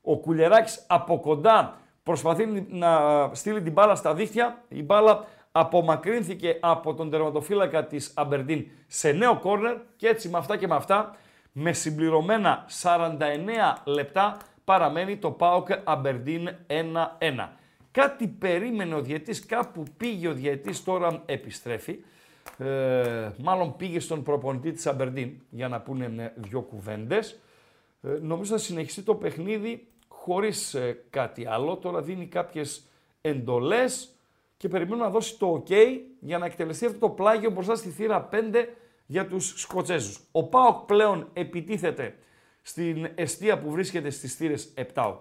Ο 0.00 0.18
Κουλεράκης 0.18 0.84
από 0.88 1.20
κοντά 1.20 1.80
προσπαθεί 2.06 2.66
να 2.68 2.90
στείλει 3.32 3.62
την 3.62 3.72
μπάλα 3.72 3.94
στα 3.94 4.14
δίχτυα. 4.14 4.62
Η 4.68 4.82
μπάλα 4.82 5.24
απομακρύνθηκε 5.52 6.58
από 6.60 6.94
τον 6.94 7.10
τερματοφύλακα 7.10 7.86
της 7.86 8.12
Αμπερντίν 8.14 8.66
σε 8.86 9.12
νέο 9.12 9.38
κόρνερ 9.38 9.76
και 9.96 10.08
έτσι 10.08 10.28
με 10.28 10.38
αυτά 10.38 10.56
και 10.56 10.66
με 10.66 10.74
αυτά 10.74 11.16
με 11.52 11.72
συμπληρωμένα 11.72 12.64
49 12.82 13.16
λεπτά 13.84 14.36
παραμένει 14.64 15.16
το 15.16 15.30
ΠΑΟΚ 15.30 15.68
Αμπερντίν 15.84 16.48
1-1. 16.66 17.48
Κάτι 17.90 18.26
περίμενε 18.26 18.94
ο 18.94 19.00
διαιτής, 19.00 19.46
κάπου 19.46 19.82
πήγε 19.96 20.28
ο 20.28 20.32
διαιτής, 20.32 20.84
τώρα 20.84 21.22
επιστρέφει. 21.26 21.98
Ε, 22.58 23.30
μάλλον 23.38 23.76
πήγε 23.76 24.00
στον 24.00 24.22
προπονητή 24.22 24.72
της 24.72 24.86
Αμπερντίν 24.86 25.30
για 25.50 25.68
να 25.68 25.80
πούνε 25.80 26.32
δυο 26.36 26.60
κουβέντες. 26.60 27.40
Ε, 28.02 28.08
νομίζω 28.08 28.52
θα 28.52 28.58
συνεχιστεί 28.58 29.02
το 29.02 29.14
παιχνίδι 29.14 29.86
χωρίς 30.26 30.74
ε, 30.74 31.04
κάτι 31.10 31.46
άλλο. 31.46 31.76
Τώρα 31.76 32.02
δίνει 32.02 32.26
κάποιες 32.26 32.88
εντολές 33.20 34.16
και 34.56 34.68
περιμένουμε 34.68 35.04
να 35.04 35.10
δώσει 35.10 35.38
το 35.38 35.62
ok 35.62 35.72
για 36.20 36.38
να 36.38 36.46
εκτελεστεί 36.46 36.86
αυτό 36.86 36.98
το 36.98 37.08
πλάγιο 37.08 37.50
μπροστά 37.50 37.74
στη 37.74 37.88
θύρα 37.88 38.28
5 38.32 38.36
για 39.06 39.26
τους 39.26 39.60
Σκοτσέζους. 39.60 40.20
Ο 40.32 40.44
ΠΑΟΚ 40.44 40.84
πλέον 40.84 41.28
επιτίθεται 41.32 42.16
στην 42.62 43.08
αιστεία 43.14 43.58
που 43.58 43.70
βρίσκεται 43.70 44.10
στις 44.10 44.34
θύρες 44.34 44.74
7-8. 44.94 45.14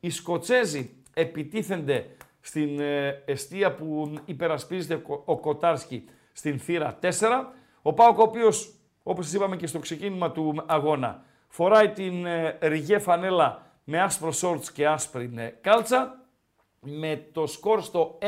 Οι 0.00 0.10
Σκοτσέζοι 0.10 0.90
επιτίθενται 1.14 2.06
στην 2.40 2.80
αιστεία 3.24 3.74
που 3.74 4.14
υπερασπίζεται 4.24 5.02
ο 5.24 5.38
Κοτάρσκι 5.38 6.04
στην 6.32 6.58
θύρα 6.58 6.98
4. 7.02 7.08
Ο 7.82 7.92
Πάοκ, 7.92 8.18
ο 8.18 8.22
οποίος, 8.22 8.74
όπως 9.02 9.32
είπαμε 9.32 9.56
και 9.56 9.66
στο 9.66 9.78
ξεκίνημα 9.78 10.30
του 10.30 10.64
αγώνα, 10.66 11.24
φοράει 11.48 11.90
την 11.90 12.26
ε, 12.26 12.58
ριγέ 12.60 12.98
φανέλα 12.98 13.71
με 13.84 14.00
άσπρο 14.00 14.32
σόρτς 14.32 14.72
και 14.72 14.86
άσπρη 14.86 15.32
ε, 15.36 15.46
κάλτσα, 15.60 16.26
με 16.80 17.26
το 17.32 17.46
σκορ 17.46 17.82
στο 17.82 18.18
1-1, 18.20 18.26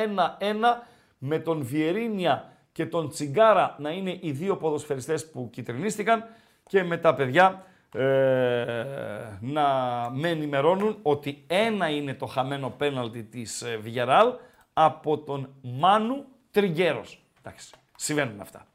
με 1.18 1.38
τον 1.38 1.64
Βιερίνια 1.64 2.52
και 2.72 2.86
τον 2.86 3.08
Τσιγκάρα 3.08 3.76
να 3.78 3.90
είναι 3.90 4.18
οι 4.20 4.30
δύο 4.30 4.56
ποδοσφαιριστές 4.56 5.30
που 5.30 5.50
κυτρινίστηκαν 5.52 6.24
και 6.66 6.82
με 6.82 6.96
τα 6.96 7.14
παιδιά 7.14 7.66
ε, 7.94 8.04
να 9.40 9.66
με 10.12 10.28
ενημερώνουν 10.28 10.98
ότι 11.02 11.44
ένα 11.46 11.88
είναι 11.88 12.14
το 12.14 12.26
χαμένο 12.26 12.70
πέναλτι 12.70 13.22
της 13.22 13.62
ε, 13.62 13.78
από 14.72 15.18
τον 15.18 15.54
Μάνου 15.62 16.24
Τριγκέρος. 16.50 17.24
Εντάξει. 17.38 17.74
Συμβαίνουν 17.96 18.40
αυτά. 18.40 18.66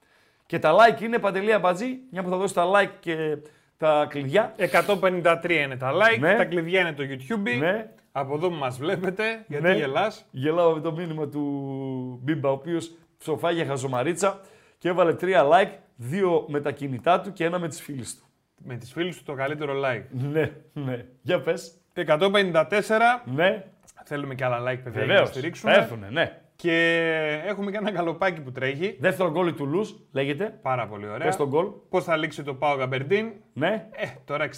Και 0.46 0.60
τα 0.60 0.76
like 0.76 1.02
είναι 1.02 1.20
παντελή 1.20 1.54
αμπατζή, 1.54 2.00
μια 2.12 2.24
που 2.24 2.30
θα 2.30 2.38
δώσει 2.38 2.54
τα 2.54 2.66
like 2.74 2.94
και 3.00 3.38
τα 3.80 4.06
κλειδιά. 4.10 4.54
153 4.58 5.50
είναι 5.64 5.78
τα 5.78 5.92
like, 5.94 6.20
Ναι. 6.20 6.36
τα 6.36 6.46
κλειδιά 6.46 6.80
είναι 6.82 6.94
το 6.94 7.04
YouTube. 7.04 7.58
Ναι. 7.60 7.90
Από 8.12 8.36
εδώ 8.36 8.50
που 8.50 8.56
μας 8.56 8.78
βλέπετε, 8.78 9.24
γιατί 9.48 9.64
Ναι. 9.68 9.74
γελάς. 9.74 10.26
Γελάω 10.32 10.74
με 10.74 10.82
το 10.82 10.92
μήνυμα 10.92 11.28
του 11.28 12.20
Μπίμπα, 12.24 12.50
ο 12.50 12.52
οποίος 12.52 12.92
ψοφάγε 13.18 13.64
χαζομαρίτσα 13.66 14.40
και 14.78 14.90
έβαλε 14.90 15.14
τρία 15.14 15.44
like, 15.52 15.72
δύο 15.96 16.46
με 16.48 16.62
τα 16.62 16.72
κινητά 16.72 17.22
του 17.22 17.34
και 17.34 17.44
ένα 17.46 17.60
με 17.60 17.68
τις 17.68 17.82
φίλες 17.82 18.16
του. 18.18 18.24
Με 18.64 18.76
τις 18.76 18.92
φίλες 18.92 19.18
του 19.18 19.24
το 19.24 19.34
καλύτερο 19.34 19.74
like. 19.86 20.04
Ναι, 20.10 20.52
ναι. 20.74 21.06
Για 21.22 21.42
πες. 21.42 21.74
154, 21.94 23.24
Ναι, 23.26 23.64
θέλουμε 24.06 24.36
και 24.36 24.46
άλλα 24.46 24.60
like 24.62 24.64
παιδιά 24.84 24.92
για 24.92 25.00
να 25.02 25.06
βεβαίως. 25.08 25.28
στηρίξουμε. 25.30 25.72
Θα 25.74 25.78
έρθουνε, 25.80 26.08
ναι. 26.12 26.42
Και 26.62 27.42
έχουμε 27.46 27.72
και 27.72 27.78
ένα 27.78 27.92
καλοπάκι 27.92 28.42
που 28.42 28.52
τρέχει. 28.52 28.98
Δεύτερο 29.00 29.32
γκολ 29.32 29.56
του 29.56 29.66
Λούς, 29.66 29.96
λέγεται. 30.12 30.60
Πάρα 30.62 30.88
πολύ 30.88 31.06
ωραία. 31.08 31.26
Πες 31.26 31.36
τον 31.36 31.48
γκολ. 31.48 31.66
Πώς 31.90 32.04
θα 32.04 32.18
λήξει 32.18 32.44
το 32.44 32.54
Πάο 32.54 32.82
Αμπερντίν. 32.82 33.32
Ναι. 33.54 33.88
Ε, 33.92 34.08
τώρα 34.26 34.50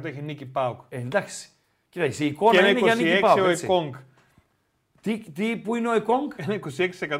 60% 0.00 0.04
έχει 0.04 0.22
νίκη 0.22 0.46
Πάοκ. 0.46 0.80
Ε, 0.88 0.96
εντάξει. 0.98 1.48
Κοίταξε, 1.88 2.24
η 2.24 2.26
Και 2.26 2.32
εικόνα 2.32 2.58
ένα 2.58 2.68
είναι 2.68 2.80
για 2.80 2.94
νίκη 2.94 3.16
26 3.16 3.20
Πάου, 3.20 3.44
ο 3.44 3.48
έτσι. 3.48 3.64
Εκόνγκ. 3.64 3.94
Τι, 5.00 5.18
τι, 5.18 5.56
πού 5.56 5.74
είναι 5.74 5.88
ο 5.88 5.92
Εκόνγκ; 5.92 6.30
Ένα 6.36 6.58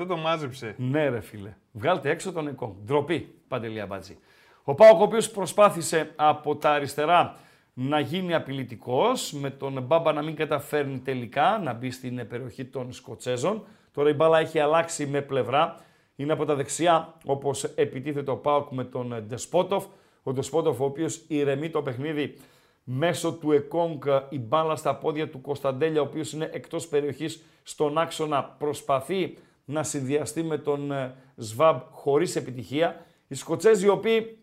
26% 0.00 0.04
το 0.08 0.16
μάζεψε. 0.16 0.74
Ναι, 0.78 1.08
ρε 1.08 1.20
φίλε. 1.20 1.54
Βγάλτε 1.72 2.10
έξω 2.10 2.32
τον 2.32 2.48
Εκόνγκ. 2.48 2.72
Ντροπή, 2.84 3.34
Παντελία 3.48 3.86
Μπάτζη. 3.86 4.18
Ο 4.64 4.74
Πάοκ, 4.74 5.00
ο 5.00 5.02
οποίος 5.02 5.30
προσπάθησε 5.30 6.12
από 6.16 6.56
τα 6.56 6.70
αριστερά 6.70 7.36
να 7.74 8.00
γίνει 8.00 8.34
απειλητικός, 8.34 9.32
με 9.32 9.50
τον 9.50 9.82
Μπάμπα 9.82 10.12
να 10.12 10.22
μην 10.22 10.36
καταφέρνει 10.36 10.98
τελικά 10.98 11.60
να 11.64 11.72
μπει 11.72 11.90
στην 11.90 12.28
περιοχή 12.28 12.64
των 12.64 12.92
Σκοτσέζων. 12.92 13.66
Τώρα 13.92 14.08
η 14.08 14.12
μπάλα 14.12 14.38
έχει 14.38 14.58
αλλάξει 14.58 15.06
με 15.06 15.20
πλευρά. 15.20 15.80
Είναι 16.16 16.32
από 16.32 16.44
τα 16.44 16.54
δεξιά, 16.54 17.14
όπως 17.24 17.64
επιτίθεται 17.64 18.30
ο 18.30 18.36
Πάοκ 18.36 18.70
με 18.70 18.84
τον 18.84 19.24
Ντεσπότοφ. 19.26 19.84
Ο 20.22 20.32
Ντεσπότοφ, 20.32 20.80
ο 20.80 20.84
οποίος 20.84 21.24
ηρεμεί 21.28 21.70
το 21.70 21.82
παιχνίδι 21.82 22.36
μέσω 22.84 23.32
του 23.32 23.52
Εκόνγκ 23.52 24.02
η 24.28 24.38
μπάλα 24.38 24.76
στα 24.76 24.96
πόδια 24.96 25.30
του 25.30 25.40
Κωνσταντέλια, 25.40 26.00
ο 26.00 26.04
οποίος 26.04 26.32
είναι 26.32 26.50
εκτός 26.52 26.88
περιοχής 26.88 27.42
στον 27.62 27.98
άξονα, 27.98 28.44
προσπαθεί 28.44 29.36
να 29.64 29.82
συνδυαστεί 29.82 30.42
με 30.42 30.58
τον 30.58 30.92
ε, 30.92 31.14
Σβάμπ 31.36 31.80
χωρίς 31.90 32.36
επιτυχία. 32.36 33.06
Οι 33.28 33.34
Σκοτσέζοι 33.34 33.86
οι 33.86 33.88
οποίοι 33.88 34.38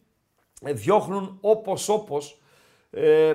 ε, 0.61 0.73
διώχνουν 0.73 1.37
όπως 1.41 1.89
όπως. 1.89 2.41
Ε, 2.89 3.33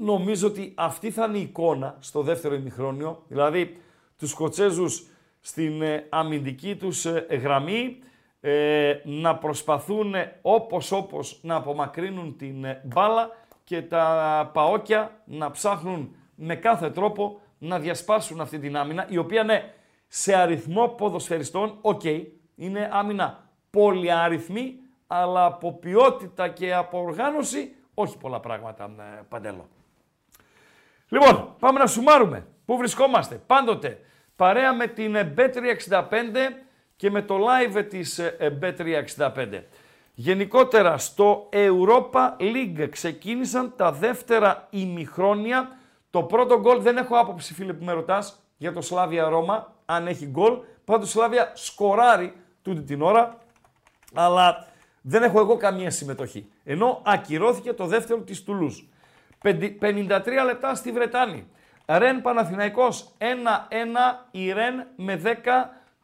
νομίζω 0.00 0.46
ότι 0.46 0.72
αυτή 0.76 1.10
θα 1.10 1.24
είναι 1.24 1.38
η 1.38 1.40
εικόνα 1.40 1.96
στο 2.00 2.22
δεύτερο 2.22 2.54
ημιχρόνιο. 2.54 3.22
Δηλαδή 3.28 3.76
τους 4.16 4.30
Σκοτσέζους 4.30 5.06
στην 5.48 5.82
ε, 5.82 6.06
αμυντική 6.08 6.76
τους 6.76 7.04
ε, 7.04 7.26
γραμμή 7.30 7.98
ε, 8.40 8.94
να 9.04 9.36
προσπαθούν 9.36 10.14
όπως 10.42 10.92
όπως 10.92 11.38
να 11.42 11.54
απομακρύνουν 11.54 12.36
την 12.36 12.64
ε, 12.64 12.82
μπάλα 12.84 13.30
και 13.64 13.82
τα 13.82 14.50
ΠΑΟΚια 14.54 15.22
να 15.24 15.50
ψάχνουν 15.50 16.16
με 16.34 16.56
κάθε 16.56 16.90
τρόπο 16.90 17.40
να 17.58 17.78
διασπάσουν 17.78 18.40
αυτή 18.40 18.58
την 18.58 18.76
άμυνα, 18.76 19.06
η 19.08 19.16
οποία 19.16 19.42
ναι, 19.42 19.72
σε 20.08 20.34
αριθμό 20.34 20.88
ποδοσφαιριστών, 20.88 21.78
οκ, 21.80 22.02
είναι 22.54 22.88
άμυνα 22.92 23.48
πολυάριθμη, 23.70 24.74
αλλά 25.06 25.44
από 25.44 25.72
ποιότητα 25.72 26.48
και 26.48 26.74
από 26.74 27.00
οργάνωση, 27.00 27.74
όχι 27.94 28.18
πολλά 28.18 28.40
πράγματα, 28.40 28.84
ε, 28.84 29.22
Παντέλο. 29.28 29.68
Λοιπόν, 31.08 31.54
πάμε 31.58 31.78
να 31.78 31.86
σουμάρουμε. 31.86 32.46
Πού 32.64 32.76
βρισκόμαστε; 32.76 33.42
Πάντοτε, 33.46 34.00
παρέα 34.38 34.74
με 34.74 34.86
την 34.86 35.14
ε, 35.14 35.34
Bet365 35.36 36.02
και 36.96 37.10
με 37.10 37.22
το 37.22 37.38
live 37.38 37.84
της 37.88 38.18
ε, 38.18 38.58
Bet365. 38.62 39.62
Γενικότερα, 40.14 40.98
στο 40.98 41.48
Europa 41.52 42.40
League 42.40 42.88
ξεκίνησαν 42.90 43.72
τα 43.76 43.92
δεύτερα 43.92 44.66
ημιχρόνια. 44.70 45.76
Το 46.10 46.22
πρώτο 46.22 46.60
γκολ 46.60 46.80
δεν 46.82 46.96
έχω 46.96 47.18
άποψη, 47.18 47.54
φίλε, 47.54 47.72
που 47.72 47.84
με 47.84 47.92
ρωτάς, 47.92 48.42
για 48.56 48.72
το 48.72 48.80
Σλάβια 48.80 49.28
Ρώμα, 49.28 49.74
αν 49.84 50.06
έχει 50.06 50.26
γκολ. 50.26 50.58
Πάντως, 50.84 51.10
Σλάβια 51.10 51.52
σκοράρει 51.54 52.32
τούτη 52.62 52.82
την 52.82 53.02
ώρα, 53.02 53.38
αλλά 54.14 54.66
δεν 55.00 55.22
έχω 55.22 55.40
εγώ 55.40 55.56
καμία 55.56 55.90
συμμετοχή. 55.90 56.48
Ενώ 56.64 57.02
ακυρώθηκε 57.04 57.72
το 57.72 57.86
δεύτερο 57.86 58.20
της 58.20 58.44
Τουλούς. 58.44 58.88
53 59.42 60.44
λεπτά 60.44 60.74
στη 60.74 60.92
Βρετάνη. 60.92 61.48
Ρεν 61.96 62.22
Παναθηναϊκός 62.22 63.14
1-1, 63.18 63.24
η 64.30 64.52
Ρεν 64.52 64.86
με 64.96 65.16
10 65.16 65.34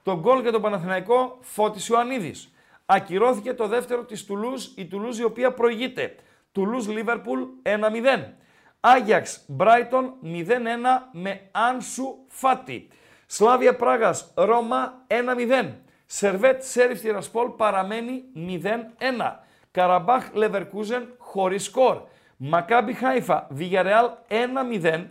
το 0.02 0.19
γκολ 0.20 0.40
για 0.40 0.52
τον 0.52 0.62
Παναθηναϊκό 0.62 1.39
Φώτης 1.40 1.89
Ιωαννίδης. 1.89 2.55
Ακυρώθηκε 2.86 3.55
το 3.55 3.66
δεύτερο 3.66 4.05
της 4.05 4.24
Τουλούς, 4.24 4.73
η 4.77 4.86
Τουλούς 4.86 5.19
η 5.19 5.24
οποία 5.24 5.52
προηγείται. 5.52 6.15
Τουλούς 6.52 6.89
Λίβερπουλ 6.89 7.40
1-0. 7.62 8.35
Άγιαξ 8.81 9.44
Μπράιτον 9.47 10.15
0-1 10.23 11.09
με 11.12 11.40
Άνσου 11.51 12.16
Φάτι. 12.28 12.89
Σλάβια 13.27 13.77
Πράγας 13.77 14.32
Ρώμα 14.35 15.05
1-0. 15.06 15.70
Σερβέτ 16.06 16.62
Σέριφ 16.62 17.01
Τυρασπόλ 17.01 17.48
παραμένει 17.48 18.24
0-1. 18.35 19.40
Καραμπάχ 19.70 20.31
Λεβερκούζεν 20.32 21.15
χωρίς 21.19 21.65
σκορ. 21.65 22.02
Μακάμπι 22.36 22.93
Χάιφα 22.93 23.47
Βιγιαρεάλ 23.51 24.11
1-0 24.28 25.05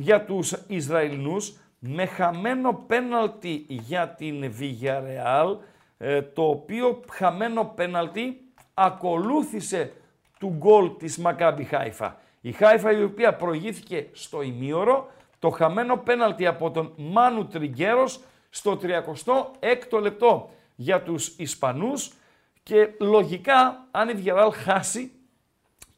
για 0.00 0.24
τους 0.24 0.52
Ισραηλινούς 0.66 1.56
με 1.78 2.06
χαμένο 2.06 2.84
πέναλτι 2.86 3.64
για 3.68 4.08
την 4.08 4.52
Βιγιαρεάλ 4.52 5.56
ε, 5.98 6.22
το 6.22 6.48
οποίο 6.48 7.00
χαμένο 7.10 7.64
πέναλτι 7.64 8.40
ακολούθησε 8.74 9.92
του 10.38 10.54
γκολ 10.56 10.96
της 10.96 11.18
Μακάμπι 11.18 11.64
Χάιφα. 11.64 12.16
Η 12.40 12.52
Χάιφα 12.52 12.92
η 12.92 13.02
οποία 13.02 13.34
προηγήθηκε 13.34 14.08
στο 14.12 14.42
ημίωρο 14.42 15.10
το 15.38 15.50
χαμένο 15.50 15.96
πέναλτι 15.96 16.46
από 16.46 16.70
τον 16.70 16.92
Μάνου 16.96 17.46
Τριγκέρος 17.46 18.20
στο 18.50 18.78
36ο 19.90 20.00
λεπτό 20.00 20.50
για 20.76 21.02
τους 21.02 21.26
Ισπανούς 21.36 22.12
και 22.62 22.88
λογικά 23.00 23.86
αν 23.90 24.08
η 24.08 24.22
Villarreal 24.24 24.52
χάσει 24.52 25.12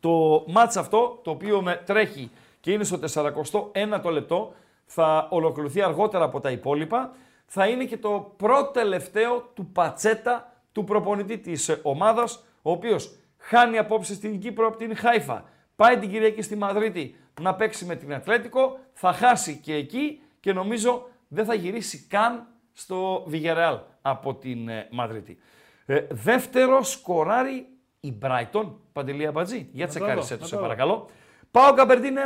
το 0.00 0.44
μάτς 0.46 0.76
αυτό, 0.76 1.20
το 1.24 1.30
οποίο 1.30 1.62
με 1.62 1.82
τρέχει 1.86 2.30
και 2.60 2.72
είναι 2.72 2.84
στο 2.84 2.98
41ο 3.12 4.10
λεπτό, 4.12 4.54
θα 4.84 5.26
ολοκληρωθεί 5.30 5.82
αργότερα 5.82 6.24
από 6.24 6.40
τα 6.40 6.50
υπόλοιπα, 6.50 7.12
θα 7.46 7.66
είναι 7.66 7.84
και 7.84 7.96
το 7.96 8.34
πρώτο 8.36 8.70
τελευταίο 8.70 9.50
του 9.54 9.66
πατσέτα 9.66 10.52
του 10.72 10.84
προπονητή 10.84 11.38
της 11.38 11.78
ομάδας, 11.82 12.44
ο 12.62 12.70
οποίος 12.70 13.16
χάνει 13.38 13.78
απόψε 13.78 14.14
στην 14.14 14.40
Κύπρο 14.40 14.66
από 14.66 14.76
την 14.76 14.96
Χάιφα, 14.96 15.44
πάει 15.76 15.98
την 15.98 16.10
Κυριακή 16.10 16.42
στη 16.42 16.56
Μαδρίτη 16.56 17.16
να 17.40 17.54
παίξει 17.54 17.84
με 17.84 17.96
την 17.96 18.14
Ατλέτικο, 18.14 18.78
θα 18.92 19.12
χάσει 19.12 19.56
και 19.56 19.74
εκεί 19.74 20.20
και 20.40 20.52
νομίζω 20.52 21.08
δεν 21.28 21.44
θα 21.44 21.54
γυρίσει 21.54 22.06
καν 22.08 22.46
στο 22.72 23.24
Βιγερεάλ 23.26 23.78
από 24.02 24.34
την 24.34 24.68
ε, 24.68 24.88
Μαδρίτη. 24.90 25.38
Ε, 25.86 26.06
δεύτερο 26.10 26.82
σκοράρει 26.82 27.66
η 28.00 28.18
Brighton, 28.22 28.72
Παντελή 28.92 29.26
Αμπατζή. 29.26 29.68
Για 29.72 29.86
τσεκάρισέ 29.86 30.36
τους, 30.36 30.48
σε 30.48 30.56
παρακαλώ. 30.56 31.08
Πάω 31.50 31.72
Καμπερντίν 31.72 32.16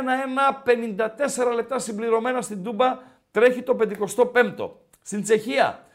1-1, 0.65 1.47
54 1.49 1.53
λεπτά 1.55 1.79
συμπληρωμένα 1.79 2.41
στην 2.41 2.63
Τούμπα, 2.63 2.97
τρέχει 3.31 3.61
το 3.61 3.77
55ο. 3.79 4.69
Στην 5.01 5.23
Τσεχία, 5.23 5.85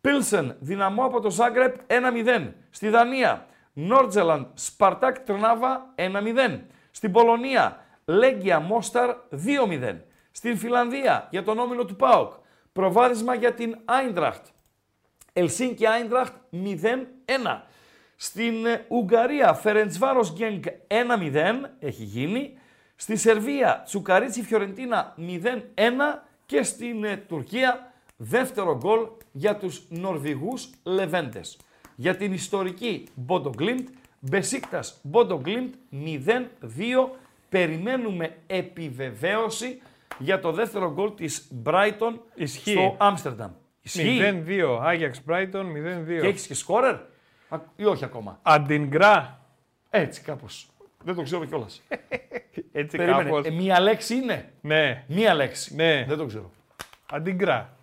Πίλσεν, 0.00 0.56
δυναμό 0.60 1.04
από 1.04 1.20
το 1.20 1.30
Ζάγκρεπ 1.30 1.76
1-0. 1.86 2.52
Στη 2.70 2.88
Δανία, 2.88 3.46
Νόρτζελαντ, 3.72 4.44
Σπαρτάκ 4.54 5.18
Τρνάβα 5.18 5.94
1-0. 5.94 6.60
Στην 6.90 7.12
Πολωνία, 7.12 7.84
Λέγκια 8.04 8.60
Μόσταρ 8.60 9.16
2-0. 9.30 9.96
Στην 10.30 10.56
Φιλανδία, 10.56 11.28
για 11.30 11.42
τον 11.42 11.58
όμιλο 11.58 11.84
του 11.84 11.96
ΠΑΟΚ, 11.96 12.32
προβάδισμα 12.72 13.34
για 13.34 13.54
την 13.54 13.78
Άιντραχτ. 13.84 14.46
Ελσίνκι 15.32 15.86
Άιντραχτ 15.86 16.34
0-1. 16.52 17.62
Στην 18.16 18.66
ε, 18.66 18.84
Ουγγαρία, 18.88 19.54
Φερεντσβάρος 19.54 20.32
Γκένκ 20.32 20.64
1-0, 20.88 21.68
έχει 21.78 22.02
γίνει. 22.02 22.58
Στη 23.00 23.16
Σερβία, 23.16 23.82
Τσουκαρίτσι 23.84 24.42
Φιωρεντίνα 24.42 25.14
0-1 25.18 25.20
και 26.46 26.62
στην 26.62 27.04
ε, 27.04 27.16
Τουρκία, 27.16 27.92
δεύτερο 28.16 28.76
γκολ 28.76 29.06
για 29.32 29.56
τους 29.56 29.82
Νορβηγούς 29.88 30.70
Λεβέντες. 30.82 31.58
Για 31.94 32.16
την 32.16 32.32
ιστορική 32.32 33.08
Μπόντο 33.14 33.50
Γκλίντ, 33.50 33.88
Μπεσίκτας 34.20 34.98
Μπόντο 35.02 35.40
Γκλίντ 35.40 35.74
0-2. 35.92 37.08
Περιμένουμε 37.48 38.36
επιβεβαίωση 38.46 39.82
για 40.18 40.40
το 40.40 40.52
δεύτερο 40.52 40.92
γκολ 40.92 41.14
της 41.14 41.50
Brighton 41.64 42.14
Ισχύει. 42.34 42.70
στο 42.70 42.96
Άμστερνταμ. 42.98 43.50
0-2. 43.94 44.78
Άγιαξ 44.82 45.22
Brighton 45.28 45.64
0-2. 45.64 46.20
Και 46.20 46.26
έχεις 46.26 46.46
και 46.46 46.54
σκόρερ 46.54 46.94
Α, 47.48 47.58
ή 47.76 47.84
όχι 47.84 48.04
ακόμα. 48.04 48.38
Αντιγκρά. 48.42 49.40
Έτσι 49.90 50.20
κάπως. 50.20 50.68
Δεν 51.04 51.14
το 51.14 51.22
ξέρω 51.22 51.44
κιόλας. 51.44 51.82
Έτσι 52.72 52.96
Περίμενε. 52.96 53.22
κάπως. 53.22 53.46
Ε, 53.46 53.50
μία 53.50 53.80
λέξη 53.80 54.14
είναι; 54.14 54.52
Ναι. 54.60 55.04
Μία 55.08 55.34
λέξη. 55.34 55.74
Ναι. 55.74 56.04
Δεν 56.08 56.16
το 56.16 56.26
ξέρω. 56.26 56.50
Αντιγκρά. 57.10 57.76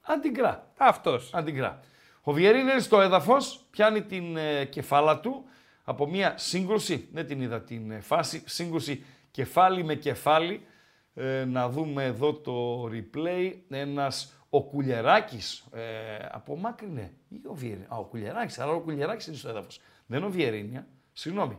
Αντιγκρά. 0.00 0.66
Αυτός. 0.76 1.34
Αντιγκρά. 1.34 1.80
Ο 2.22 2.32
Βιερίνη 2.32 2.70
είναι 2.70 2.80
στο 2.80 3.00
έδαφος, 3.00 3.60
πιάνει 3.70 4.02
την 4.02 4.36
ε, 4.36 4.64
κεφάλα 4.64 5.20
του 5.20 5.44
από 5.84 6.06
μια 6.08 6.34
σύγκρουση. 6.36 7.08
Δεν 7.12 7.26
την 7.26 7.40
είδα 7.40 7.60
την 7.60 7.90
ε, 7.90 8.00
φάση. 8.00 8.42
Σύγκρουση 8.46 9.04
κεφάλι 9.30 9.84
με 9.84 9.94
κεφάλι. 9.94 10.66
Ε, 11.14 11.44
να 11.44 11.68
δούμε 11.68 12.04
εδώ 12.04 12.34
το 12.34 12.84
replay. 12.92 13.52
Ένας 13.70 14.34
ο 14.50 14.62
Κουλιεράκης 14.62 15.66
ε, 15.72 15.82
απομάκρυνε. 16.30 17.12
Ή 17.28 17.40
ο 17.46 17.54
Βιερίνη. 17.54 17.84
Α, 17.88 17.96
ο 17.96 18.04
Κουλιεράκης. 18.04 18.58
Αλλά 18.58 18.72
ο 18.72 18.80
Κουλιεράκης 18.80 19.26
είναι 19.26 19.36
στο 19.36 19.48
έδαφος. 19.48 19.80
Δεν 20.06 20.18
είναι 20.18 20.26
ο 20.26 20.30
Βιερίνια. 20.30 20.86
Συγγνώμη. 21.12 21.58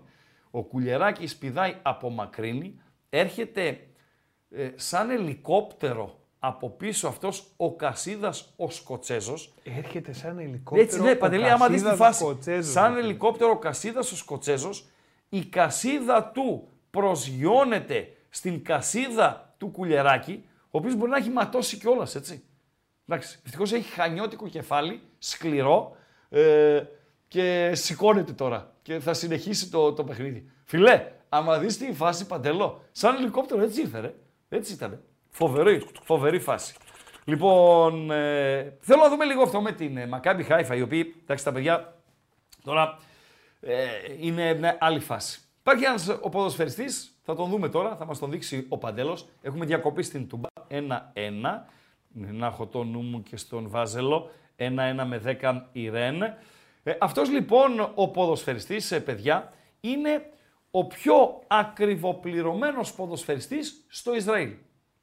Ο 0.51 0.63
Κουλιεράκης 0.63 1.37
πηδάει 1.37 1.75
απομακρύνει. 1.81 2.81
Έρχεται 3.09 3.87
ε, 4.49 4.69
σαν 4.75 5.09
ελικόπτερο 5.09 6.19
από 6.39 6.69
πίσω 6.69 7.07
αυτός 7.07 7.53
ο 7.57 7.75
Κασίδας 7.75 8.53
ο 8.55 8.69
Σκοτσέζος. 8.69 9.53
Έρχεται 9.63 10.13
σαν 10.13 10.39
ελικόπτερο. 10.39 10.87
Έτσι 10.87 11.01
ναι, 11.01 11.11
ο 11.11 11.17
Παντελή, 11.17 11.49
άμα 11.49 11.67
δεις 11.67 11.81
τη 11.81 11.87
Κασίδας 11.87 12.07
φάση. 12.07 12.19
Σκοτσέζος, 12.19 12.71
σαν 12.71 12.87
ρε 12.87 12.95
φίλε. 12.95 13.05
ελικόπτερο 13.05 13.51
ο 13.51 13.57
Κασίδας 13.57 14.11
ο 14.11 14.15
Σκοτσέζος, 14.15 14.87
η 15.29 15.45
κασίδα 15.45 16.23
του 16.23 16.67
προσγειώνεται 16.89 18.13
στην 18.29 18.63
κασίδα 18.63 19.53
του 19.57 19.67
Κουλιεράκη, 19.67 20.45
ο 20.63 20.77
οποίος 20.77 20.95
μπορεί 20.95 21.11
να 21.11 21.17
έχει 21.17 21.29
ματώσει 21.29 21.77
κιόλας, 21.77 22.15
έτσι. 22.15 22.43
Εντάξει, 23.07 23.39
ευτυχώς 23.45 23.73
έχει 23.73 23.91
χανιώτικο 23.91 24.47
κεφάλι, 24.47 25.01
σκληρό, 25.17 25.95
ε, 26.29 26.83
και 27.27 27.71
σηκώνεται 27.75 28.33
τώρα 28.33 28.70
και 28.81 28.99
θα 28.99 29.13
συνεχίσει 29.13 29.69
το, 29.69 29.93
το 29.93 30.03
παιχνίδι. 30.03 30.51
Φιλέ, 30.63 31.11
άμα 31.29 31.59
δεις 31.59 31.77
τη 31.77 31.93
φάση 31.93 32.27
Παντελό, 32.27 32.83
σαν 32.91 33.15
ελικόπτερο 33.15 33.61
έτσι 33.61 33.81
ήρθε 33.81 33.99
ρε. 33.99 34.13
Έτσι 34.49 34.73
ήταν. 34.73 35.03
Φοβερή, 35.29 35.83
φοβερή 36.03 36.39
φάση. 36.39 36.75
Λοιπόν, 37.23 38.11
ε, 38.11 38.77
θέλω 38.81 39.01
να 39.01 39.09
δούμε 39.09 39.25
λίγο 39.25 39.41
αυτό 39.41 39.61
με 39.61 39.71
την 39.71 39.97
ε, 39.97 40.07
Μακάμπι 40.07 40.43
Χάιφα, 40.43 40.75
η 40.75 40.81
οποία, 40.81 41.05
εντάξει 41.23 41.43
τα 41.43 41.51
παιδιά, 41.51 42.01
τώρα 42.63 42.97
ε, 43.59 43.75
είναι 44.19 44.53
μια 44.53 44.77
άλλη 44.79 44.99
φάση. 44.99 45.41
Υπάρχει 45.59 45.83
ένας 45.83 46.17
ο 46.21 46.29
ποδοσφαιριστής, 46.29 47.19
θα 47.23 47.35
τον 47.35 47.49
δούμε 47.49 47.69
τώρα, 47.69 47.95
θα 47.95 48.05
μας 48.05 48.19
τον 48.19 48.31
δείξει 48.31 48.65
ο 48.69 48.77
Παντέλος. 48.77 49.27
Έχουμε 49.41 49.65
διακοπή 49.65 50.03
στην 50.03 50.27
Τούμπα, 50.27 50.49
1-1. 50.67 50.83
Να 52.13 52.47
έχω 52.47 52.67
το 52.67 52.83
νου 52.83 53.01
μου 53.01 53.23
και 53.23 53.37
στον 53.37 53.69
Βάζελο, 53.69 54.29
1-1 54.57 54.67
με 55.05 55.21
10 55.41 55.61
η 55.71 55.89
Ρεν. 55.89 56.23
Ε, 56.83 56.95
αυτός 56.99 57.29
λοιπόν 57.29 57.91
ο 57.95 58.07
ποδοσφαιριστής, 58.09 58.91
ε, 58.91 58.99
παιδιά, 58.99 59.53
είναι 59.79 60.29
ο 60.71 60.85
πιο 60.87 61.43
ακριβοπληρωμένος 61.47 62.93
ποδοσφαιριστής 62.93 63.85
στο 63.87 64.15
Ισραήλ. 64.15 64.53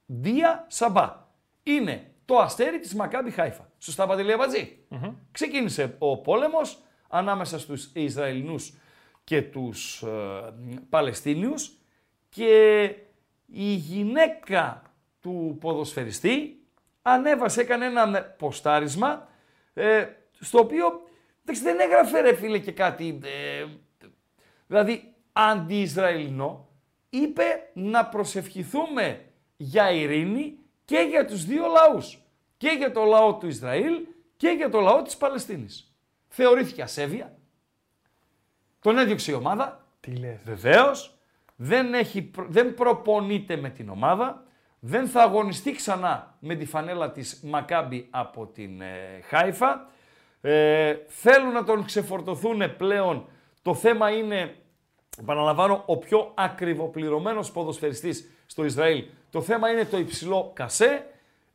Δία 0.06 0.66
Σαμπά. 0.68 1.26
Είναι 1.62 2.12
το 2.24 2.38
αστέρι 2.38 2.78
της 2.78 2.94
Μακάμπι 2.94 3.30
Χάιφα. 3.30 3.70
Σωστά 3.78 4.06
Παντελή 4.06 4.32
Αμπατζή. 4.32 4.78
Ξεκίνησε 5.32 5.96
ο 5.98 6.20
πόλεμος 6.20 6.78
ανάμεσα 7.08 7.58
στους 7.58 7.90
Ισραηλινούς 7.92 8.74
και 9.24 9.42
τους 9.42 10.02
ε, 10.02 10.08
Παλαιστίνιους 10.88 11.78
και 12.28 12.84
η 13.46 13.72
γυναίκα 13.74 14.82
του 15.20 15.56
ποδοσφαιριστή 15.60 16.62
ανέβασε, 17.02 17.60
έκανε 17.60 17.84
ένα 17.84 18.22
ποστάρισμα 18.22 19.28
ε, 19.74 20.06
στο 20.40 20.58
οποίο 20.58 21.02
εντάξει, 21.48 21.62
δεν 21.62 21.80
έγραφε 21.80 22.20
ρε 22.20 22.34
φίλε 22.34 22.58
και 22.58 22.72
κάτι 22.72 23.18
ε, 23.22 23.64
δηλαδή 24.66 25.14
αντι-Ισραηλινό 25.32 26.68
είπε 27.10 27.70
να 27.74 28.06
προσευχηθούμε 28.06 29.24
για 29.56 29.90
ειρήνη 29.90 30.58
και 30.84 31.06
για 31.10 31.24
τους 31.24 31.44
δύο 31.44 31.64
λαούς. 31.66 32.18
Και 32.56 32.68
για 32.68 32.92
το 32.92 33.04
λαό 33.04 33.34
του 33.34 33.46
Ισραήλ 33.46 33.94
και 34.36 34.48
για 34.48 34.70
το 34.70 34.80
λαό 34.80 35.02
της 35.02 35.16
Παλαιστίνης. 35.16 35.94
Θεωρήθηκε 36.28 36.82
ασέβεια. 36.82 37.38
Τον 38.80 38.98
έδιωξε 38.98 39.30
η 39.30 39.34
ομάδα. 39.34 39.86
Τι 40.00 40.16
λες. 40.16 40.40
Βεβαίως. 40.44 41.18
Δεν, 41.56 41.94
έχει, 41.94 42.22
προ- 42.22 42.46
δεν 42.50 42.74
προπονείται 42.74 43.56
με 43.56 43.70
την 43.70 43.88
ομάδα. 43.88 44.42
Δεν 44.80 45.06
θα 45.06 45.22
αγωνιστεί 45.22 45.72
ξανά 45.72 46.36
με 46.40 46.54
τη 46.54 46.64
φανέλα 46.64 47.10
της 47.12 47.40
Μακάμπι 47.42 48.06
από 48.10 48.46
την 48.46 48.80
ε, 48.80 49.20
Χάιφα. 49.22 49.90
Ε, 50.40 50.96
θέλουν 51.06 51.52
να 51.52 51.64
τον 51.64 51.84
ξεφορτωθούν 51.84 52.76
πλέον. 52.76 53.26
Το 53.62 53.74
θέμα 53.74 54.10
είναι, 54.10 54.54
επαναλαμβάνω, 55.20 55.82
ο 55.86 55.96
πιο 55.96 56.32
ακριβοπληρωμένος 56.34 57.50
ποδοσφαιριστής 57.50 58.30
στο 58.46 58.64
Ισραήλ. 58.64 59.04
Το 59.30 59.40
θέμα 59.40 59.70
είναι 59.70 59.84
το 59.84 59.98
υψηλό 59.98 60.50
κασέ. 60.54 61.06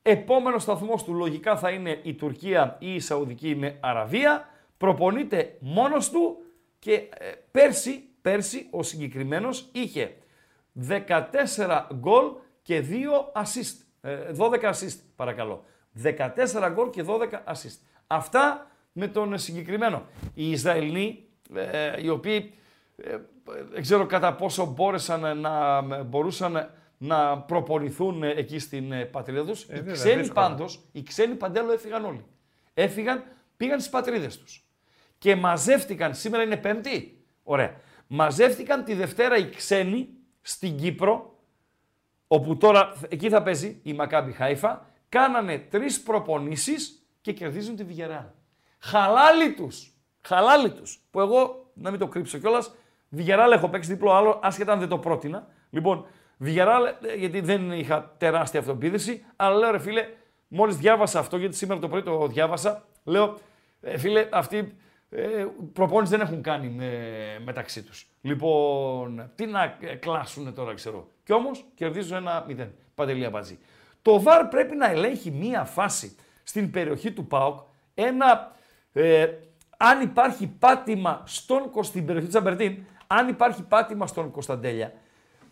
Επόμενος 0.02 0.62
σταθμός 0.62 1.04
του 1.04 1.14
λογικά 1.14 1.58
θα 1.58 1.70
είναι 1.70 2.00
η 2.04 2.14
Τουρκία 2.14 2.76
ή 2.80 2.94
η 2.94 3.00
Σαουδική 3.00 3.56
με 3.56 3.78
Αραβία. 3.80 4.48
Προπονείται 4.78 5.58
μόνος 5.60 6.10
του 6.10 6.38
και 6.80 6.94
ε, 6.94 7.32
πέρσι, 7.52 8.10
πέρσι 8.22 8.68
ο 8.72 8.84
συγκεκριμένος 8.84 9.70
είχε 9.72 10.16
14 10.88 11.02
γκολ 11.94 12.26
και 12.62 12.84
2 12.90 13.42
assist. 13.42 13.86
Ε, 14.02 14.32
12 14.38 14.62
assist 14.62 15.00
παρακαλώ. 15.16 15.64
14 16.04 16.72
γκολ 16.74 16.90
και 16.90 17.04
12 17.08 17.54
assist. 17.54 17.78
Αυτά 18.08 18.68
με 18.94 19.08
τον 19.08 19.38
συγκεκριμένο. 19.38 20.06
Οι 20.34 20.52
Ισραηλοί, 20.52 21.30
ε, 21.56 22.02
οι 22.02 22.10
οποίοι 22.10 22.54
ε, 22.96 23.18
δεν 23.72 23.82
ξέρω 23.82 24.06
κατά 24.06 24.36
πόσο 24.36 24.66
μπόρεσαν 24.66 25.40
να, 25.40 25.82
μπορούσαν 26.04 26.70
να 26.98 27.38
προπονηθούν 27.38 28.24
εκεί 28.24 28.60
στην 28.60 28.92
ε, 28.92 29.06
πατρίδα 29.06 29.46
τους. 29.46 29.64
οι 29.64 29.74
βέβαια, 29.74 29.94
ξένοι 29.94 30.22
δύσκολο. 30.22 30.48
πάντως, 30.48 30.80
οι 30.92 31.04
ξένοι 31.04 31.36
παντέλο 31.36 31.72
έφυγαν 31.72 32.06
όλοι. 32.06 32.26
Έφυγαν, 32.74 33.24
πήγαν 33.58 33.80
στις 33.80 33.92
πατρίδες 33.92 34.40
τους. 34.40 34.68
Και 35.18 35.36
μαζεύτηκαν, 35.36 36.16
σήμερα 36.16 36.44
είναι 36.44 36.58
πέμπτη, 36.58 37.26
ωραία. 37.44 37.76
Μαζεύτηκαν 38.08 38.84
τη 38.84 38.94
Δευτέρα 38.94 39.38
οι 39.38 39.50
ξένοι 39.50 40.10
στην 40.42 40.78
Κύπρο, 40.78 41.40
όπου 42.28 42.58
τώρα 42.58 42.94
εκεί 43.10 43.30
θα 43.30 43.44
παίζει 43.44 43.80
η 43.84 43.94
Μακάμπι 43.94 44.32
Χάιφα, 44.32 44.90
κάνανε 45.10 45.58
τρεις 45.58 46.02
προπονήσεις 46.02 47.08
και 47.22 47.32
κερδίζουν 47.32 47.76
τη 47.76 47.84
Βιγεράλ. 47.84 48.26
Χαλάλι 48.84 49.54
τους. 49.54 49.94
Χαλάλι 50.22 50.72
τους. 50.72 51.00
Που 51.12 51.20
εγώ, 51.20 51.72
να 51.74 51.90
μην 51.90 52.00
το 52.00 52.08
κρύψω 52.08 52.38
κιόλας, 52.38 52.74
Βιγεράλ 53.10 53.52
έχω 53.52 53.70
παίξει 53.70 53.94
διπλό 53.94 54.12
άλλο, 54.12 54.40
άσχετα 54.44 54.74
αν 54.74 54.80
δεν 54.80 54.88
το 54.88 54.98
πρότεινα. 54.98 55.48
Λοιπόν, 55.70 56.06
Βιγεράλ, 56.38 56.86
ε, 56.86 57.16
γιατί 57.16 57.42
δεν 57.42 57.72
είχα 57.72 58.16
τεράστια 58.18 58.60
αυτοπίδηση, 58.60 59.26
αλλά 59.36 59.56
λέω 59.56 59.72
ρε 59.72 59.80
φίλε, 59.80 60.08
μόλις 60.48 60.78
διάβασα 60.78 61.20
αυτό, 61.20 61.38
γιατί 61.38 61.56
σήμερα 61.56 61.80
το 61.80 61.88
πρωί 61.88 62.04
το 62.04 62.28
διάβασα, 62.28 62.86
λέω, 63.04 63.38
ε, 63.82 63.98
φίλε, 63.98 64.28
αυτοί 64.32 64.78
ε, 65.10 65.46
προπόνηση 65.74 66.12
δεν 66.12 66.22
έχουν 66.22 66.42
κάνει 66.42 66.70
με, 66.70 66.92
μεταξύ 67.44 67.84
τους. 67.84 68.08
Λοιπόν, 68.22 69.32
τι 69.36 69.46
να 69.46 69.78
κλάσουν 70.00 70.54
τώρα, 70.54 70.74
ξέρω. 70.74 71.08
Κι 71.24 71.34
όμως 71.34 71.66
κερδίζουν 71.76 72.18
ένα 72.18 72.44
μηδέν. 72.48 72.74
Παντελία 72.96 73.30
μπατζή. 73.30 73.60
Το 74.02 74.22
ΒΑΡ 74.22 74.46
πρέπει 74.46 74.76
να 74.76 74.90
ελέγχει 74.90 75.32
μία 75.32 75.64
φάση 75.64 76.16
στην 76.44 76.72
περιοχή 76.72 77.12
του 77.12 77.26
ΠΑΟΚ, 77.28 77.60
ένα, 77.94 78.52
ε, 78.94 79.28
αν 79.78 80.02
υπάρχει 80.02 80.48
πάτημα 80.48 81.24
στον, 81.26 81.72
στην 81.82 82.06
περιοχή 82.06 82.28
της 82.28 82.36
Αμπερτίν, 82.36 82.78
αν 83.08 83.28
υπάρχει 83.28 83.64
πάτημα 83.64 84.08
στον 84.08 84.32
Κωνσταντέλια, 84.32 84.94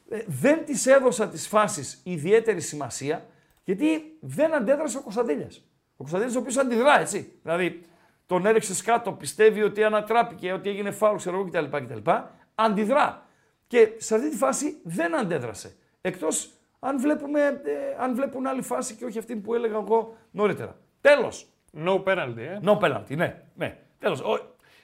ε, 0.09 0.23
δεν 0.27 0.65
της 0.65 0.85
έδωσα 0.85 1.27
τις 1.27 1.47
φάσεις 1.47 2.01
ιδιαίτερη 2.03 2.61
σημασία, 2.61 3.25
γιατί 3.63 4.17
δεν 4.19 4.53
αντέδρασε 4.53 4.97
ο 4.97 5.01
Κωνσταντέλιας. 5.01 5.57
Ο 5.91 5.97
Κωνσταντέλιας 5.97 6.35
ο 6.35 6.39
οποίος 6.39 6.57
αντιδρά, 6.57 6.99
έτσι. 6.99 7.39
Δηλαδή, 7.43 7.85
τον 8.25 8.45
έριξε 8.45 8.83
κάτω, 8.83 9.11
πιστεύει 9.11 9.63
ότι 9.63 9.83
ανατράπηκε, 9.83 10.51
ότι 10.51 10.69
έγινε 10.69 10.91
φάουλ, 10.91 11.15
ξέρω 11.15 11.35
εγώ 11.35 11.45
κτλ, 11.49 11.77
κτλ. 11.77 12.11
Αντιδρά. 12.55 13.25
Και 13.67 13.91
σε 13.97 14.15
αυτή 14.15 14.29
τη 14.29 14.35
φάση 14.35 14.77
δεν 14.83 15.17
αντέδρασε. 15.17 15.75
Εκτός 16.01 16.51
αν, 16.79 16.99
βλέπουμε, 16.99 17.41
ε, 17.41 17.95
αν 17.99 18.15
βλέπουν 18.15 18.47
άλλη 18.47 18.61
φάση 18.61 18.95
και 18.95 19.05
όχι 19.05 19.17
αυτή 19.17 19.35
που 19.35 19.53
έλεγα 19.53 19.77
εγώ 19.77 20.17
νωρίτερα. 20.31 20.77
Τέλος. 21.01 21.50
No 21.77 22.03
penalty, 22.03 22.37
ε. 22.37 22.59
No 22.63 22.79
penalty, 22.79 23.15
ναι. 23.15 23.43
ναι. 23.55 23.77
Τέλος. 23.99 24.23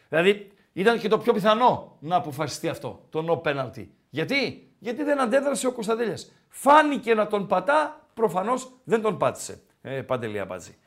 Δηλαδή 0.09 0.51
ήταν 0.73 0.99
και 0.99 1.07
το 1.07 1.17
πιο 1.17 1.33
πιθανό 1.33 1.97
να 1.99 2.15
αποφασιστεί 2.15 2.69
αυτό, 2.69 3.05
το 3.09 3.25
no 3.43 3.49
penalty. 3.49 3.87
Γιατί, 4.09 4.71
Γιατί 4.79 5.03
δεν 5.03 5.21
αντέδρασε 5.21 5.67
ο 5.67 5.71
Κωνσταντέλιας. 5.71 6.31
Φάνηκε 6.49 7.13
να 7.13 7.27
τον 7.27 7.47
πατά, 7.47 8.07
προφανώς 8.13 8.71
δεν 8.83 9.01
τον 9.01 9.17
πάτησε. 9.17 9.61
Ε, 9.81 10.01
Παντελία 10.01 10.45
Μπάτζη. 10.45 10.77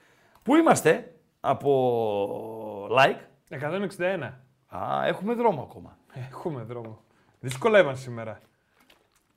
Πού 0.43 0.57
είμαστε, 0.57 1.15
από 1.41 2.89
like. 2.99 3.19
161. 3.49 4.33
Α, 4.67 5.07
έχουμε 5.07 5.35
δρόμο 5.35 5.63
ακόμα. 5.63 5.99
Έχουμε 6.31 6.63
δρόμο. 6.63 7.03
Δύσκολα 7.41 7.79
είμαστε 7.79 8.03
σήμερα. 8.03 8.39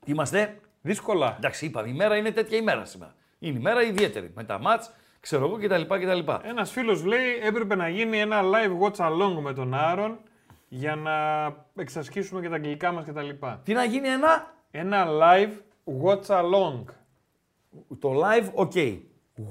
Είμαστε; 0.04 0.60
Δύσκολα. 0.82 1.34
Εντάξει, 1.36 1.66
είπα, 1.66 1.86
η 1.86 1.92
μέρα 1.92 2.16
είναι 2.16 2.30
τέτοια 2.30 2.58
ημέρα 2.58 2.84
σήμερα. 2.84 3.14
Είναι 3.38 3.58
η 3.58 3.62
μέρα 3.62 3.82
ιδιαίτερη. 3.82 4.32
Με 4.34 4.44
τα 4.44 4.58
μάτς, 4.58 4.92
ξέρω 5.24 5.44
εγώ 5.44 5.56
κτλ. 5.56 5.82
κτλ. 5.82 6.32
Ένας 6.42 6.70
φίλος 6.70 7.04
λέει 7.04 7.38
έπρεπε 7.42 7.74
να 7.74 7.88
γίνει 7.88 8.18
ένα 8.20 8.40
live 8.42 8.82
watch 8.82 9.06
along 9.06 9.40
με 9.40 9.52
τον 9.52 9.74
Άρον 9.74 10.18
για 10.68 10.96
να 10.96 11.46
εξασκήσουμε 11.82 12.40
και 12.40 12.48
τα 12.48 12.54
αγγλικά 12.54 12.92
μας 12.92 13.04
κτλ. 13.04 13.28
Τι 13.62 13.72
να 13.72 13.84
γίνει 13.84 14.08
ένα; 14.08 14.52
Ένα 14.70 15.06
live 15.08 15.52
watch 16.04 16.26
along. 16.26 16.84
Το 17.98 18.12
live, 18.24 18.66
ok. 18.66 18.98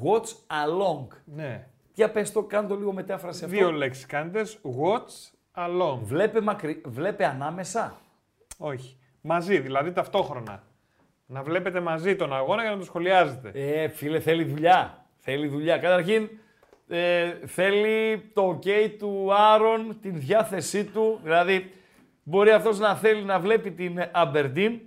Watch 0.03 0.27
along. 0.47 1.07
Ναι. 1.25 1.67
Για 1.93 2.11
πες 2.11 2.31
το, 2.31 2.43
κάνω 2.43 2.67
το 2.67 2.75
λίγο 2.75 2.93
μετάφραση 2.93 3.45
αυτό. 3.45 3.57
Δύο 3.57 3.71
λέξεις 3.71 4.05
κάντε. 4.05 4.41
Watch 4.63 5.31
along. 5.55 5.99
Βλέπε, 6.03 6.41
μακρι... 6.41 6.81
Βλέπε 6.85 7.25
ανάμεσα; 7.25 7.99
Όχι. 8.57 8.97
Μαζί, 9.21 9.59
δηλαδή 9.59 9.91
ταυτόχρονα. 9.91 10.63
Να 11.25 11.43
βλέπετε 11.43 11.79
μαζί 11.79 12.15
τον 12.15 12.33
αγώνα 12.33 12.61
για 12.61 12.71
να 12.71 12.77
το 12.77 12.83
σχολιάζετε. 12.83 13.51
Ε, 13.53 13.87
φίλε, 13.87 14.19
θέλει 14.19 14.43
δουλειά. 14.43 15.02
Θέλει 15.25 15.47
δουλειά. 15.47 15.77
Καταρχήν, 15.77 16.29
ε, 16.87 17.33
θέλει 17.45 18.21
το 18.33 18.59
ok 18.59 18.89
του 18.99 19.33
Άρον, 19.33 19.97
την 20.01 20.19
διάθεσή 20.19 20.83
του. 20.83 21.19
Δηλαδή, 21.23 21.71
μπορεί 22.23 22.49
αυτός 22.49 22.79
να 22.79 22.95
θέλει 22.95 23.23
να 23.23 23.39
βλέπει 23.39 23.71
την 23.71 24.09
Αμπερντίν 24.11 24.79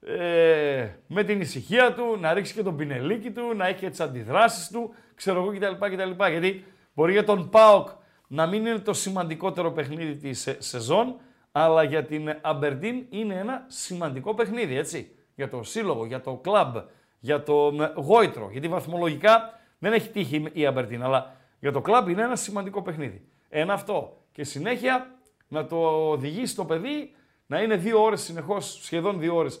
ε, 0.00 0.88
με 1.06 1.24
την 1.24 1.40
ησυχία 1.40 1.94
του, 1.94 2.16
να 2.20 2.32
ρίξει 2.32 2.54
και 2.54 2.62
τον 2.62 2.76
πινελίκι 2.76 3.30
του, 3.30 3.54
να 3.56 3.66
έχει 3.66 3.78
και 3.78 3.90
τις 3.90 4.00
αντιδράσεις 4.00 4.68
του, 4.68 4.94
ξέρω 5.14 5.40
εγώ 5.40 5.52
κτλ. 5.52 5.86
κτλ. 5.86 6.24
Γιατί 6.30 6.64
μπορεί 6.94 7.12
για 7.12 7.24
τον 7.24 7.50
ΠΑΟΚ 7.50 7.88
να 8.26 8.46
μην 8.46 8.66
είναι 8.66 8.78
το 8.78 8.92
σημαντικότερο 8.92 9.72
παιχνίδι 9.72 10.16
της 10.16 10.56
σεζόν, 10.58 11.16
αλλά 11.52 11.82
για 11.82 12.04
την 12.04 12.36
Αμπερντίν 12.40 13.06
είναι 13.10 13.34
ένα 13.34 13.64
σημαντικό 13.66 14.34
παιχνίδι, 14.34 14.76
έτσι. 14.76 15.10
Για 15.34 15.48
το 15.48 15.62
σύλλογο, 15.62 16.06
για 16.06 16.20
το 16.20 16.34
κλαμπ, 16.42 16.76
για 17.20 17.42
το 17.42 17.72
γόητρο. 17.94 18.48
Γιατί 18.52 18.68
βαθμολογικά 18.68 19.57
δεν 19.78 19.92
έχει 19.92 20.08
τύχει 20.08 20.48
η 20.52 20.66
Αμπερντίν, 20.66 21.02
αλλά 21.02 21.36
για 21.60 21.72
το 21.72 21.80
κλαμπ 21.80 22.08
είναι 22.08 22.22
ένα 22.22 22.36
σημαντικό 22.36 22.82
παιχνίδι. 22.82 23.28
Ένα 23.48 23.72
αυτό. 23.72 24.22
Και 24.32 24.44
συνέχεια 24.44 25.14
να 25.48 25.66
το 25.66 25.76
οδηγήσει 26.10 26.54
το 26.54 26.64
παιδί 26.64 27.14
να 27.46 27.62
είναι 27.62 27.76
δύο 27.76 28.02
ώρες 28.02 28.22
συνεχώς, 28.22 28.78
σχεδόν 28.82 29.18
δύο 29.18 29.36
ώρες 29.36 29.60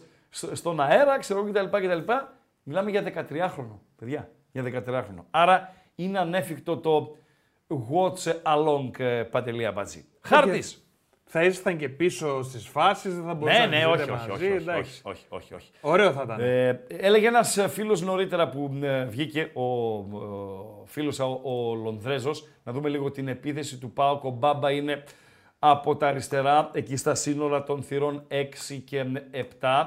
στον 0.52 0.80
αέρα, 0.80 1.18
ξέρω 1.18 1.44
κτλ. 1.44 1.64
κτλ. 1.64 2.12
Μιλάμε 2.62 2.90
για 2.90 3.26
13χρονο, 3.30 3.78
παιδιά 3.96 4.30
για 4.52 4.62
13χρονο. 4.64 5.24
Άρα 5.30 5.74
είναι 5.94 6.18
ανέφικτο 6.18 6.76
το 6.76 7.16
watch 7.68 8.32
along 8.42 8.98
ε, 8.98 9.22
Παντελία 9.22 9.72
Μπατζή. 9.72 10.08
Χάρτης. 10.20 10.87
Θα 11.30 11.44
ήσασταν 11.44 11.76
και 11.76 11.88
πίσω 11.88 12.42
στις 12.42 12.66
φάσεις, 12.66 13.14
δεν 13.14 13.24
θα 13.24 13.34
μπορούσατε 13.34 13.66
ναι, 13.66 13.76
ναι, 13.76 13.82
να 13.82 13.90
όχι, 13.90 14.10
μαζί. 14.10 14.30
Όχι, 14.30 14.54
όχι, 14.54 14.70
όχι, 14.70 15.00
όχι, 15.02 15.24
όχι, 15.28 15.54
όχι. 15.54 15.70
Ωραίο 15.80 16.12
θα 16.12 16.22
ήταν. 16.24 16.40
Ε, 16.40 16.80
έλεγε 16.88 17.26
ένας 17.26 17.66
φίλος 17.68 18.00
νωρίτερα 18.00 18.48
που 18.48 18.78
ε, 18.82 19.04
βγήκε, 19.04 19.50
ο, 19.52 19.62
ο 19.62 20.84
φίλος 20.84 21.18
ο, 21.18 21.40
ο 21.42 21.74
Λονδρέζος, 21.74 22.48
να 22.64 22.72
δούμε 22.72 22.88
λίγο 22.88 23.10
την 23.10 23.28
επίθεση 23.28 23.78
του 23.78 23.90
Πάοκ. 23.90 24.24
Ο 24.24 24.30
Μπάμπα 24.30 24.70
είναι 24.70 25.04
από 25.58 25.96
τα 25.96 26.06
αριστερά, 26.06 26.70
εκεί 26.72 26.96
στα 26.96 27.14
σύνορα 27.14 27.62
των 27.62 27.82
θυρών 27.82 28.26
6 28.30 28.82
και 28.84 29.04
7. 29.60 29.86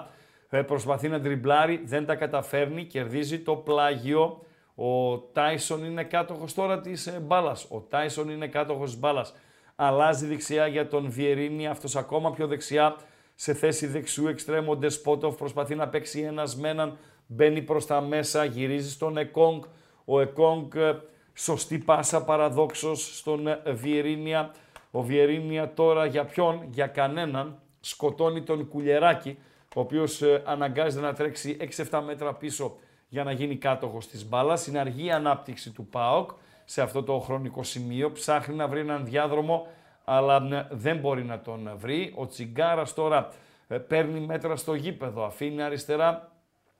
Ε, 0.49 0.61
προσπαθεί 0.61 1.07
να 1.07 1.19
τριμπλάρει, 1.19 1.81
δεν 1.85 2.05
τα 2.05 2.15
καταφέρνει, 2.15 2.85
κερδίζει 2.85 3.39
το 3.39 3.55
πλάγιο. 3.55 4.45
Ο 4.75 5.17
Τάισον 5.17 5.85
είναι 5.85 6.03
κάτοχος 6.03 6.53
τώρα 6.53 6.79
της 6.79 7.07
ε, 7.07 7.19
μπάλας. 7.21 7.67
Ο 7.69 7.79
Τάισον 7.79 8.29
είναι 8.29 8.47
κάτοχος 8.47 8.89
της 8.89 8.99
μπάλας. 8.99 9.33
Αλλάζει 9.83 10.25
δεξιά 10.25 10.67
για 10.67 10.87
τον 10.87 11.09
Βιερίνη, 11.11 11.67
αυτός 11.67 11.95
ακόμα 11.95 12.31
πιο 12.31 12.47
δεξιά 12.47 12.95
σε 13.35 13.53
θέση 13.53 13.87
δεξιού 13.87 14.27
εξτρέμου. 14.27 14.77
Ντεσπότοφ 14.77 15.35
προσπαθεί 15.35 15.75
να 15.75 15.87
παίξει 15.87 16.19
ένας 16.21 16.55
με 16.55 16.69
έναν. 16.69 16.97
Μπαίνει 17.27 17.61
προς 17.61 17.85
τα 17.85 18.01
μέσα, 18.01 18.43
γυρίζει 18.43 18.91
στον 18.91 19.17
Εκόνγκ. 19.17 19.63
Ο 20.05 20.19
Εκόνγκ 20.19 20.75
ε, 20.75 20.95
σωστή 21.33 21.77
πάσα 21.77 22.23
παραδόξως 22.23 23.17
στον 23.17 23.47
ε, 23.47 23.61
Βιερίνια. 23.65 24.51
Ο 24.91 25.01
Βιερίνια 25.01 25.73
τώρα 25.73 26.05
για 26.05 26.25
ποιον, 26.25 26.67
για 26.69 26.87
κανέναν. 26.87 27.59
Σκοτώνει 27.79 28.41
τον 28.41 28.67
Κουλιεράκη, 28.67 29.37
ο 29.75 29.79
οποίος 29.79 30.21
αναγκάζεται 30.45 31.05
να 31.05 31.13
τρέξει 31.13 31.57
6-7 31.89 32.01
μέτρα 32.05 32.33
πίσω 32.33 32.77
για 33.07 33.23
να 33.23 33.31
γίνει 33.31 33.55
κάτοχος 33.55 34.07
της 34.07 34.27
μπάλας. 34.27 34.67
Είναι 34.67 34.79
αργή 34.79 35.11
ανάπτυξη 35.11 35.71
του 35.71 35.85
ΠΑΟΚ 35.85 36.29
σε 36.71 36.81
αυτό 36.81 37.03
το 37.03 37.19
χρονικό 37.19 37.63
σημείο. 37.63 38.11
Ψάχνει 38.11 38.55
να 38.55 38.67
βρει 38.67 38.79
έναν 38.79 39.05
διάδρομο, 39.05 39.67
αλλά 40.03 40.39
ναι, 40.39 40.67
δεν 40.69 40.97
μπορεί 40.97 41.23
να 41.23 41.39
τον 41.39 41.71
βρει. 41.75 42.13
Ο 42.15 42.27
Τσιγκάρας 42.27 42.93
τώρα 42.93 43.29
ε, 43.67 43.77
παίρνει 43.77 44.19
μέτρα 44.19 44.55
στο 44.55 44.73
γήπεδο, 44.73 45.25
αφήνει 45.25 45.61
αριστερά 45.61 46.31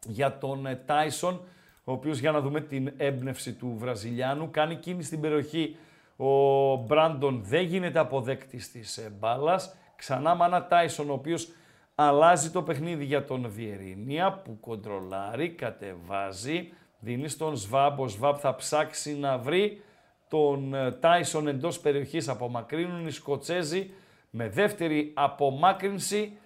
για 0.07 0.37
τον 0.37 0.65
ε, 0.65 0.75
Τάισον, 0.85 1.41
ο 1.83 1.91
οποίος 1.91 2.19
για 2.19 2.31
να 2.31 2.41
δούμε 2.41 2.61
την 2.61 2.93
έμπνευση 2.97 3.53
του 3.53 3.75
Βραζιλιάνου, 3.77 4.51
κάνει 4.51 4.75
κίνηση 4.75 5.07
στην 5.07 5.21
περιοχή. 5.21 5.75
Ο 6.15 6.75
Μπράντον 6.75 7.41
δεν 7.43 7.63
γίνεται 7.63 7.99
αποδέκτης 7.99 8.71
της 8.71 8.97
ε, 8.97 9.11
μπάλας. 9.19 9.75
Ξανά 9.95 10.35
Μάνα 10.35 10.67
Τάισον, 10.67 11.09
ο 11.09 11.13
οποίος 11.13 11.47
αλλάζει 11.95 12.49
το 12.49 12.61
παιχνίδι 12.61 13.05
για 13.05 13.25
τον 13.25 13.49
Βιερίνια 13.49 14.41
που 14.43 14.59
κοντρολάρει, 14.59 15.49
κατεβάζει, 15.49 16.73
δίνει 17.01 17.27
στον 17.27 17.55
Σβάμπ, 17.55 17.99
ο 17.99 18.07
Σβάμπ 18.07 18.35
θα 18.39 18.55
ψάξει 18.55 19.17
να 19.17 19.37
βρει 19.37 19.81
τον 20.27 20.73
ε, 20.73 20.91
Τάισον 20.91 21.47
εντός 21.47 21.79
περιοχής, 21.79 22.27
απομακρύνουν 22.27 23.07
οι 23.07 23.11
Σκοτσέζοι 23.11 23.93
με 24.29 24.49
δεύτερη 24.49 25.11
απομάκρυνση, 25.15 26.37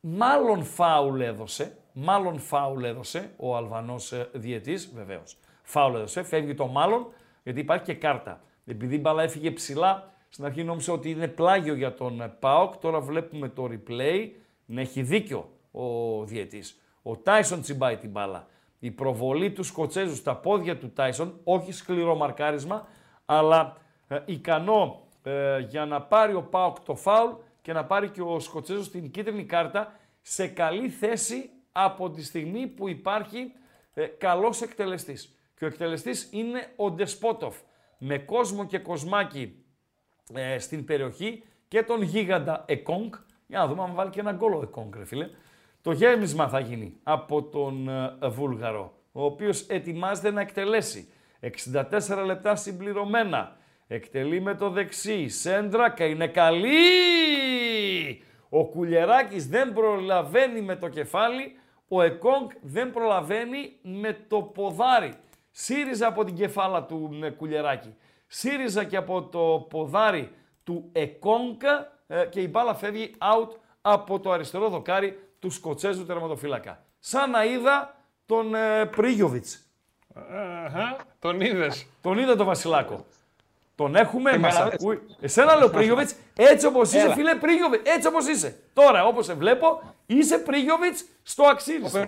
μάλλον 0.00 0.64
φάουλ 0.64 1.20
έδωσε, 1.20 1.76
μάλλον 1.92 2.38
φάουλ 2.38 2.84
έδωσε 2.84 3.30
ο 3.36 3.56
Αλβανός 3.56 4.12
ε, 4.12 4.28
διετής, 4.32 4.92
βεβαίως. 4.94 5.36
Φάουλ 5.62 5.94
έδωσε, 5.94 6.22
φεύγει 6.22 6.54
το 6.54 6.66
μάλλον, 6.66 7.06
γιατί 7.42 7.60
υπάρχει 7.60 7.84
και 7.84 7.94
κάρτα. 7.94 8.40
Επειδή 8.66 8.94
η 8.94 8.98
μπάλα 9.02 9.22
έφυγε 9.22 9.50
ψηλά, 9.50 10.12
στην 10.28 10.44
αρχή 10.44 10.64
νόμιζα 10.64 10.92
ότι 10.92 11.10
είναι 11.10 11.28
πλάγιο 11.28 11.74
για 11.74 11.94
τον 11.94 12.20
ε, 12.20 12.28
ΠΑΟΚ, 12.38 12.76
τώρα 12.76 13.00
βλέπουμε 13.00 13.48
το 13.48 13.68
replay, 13.70 14.28
να 14.66 14.80
έχει 14.80 15.02
δίκιο 15.02 15.50
ο 15.70 16.24
διαιτής. 16.24 16.80
Ο 17.02 17.16
Τάισον 17.16 17.60
τσιμπάει 17.60 17.96
την 17.96 18.10
μπάλα. 18.10 18.46
Η 18.84 18.90
προβολή 18.90 19.52
του 19.52 19.62
Σκοτσέζου 19.62 20.14
στα 20.14 20.36
πόδια 20.36 20.78
του 20.78 20.92
Τάισον, 20.92 21.40
όχι 21.44 21.72
σκληρό 21.72 22.14
μαρκάρισμα, 22.14 22.86
αλλά 23.24 23.76
ε, 24.08 24.18
ικανό 24.24 25.08
ε, 25.22 25.58
για 25.58 25.86
να 25.86 26.02
πάρει 26.02 26.34
ο 26.34 26.42
Πάοκ 26.42 26.80
το 26.80 26.94
φάουλ 26.94 27.30
και 27.62 27.72
να 27.72 27.84
πάρει 27.84 28.08
και 28.08 28.22
ο 28.22 28.40
Σκοτσέζος 28.40 28.90
την 28.90 29.10
κίτρινη 29.10 29.44
κάρτα 29.44 29.98
σε 30.20 30.46
καλή 30.46 30.88
θέση 30.88 31.50
από 31.72 32.10
τη 32.10 32.24
στιγμή 32.24 32.66
που 32.66 32.88
υπάρχει 32.88 33.52
ε, 33.94 34.06
καλός 34.06 34.62
εκτελεστής. 34.62 35.38
Και 35.58 35.64
ο 35.64 35.66
εκτελεστής 35.66 36.28
είναι 36.32 36.72
ο 36.76 36.90
Ντεσπότοφ. 36.90 37.56
Με 37.98 38.18
κόσμο 38.18 38.66
και 38.66 38.78
κοσμάκι 38.78 39.64
ε, 40.34 40.58
στην 40.58 40.84
περιοχή 40.84 41.42
και 41.68 41.82
τον 41.82 42.02
γίγαντα 42.02 42.64
Εκόνγκ. 42.66 43.12
Για 43.46 43.58
να 43.58 43.66
δούμε 43.66 43.82
αν 43.82 43.94
βάλει 43.94 44.10
και 44.10 44.20
ένα 44.20 44.32
γκολ 44.32 44.52
ο 44.52 44.60
Εκόνγκ, 44.62 44.94
ρε 44.94 45.04
φίλε. 45.04 45.28
Το 45.82 45.92
γέμισμα 45.92 46.48
θα 46.48 46.60
γίνει 46.60 46.96
από 47.02 47.42
τον 47.42 47.88
ε, 47.88 48.28
Βούλγαρο, 48.28 48.92
ο 49.12 49.24
οποίος 49.24 49.60
ετοιμάζεται 49.60 50.30
να 50.30 50.40
εκτελέσει. 50.40 51.12
64 51.72 52.24
λεπτά 52.24 52.56
συμπληρωμένα. 52.56 53.56
Εκτελεί 53.86 54.40
με 54.40 54.54
το 54.54 54.70
δεξί. 54.70 55.28
Σέντρακα 55.28 56.04
είναι 56.04 56.26
καλή. 56.26 56.68
Ο 58.48 58.64
Κουλιεράκης 58.64 59.48
δεν 59.48 59.72
προλαβαίνει 59.72 60.60
με 60.60 60.76
το 60.76 60.88
κεφάλι. 60.88 61.56
Ο 61.88 62.02
Εκόνγκ 62.02 62.50
δεν 62.60 62.90
προλαβαίνει 62.90 63.72
με 63.82 64.18
το 64.28 64.42
ποδάρι. 64.42 65.12
ΣΥΡΙΖΑ 65.50 66.06
από 66.06 66.24
την 66.24 66.34
κεφάλα 66.34 66.84
του 66.84 67.18
ε, 67.22 67.30
Κουλιεράκη. 67.30 67.94
ΣΥΡΙΖΑ 68.26 68.84
και 68.84 68.96
από 68.96 69.22
το 69.22 69.66
ποδάρι 69.70 70.30
του 70.64 70.88
Εκόνγκ 70.92 71.60
ε, 72.06 72.24
και 72.24 72.40
η 72.40 72.48
μπάλα 72.50 72.74
φεύγει 72.74 73.10
out 73.18 73.48
από 73.80 74.20
το 74.20 74.30
αριστερό 74.30 74.68
δοκάρι 74.68 75.18
του 75.42 75.50
Σκοτσέζου 75.50 76.06
τερματοφύλακα. 76.06 76.84
Σαν 76.98 77.30
να 77.30 77.44
είδα 77.44 77.94
τον 78.26 78.54
ε, 78.54 78.86
Πρίγιοβιτς. 78.86 79.66
τον 81.18 81.40
είδες. 81.40 81.86
Τον 82.00 82.18
είδα 82.18 82.36
τον 82.36 82.46
Βασιλάκο. 82.46 83.04
Τον 83.74 83.96
έχουμε, 83.96 84.38
μας 84.38 84.56
ακούει. 84.56 85.02
Εσένα 85.20 85.56
λέω 85.56 85.68
Πρίγιοβιτς, 85.70 86.14
έτσι 86.36 86.66
όπως 86.66 86.92
είσαι 86.92 87.12
φίλε 87.12 87.34
Πρίγιοβιτς, 87.34 87.90
έτσι 87.90 88.08
όπως 88.08 88.26
είσαι. 88.26 88.60
Τώρα 88.72 89.06
όπως 89.06 89.24
σε 89.24 89.34
βλέπω, 89.34 89.94
είσαι 90.06 90.38
Πρίγιοβιτς 90.38 91.04
στο 91.22 91.44
αξίριστο. 91.44 92.04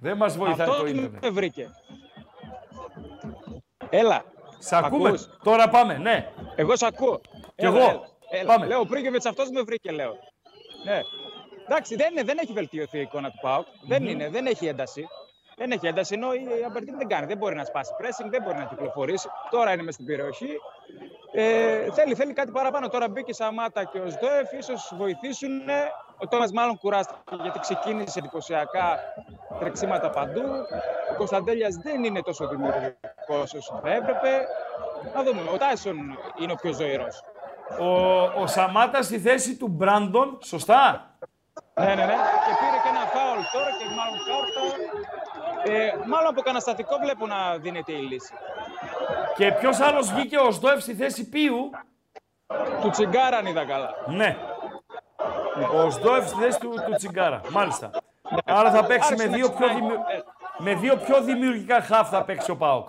Δεν 0.00 0.16
μας 0.16 0.36
βοηθάει 0.36 0.68
Αυτό 0.68 0.80
το 0.80 0.86
ίντερνετ. 0.86 1.22
με 1.22 1.30
βρήκε. 1.30 1.70
Έλα. 3.90 4.24
Σ' 4.58 4.72
ακούμε. 4.72 5.08
Ακούς; 5.08 5.28
Τώρα 5.42 5.68
πάμε, 5.68 5.96
ναι. 5.98 6.32
Εγώ 6.56 6.76
σ' 6.76 6.82
ακούω. 6.82 7.20
Κι 7.54 7.64
εγώ. 7.64 8.17
Πάμε. 8.46 8.66
Λέω, 8.66 8.80
ο 8.80 8.86
Πρίγκεβιτς 8.86 9.26
αυτός 9.26 9.50
με 9.50 9.62
βρήκε, 9.62 9.90
λέω. 9.90 10.16
Ναι. 10.84 11.00
Εντάξει, 11.68 11.96
δεν, 11.96 12.10
είναι, 12.10 12.22
δεν 12.22 12.38
έχει 12.38 12.52
βελτιωθεί 12.52 12.98
η 12.98 13.00
εικόνα 13.00 13.30
του 13.30 13.38
ΠΑΟΚ. 13.40 13.66
Δεν 13.86 14.06
είναι, 14.06 14.28
δεν 14.28 14.46
έχει 14.46 14.66
ένταση. 14.66 15.08
Δεν 15.56 15.70
έχει 15.70 15.86
ένταση, 15.86 16.14
ενώ 16.14 16.32
η 16.32 16.64
Αμπερτίν 16.66 16.98
δεν 16.98 17.08
κάνει. 17.08 17.26
Δεν 17.26 17.36
μπορεί 17.36 17.54
να 17.54 17.64
σπάσει 17.64 17.92
pressing, 18.00 18.28
δεν 18.30 18.42
μπορεί 18.42 18.58
να 18.58 18.64
κυκλοφορήσει. 18.64 19.28
Τώρα 19.50 19.72
είναι 19.72 19.82
μες 19.82 19.94
στην 19.94 20.06
περιοχή. 20.06 20.60
Ε, 21.32 21.90
θέλει, 21.92 22.14
θέλει 22.14 22.32
κάτι 22.32 22.50
παραπάνω. 22.50 22.88
Τώρα 22.88 23.08
μπήκε 23.08 23.30
η 23.30 23.34
Σαμάτα 23.34 23.84
και 23.84 23.98
ο 23.98 24.08
Σδόεφ, 24.08 24.52
ίσως 24.52 24.92
βοηθήσουν. 24.96 25.50
Ο 26.18 26.26
Τόμας 26.28 26.52
μάλλον 26.52 26.78
κουράστηκε 26.78 27.20
γιατί 27.42 27.58
ξεκίνησε 27.58 28.18
εντυπωσιακά 28.18 28.98
τρεξίματα 29.58 30.10
παντού. 30.10 30.42
Ο 31.12 31.14
Κωνσταντέλιας 31.16 31.76
δεν 31.76 32.04
είναι 32.04 32.22
τόσο 32.22 32.48
δημιουργικός 32.48 33.54
όσο 33.54 33.80
θα 33.82 33.90
έπρεπε. 33.92 34.46
Να 35.14 35.22
δούμε. 35.22 35.40
Ο 35.52 35.56
Τάισον 35.56 35.96
είναι 36.40 36.52
ο 36.52 36.54
πιο 36.54 36.72
ζωηρός. 36.72 37.22
Ο, 37.80 38.22
ο 38.42 38.46
Σαμάτα 38.46 39.02
στη 39.02 39.18
θέση 39.18 39.56
του 39.56 39.68
Μπράντον, 39.68 40.38
σωστά; 40.44 41.10
Ναι, 41.74 41.84
ναι, 41.84 41.94
ναι. 41.94 42.14
Και 42.44 42.54
πήρε 42.60 42.78
και 42.82 42.88
ένα 42.88 43.04
φάουλ 43.14 43.40
τώρα 43.52 43.70
και 43.78 43.84
μάλλον 43.96 44.18
κάρτα. 44.28 44.60
Ε, 45.64 45.92
μάλλον 46.06 46.28
από 46.30 46.40
καναστατικό 46.40 46.96
βλέπω 47.02 47.26
να 47.26 47.56
δίνεται 47.58 47.92
η 47.92 48.00
λύση. 48.00 48.34
Και 49.36 49.52
ποιος 49.52 49.80
άλλος 49.80 50.12
βγήκε 50.12 50.38
ο 50.38 50.50
Σδόεφ 50.50 50.82
στη 50.82 50.94
θέση 50.94 51.28
Πίου. 51.28 51.70
Του 52.80 52.90
Τσιγκάρα 52.90 53.36
αν 53.36 53.46
είδα 53.46 53.64
καλά. 53.64 53.90
Ναι. 54.06 54.36
Ο 55.74 55.90
Σδόεφ 55.90 56.28
στη 56.28 56.36
θέση 56.40 56.60
του, 56.60 56.68
του 56.86 56.94
Τσιγκάρα. 56.96 57.40
Μάλιστα. 57.50 57.90
Άρα 58.44 58.70
θα 58.70 58.84
παίξει 58.84 59.14
με 59.14 59.22
Άρχισε 59.22 59.28
να 59.28 59.36
δύο, 59.36 59.48
πιο 59.50 59.66
ξυπνάει. 59.66 59.74
δημιου... 59.74 59.94
Ε, 59.94 60.22
με 60.58 60.74
δύο 60.74 60.96
πιο 60.96 61.20
δημιουργικά 61.22 61.80
χαφ 61.80 62.08
θα 62.08 62.24
παίξει 62.24 62.50
ο 62.50 62.56
Πάοκ. 62.56 62.88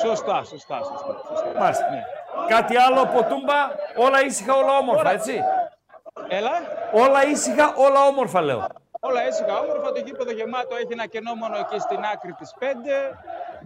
Σωστά, 0.00 0.42
σωστά, 0.44 0.78
σωστά. 0.84 1.16
σωστά. 1.28 1.58
Μάλιστα. 1.58 1.90
Ναι. 1.90 2.02
Κάτι 2.48 2.76
άλλο 2.76 3.00
από 3.00 3.22
τούμπα, 3.22 3.60
όλα 3.96 4.24
ήσυχα, 4.24 4.54
όλα 4.54 4.76
όμορφα, 4.76 5.10
έτσι. 5.10 5.40
Έλα. 6.28 6.50
Όλα 6.92 7.26
ήσυχα, 7.26 7.74
όλα 7.76 8.06
όμορφα 8.06 8.40
λέω. 8.40 8.66
Όλα 9.00 9.28
ήσυχα, 9.28 9.58
όμορφα. 9.58 9.92
Το 9.92 10.00
γήπεδο 10.04 10.32
γεμάτο 10.32 10.76
έχει 10.76 10.92
ένα 10.92 11.06
κενό 11.06 11.34
μόνο 11.34 11.56
εκεί 11.58 11.78
στην 11.78 11.98
άκρη 12.12 12.32
της 12.32 12.54
5. 12.58 12.64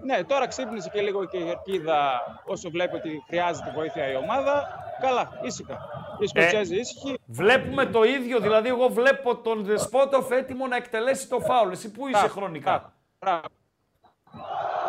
Ναι, 0.03 0.24
τώρα 0.24 0.47
ξύπνησε 0.47 0.89
και 0.93 1.01
λίγο 1.01 1.24
και 1.24 1.39
η 1.39 1.43
Γερκίδα 1.43 2.23
όσο 2.44 2.70
βλέπει 2.70 2.97
ότι 2.97 3.24
χρειάζεται 3.27 3.73
βοήθεια 3.74 4.11
η 4.12 4.16
ομάδα. 4.16 4.69
Καλά, 5.01 5.39
ήσυχα. 5.43 5.78
Οι 6.19 6.27
Σκοτσέζοι 6.27 6.77
ήσυχοι. 6.77 7.19
Βλέπουμε 7.27 7.86
το 7.86 8.03
ίδιο, 8.03 8.39
δηλαδή 8.39 8.69
εγώ 8.69 8.89
βλέπω 8.89 9.36
τον 9.36 9.65
Δεσπότοφ 9.65 10.31
έτοιμο 10.31 10.66
να 10.66 10.77
εκτελέσει 10.77 11.28
το 11.28 11.40
φάουλ. 11.40 11.70
Εσύ 11.70 11.90
πού 11.90 12.09
είσαι 12.09 12.28
χρονικά; 12.28 12.93
Μπράβο. 13.19 13.47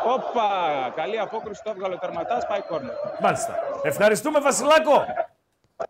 Όπα, 0.07 0.49
καλή 0.95 1.19
απόκριση 1.19 1.61
το 1.63 1.69
έβγαλε 1.69 1.93
ο 1.93 1.97
τερματάς, 1.97 2.47
πάει 2.47 2.61
κόρνερ. 2.61 2.93
Μάλιστα. 3.21 3.55
Ευχαριστούμε 3.83 4.39
Βασιλάκο. 4.39 5.05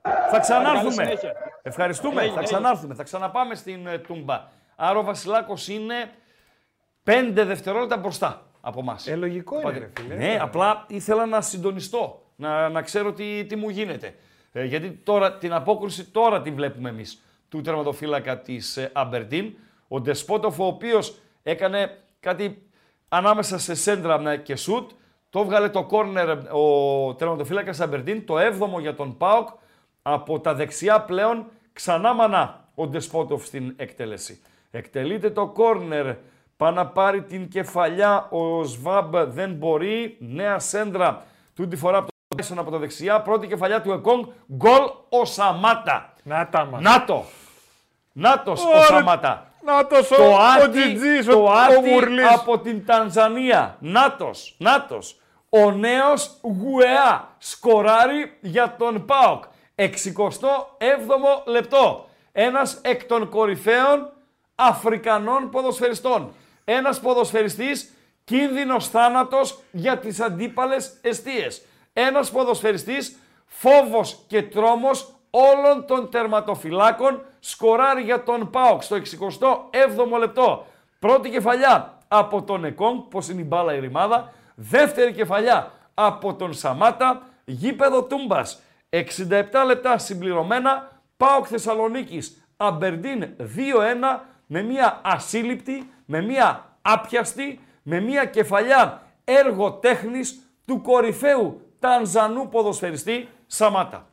Θα 0.02 0.30
Καλή 0.30 0.41
ξανάρθουμε. 0.41 0.91
συνέχεια. 0.91 1.34
Ευχαριστούμε. 1.61 2.22
Έγινε, 2.22 2.34
θα 2.35 2.41
έγινε. 2.41 2.57
ξανάρθουμε. 2.60 2.94
Θα 2.94 3.03
ξαναπάμε 3.03 3.56
στην 3.56 3.88
ε, 3.88 3.98
Τούμπα. 3.98 4.48
Άρα 4.76 4.99
ο 4.99 5.03
Βασιλάκος 5.03 5.68
είναι 5.68 6.11
5 7.06 7.31
δευτερόλεπτα 7.34 7.98
μπροστά 7.98 8.41
από 8.61 8.80
εμά. 8.80 8.99
Ε, 9.06 9.15
λογικό 9.15 9.60
είναι, 9.61 9.77
ρε 9.77 9.90
φίλε. 9.98 10.15
Ναι, 10.15 10.38
απλά 10.41 10.85
ήθελα 10.88 11.26
να 11.26 11.41
συντονιστώ. 11.41 12.22
Να, 12.35 12.69
να 12.69 12.81
ξέρω 12.81 13.14
τι, 13.14 13.45
τι 13.45 13.56
μου 13.56 13.69
γίνεται. 13.69 14.15
Ε, 14.52 14.64
γιατί 14.64 14.91
τώρα 14.91 15.38
την 15.38 15.53
απόκριση 15.53 16.06
τώρα 16.06 16.41
την 16.41 16.56
βλέπουμε 16.56 16.90
εμείς 16.90 17.22
του 17.49 17.61
τερματοφύλακα 17.61 18.40
της 18.40 18.77
ε, 18.77 18.90
Αμπερντίν. 18.94 19.53
Ο 19.88 19.99
Ντεσπότοφ 20.02 20.60
ο 20.60 20.65
οποίος 20.65 21.18
έκανε 21.44 21.98
κάτι 22.19 22.68
ανάμεσα 23.14 23.57
σε 23.57 23.76
σέντρα 23.76 24.31
ε, 24.31 24.38
και 24.38 24.56
σουτ. 24.56 24.91
Το 25.30 25.44
βγάλε 25.44 25.69
το 25.69 25.84
κόρνερ 25.84 26.30
ε, 26.30 26.34
ο 26.52 27.15
τερματοφύλακας 27.15 27.80
Αμπερντίν, 27.80 28.26
το 28.26 28.35
7ο 28.38 28.80
για 28.80 28.95
τον 28.95 29.18
ΠΑΟΚ. 29.18 29.48
Από 30.02 30.40
τα 30.40 30.53
δεξιά 30.53 31.02
πλέον 31.02 31.45
ξανά 31.73 32.14
μανά 32.14 32.68
ο 32.76 32.88
Ντεσπότοφ 32.88 33.45
στην 33.45 33.73
εκτέλεση. 33.76 34.41
Εκτελείται 34.72 35.30
το 35.30 35.48
κόρνερ, 35.48 36.15
πάει 36.57 36.73
να 36.73 36.88
πάρει 36.88 37.23
την 37.23 37.48
κεφαλιά, 37.48 38.27
ο 38.30 38.64
Σβάμπ 38.64 39.15
δεν 39.15 39.53
μπορεί, 39.53 40.18
νέα 40.19 40.60
σέντρα, 40.60 41.26
τούτη 41.56 41.76
φορά 41.76 41.98
από 41.98 42.07
το 42.07 42.35
Τάισον 42.35 42.60
από 42.60 42.72
τα 42.72 42.77
δεξιά, 42.77 43.22
πρώτη 43.22 43.48
κεφαλιά 43.48 43.81
του 43.81 43.91
Εκόνγκ, 43.91 44.26
γκολ 44.53 44.84
ο 45.10 45.26
Σαμάτα. 45.26 46.14
Να 46.23 46.48
τα 46.48 46.65
μας. 46.65 46.81
Νάτο. 46.81 47.23
Νάτος 48.11 48.65
ο 48.65 48.68
Ωραία. 48.68 49.52
Σαμάτα. 49.65 49.81
Να 49.81 49.88
το 49.88 50.03
σω, 50.03 50.15
Το 50.15 50.23
ο 50.23 50.35
Άτι, 50.38 50.69
Τζιτζής, 50.69 51.26
το 51.26 51.40
ο, 51.40 51.44
ο 51.44 51.52
Άτι 51.52 51.90
Μουρλής. 51.90 52.27
από 52.30 52.60
την 52.60 52.85
Τανζανία. 52.85 53.77
Νάτος, 53.80 54.56
Νάτος. 54.57 55.15
Ο 55.49 55.72
νέος 55.72 56.38
Γουεά 56.41 57.27
σκοράρει 57.38 58.38
για 58.41 58.76
τον 58.80 59.06
ΠΑΟΚ. 59.06 59.44
67ο 59.76 61.44
λεπτό. 61.45 62.06
Ένας 62.31 62.80
εκ 62.81 63.03
των 63.03 63.30
κορυφαίων 63.30 64.11
Αφρικανών 64.56 65.49
ποδοσφαιριστών. 65.49 66.34
Ένας 66.65 66.99
ποδοσφαιριστής 66.99 67.94
κίνδυνος 68.23 68.88
θάνατος 68.90 69.60
για 69.72 69.98
τις 69.98 70.19
αντίπαλες 70.19 70.98
εστίες. 71.02 71.61
Ένας 71.94 72.31
ποδοσφαιριστής 72.31 73.18
φόβος 73.45 74.19
και 74.27 74.41
τρόμος 74.44 75.07
όλων 75.35 75.85
των 75.85 76.10
τερματοφυλάκων 76.10 77.26
σκοράρει 77.39 78.01
για 78.01 78.23
τον 78.23 78.49
ΠΑΟΚ 78.49 78.84
στο 78.84 78.95
67ο 78.95 80.19
λεπτό. 80.19 80.65
Πρώτη 80.99 81.30
κεφαλιά 81.30 81.97
από 82.07 82.43
τον 82.43 82.65
Εκόνγκ, 82.65 82.99
πώς 83.10 83.30
είναι 83.30 83.41
η 83.41 83.45
μπάλα 83.47 83.73
η 83.73 83.80
ρημάδα. 83.80 84.31
Δεύτερη 84.55 85.14
κεφαλιά 85.14 85.72
από 85.93 86.34
τον 86.34 86.53
Σαμάτα, 86.53 87.22
γήπεδο 87.45 88.03
Τούμπας. 88.03 88.61
67 88.89 89.05
λεπτά 89.65 89.97
συμπληρωμένα, 89.97 91.01
ΠΑΟΚ 91.18 91.45
Θεσσαλονίκης, 91.49 92.47
Αμπερντίν 92.57 93.35
2-1, 93.38 94.26
με 94.45 94.61
μια 94.61 95.01
ασύλληπτη, 95.03 95.91
με 96.05 96.22
μια 96.22 96.77
άπιαστη, 96.81 97.60
με 97.84 97.99
μια 97.99 98.26
κεφαλιά 98.26 99.01
έργο 99.23 99.72
τέχνης 99.72 100.55
του 100.68 100.81
κορυφαίου 100.81 101.61
Τανζανού 101.80 102.49
ποδοσφαιριστή 102.49 103.27
Σαμάτα. 103.47 104.07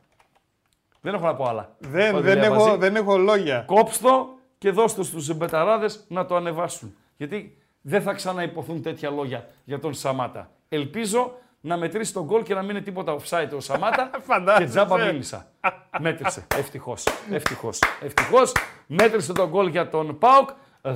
Δεν 1.01 1.13
έχω 1.13 1.25
να 1.25 1.35
πω 1.35 1.45
άλλα. 1.45 1.75
Δεν, 1.79 2.11
Πάτε 2.11 2.23
δεν, 2.23 2.37
μια 2.39 2.49
μαζί. 2.49 2.67
έχω, 2.67 2.77
δεν 2.77 2.95
έχω 2.95 3.17
λόγια. 3.17 3.63
Κόψτο 3.67 4.29
και 4.57 4.71
δώστε 4.71 5.03
στους 5.03 5.33
μπεταράδες 5.35 6.05
να 6.07 6.25
το 6.25 6.35
ανεβάσουν. 6.35 6.95
Γιατί 7.17 7.57
δεν 7.81 8.01
θα 8.01 8.13
ξαναυποθούν 8.13 8.81
τέτοια 8.81 9.09
λόγια 9.09 9.47
για 9.63 9.79
τον 9.79 9.93
Σαμάτα. 9.93 10.51
Ελπίζω 10.69 11.33
να 11.61 11.77
μετρήσει 11.77 12.13
τον 12.13 12.23
γκολ 12.25 12.43
και 12.43 12.53
να 12.53 12.61
μην 12.61 12.69
είναι 12.69 12.81
τίποτα 12.81 13.15
offside 13.19 13.49
ο 13.55 13.59
Σαμάτα 13.59 14.09
και 14.13 14.21
Φαντάζεσαι. 14.21 14.69
τζάμπα 14.69 14.97
μίλησα. 15.05 15.51
Μέτρησε. 15.99 16.47
Ευτυχώς. 16.55 17.07
Ευτυχώς. 17.31 17.79
Ευτυχώς. 18.01 18.51
Μέτρησε 18.87 19.33
τον 19.33 19.49
γκολ 19.49 19.67
για 19.67 19.89
τον 19.89 20.17
ΠΑΟΚ. 20.17 20.49
2-1. 20.81 20.93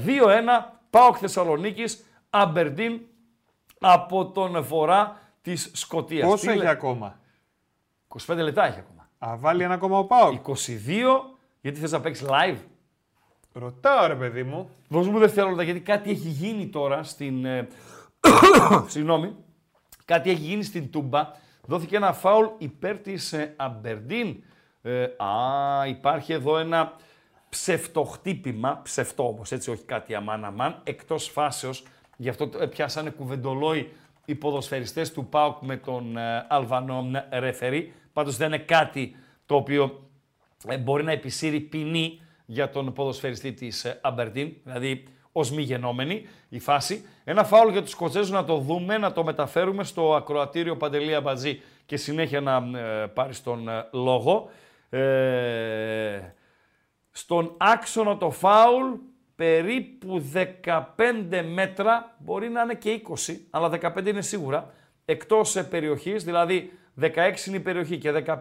ΠΑΟΚ 0.90 1.16
Θεσσαλονίκης. 1.20 2.06
Αμπερντίν 2.30 3.00
από 3.80 4.26
τον 4.26 4.64
βορρά 4.64 5.18
της 5.42 5.72
Σκοτίας. 5.74 6.28
Πόσο 6.30 6.46
Τι 6.46 6.50
έχει 6.52 6.58
λέ- 6.58 6.68
ακόμα. 6.70 7.20
25 8.08 8.36
λεπτά 8.44 8.66
έχει 8.66 8.80
ακόμα. 8.80 8.95
Α, 9.20 9.36
βάλει 9.38 9.64
ένα 9.64 9.74
ακόμα 9.74 9.98
ο 9.98 10.06
Πάοκ. 10.06 10.48
22, 10.48 10.54
γιατί 11.62 11.80
θες 11.80 11.92
να 11.92 12.02
παίξεις 12.02 12.28
live; 12.30 12.58
Ρωτάω 13.54 14.08
ρε 14.08 14.16
παιδί 14.16 14.44
μου. 14.44 14.70
Δώσ' 14.88 15.08
μου 15.08 15.20
δευτερόλεπτα 15.20 15.64
γιατί 15.64 15.80
κάτι 15.80 16.10
έχει 16.10 16.28
γίνει 16.28 16.68
τώρα 16.68 17.04
στην. 17.04 17.46
ε, 17.46 17.68
Συγγνώμη. 18.88 19.36
Κάτι 20.06 20.30
έχει 20.30 20.42
γίνει 20.42 20.64
στην 20.64 20.92
Τούμπα. 20.92 21.32
Δόθηκε 21.66 21.96
ένα 21.96 22.14
φάουλ 22.14 22.46
υπέρ 22.58 22.98
της 22.98 23.36
Αμπερντίν. 23.56 24.44
Ε, 24.82 25.04
α, 25.04 25.88
υπάρχει 25.88 26.34
εδώ 26.34 26.58
ένα 26.58 26.94
ψευτοχτύπημα, 27.50 28.80
ψευτό 28.84 29.28
όμως, 29.28 29.52
έτσι 29.52 29.72
όχι 29.72 29.84
κάτι 29.84 30.16
αμάν 30.16 30.46
αμάν, 30.46 30.80
εκτός 30.84 31.28
φάσεως, 31.30 31.84
γι' 32.18 32.30
αυτό 32.30 32.48
το- 32.48 32.62
ε, 32.62 32.68
πιάσανε 32.68 33.10
κουβεντολόι 33.10 33.92
οι 34.26 34.36
ποδοσφαιριστές 34.36 35.12
του 35.12 35.26
ΠΑΟΚ 35.26 35.62
με 35.62 35.78
τον 35.78 36.18
ε, 36.18 36.46
Αλβανό 36.50 37.10
ε, 37.30 37.40
ρεφερή. 37.40 37.94
Πάντως 38.16 38.38
δεν 38.38 38.48
είναι 38.48 38.58
κάτι 38.58 39.16
το 39.46 39.56
οποίο 39.56 40.10
ε, 40.68 40.78
μπορεί 40.78 41.04
να 41.04 41.12
επισύρει 41.12 41.60
ποινή 41.60 42.22
για 42.46 42.70
τον 42.70 42.94
ποδοσφαιριστή 42.94 43.54
της 43.54 43.86
ε, 43.86 44.00
Αμπερντίν, 44.02 44.54
δηλαδή 44.64 45.04
ως 45.32 45.52
μη 45.52 45.62
γενόμενη 45.62 46.28
η 46.50 46.60
φάση. 46.60 47.06
Ένα 47.24 47.44
φάουλ 47.44 47.72
για 47.72 47.82
τους 47.82 47.92
Σκοτσέζους 47.92 48.30
να 48.30 48.44
το 48.44 48.58
δούμε, 48.58 48.98
να 48.98 49.12
το 49.12 49.24
μεταφέρουμε 49.24 49.84
στο 49.84 50.16
ακροατήριο 50.16 50.78
Παντελία 50.78 51.22
Μπατζή 51.22 51.62
και 51.86 51.98
συνέχεια 51.98 52.42
να 52.42 52.80
ε, 52.80 53.06
πάρει 53.06 53.36
τον 53.36 53.70
ε, 53.70 53.88
λόγο. 53.92 54.50
Ε, 54.90 56.20
στον 57.12 57.54
άξονα 57.58 58.18
το 58.18 58.32
φάουλ 58.32 58.94
περίπου 59.36 60.24
15 60.64 60.84
μέτρα, 61.54 62.16
μπορεί 62.18 62.50
να 62.50 62.62
είναι 62.62 62.76
και 62.76 63.02
20, 63.28 63.36
αλλά 63.50 63.70
15 63.82 64.06
είναι 64.06 64.22
σίγουρα, 64.22 64.74
εκτός 65.06 65.56
ε, 65.56 65.64
περιοχής, 65.64 66.24
δηλαδή 66.24 66.72
16 67.02 67.46
είναι 67.48 67.58
η 67.58 67.60
περιοχή 67.60 67.98
και 67.98 68.24
15 68.26 68.36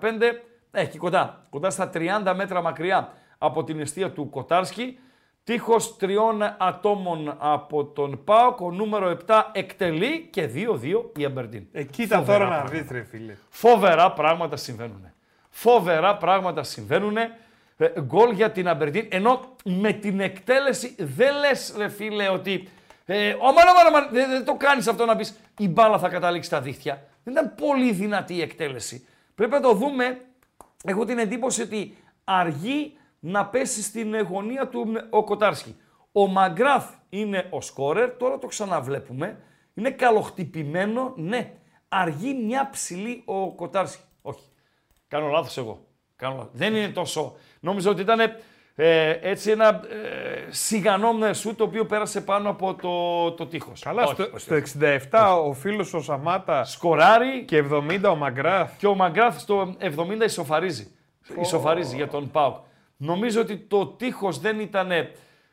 έχει 0.71 0.99
κοντά, 0.99 1.47
κοντά 1.51 1.71
στα 1.71 1.91
30 1.95 2.33
μέτρα 2.37 2.63
μακριά 2.63 3.13
από 3.39 3.65
την 3.65 3.81
αιστεία 3.81 4.11
του 4.11 4.31
Κοτάρσκι. 4.31 4.99
Τείχος 5.45 5.97
τριών 5.97 6.43
ατόμων 6.59 7.37
από 7.39 7.85
τον 7.85 8.25
ΠΑΟΚ, 8.25 8.61
ο 8.61 8.71
νούμερο 8.71 9.17
7 9.27 9.43
εκτελεί 9.53 10.29
και 10.31 10.51
2-2 10.55 11.05
η 11.17 11.25
Αμπερντίν. 11.25 11.67
Εκεί 11.73 12.03
ήταν 12.03 12.19
Φοβερά 12.19 12.39
τώρα 12.39 12.51
να 12.51 12.63
πράγματα. 12.63 12.83
δεις 12.83 12.91
ρε 12.91 13.05
φίλε. 13.05 13.37
Φοβερά 13.49 14.13
πράγματα 14.13 14.57
συμβαίνουν. 14.57 15.13
Φοβερά 15.51 16.17
πράγματα 16.17 16.63
συμβαίνουν. 16.63 17.17
Ε, 17.17 18.01
γκολ 18.01 18.31
για 18.31 18.51
την 18.51 18.69
Αμπερντίν. 18.69 19.07
Ενώ 19.11 19.41
με 19.65 19.93
την 19.93 20.21
εκτέλεση 20.21 20.95
δεν 20.99 21.35
λες 21.39 21.75
ρε 21.77 21.89
φίλε 21.89 22.29
ότι 22.29 22.69
ε, 23.07 23.33
«Ωμαν, 23.33 23.69
ωμαν, 23.69 23.87
ωμαν», 23.89 24.09
δεν, 24.11 24.31
δεν 24.31 24.45
το 24.45 24.55
κάνεις 24.55 24.87
αυτό 24.89 25.05
να 25.05 25.17
πεις 25.17 25.39
η 25.59 25.69
μπάλα 25.69 25.99
θα 25.99 26.09
καταλήξει 26.09 26.49
στα 26.49 26.61
δίχτυα. 26.61 27.03
Δεν 27.25 27.33
ήταν 27.33 27.55
πολύ 27.55 27.93
δυνατή 27.93 28.35
η 28.35 28.41
εκτέλεση. 28.41 29.07
Πρέπει 29.35 29.53
να 29.53 29.61
το 29.61 29.73
δούμε. 29.73 30.25
Έχω 30.85 31.05
την 31.05 31.19
εντύπωση 31.19 31.63
ότι 31.63 31.97
αργεί 32.25 32.97
να 33.21 33.47
πέσει 33.47 33.83
στην 33.83 34.21
γωνία 34.21 34.69
του 34.69 34.87
ο 35.11 35.25
Κοτάρσκι. 35.25 35.77
Ο 36.13 36.27
Μαγκράφ 36.27 36.91
είναι 37.09 37.47
ο 37.51 37.61
σκόρερ, 37.61 38.17
τώρα 38.17 38.39
το 38.39 38.47
ξαναβλέπουμε. 38.47 39.39
Είναι 39.75 39.91
καλοχτυπημένο, 39.91 41.13
ναι. 41.17 41.53
Αργεί 41.89 42.35
μια 42.35 42.69
ψηλή 42.71 43.23
ο 43.25 43.53
Κοτάρσκι. 43.53 44.03
Όχι. 44.23 44.45
Κάνω 45.09 45.29
λάθος 45.29 45.57
εγώ. 45.57 45.87
Κάνω 46.17 46.37
λάθος. 46.37 46.53
Δεν 46.55 46.75
είναι 46.75 46.89
τόσο. 46.89 47.37
Νόμιζα 47.61 47.91
ότι 47.91 48.01
ήταν 48.01 48.19
ε, 48.77 49.11
έτσι 49.21 49.51
ένα 49.51 49.69
ε, 49.69 50.47
σιγανό 50.49 51.33
σου 51.33 51.55
το 51.55 51.65
οποίο 51.65 51.87
πέρασε 51.87 52.21
πάνω 52.21 52.51
από 52.51 52.75
το, 52.75 53.33
το 53.33 53.47
τείχος. 53.47 53.81
Καλά, 53.81 54.03
Όχι, 54.03 54.13
στο, 54.13 54.23
όχι, 54.35 54.39
στο 54.39 54.55
όχι. 54.55 55.09
67 55.11 55.43
ο 55.45 55.53
φίλος 55.53 55.95
ο 55.95 56.01
Σαμάτα 56.01 56.65
Σκοράρει 56.65 57.45
και 57.45 57.65
70 57.73 58.01
ο 58.11 58.15
Μαγκράφ. 58.15 58.77
και 58.77 58.87
ο 58.87 58.95
Μαγκράφ 58.95 59.41
στο 59.41 59.77
70 59.81 60.21
ισοφαρίζει. 60.25 60.91
Ισοφαρίζει 61.41 61.97
για 61.97 62.09
τον 62.09 62.31
Πάουκ. 62.31 62.57
Νομίζω 62.97 63.41
ότι 63.41 63.57
το 63.57 63.87
τείχος 63.87 64.39
δεν 64.39 64.61
ήταν 64.61 64.91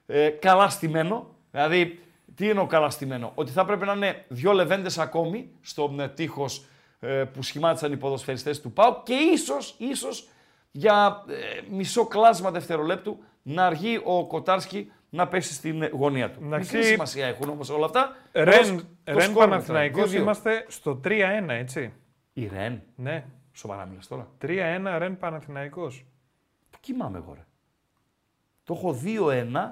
ε, 0.06 0.30
καλά 0.30 0.70
στημένο. 0.70 1.28
Δηλαδή, 1.52 2.00
τι 2.36 2.50
εννοώ 2.50 2.66
καλά 2.66 2.90
στημένο. 2.90 3.32
Ότι 3.36 3.52
θα 3.52 3.66
πρέπει 3.66 3.86
να 3.86 3.94
είναι 3.94 4.26
δύο 4.28 4.52
λεβέντες 4.52 4.98
ακόμη 4.98 5.50
στο 5.62 5.96
ε, 6.00 6.08
τείχος 6.08 6.66
ε, 7.00 7.08
που 7.08 7.44
σχημάτισαν 7.44 7.92
οι 7.92 7.98
ποδοσφαιριστές 7.98 8.62
του 8.62 8.72
Πάουκ 8.72 9.04
και 9.04 9.14
ίσως, 9.14 9.76
ίσως 9.78 10.28
για 10.72 11.24
ε, 11.28 11.62
μισό 11.70 12.06
κλάσμα 12.08 12.52
δευτερολέπτου 12.52 13.24
να 13.42 13.66
αργεί 13.66 14.02
ο 14.04 14.28
Κοτάρσκι 14.28 14.92
να 15.10 15.28
πέσει 15.28 15.54
στην 15.54 15.90
γωνία 15.92 16.32
του. 16.32 16.40
Εντάξει, 16.44 16.76
Μικρή 16.76 16.90
σημασία 16.92 17.28
έχουν 17.28 17.50
όμως 17.50 17.70
όλα 17.70 17.86
αυτά. 17.86 18.16
Ρεν, 18.32 18.70
Όμως, 18.70 18.86
το 19.04 19.14
Ρεν 19.14 19.30
σκορ 19.30 19.44
Παναθηναϊκός 19.44 20.02
μετράει. 20.02 20.20
2-2. 20.20 20.22
είμαστε 20.22 20.66
στο 20.68 21.00
3-1, 21.04 21.46
έτσι. 21.48 21.94
Η 22.34 22.48
Ρεν. 22.48 22.82
Ναι. 22.96 23.26
Σοβαρά 23.54 23.86
μιλάς 23.86 24.08
τώρα. 24.08 24.28
3-1 24.42 24.96
Ρεν 24.98 25.18
Παναθηναϊκός. 25.18 26.06
Πού 26.70 26.78
κοιμάμαι 26.80 27.18
εγώ 27.18 27.34
ρε. 27.34 27.46
Το 28.64 28.74
έχω 28.74 29.00
2-1 29.04 29.72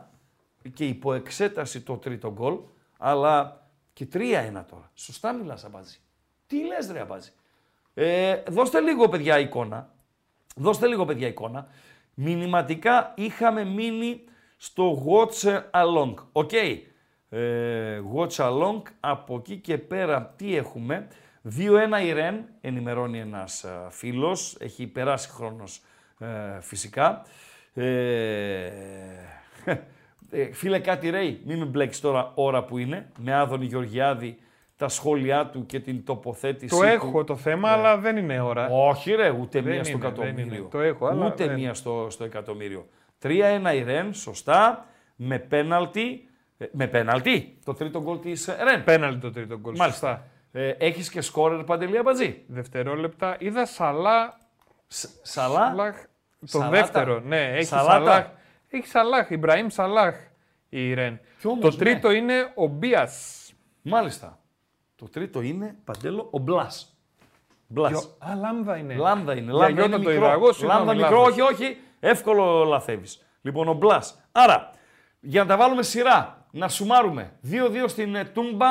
και 0.74 0.86
υπό 0.86 1.14
εξέταση 1.14 1.82
το 1.82 1.98
τρίτο 1.98 2.32
γκολ, 2.32 2.58
αλλά 2.98 3.68
και 3.94 4.08
3-1 4.14 4.66
τώρα. 4.70 4.92
Σωστά 4.94 5.34
μιλάς 5.34 5.64
Αμπάζη. 5.64 5.98
Τι 6.48 6.66
λες 6.66 6.92
ρε 6.92 7.00
Αμπατζή. 7.00 7.32
Ε, 7.94 8.44
δώστε 8.48 8.80
λίγο 8.80 9.10
παιδιά 9.10 9.40
εικόνα. 9.40 9.94
Δώστε 10.56 10.88
λίγο 10.88 11.06
παιδιά 11.06 11.28
εικόνα. 11.28 11.68
Μηνυματικά 12.14 13.14
είχαμε 13.16 13.64
μείνει 13.64 14.22
στο 14.58 15.06
watch 15.08 15.62
along. 15.72 16.14
OK; 16.32 16.52
Ε, 17.30 18.02
watch 18.16 18.36
along. 18.36 18.82
Από 19.00 19.36
εκεί 19.36 19.58
και 19.58 19.78
πέρα 19.78 20.34
τι 20.36 20.56
έχουμε; 20.56 21.08
2-1 21.58 22.06
η 22.06 22.12
Ρεν, 22.14 22.46
ενημερώνει 22.62 23.20
ένας 23.20 23.64
α, 23.66 23.90
φίλος. 23.90 24.58
Έχει 24.60 24.88
περάσει 24.88 25.30
χρόνος 25.30 25.82
ε, 26.20 26.62
φυσικά. 26.62 27.26
Ε, 27.74 28.72
ε, 30.32 30.54
φίλε 30.54 30.80
κάτι 30.80 31.10
Ρέι, 31.10 31.42
μην 31.46 31.58
με 31.58 31.66
μπλέξεις 31.66 32.02
τώρα 32.02 32.32
ώρα 32.36 32.64
που 32.64 32.78
είναι. 32.78 33.12
Με 33.18 33.34
Άδωνη 33.34 33.66
Γεωργιάδη 33.66 34.38
τα 34.80 34.88
σχόλιά 34.88 35.46
του 35.48 35.66
και 35.66 35.80
την 35.80 36.06
τοποθέτηση 36.06 36.68
Το 36.76 36.78
του. 36.78 36.84
έχω 36.88 37.24
το 37.24 37.36
θέμα, 37.36 37.70
αλλά 37.72 37.98
δεν 37.98 38.18
είναι 38.18 38.42
ώρα. 38.42 38.68
Όχι 38.70 39.12
ρε, 39.14 39.30
ούτε 39.30 39.62
Δεν 39.62 39.74
μία 39.74 39.84
στο 39.84 39.92
είναι, 39.98 40.02
δεν 40.02 40.12
εκατομμύριο. 40.12 40.60
είναι. 40.60 40.68
Το 40.72 40.80
έχω, 40.80 41.06
αλλά 41.08 41.26
ούτε 41.26 41.46
δεν- 41.46 41.56
μία 41.60 41.74
στο, 41.74 42.08
στο 42.10 42.24
εκατομμύριο. 42.24 42.88
3-1 43.22 43.74
η 43.76 43.84
Ρεν, 43.84 44.14
σωστά, 44.14 44.86
με 45.16 45.40
πέναλτι. 45.40 46.30
ε, 46.58 46.66
Με 46.72 46.88
πέναλτι, 46.88 47.58
το 47.66 47.74
τρίτο 47.74 48.02
γκολ 48.02 48.20
της 48.20 48.48
ε, 48.48 48.58
Ρεν. 48.64 48.84
Πέναλτι 48.84 49.20
το 49.20 49.32
τρίτο 49.32 49.58
γκολ. 49.60 49.76
Μάλιστα. 49.78 50.08
Σωστά. 50.10 50.28
Ε, 50.60 50.70
έχεις 50.70 51.10
και 51.10 51.22
σκόρερ 51.22 51.64
Παντελή 51.64 51.98
Αμπατζή; 51.98 52.44
Δευτερόλεπτα. 52.48 53.36
Είδα 53.40 53.66
Σαλά. 53.66 54.38
Σ- 54.88 55.10
Σαλά; 55.22 55.66
Σαλάχ. 55.68 55.96
Το 56.40 56.48
Σαλάτα; 56.48 56.70
δεύτερο. 56.70 57.20
Ναι, 57.20 57.42
έχει 57.54 57.64
Σαλάτα; 57.66 57.92
Σαλάχ. 57.94 58.26
Έχει 58.70 58.88
Σαλάχ. 58.88 59.30
Ιμπραήμ 59.30 59.68
Σαλάχ 59.70 60.16
η 60.70 60.94
Ρεν. 60.94 61.20
Κι 61.40 61.48
όμως, 61.48 61.60
το 61.62 61.84
ναι. 61.84 61.90
τρίτο 61.92 62.12
είναι 62.12 62.52
ο 62.56 62.68
Μπίας. 62.68 63.36
Μάλιστα. 63.82 64.40
Το 65.00 65.10
τρίτο 65.10 65.42
είναι, 65.42 65.76
Παντέλο, 65.84 66.28
ο 66.32 66.38
Μπλάς. 66.38 66.98
Μπλάς. 67.68 68.16
Α, 68.20 68.36
λάμδα 68.36 68.78
είναι. 68.78 68.96
Λάμδα 68.96 69.36
είναι. 69.36 69.52
Για 69.52 69.54
Λάμδα 69.54 69.70
Γιώτα 69.70 69.86
είναι 69.96 70.04
το 70.04 70.10
μικρό. 70.10 70.26
είδα 70.26 70.32
εγώ, 70.32 70.52
συγγνώμη, 70.54 70.78
Λάμδα 70.86 70.94
μικρό, 70.94 71.20
λάθος. 71.20 71.32
όχι, 71.32 71.42
όχι. 71.42 71.78
Εύκολο 72.00 72.64
λαθεύεις. 72.64 73.26
Λοιπόν, 73.42 73.68
ο 73.68 73.74
Μπλάς. 73.74 74.22
Άρα, 74.32 74.72
για 75.20 75.42
να 75.42 75.48
τα 75.48 75.58
βάλουμε 75.58 75.84
σειρά, 75.84 76.46
να 76.52 76.68
σουμάρουμε. 76.68 77.32
2-2 77.52 77.88
στην 77.88 78.16
ε, 78.16 78.24
Τούμπα. 78.24 78.68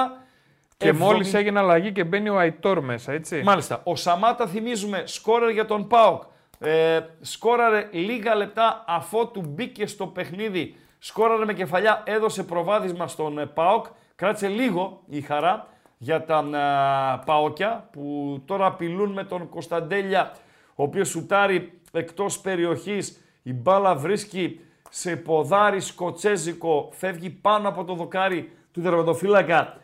Και 0.76 0.90
70 0.90 0.96
μόλις 0.96 1.34
έγινε 1.34 1.58
αλλαγή 1.58 1.92
και 1.92 2.04
μπαίνει 2.04 2.28
ο 2.28 2.38
Αϊτόρ 2.38 2.80
μέσα, 2.80 3.12
έτσι. 3.12 3.42
Μάλιστα. 3.44 3.80
Ο 3.84 3.96
Σαμάτα 3.96 4.46
θυμίζουμε 4.46 5.02
σκόρερ 5.06 5.50
για 5.50 5.66
τον 5.66 5.86
Πάοκ. 5.86 6.22
Ε, 6.58 7.00
σκόραρε 7.20 7.88
λίγα 7.92 8.34
λεπτά 8.34 8.84
αφότου 8.86 9.42
μπήκε 9.46 9.86
στο 9.86 10.06
παιχνίδι. 10.06 10.76
Σκόραρε 10.98 11.44
με 11.44 11.52
κεφαλιά, 11.52 12.02
έδωσε 12.06 12.42
προβάδισμα 12.42 13.08
στον 13.08 13.38
ε, 13.38 13.46
ΠΑΟΚ. 13.46 13.86
Κράτησε 14.14 14.48
λίγο 14.48 15.02
η 15.08 15.20
χαρά 15.20 15.66
για 15.98 16.24
τα 16.24 16.36
α, 16.36 17.18
ΠΑΟΚια 17.18 17.88
που 17.92 18.02
τώρα 18.44 18.66
απειλούν 18.66 19.12
με 19.12 19.24
τον 19.24 19.48
Κωνσταντέλια 19.48 20.32
ο 20.74 20.82
οποίος 20.82 21.08
σουτάρει 21.08 21.80
εκτός 21.92 22.40
περιοχής. 22.40 23.20
Η 23.42 23.52
μπάλα 23.52 23.94
βρίσκει 23.94 24.60
σε 24.90 25.16
ποδάρι 25.16 25.80
σκοτσέζικο, 25.80 26.88
φεύγει 26.92 27.30
πάνω 27.30 27.68
από 27.68 27.84
το 27.84 27.94
δοκάρι 27.94 28.52
του 28.72 28.80
τερματοφύλακα. 28.80 29.76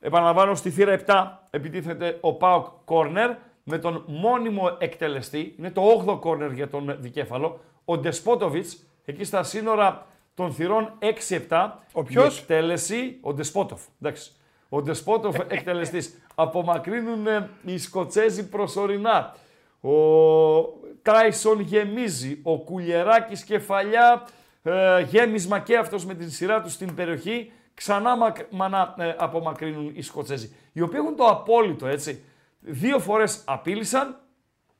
Επαναλαμβάνω 0.00 0.54
στη 0.54 0.70
θύρα 0.70 1.00
7 1.06 1.28
επιτίθεται 1.50 2.18
ο 2.20 2.32
Πάοκ 2.32 2.66
Κόρνερ 2.84 3.30
με 3.62 3.78
τον 3.78 4.04
μόνιμο 4.06 4.76
εκτελεστή. 4.78 5.54
Είναι 5.58 5.70
το 5.70 6.04
8ο 6.06 6.20
κόρνερ 6.20 6.52
για 6.52 6.68
τον 6.68 6.96
δικέφαλο. 6.98 7.60
Ο 7.84 7.98
Ντεσπότοβιτς 7.98 8.86
εκεί 9.04 9.24
στα 9.24 9.42
σύνορα 9.42 10.06
των 10.34 10.52
θυρών 10.52 10.92
6-7. 11.48 11.70
Ο 11.92 12.02
ποιος; 12.02 12.36
Η 12.36 12.40
εκτέλεση, 12.40 13.18
ο 13.20 13.32
Ντεσπότοφ. 13.32 13.82
Εντάξει. 14.02 14.32
Ο 14.74 14.82
Ντεσπότοφ 14.82 15.36
εκτελεστής. 15.48 16.22
Απομακρύνουν 16.34 17.26
ε, 17.26 17.50
οι 17.64 17.78
Σκοτσέζοι 17.78 18.48
προσωρινά. 18.48 19.34
Ο 19.80 19.90
Τάισον 21.02 21.60
γεμίζει. 21.60 22.40
Ο 22.42 22.58
Κουλιεράκης 22.58 23.44
κεφαλιά. 23.44 24.26
Ε, 24.62 25.00
γέμισμα 25.00 25.58
και 25.58 25.76
αυτός 25.76 26.04
με 26.04 26.14
την 26.14 26.30
σειρά 26.30 26.62
τους 26.62 26.72
στην 26.72 26.94
περιοχή. 26.94 27.52
Ξανά 27.74 28.16
μακ- 28.16 28.46
μανά, 28.50 28.94
ε, 28.98 29.14
απομακρύνουν 29.18 29.92
οι 29.94 30.02
Σκοτσέζοι. 30.02 30.54
Οι 30.72 30.80
οποίοι 30.80 30.98
έχουν 31.02 31.16
το 31.16 31.24
απόλυτο 31.24 31.86
έτσι. 31.86 32.24
Δύο 32.60 32.98
φορές 32.98 33.42
απείλησαν. 33.46 34.18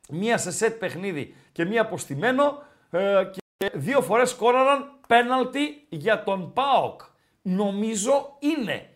Μία 0.08 0.38
σε 0.38 0.50
σετ 0.50 0.78
παιχνίδι 0.78 1.34
και 1.52 1.64
μία 1.64 1.80
αποστημένο. 1.82 2.62
Ε, 2.90 3.24
και 3.58 3.70
δύο 3.74 4.00
φορές 4.02 4.30
σκόραραν 4.30 4.90
πέναλτι 5.08 5.86
για 5.88 6.22
τον 6.24 6.52
ΠΑΟΚ. 6.52 7.00
Νομίζω 7.42 8.36
είναι. 8.38 8.88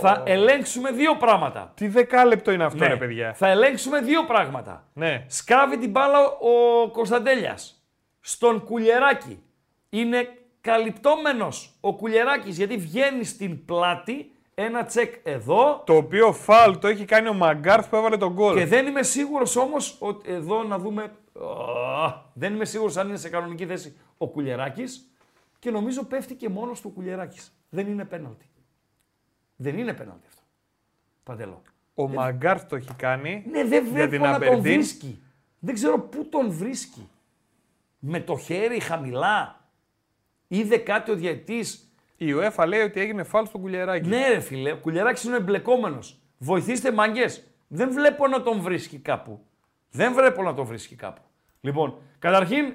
Θα 0.00 0.22
ελέγξουμε 0.26 0.90
δύο 0.90 1.16
πράγματα. 1.16 1.72
Τι 1.76 1.88
δεκάλεπτο 1.88 2.50
είναι 2.50 2.64
αυτό, 2.64 2.78
Ναι. 2.78 2.86
ρε 2.88 2.96
παιδιά; 2.96 3.34
Θα 3.34 3.48
ελέγξουμε 3.48 4.00
δύο 4.00 4.24
πράγματα. 4.24 4.86
Ναι. 4.92 5.24
Σκάβει 5.28 5.78
την 5.78 5.90
μπάλα 5.90 6.18
ο 6.28 6.88
Κωνσταντέλιας. 6.90 7.84
Στον 8.20 8.64
Κουλιεράκη. 8.64 9.42
Είναι 9.90 10.28
καλυπτόμενος 10.60 11.76
ο 11.80 11.94
Κουλιεράκης 11.96 12.56
γιατί 12.56 12.76
βγαίνει 12.76 13.24
στην 13.24 13.64
πλάτη 13.64 14.30
ένα 14.54 14.84
τσεκ 14.84 15.14
εδώ 15.22 15.82
Το 15.86 15.96
οποίο 15.96 16.32
φάουλ 16.32 16.74
το 16.76 16.86
έχει 16.88 17.04
κάνει 17.04 17.28
ο 17.28 17.32
Μαγκάρθ 17.34 17.88
που 17.88 17.96
έβαλε 17.96 18.16
τον 18.16 18.32
γκολ. 18.32 18.56
και 18.56 18.66
δεν 18.66 18.86
είμαι 18.86 19.02
σίγουρος 19.02 19.56
όμως 19.56 19.96
ότι 19.98 20.32
εδώ 20.32 20.62
να 20.62 20.78
δούμε... 20.78 21.02
Α, 21.02 21.08
δεν 22.32 22.54
είμαι 22.54 22.64
σίγουρος 22.64 22.96
αν 22.96 23.08
είναι 23.08 23.16
σε 23.16 23.28
κανονική 23.28 23.66
θέση 23.66 23.96
ο 24.18 24.28
Κουλιεράκης 24.28 25.10
και 25.58 25.70
νομίζω 25.70 26.04
πέφτει 26.04 26.34
και 26.34 26.48
μόνος 26.48 26.80
του 26.80 26.88
ο 26.92 26.94
Κουλιεράκης. 26.94 27.52
Δεν 27.68 27.86
είναι 27.86 28.04
πέναλτι. 28.04 28.46
Δεν 29.56 29.78
είναι 29.78 29.92
πέναλτι 29.92 30.26
αυτό. 30.28 30.42
Παντελώ. 31.22 31.62
Ο 31.94 32.08
Μαγκάρθ 32.08 32.68
το 32.68 32.76
έχει 32.76 32.94
κάνει. 32.94 33.44
Ναι, 33.50 33.64
δεν 33.64 33.84
για 33.84 33.92
βλέπω 33.92 34.10
την 34.10 34.20
να 34.20 34.26
τον 34.26 34.34
Αμπερντίν. 34.34 34.60
βρίσκει. 34.72 35.22
Δεν 35.58 35.74
ξέρω 35.74 36.00
πού 36.00 36.28
τον 36.28 36.50
βρίσκει. 36.50 37.08
Με 37.98 38.20
το 38.20 38.38
χέρι 38.38 38.80
χαμηλά. 38.80 39.64
Είδε 40.48 40.76
κάτι 40.76 41.10
ο 41.10 41.14
διαιτητής. 41.14 41.90
Η 42.16 42.26
UEFA 42.36 42.64
λέει 42.66 42.80
ότι 42.80 43.00
έγινε 43.00 43.22
φάουλ 43.22 43.44
στον 43.44 43.60
Κουλιεράκη. 43.60 44.08
Ναι 44.08 44.28
ρε 44.28 44.40
φίλε, 44.40 44.72
ο 44.72 44.76
Κουλιαράκης 44.76 45.24
είναι 45.24 45.36
εμπλεκόμενος. 45.36 46.20
Βοηθήστε 46.38 46.92
μαγκές. 46.92 47.46
Δεν 47.68 47.92
βλέπω 47.92 48.26
να 48.26 48.42
τον 48.42 48.60
βρίσκει 48.60 48.98
κάπου. 48.98 49.46
Δεν 49.90 50.12
βλέπω 50.12 50.42
να 50.42 50.54
τον 50.54 50.64
βρίσκει 50.64 50.94
κάπου. 50.94 51.22
Λοιπόν, 51.60 51.98
καταρχήν 52.18 52.74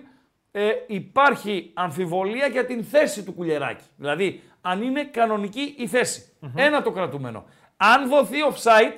ε, 0.51 0.71
υπάρχει 0.87 1.71
αμφιβολία 1.73 2.47
για 2.47 2.65
την 2.65 2.83
θέση 2.83 3.23
του 3.23 3.33
Κουλιεράκη. 3.33 3.83
Δηλαδή, 3.95 4.41
αν 4.61 4.81
είναι 4.81 5.03
κανονική 5.03 5.75
η 5.77 5.88
θεση 5.88 6.33
Ένα 6.55 6.81
το 6.81 6.91
κρατούμενο. 6.91 7.45
Αν 7.77 8.09
δοθεί 8.09 8.38
offside, 8.51 8.97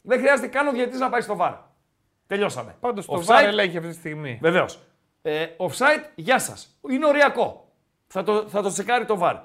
δεν 0.00 0.18
χρειάζεται 0.18 0.48
καν 0.48 0.66
ο 0.66 0.72
διαιτητής 0.72 1.00
να 1.00 1.08
πάει 1.08 1.20
στο 1.20 1.36
VAR. 1.40 1.54
Τελειώσαμε. 2.26 2.76
Πάντως 2.80 3.06
το 3.06 3.22
Offside, 3.26 3.40
VAR 3.40 3.44
ελέγχει 3.44 3.76
αυτή 3.76 3.88
τη 3.88 3.94
στιγμή. 3.94 4.38
Βεβαίως. 4.42 4.78
Ε, 5.22 5.46
offside, 5.56 6.04
γεια 6.14 6.38
σας. 6.38 6.78
Είναι 6.90 7.06
οριακό. 7.06 7.68
Θα 8.06 8.22
το, 8.22 8.48
θα 8.48 8.62
το 8.62 8.68
τσεκάρει 8.68 9.04
το 9.04 9.18
VAR. 9.22 9.40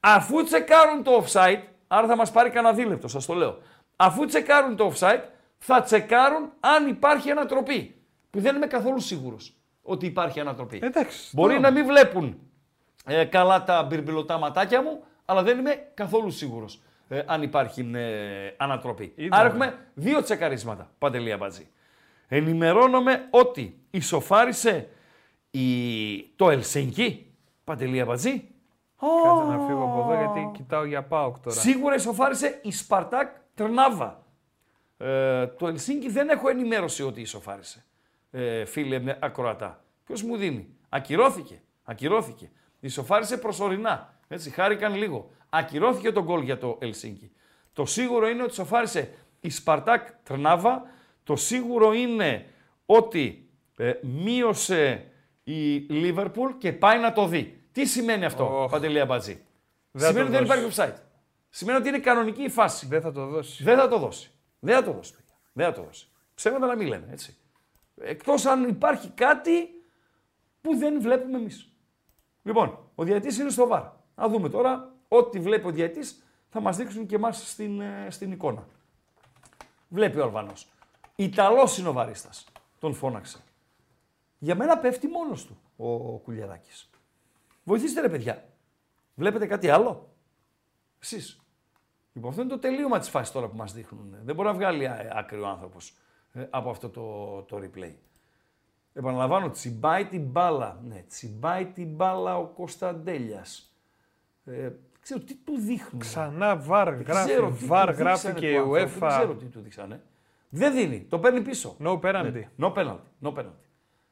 Αφού 0.00 0.44
τσεκάρουν 0.44 1.02
το 1.02 1.24
offside, 1.24 1.60
άρα 1.86 2.06
θα 2.06 2.16
μας 2.16 2.30
πάρει 2.30 2.50
κανένα 2.50 2.74
δίλεπτο, 2.74 3.08
σας 3.08 3.26
το 3.26 3.34
λέω. 3.34 3.58
Αφού 3.96 4.24
τσεκάρουν 4.24 4.76
το 4.76 4.92
offside, 4.94 5.22
θα 5.58 5.82
τσεκάρουν 5.82 6.52
αν 6.60 6.88
υπάρχει 6.88 7.30
ανατροπή. 7.30 8.02
Που 8.30 8.40
δεν 8.40 8.56
είμαι 8.56 8.66
καθόλου 8.66 9.00
σίγουρος 9.00 9.56
ότι 9.82 10.06
υπάρχει 10.06 10.40
ανατροπή. 10.40 10.78
Εντάξει. 10.82 11.30
Μπορεί 11.32 11.54
τώρα. 11.54 11.70
να 11.70 11.70
μην 11.70 11.86
βλέπουν 11.86 12.38
ε, 13.04 13.24
καλά 13.24 13.64
τα 13.64 13.82
μπυρμπυλωτά 13.82 14.38
ματάκια 14.38 14.82
μου, 14.82 15.04
αλλά 15.24 15.42
δεν 15.42 15.58
είμαι 15.58 15.90
καθόλου 15.94 16.30
σίγουρος 16.30 16.80
ε, 17.08 17.22
αν 17.26 17.42
υπάρχει 17.42 17.90
ε, 17.94 18.54
ανατροπή. 18.56 19.12
Είδαμε. 19.16 19.36
Άρα 19.42 19.48
έχουμε 19.48 19.78
δύο 19.94 20.22
τσεκαρίσματα, 20.22 20.90
Παντελία 20.98 21.36
Μπατζή. 21.36 21.68
Ενημερώνομαι 22.28 23.28
ότι 23.30 23.80
ισοφάρισε 23.90 24.88
η... 25.50 26.22
το 26.22 26.50
Ελσίνκι, 26.50 27.32
Παντελία 27.64 28.04
Μπατζή. 28.04 28.46
Κάτσε 29.24 29.56
να 29.56 29.66
φύγω 29.66 29.84
από 29.84 30.12
εδώ 30.12 30.22
γιατί 30.22 30.50
κοιτάω 30.54 30.84
για 30.84 31.02
ΠΑΟΚ 31.02 31.38
τώρα. 31.38 31.56
Σίγουρα 31.56 31.94
ισοφάρισε 31.94 32.60
η 32.62 32.72
Σπαρτάκ 32.72 33.28
Τρνάβα. 33.54 34.22
Ε, 34.96 35.46
το 35.46 35.66
Ελσίνκι 35.66 36.10
δεν 36.10 36.28
έχω 36.28 36.48
ενημέρωση 36.48 37.02
ότι 37.02 37.20
ισοφάρισε. 37.20 37.84
Ε, 38.30 38.64
φίλε 38.64 38.98
με 38.98 39.18
ακροατά. 39.20 39.84
Ποιος 40.04 40.22
μου 40.22 40.36
δίνει; 40.36 40.68
Ακυρώθηκε. 40.88 41.60
Ακυρώθηκε. 41.84 42.50
Ισοφάρισε 42.80 43.36
προσωρινά. 43.36 44.14
Έτσι, 44.32 44.50
χάρηκαν 44.50 44.94
λίγο. 44.94 45.30
Ακυρώθηκε 45.48 46.12
το 46.12 46.22
γκολ 46.22 46.42
για 46.42 46.58
το 46.58 46.78
Ελσίνκι. 46.80 47.32
Το 47.72 47.84
σίγουρο 47.84 48.28
είναι 48.28 48.42
ότι 48.42 48.50
ισοφάρισε 48.50 49.14
η 49.40 49.50
Σπαρτάκ 49.50 50.08
Τρνάβα. 50.22 50.82
Το 51.24 51.36
σίγουρο 51.36 51.92
είναι 51.92 52.46
ότι 52.86 53.50
ε, 53.76 53.92
μείωσε 54.02 55.06
η 55.44 55.78
Λίβερπουλ 55.78 56.52
και 56.58 56.72
πάει 56.72 56.98
να 56.98 57.12
το 57.12 57.26
δει. 57.26 57.66
Τι 57.72 57.84
σημαίνει 57.84 58.24
αυτό, 58.24 58.62
Οχ. 58.62 58.70
Παντελή 58.70 59.00
Αμπατζή; 59.00 59.46
Δεν 59.90 60.08
Σημαίνει 60.08 60.30
θα 60.30 60.38
ότι 60.38 60.46
το 60.46 60.54
δεν 60.54 60.58
υπάρχει 60.58 60.76
offside. 60.76 61.02
Σημαίνει 61.48 61.78
ότι 61.78 61.88
είναι 61.88 61.98
κανονική 61.98 62.42
η 62.42 62.48
φάση. 62.48 62.86
Δεν 62.86 63.00
θα 63.00 63.12
το 63.12 63.26
δώσει. 63.26 63.62
Δεν 63.62 63.78
θα 63.78 63.88
το 63.88 63.98
δώσει. 63.98 64.30
Δεν 64.58 64.74
θα 64.74 64.82
το 64.82 64.92
δώσει, 64.92 65.14
παιδιά. 65.14 65.34
Δεν 65.52 65.66
θα 65.66 65.72
το 65.72 65.82
δώσει. 65.82 66.08
Ψέματα 66.34 66.66
να 66.66 66.76
μην 66.76 66.86
λέμε, 66.86 67.08
έτσι. 67.10 67.36
Εκτός 68.00 68.44
αν 68.46 68.68
υπάρχει 68.68 69.08
κάτι 69.08 69.68
που 70.60 70.76
δεν 70.76 71.00
βλέπουμε 71.00 71.38
εμείς. 71.38 71.72
Λοιπόν, 72.42 72.78
ο 72.94 73.04
διαιτής 73.04 73.38
είναι 73.38 73.50
στο 73.50 73.66
βαρ. 73.66 74.00
Να 74.22 74.28
δούμε 74.28 74.48
τώρα, 74.48 74.94
ό,τι 75.08 75.40
βλέπει 75.40 75.66
ο 75.66 75.70
διαιτής 75.70 76.22
θα 76.48 76.60
μας 76.60 76.76
δείξουν 76.76 77.06
και 77.06 77.14
εμάς 77.14 77.50
στην, 77.50 77.80
ε, 77.80 78.06
στην 78.10 78.32
εικόνα. 78.32 78.66
Βλέπει 79.88 80.18
ο 80.18 80.22
Αλβανός. 80.22 80.68
Ιταλός 81.16 81.78
είναι 81.78 81.88
ο 81.88 81.92
βαρίστας. 81.92 82.46
Τον 82.78 82.94
φώναξε. 82.94 83.38
Για 84.38 84.54
μένα 84.54 84.78
πέφτει 84.78 85.06
μόνος 85.06 85.46
του 85.46 85.58
ο, 85.76 85.92
ο 85.92 86.18
Κουλιαράκης. 86.18 86.90
Βοηθήστε 87.64 88.00
ρε 88.00 88.08
παιδιά. 88.08 88.48
Βλέπετε 89.14 89.46
κάτι 89.46 89.68
άλλο; 89.68 90.08
Εσείς. 90.98 91.40
Λοιπόν, 92.12 92.30
αυτό 92.30 92.42
είναι 92.42 92.50
το 92.50 92.58
τελείωμα 92.58 92.98
της 92.98 93.08
φάσης 93.08 93.32
τώρα 93.32 93.48
που 93.48 93.56
μας 93.56 93.72
δείχνουν. 93.72 94.16
Δεν 94.22 94.34
μπορεί 94.34 94.48
να 94.48 94.54
βγάλει 94.54 94.84
ε, 94.84 95.08
άκρη 95.12 95.40
ο 95.40 95.46
άνθρωπο 95.46 95.76
από 96.50 96.70
αυτό 96.70 96.88
το, 96.88 97.42
το 97.42 97.56
replay. 97.56 97.94
Επαναλαμβάνω, 98.92 99.50
τσιμπάει 99.50 100.06
την 100.06 100.22
μπάλα. 100.22 100.80
Ναι, 100.84 101.04
τσιμπάει 101.08 101.66
την 101.66 101.94
μπάλα 101.94 102.38
ο 102.38 102.46
Κωνσταντέλιας. 102.46 103.71
Ε, 104.44 104.52
δεν 104.60 104.72
ξέρω 105.00 105.20
τι 105.20 105.34
του 105.34 105.58
δείχνουν. 105.58 106.00
Ξανά 106.00 106.56
βαρ 106.56 106.90
Δεν 106.94 107.02
γράφει, 107.02 107.30
ξέρω 107.30 107.50
τι 107.50 107.64
βαρ 107.64 107.90
του 107.94 107.98
γράφει 107.98 108.26
δείξανε 108.26 108.40
και 108.40 108.60
του 108.60 108.74
η 108.74 108.80
άνθρωπου, 108.80 108.98
Δεν 109.00 109.08
ξέρω 109.08 109.32
UEFA. 109.32 109.38
τι 109.38 109.44
του 109.44 109.60
δείξανε. 109.60 110.02
Δεν 110.48 110.74
δίνει. 110.74 111.06
Το 111.08 111.18
παίρνει 111.18 111.40
πίσω. 111.40 111.76
No 111.80 112.00
penalty. 112.00 112.32
Ναι, 112.32 112.48
No 112.58 112.72
penalty. 112.72 112.98
No 113.22 113.32
penalty. 113.34 113.64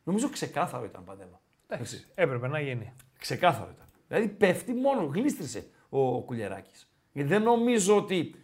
Νομίζω 0.03 0.29
ξεκάθαρο 0.31 0.85
ήταν 0.85 1.05
παντέλο. 1.05 1.41
Εντάξει, 1.69 2.07
Έπρεπε 2.15 2.49
να 2.49 2.61
γίνει. 2.61 2.93
Ξεκάθαρο 3.19 3.71
ήταν. 3.75 3.87
Δηλαδή 4.09 4.29
πέφτει 4.29 4.73
μόνο, 4.73 5.05
γλίστρισε 5.15 5.67
ο, 5.89 6.15
ο 6.15 6.21
Κουλιεράκη. 6.21 6.71
Γιατί 7.13 7.29
δεν 7.29 7.43
νομίζω 7.43 7.97
ότι 7.97 8.35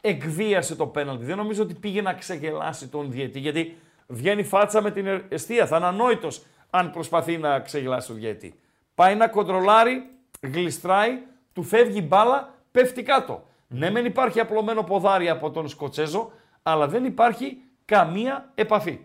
εκβίασε 0.00 0.76
το 0.76 0.86
πέναλτι. 0.86 1.24
Δεν 1.24 1.36
νομίζω 1.36 1.62
ότι 1.62 1.74
πήγε 1.74 2.02
να 2.02 2.14
ξεγελάσει 2.14 2.88
τον 2.88 3.10
διαιτή. 3.10 3.38
Γιατί 3.38 3.76
βγαίνει 4.06 4.42
φάτσα 4.42 4.82
με 4.82 4.90
την 4.90 5.06
αιστεία. 5.28 5.66
Θα 5.66 5.76
είναι 5.76 5.86
ανόητος 5.86 6.44
αν 6.70 6.90
προσπαθεί 6.90 7.38
να 7.38 7.60
ξεγελάσει 7.60 8.06
τον 8.06 8.16
διαιτή. 8.16 8.54
Πάει 8.94 9.14
να 9.16 9.28
κοντρολάρει, 9.28 10.08
γλιστράει, 10.52 11.22
του 11.52 11.62
φεύγει 11.62 11.98
η 11.98 12.06
μπάλα, 12.08 12.54
πέφτει 12.70 13.02
κάτω. 13.02 13.46
Ναι, 13.68 13.90
μεν 13.90 14.04
υπάρχει 14.04 14.40
απλωμένο 14.40 14.82
ποδάρι 14.82 15.28
από 15.28 15.50
τον 15.50 15.68
Σκοτσέζο, 15.68 16.32
αλλά 16.62 16.88
δεν 16.88 17.04
υπάρχει 17.04 17.56
καμία 17.84 18.50
επαφή. 18.54 19.00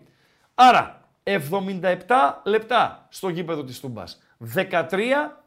Άρα, 0.54 1.00
77 1.22 1.96
λεπτά 2.44 3.06
στο 3.10 3.28
γήπεδο 3.28 3.64
της 3.64 3.80
Τούμπας. 3.80 4.22
13 4.54 5.42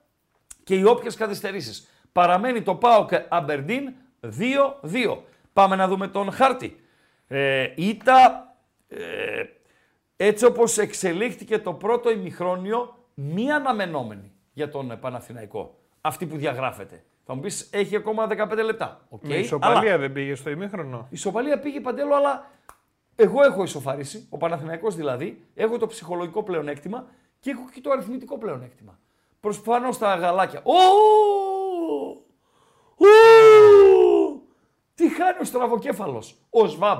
και 0.63 0.75
οι 0.75 0.83
όποιες 0.83 1.15
καθυστερήσεις. 1.15 1.87
Παραμένει 2.11 2.61
το 2.61 2.75
ΠΑΟΚ 2.75 3.09
Αμπερντίν 3.29 3.93
2-2. 4.19 5.23
Πάμε 5.53 5.75
να 5.75 5.87
δούμε 5.87 6.07
τον 6.07 6.31
χάρτη. 6.31 6.83
Ε, 7.27 7.73
ήττα, 7.75 8.47
ε, 8.87 9.43
έτσι 10.15 10.45
όπως 10.45 10.77
εξελίχθηκε 10.77 11.59
το 11.59 11.73
πρώτο 11.73 12.11
ημιχρόνιο, 12.11 12.97
μη 13.13 13.51
αναμενόμενη 13.51 14.31
για 14.53 14.69
τον 14.69 14.91
ε, 14.91 14.95
Παναθηναϊκό. 14.95 15.77
Αυτή 16.05 16.25
που 16.25 16.37
διαγράφεται. 16.37 17.03
Θα 17.25 17.33
μου 17.35 17.41
πεις, 17.41 17.69
έχει 17.71 17.95
ακόμα 17.95 18.27
15 18.27 18.63
λεπτά. 18.63 19.05
Οκ, 19.09 19.23
Με 19.27 19.35
ισοπαλία 19.35 19.79
αλλά- 19.79 19.97
δεν 19.97 20.11
πήγε 20.11 20.35
στο 20.35 20.49
ημίχρονο. 20.49 20.97
η 21.03 21.07
ισοπαλία 21.09 21.59
πήγε 21.59 21.79
παντέλο, 21.79 22.15
αλλά 22.15 22.51
εγώ 23.15 23.43
έχω 23.43 23.63
ισοφαρίσει, 23.63 24.27
ο 24.29 24.37
Παναθηναϊκός 24.37 24.95
δηλαδή, 24.95 25.45
έχω 25.55 25.77
το 25.77 25.87
ψυχολογικό 25.87 26.43
πλεονέκτημα 26.43 27.05
και 27.39 27.49
έχω 27.49 27.69
και 27.73 27.81
το 27.81 27.91
αριθμητικό 27.91 28.37
πλεονέκτημα. 28.37 28.99
Προσπάνω 29.39 29.91
στα 29.91 30.15
γαλάκια. 30.15 30.61
Ω! 30.63 30.73
Ω! 32.97 33.07
Τι 34.95 35.09
χάνει 35.15 35.37
ο 35.41 35.43
στραβοκέφαλος, 35.43 36.35
ο 36.49 36.65
Σβάμπ. 36.65 36.99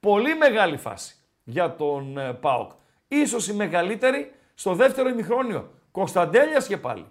Πολύ 0.00 0.34
μεγάλη 0.34 0.76
φάση 0.76 1.16
για 1.44 1.74
τον 1.74 2.18
ε, 2.18 2.32
ΠΑΟΚ. 2.32 2.70
Ίσως 3.08 3.48
η 3.48 3.54
μεγαλύτερη 3.54 4.32
στο 4.54 4.74
δεύτερο 4.74 5.08
ημιχρόνιο. 5.08 5.70
Κωνσταντέλιας 5.90 6.66
και 6.66 6.76
πάλι. 6.76 7.06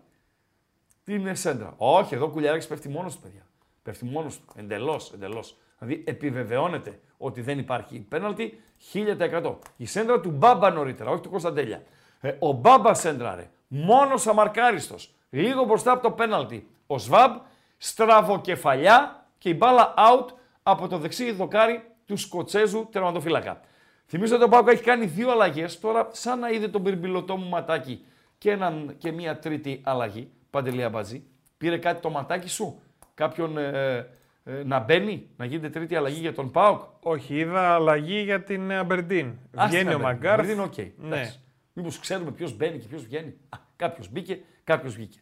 Την 1.03 1.27
ε, 1.27 1.33
σέντρα. 1.33 1.73
Όχι, 1.77 2.15
εδώ 2.15 2.25
ο 2.25 2.29
Κουλιαράκης 2.29 2.67
πέφτει 2.67 2.89
μόνος 2.89 3.15
του, 3.15 3.21
παιδιά. 3.21 3.45
Πέφτει 3.83 4.05
μόνος 4.05 4.37
του. 4.37 4.45
Εντελώς, 4.55 5.11
εντελώς. 5.13 5.57
Δηλαδή 5.79 6.03
επιβεβαιώνεται 6.07 6.99
ότι 7.17 7.41
δεν 7.41 7.59
υπάρχει 7.59 7.99
πέναλτι 7.99 8.61
1000%. 8.93 9.55
Η 9.77 9.85
σέντρα 9.85 10.19
του 10.19 10.29
Μπάμπα 10.29 10.69
νωρίτερα, 10.69 11.09
όχι 11.11 11.21
του 11.21 11.29
Κωνσταντέλια. 11.29 11.83
Ε, 12.21 12.35
ο 12.39 12.51
Μπάμπα 12.51 12.93
σέντραρε. 12.93 13.49
Μόνος 13.67 14.27
αμαρκάριστος. 14.27 15.13
Λίγο 15.29 15.63
μπροστά 15.63 15.91
από 15.91 16.01
το 16.01 16.11
πέναλτι. 16.11 16.67
Ο 16.87 16.97
Σβάμπ 16.97 17.35
στραβοκεφαλιά 17.77 19.25
και 19.37 19.49
η 19.49 19.55
μπάλα 19.57 19.93
out 19.97 20.25
από 20.63 20.87
το 20.87 20.97
δεξί 20.97 21.31
δοκάρι 21.31 21.83
του 22.05 22.17
Σκοτσέζου 22.17 22.87
τερματοφύλακα. 22.91 23.61
Θυμίζω 24.05 24.35
ότι 24.35 24.43
ο 24.43 24.47
Πάουκ 24.47 24.67
έχει 24.67 24.83
κάνει 24.83 25.05
δύο 25.05 25.31
αλλαγές. 25.31 25.79
Τώρα, 25.79 26.07
σαν 26.11 26.39
να 26.39 26.49
είδε 26.49 26.67
τον 26.67 26.83
πυρμπιλωτό 26.83 27.37
μου 27.37 27.49
ματάκι 27.49 28.05
και, 28.37 28.51
έναν, 28.51 28.95
και 28.97 29.11
μία 29.11 29.39
τρίτη 29.39 29.81
αλλαγή. 29.83 30.31
Παντελή 30.53 30.83
Αμπατζή. 30.83 31.23
Πήρε 31.57 31.77
κάτι 31.77 32.01
το 32.01 32.09
ματάκι 32.09 32.49
σου, 32.49 32.81
κάποιον 33.13 33.57
ε, 33.57 34.07
ε, 34.43 34.63
να 34.65 34.79
μπαίνει, 34.79 35.29
να 35.37 35.45
γίνεται 35.45 35.69
τρίτη 35.69 35.95
αλλαγή 35.95 36.19
για 36.19 36.33
τον 36.33 36.51
Πάοκ. 36.51 36.81
Όχι, 36.99 37.35
είδα 37.35 37.73
αλλαγή 37.73 38.21
για 38.21 38.43
την 38.43 38.71
Αμπερντίν. 38.71 39.33
Βγαίνει 39.51 39.93
ο 39.93 39.99
Μαγκάρθ. 39.99 40.39
Αμπερντίν, 40.39 40.63
οκ. 40.63 41.07
Ναι. 41.09 41.33
Μήπως 41.73 41.99
ξέρουμε 41.99 42.31
ποιος 42.31 42.55
μπαίνει 42.55 42.77
και 42.77 42.87
ποιος 42.87 43.03
βγαίνει. 43.03 43.37
Κάποιος 43.75 44.09
μπήκε, 44.11 44.41
κάποιος 44.63 44.95
βγήκε. 44.95 45.19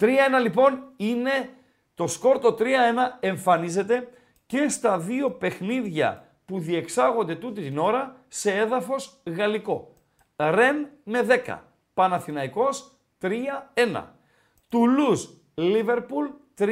3-1 0.00 0.06
λοιπόν 0.42 0.82
είναι 0.96 1.48
το 1.94 2.06
σκορ 2.06 2.38
το 2.38 2.56
3-1 2.58 2.64
εμφανίζεται 3.20 4.08
και 4.46 4.68
στα 4.68 4.98
δύο 4.98 5.30
παιχνίδια 5.30 6.26
που 6.44 6.58
διεξάγονται 6.58 7.34
τούτη 7.34 7.62
την 7.62 7.78
ώρα 7.78 8.16
σε 8.28 8.52
έδαφος 8.52 9.20
γαλλικό. 9.24 9.96
Ρεν 10.36 10.88
με 11.04 11.26
10. 11.46 11.58
Παναθηναϊκός 11.94 12.92
3-1. 13.20 13.28
Τουλούζ 14.72 15.24
Λίβερπουλ 15.54 16.26
3-1. 16.58 16.66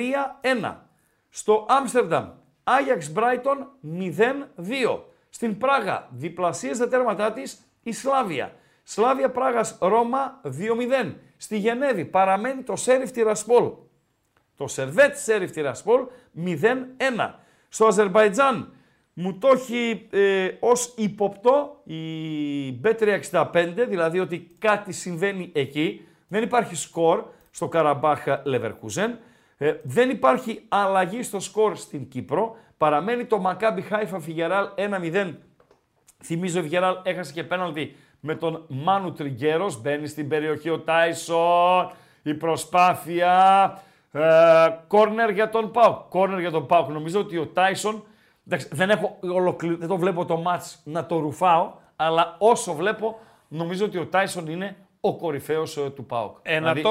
Στο 1.28 1.66
Άμστερνταμ 1.68 2.28
Άγιαξ 2.64 3.10
Μπράιτον 3.12 3.68
0-2. 3.98 5.00
Στην 5.30 5.58
Πράγα 5.58 6.08
διπλασίαζε 6.12 6.86
τέρματά 6.86 7.32
της 7.32 7.72
η 7.82 7.92
Σλάβια. 7.92 8.54
Σλάβια 8.82 9.30
Πράγας 9.30 9.78
Ρώμα 9.80 10.40
2-0. 10.44 11.14
Στη 11.36 11.58
Γενέβη 11.58 12.04
παραμένει 12.04 12.62
το 12.62 12.76
Σέριφ 12.76 13.10
Τυρασπόλ. 13.10 13.70
Το 14.56 14.66
Σερβέτ 14.66 15.16
Σέριφ 15.16 15.50
Τυρασπόλ 15.50 16.06
0-1. 16.36 17.34
Στο 17.68 17.86
Αζερβαϊτζάν 17.86 18.72
μου 19.12 19.38
το 19.38 19.48
έχει 19.48 20.08
ε, 20.10 20.48
ως 20.60 20.94
υποπτό 20.96 21.82
η 21.84 22.80
B365, 22.84 23.86
δηλαδή 23.88 24.18
ότι 24.18 24.46
κάτι 24.58 24.92
συμβαίνει 24.92 25.50
εκεί. 25.54 26.04
Δεν 26.28 26.42
υπάρχει 26.42 26.74
σκορ 26.74 27.24
στο 27.50 27.68
Καραμπάχα 27.68 28.42
Λεβερκούζεν. 28.44 29.18
Ε, 29.56 29.74
δεν 29.82 30.10
υπάρχει 30.10 30.64
αλλαγή 30.68 31.22
στο 31.22 31.40
σκορ 31.40 31.76
στην 31.76 32.08
Κύπρο. 32.08 32.56
Παραμένει 32.76 33.24
το 33.24 33.38
Μακάμπι 33.38 33.82
Χάιφα 33.82 34.20
Φιγεράλ 34.20 34.68
1-0. 34.76 35.34
Θυμίζω 36.22 36.60
ο 36.60 36.62
Φιγεράλ 36.62 36.96
έχασε 37.02 37.32
και 37.32 37.44
πέναλτι 37.44 37.96
με 38.20 38.34
τον 38.34 38.64
Μάνου 38.68 39.12
Τριγκέρος. 39.12 39.80
Μπαίνει 39.80 40.06
στην 40.06 40.28
περιοχή 40.28 40.70
ο 40.70 40.78
Τάισον. 40.78 41.90
Η 42.22 42.34
προσπάθεια. 42.34 43.82
Ε, 44.12 44.20
κόρνερ 44.86 45.30
για 45.30 45.50
τον 45.50 45.70
Πάουκ. 45.70 46.08
Κόρνερ 46.08 46.40
για 46.40 46.50
τον 46.50 46.66
Πάουκ. 46.66 46.88
Νομίζω 46.88 47.20
ότι 47.20 47.38
ο 47.38 47.46
Τάισον 47.46 48.04
Εντάξει, 48.46 48.68
δεν, 48.72 48.90
έχω 48.90 49.16
ολοκληρω... 49.20 49.76
δεν 49.76 49.88
το 49.88 49.96
βλέπω 49.96 50.24
το 50.24 50.36
μάτς 50.36 50.80
να 50.84 51.06
το 51.06 51.18
ρουφάω, 51.18 51.72
αλλά 51.96 52.36
όσο 52.38 52.74
βλέπω 52.74 53.18
νομίζω 53.48 53.84
ότι 53.84 53.98
ο 53.98 54.06
Τάισον 54.06 54.46
είναι 54.46 54.76
ο 55.00 55.16
κορυφαίος 55.16 55.76
ε, 55.76 55.90
του 55.90 56.04
ΠΑΟΚ. 56.04 56.36
Ένα 56.42 56.72
Δηλαδή, 56.72 56.82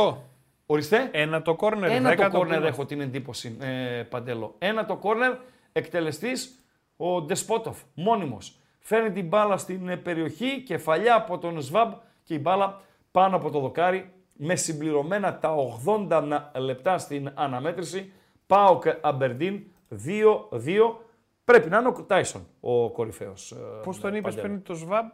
το. 0.69 0.73
Ορίστε. 0.73 1.09
Ένα 1.11 1.41
το 1.41 1.55
κόρνερ. 1.55 1.91
Ένα 1.91 2.09
δέκα 2.09 2.29
το 2.29 2.37
κόρνερ 2.37 2.57
πήμα. 2.57 2.67
έχω 2.69 2.85
την 2.85 3.01
εντύπωση, 3.01 3.57
ε, 3.61 4.03
Παντέλο. 4.09 4.55
Ένα 4.57 4.85
το 4.85 4.95
κόρνερ, 4.97 5.37
εκτελεστής 5.71 6.63
ο 6.97 7.21
Ντεσπότοφ, 7.21 7.81
μόνιμος. 7.93 8.59
Φέρνει 8.79 9.11
την 9.11 9.27
μπάλα 9.27 9.57
στην 9.57 9.89
ε, 9.89 9.97
περιοχή, 9.97 10.61
κεφαλιά 10.63 11.15
από 11.15 11.37
τον 11.37 11.61
Σβάμπ 11.61 11.93
και 12.23 12.33
η 12.33 12.39
μπάλα 12.41 12.81
πάνω 13.11 13.35
από 13.35 13.49
το 13.49 13.59
δοκάρι 13.59 14.13
με 14.33 14.55
συμπληρωμένα 14.55 15.37
τα 15.39 15.55
80 15.85 16.21
να- 16.23 16.51
λεπτά 16.59 16.97
στην 16.97 17.31
αναμέτρηση. 17.35 18.11
ΠΑΟΚ 18.47 18.83
Αμπερντίν 19.01 19.63
2-2. 19.89 20.95
Πρέπει 21.43 21.69
να 21.69 21.77
είναι 21.77 21.87
ο 21.87 22.03
Τάισον 22.03 22.47
ο 22.59 22.89
κορυφαίος. 22.91 23.51
ε, 23.51 23.55
Πώς 23.83 23.99
τον 23.99 24.15
είπες 24.15 24.35
Παντέλο. 24.35 24.53
πριν 24.53 24.63
το 24.63 24.75
ΣΒΑΜ, 24.75 25.09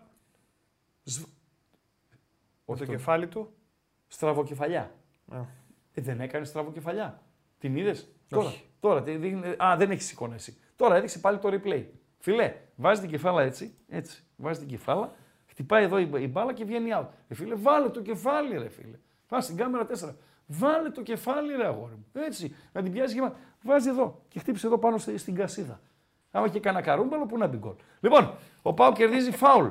Όχι 2.66 2.80
το 2.80 2.86
τον- 2.86 2.88
κεφάλι 2.96 3.28
του; 3.28 3.50
Στραβοκεφαλιά. 4.08 4.92
Α. 5.32 5.38
Ε, 5.94 6.02
δεν 6.02 6.22
έκανες 6.22 6.48
στραβοκεφαλιά. 6.48 7.22
Την 7.60 7.76
είδες; 7.78 8.08
Τώρα. 8.30 8.48
Όχι. 8.48 8.64
τώρα 8.80 9.04
τι 9.04 9.16
δείχνει... 9.16 9.48
Α, 9.64 9.76
δεν 9.78 9.92
έχεις 9.92 10.12
εικόνα 10.12 10.34
εσύ. 10.34 10.58
Τώρα 10.76 10.96
έδειξε 10.96 11.20
πάλι 11.20 11.38
το 11.38 11.50
replay. 11.52 11.84
Φιλέ, 12.20 12.54
βάζεις 12.76 13.00
την 13.00 13.10
κεφάλα 13.10 13.42
έτσι. 13.42 13.76
Έτσι. 13.90 14.24
Βάζεις 14.36 14.60
την 14.60 14.68
κεφάλα, 14.68 15.14
χτυπάει 15.46 15.84
εδώ 15.84 15.98
η, 16.00 16.10
η 16.20 16.28
μπάλα 16.32 16.54
και 16.54 16.66
βγαίνει 16.66 16.90
out. 16.94 17.06
Ε, 17.28 17.34
φίλε, 17.36 17.56
βάλε 17.56 17.90
το 17.90 18.02
κεφάλι, 18.02 18.58
ρε 18.58 18.70
φίλε. 18.70 18.98
Πας 19.28 19.44
στην 19.44 19.56
κάμερα 19.58 19.88
4. 20.06 20.14
Βάλε 20.48 20.90
το 20.90 21.02
κεφάλι, 21.02 21.56
ρε 21.56 21.66
αγόρι 21.66 21.94
μου. 21.94 22.06
Έτσι. 22.14 22.56
Να 22.72 22.82
την 22.82 22.92
πιάσεις 22.92 23.16
και 23.16 23.22
μα. 23.22 23.36
Βάζει 23.64 23.90
εδώ 23.90 24.22
και 24.28 24.40
χτύπησε 24.40 24.68
εδώ 24.68 24.78
πάνω 24.78 24.98
στη- 24.98 25.18
στην 25.18 25.36
κασίδα. 25.36 25.80
Άμα 26.32 26.48
και 26.50 26.60
κανένα 26.60 26.84
καρούμπαλο, 26.84 27.26
πού 27.26 27.38
να 27.38 27.48
μπει 27.48 27.58
γκολ. 27.58 27.74
Λοιπόν, 28.00 28.34
ο 28.62 28.74
Πάο 28.74 28.92
κερδίζει 28.92 29.32
φάουλ. 29.32 29.68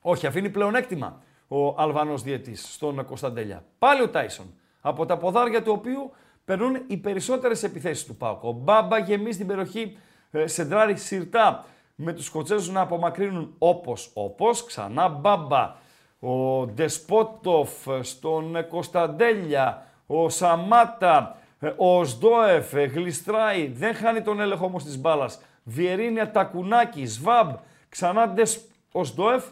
Όχι, 0.00 0.26
αφήνει 0.26 0.50
πλεονέκτημα 0.50 1.22
ο 1.48 1.68
Αλβανός 1.82 2.22
διαιτής 2.22 2.74
στον 2.74 3.04
Κωνσταντέλια. 3.04 3.64
Πάλι 3.78 4.02
ο 4.02 4.08
Τάισον. 4.10 4.46
Από 4.86 5.06
τα 5.06 5.16
ποδάρια 5.16 5.62
του 5.62 5.72
οποίου 5.72 6.12
περνούν 6.44 6.82
οι 6.86 6.96
περισσότερες 6.96 7.62
επιθέσεις 7.62 8.04
του 8.04 8.16
Πάουκ. 8.16 8.44
Ο 8.44 8.52
Μπάμπα 8.52 8.98
γεμίζει 8.98 9.38
την 9.38 9.46
περιοχή, 9.46 9.98
ε, 10.30 10.46
σεντράρει 10.46 10.96
σιρτά 10.96 11.64
με 11.94 12.12
τους 12.12 12.24
Σκοτσέζους 12.24 12.68
να 12.68 12.80
απομακρύνουν 12.80 13.54
όπως 13.58 14.10
όπως. 14.14 14.64
Ξανά 14.64 15.08
Μπάμπα, 15.08 15.76
ο 16.20 16.66
Ντεσπότοφ 16.66 17.86
ε, 17.86 18.02
στον 18.02 18.56
ε, 18.56 18.62
Κωνσταντέλια, 18.62 19.86
ο 20.06 20.28
Σαμάτα, 20.28 21.36
ε, 21.60 21.72
ο 21.76 22.04
Σντόεφ, 22.04 22.74
ε, 22.74 22.84
γλιστράει, 22.84 23.66
δεν 23.66 23.94
χάνει 23.94 24.22
τον 24.22 24.40
έλεγχο 24.40 24.64
όμως 24.64 24.84
της 24.84 24.98
μπάλας. 24.98 25.40
Βιερίνια 25.62 26.30
Τακουνάκη, 26.30 27.06
Σβάμπ, 27.06 27.54
ξανά 27.88 28.28
Ντες, 28.28 28.64
ο 28.92 29.04
Σντόεφ, 29.04 29.44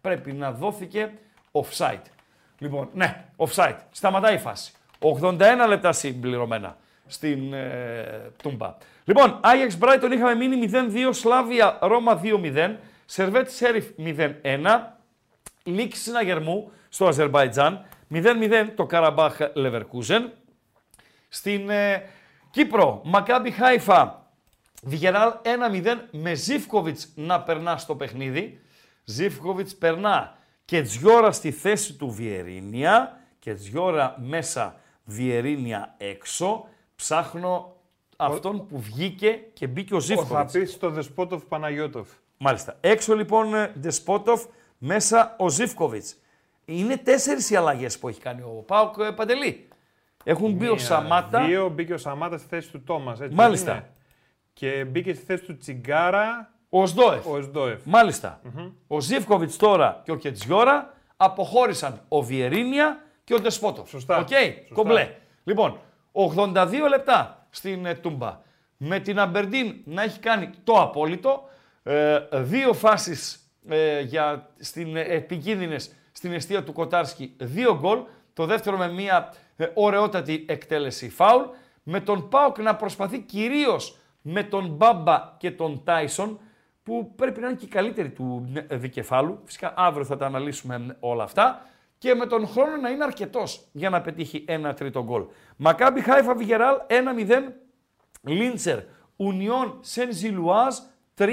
πρέπει 0.00 0.32
να 0.32 0.52
δόθηκε 0.52 1.12
offside. 1.52 2.15
Λοιπόν, 2.58 2.88
ναι, 2.92 3.24
offside. 3.36 3.76
Σταματάει 3.90 4.34
η 4.34 4.38
φάση. 4.38 4.72
81 4.98 5.38
λεπτά 5.68 5.92
συμπληρωμένα 5.92 6.76
στην 7.06 7.52
ε, 7.52 8.32
Τούμπα. 8.42 8.76
Λοιπόν, 9.04 9.38
Άγιαξ 9.42 9.78
Brighton 9.80 10.10
είχαμε 10.12 10.34
μείνει 10.34 10.70
0-2, 10.72 11.08
Σλάβια 11.10 11.78
Ρώμα 11.80 12.20
2-0, 12.24 12.74
Σερβέτ 13.04 13.50
Σέριφ 13.50 13.86
0-1, 13.98 14.36
Λήξη 15.62 16.00
συναγερμού 16.00 16.70
στο 16.88 17.06
Αζερβαϊτζάν, 17.06 17.84
0-0 18.12 18.24
το 18.74 18.86
Καραμπάχ 18.86 19.38
Λεβερκούζεν. 19.54 20.32
Στην 21.28 21.70
ε, 21.70 22.02
Κύπρο, 22.50 23.00
Μακάμπι 23.04 23.50
Χάιφα, 23.50 24.26
Βιγεράλ 24.82 25.32
1-0 25.82 25.96
με 26.10 26.34
Ζίφκοβιτς 26.34 27.12
να 27.14 27.42
περνά 27.42 27.76
στο 27.76 27.94
παιχνίδι. 27.94 28.60
Ζίφκοβιτς 29.04 29.74
περνά 29.74 30.36
και 30.66 30.82
Τζιόρα 30.82 31.32
στη 31.32 31.50
θέση 31.50 31.94
του 31.94 32.10
Βιερίνια 32.10 33.20
και 33.38 33.54
Τζιόρα 33.54 34.16
μέσα 34.18 34.80
Βιερίνια 35.04 35.94
έξω. 35.98 36.68
Ψάχνω 36.96 37.76
αυτόν 38.16 38.66
που 38.66 38.80
βγήκε 38.80 39.30
και 39.52 39.66
μπήκε 39.66 39.94
ο 39.94 40.00
Θα 40.00 40.06
Ζίφκοβιτς. 40.06 40.52
πει 40.52 40.64
στο 40.64 40.90
Δεσπότοφ 40.90 41.44
Παναγιώτοφ. 41.44 42.08
Μάλιστα. 42.38 42.76
Έξω 42.80 43.14
λοιπόν 43.14 43.54
ε, 43.54 43.72
Ντεσπότοφ, 43.78 44.44
μέσα 44.78 45.36
ο 45.38 45.48
Ζίφκοβιτς. 45.48 46.16
Είναι 46.64 46.96
τέσσερις 46.96 47.50
οι 47.50 47.56
αλλαγές 47.56 47.98
που 47.98 48.08
έχει 48.08 48.20
κάνει 48.20 48.42
ο 48.42 48.62
Πάοκ 48.66 48.94
ε, 48.98 49.10
Παντελή. 49.10 49.68
Έχουν 50.24 50.52
μπει 50.52 50.68
ο 50.68 50.74
Μία, 50.74 50.84
Σαμάτα. 50.84 51.44
Δύο 51.44 51.68
μπήκε 51.68 51.92
ο 51.92 51.98
Σαμάτα 51.98 52.38
στη 52.38 52.46
θέση 52.48 52.70
του 52.70 52.82
Τόμας. 52.82 53.18
Μάλιστα. 53.30 53.88
Και 54.52 54.84
μπήκε 54.84 55.14
στη 55.14 55.24
θέση 55.24 55.44
του 55.44 55.56
Τσιγκάρα 55.56 56.54
Ο 56.68 56.86
Σδόεφ. 56.86 57.26
ο 57.26 57.36
Εσντόεφ. 57.36 57.80
μαλιστα 57.84 58.40
Ο 58.86 59.00
Ζίφκοβιτς 59.00 59.56
τώρα 59.56 60.00
και 60.04 60.12
ο 60.12 60.16
Κετζιόρα 60.16 60.94
αποχώρησαν 61.16 62.00
ο 62.08 62.22
Βιερίνια 62.22 63.04
και 63.24 63.34
ο 63.34 63.40
Ντεσπότοφ. 63.40 63.88
Σωστά. 63.88 64.18
Οκ, 64.18 64.28
Σωστά. 64.28 64.74
κομπλέ. 64.74 65.14
Λοιπόν, 65.44 65.78
82 66.12 66.88
λεπτά 66.88 67.46
στην 67.50 67.86
ε, 67.86 67.94
Τούμπα. 67.94 68.40
Με 68.76 69.00
την 69.00 69.18
Αμπερντίν 69.18 69.74
να 69.84 70.02
έχει 70.02 70.18
κάνει 70.18 70.50
το 70.64 70.80
απόλυτο. 70.80 71.42
Ε, 71.82 72.18
δύο 72.32 72.72
φάσεις 72.72 73.50
ε, 73.68 74.00
για, 74.00 74.50
στην, 74.58 74.96
ε, 74.96 75.00
επικίνδυνες 75.00 75.92
στην 76.12 76.32
εστία 76.32 76.64
του 76.64 76.72
Κοτάρσκι. 76.72 77.34
Δύο 77.38 77.78
γκολ. 77.80 77.98
Το 78.32 78.46
δεύτερο 78.46 78.76
με 78.76 78.88
μια 78.88 79.32
ε, 79.56 79.66
ωραιότατη 79.74 80.44
εκτέλεση 80.48 81.10
φάουλ. 81.10 81.42
Με 81.82 82.00
τον 82.00 82.28
Πάοκ 82.28 82.58
να 82.58 82.76
προσπαθεί 82.76 83.18
κυρίως 83.18 83.96
με 84.22 84.42
τον 84.42 84.66
Μπάμπα 84.68 85.34
και 85.38 85.50
τον 85.50 85.84
Τάισον 85.84 86.38
που 86.86 87.12
πρέπει 87.16 87.40
να 87.40 87.46
είναι 87.46 87.56
και 87.56 87.64
οι 87.64 87.68
καλύτεροι 87.68 88.10
του 88.10 88.52
ε, 88.68 88.76
δικεφάλου. 88.76 89.40
Φυσικά 89.44 89.74
αύριο 89.76 90.04
θα 90.04 90.16
τα 90.16 90.26
αναλύσουμε 90.26 90.96
όλα 91.00 91.22
αυτά. 91.22 91.66
Και 91.98 92.14
με 92.14 92.26
τον 92.26 92.46
χρόνο 92.48 92.76
να 92.76 92.88
είναι 92.90 93.04
αρκετός 93.04 93.66
για 93.72 93.90
να 93.90 94.00
πετύχει 94.00 94.44
ένα 94.46 94.74
τρίτο 94.74 95.04
γκολ. 95.04 95.24
Μακάμπι 95.56 96.00
Χάιφα 96.00 96.34
Βιγεράλ 96.34 96.76
1-0. 96.88 97.42
Λίντσερ 98.22 98.78
Ουνιόν 99.16 99.78
Σεν 99.80 100.12
Ζιλουάζ 100.12 100.76
3-0 101.18 101.26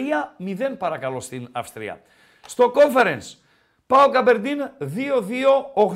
παρακαλώ 0.77 1.19
στην 1.19 1.47
Αυστρία. 1.51 2.01
Στο 2.45 2.71
conference 2.75 3.37
ΠΑΟΚ 3.87 4.09
Αμπερντίν 4.09 4.69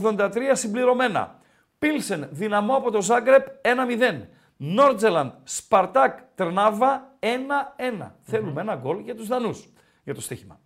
2-2-83 0.10 0.30
συμπληρωμένα. 0.52 1.40
Πίλσεν 1.80 2.28
Δυναμό 2.32 2.76
από 2.76 2.92
το 2.92 3.02
Ζάγκρεπ 3.02 3.48
1-0. 3.62 4.22
Νόρτζελαντ 4.58 5.32
Σπαρτάκ 5.44 6.20
Τρνάβα 6.36 7.16
1-1. 7.20 8.12
Θέλουμε 8.22 8.62
ένα 8.62 8.76
γκολ 8.76 9.00
για 9.00 9.16
τους 9.16 9.28
Δανούς 9.28 9.70
για 10.04 10.14
το 10.14 10.22
στοίχημα. 10.22 10.60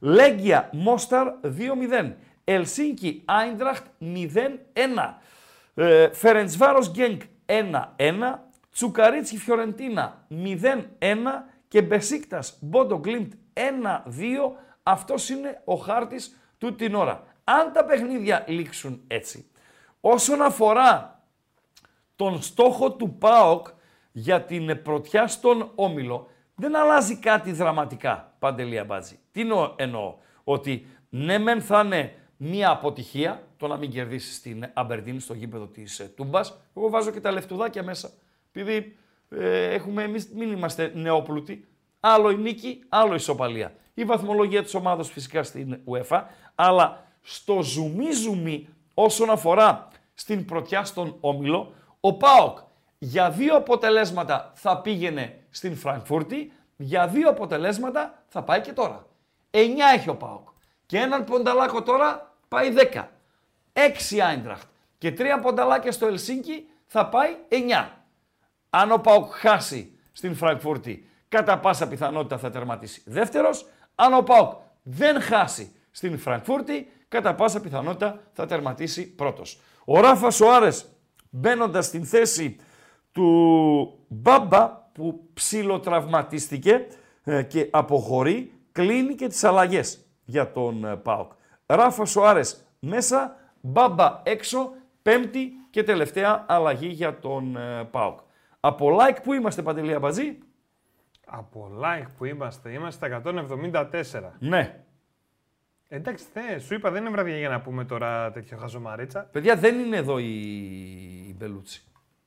Λέγκια 0.00 0.68
Μόσταρ 0.72 1.26
2-0. 1.42 2.12
Ελσίνκι 2.44 3.22
Άιντραχτ 3.24 3.86
0-1. 4.00 5.14
Ε, 5.74 6.12
Φερεντσβάρος 6.12 6.90
Γκένκ 6.90 7.22
1-1. 7.46 8.38
Τσουκαρίτσι 8.72 9.38
Φιωρεντίνα 9.38 10.26
0-1 10.30 11.44
και 11.68 11.82
Μπεσίκτας 11.82 12.58
Μπόντο 12.60 12.98
Γκλιμτ 12.98 13.32
1-2. 13.52 14.52
Αυτός 14.82 15.28
είναι 15.28 15.60
ο 15.64 15.74
χάρτης 15.74 16.36
του 16.58 16.74
την 16.74 16.94
ώρα. 16.94 17.24
Αν 17.44 17.72
τα 17.72 17.84
παιχνίδια 17.84 18.44
λήξουν 18.48 19.02
έτσι. 19.06 19.50
Όσον 20.00 20.42
αφορά 20.42 21.17
τον 22.18 22.42
στόχο 22.42 22.92
του 22.92 23.14
ΠΑΟΚ 23.18 23.66
για 24.12 24.42
την 24.42 24.82
πρωτιά 24.82 25.26
στον 25.26 25.70
Όμιλο, 25.74 26.26
δεν 26.54 26.76
αλλάζει 26.76 27.16
κάτι 27.16 27.52
δραματικά, 27.52 28.34
Παντελία 28.38 28.84
Μπάτζη. 28.84 29.18
Τι 29.32 29.40
εννοώ, 29.76 30.14
ότι 30.44 30.86
ναι 31.08 31.38
μεν 31.38 31.60
θα 31.62 31.82
είναι 31.84 32.14
μία 32.36 32.70
αποτυχία 32.70 33.42
το 33.56 33.66
να 33.66 33.76
μην 33.76 33.90
κερδίσεις 33.90 34.36
στην 34.36 34.70
Αμπερντίν 34.72 35.20
στο 35.20 35.34
γήπεδο 35.34 35.66
της 35.66 35.98
ε, 35.98 36.04
Τούμπας. 36.04 36.60
Εγώ 36.76 36.88
βάζω 36.88 37.10
και 37.10 37.20
τα 37.20 37.30
λεφτουδάκια 37.30 37.82
μέσα, 37.82 38.10
επειδή 38.52 38.96
ε, 39.28 39.74
έχουμε, 39.74 40.02
εμείς 40.02 40.28
μην 40.34 40.52
είμαστε 40.52 40.92
νεόπλουτοι. 40.94 41.68
Άλλο 42.00 42.30
η 42.30 42.36
νίκη, 42.36 42.84
άλλο 42.88 43.12
η 43.12 43.16
ισοπαλία. 43.16 43.72
Η 43.94 44.04
βαθμολογία 44.04 44.62
της 44.62 44.74
ομάδας 44.74 45.10
φυσικά 45.10 45.42
στην 45.42 45.80
UEFA, 45.84 46.22
αλλά 46.54 47.04
στο 47.20 47.62
ζουμί 47.62 48.12
ζουμί 48.12 48.68
όσον 48.94 49.30
αφορά 49.30 49.88
στην 50.14 50.44
πρωτιά 50.44 50.84
στον 50.84 51.16
Όμιλο, 51.20 51.72
ο 52.00 52.16
ΠΑΟΚ 52.16 52.58
για 52.98 53.30
δύο 53.30 53.56
αποτελέσματα 53.56 54.52
θα 54.54 54.80
πήγαινε 54.80 55.38
στην 55.50 55.76
Φραγκφούρτη, 55.76 56.52
για 56.76 57.06
δύο 57.06 57.28
αποτελέσματα 57.28 58.22
θα 58.28 58.42
πάει 58.42 58.60
και 58.60 58.72
τώρα. 58.72 59.06
9 59.50 59.58
έχει 59.94 60.08
ο 60.08 60.16
ΠΑΟΚ. 60.16 60.48
Και 60.86 60.98
έναν 60.98 61.24
πονταλάκο 61.24 61.82
τώρα 61.82 62.34
πάει 62.48 62.74
10. 62.92 63.04
6 63.72 64.18
Άιντραχτ. 64.18 64.68
Και 64.98 65.12
τρία 65.12 65.40
πονταλάκια 65.40 65.92
στο 65.92 66.06
Ελσίνκι 66.06 66.66
θα 66.86 67.08
πάει 67.08 67.36
9. 67.48 67.88
Αν 68.70 68.92
ο 68.92 68.98
ΠΑΟΚ 68.98 69.32
χάσει 69.34 69.98
στην 70.12 70.36
Φραγκφούρτη, 70.36 71.08
κατά 71.28 71.58
πάσα 71.58 71.88
πιθανότητα 71.88 72.38
θα 72.38 72.50
τερματίσει 72.50 73.02
δεύτερος. 73.04 73.66
Αν 73.94 74.14
ο 74.14 74.22
ΠΑΟΚ 74.22 74.52
δεν 74.82 75.20
χάσει 75.20 75.74
στην 75.90 76.18
Φραγκφούρτη, 76.18 76.92
κατά 77.08 77.34
πάσα 77.34 77.60
πιθανότητα 77.60 78.20
θα 78.32 78.46
τερματίσει 78.46 79.06
πρώτος. 79.14 79.60
Ο 79.84 80.00
Ράφα 80.00 80.30
Σοάρες 80.30 80.86
μπαίνοντας 81.30 81.86
στην 81.86 82.04
θέση 82.04 82.56
του 83.12 83.98
Μπάμπα 84.08 84.66
που 84.92 85.28
ψιλοτραυματίστηκε 85.34 86.86
ε, 87.24 87.42
και 87.42 87.68
αποχωρεί, 87.70 88.52
κλείνει 88.72 89.14
και 89.14 89.26
τις 89.26 89.44
αλλαγές 89.44 90.06
για 90.24 90.52
τον 90.52 90.84
ε, 90.84 90.96
ΠΑΟΚ. 90.96 91.32
Ράφα 91.66 92.04
Σοάρες 92.04 92.64
μέσα, 92.78 93.36
Μπάμπα 93.60 94.20
έξω, 94.22 94.72
πέμπτη 95.02 95.52
και 95.70 95.82
τελευταία 95.82 96.44
αλλαγή 96.48 96.88
για 96.88 97.18
τον 97.18 97.56
ε, 97.56 97.84
ΠΑΟΚ. 97.84 98.18
Από 98.60 98.98
like 99.00 99.18
που 99.22 99.32
είμαστε 99.32 99.62
Παντελή 99.62 99.94
Αμπατζή; 99.94 100.38
Από 101.26 101.70
like 101.82 102.06
που 102.16 102.24
είμαστε, 102.24 102.70
είμαστε 102.70 103.22
174. 103.24 103.92
Ναι. 104.38 104.82
Εντάξει, 105.88 106.24
θε, 106.32 106.58
σου 106.58 106.74
είπα 106.74 106.90
δεν 106.90 107.00
είναι 107.00 107.10
βραδιά 107.10 107.36
για 107.38 107.48
να 107.48 107.60
πούμε 107.60 107.84
τώρα 107.84 108.30
τέτοιο 108.30 108.56
χαζομαρίτσα. 108.56 109.20
Παιδιά 109.22 109.56
δεν 109.56 109.78
είναι 109.78 109.96
εδώ 109.96 110.18
η, 110.18 110.32
η 111.28 111.34
Μπελούτσι. 111.38 111.82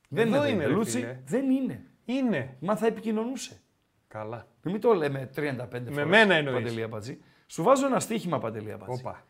Δεν 0.07 0.27
Εδώ 0.27 0.35
είναι, 0.35 0.45
εδώ 0.45 0.53
είναι, 0.53 0.63
η 0.63 0.65
ρε 0.65 0.71
Μπελούτσι. 0.71 0.99
φίλε. 0.99 1.19
Δεν 1.25 1.49
είναι. 1.49 1.85
Είναι. 2.05 2.57
Μα 2.59 2.75
θα 2.75 2.85
επικοινωνούσε. 2.87 3.61
Καλά. 4.07 4.47
Μην 4.61 4.81
το 4.81 4.93
λέμε 4.93 5.29
35 5.35 5.67
φορές. 5.69 6.05
μένα 6.05 6.35
εννοείς. 6.35 6.55
Παντελή 6.55 6.83
Αμπατζή. 6.83 7.21
Σου 7.47 7.63
βάζω 7.63 7.85
ένα 7.85 7.99
στοίχημα 7.99 8.39
Παντελή 8.39 8.71
Αμπατζή. 8.71 8.99
Όπα. 8.99 9.25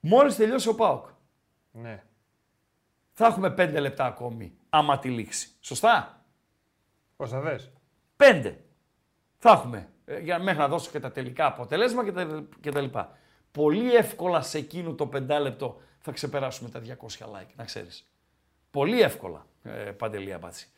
Μόλις 0.00 0.36
τελειώσει 0.36 0.68
ο 0.68 0.74
ΠΑΟΚ. 0.74 1.06
Ναι. 1.72 2.02
Θα 3.12 3.26
έχουμε 3.26 3.54
5 3.58 3.76
λεπτά 3.80 4.04
ακόμη 4.04 4.52
άμα 4.68 4.98
τη 4.98 5.08
λήξει. 5.08 5.48
Σωστά; 5.60 6.24
Πόσα 7.16 7.40
θες. 7.40 7.72
5 8.16 8.54
θα 9.36 9.50
έχουμε. 9.50 9.88
Ε, 10.10 10.18
Για, 10.18 10.38
μέχρι 10.38 10.60
να 10.60 10.68
δώσω 10.68 10.90
και 10.90 11.00
τα 11.00 11.12
τελικά 11.12 11.46
αποτελέσματα 11.46 12.04
και 12.04 12.12
τα, 12.12 12.44
και 12.60 12.70
τα 12.70 12.80
λοιπά. 12.80 13.18
Πολύ 13.52 13.94
εύκολα 13.94 14.42
σε 14.42 14.58
εκείνο 14.58 14.92
το 14.92 15.08
5 15.14 15.40
λεπτό 15.40 15.80
θα 15.98 16.12
ξεπεράσουμε 16.12 16.68
τα 16.68 16.80
200 16.80 17.24
like, 17.24 17.50
να 17.56 17.64
ξέρεις. 17.64 18.10
Πολύ 18.70 19.00
εύκολα, 19.00 19.46
ε, 19.62 19.70
Παντελή 19.70 20.32
Αμπάτση. 20.32 20.68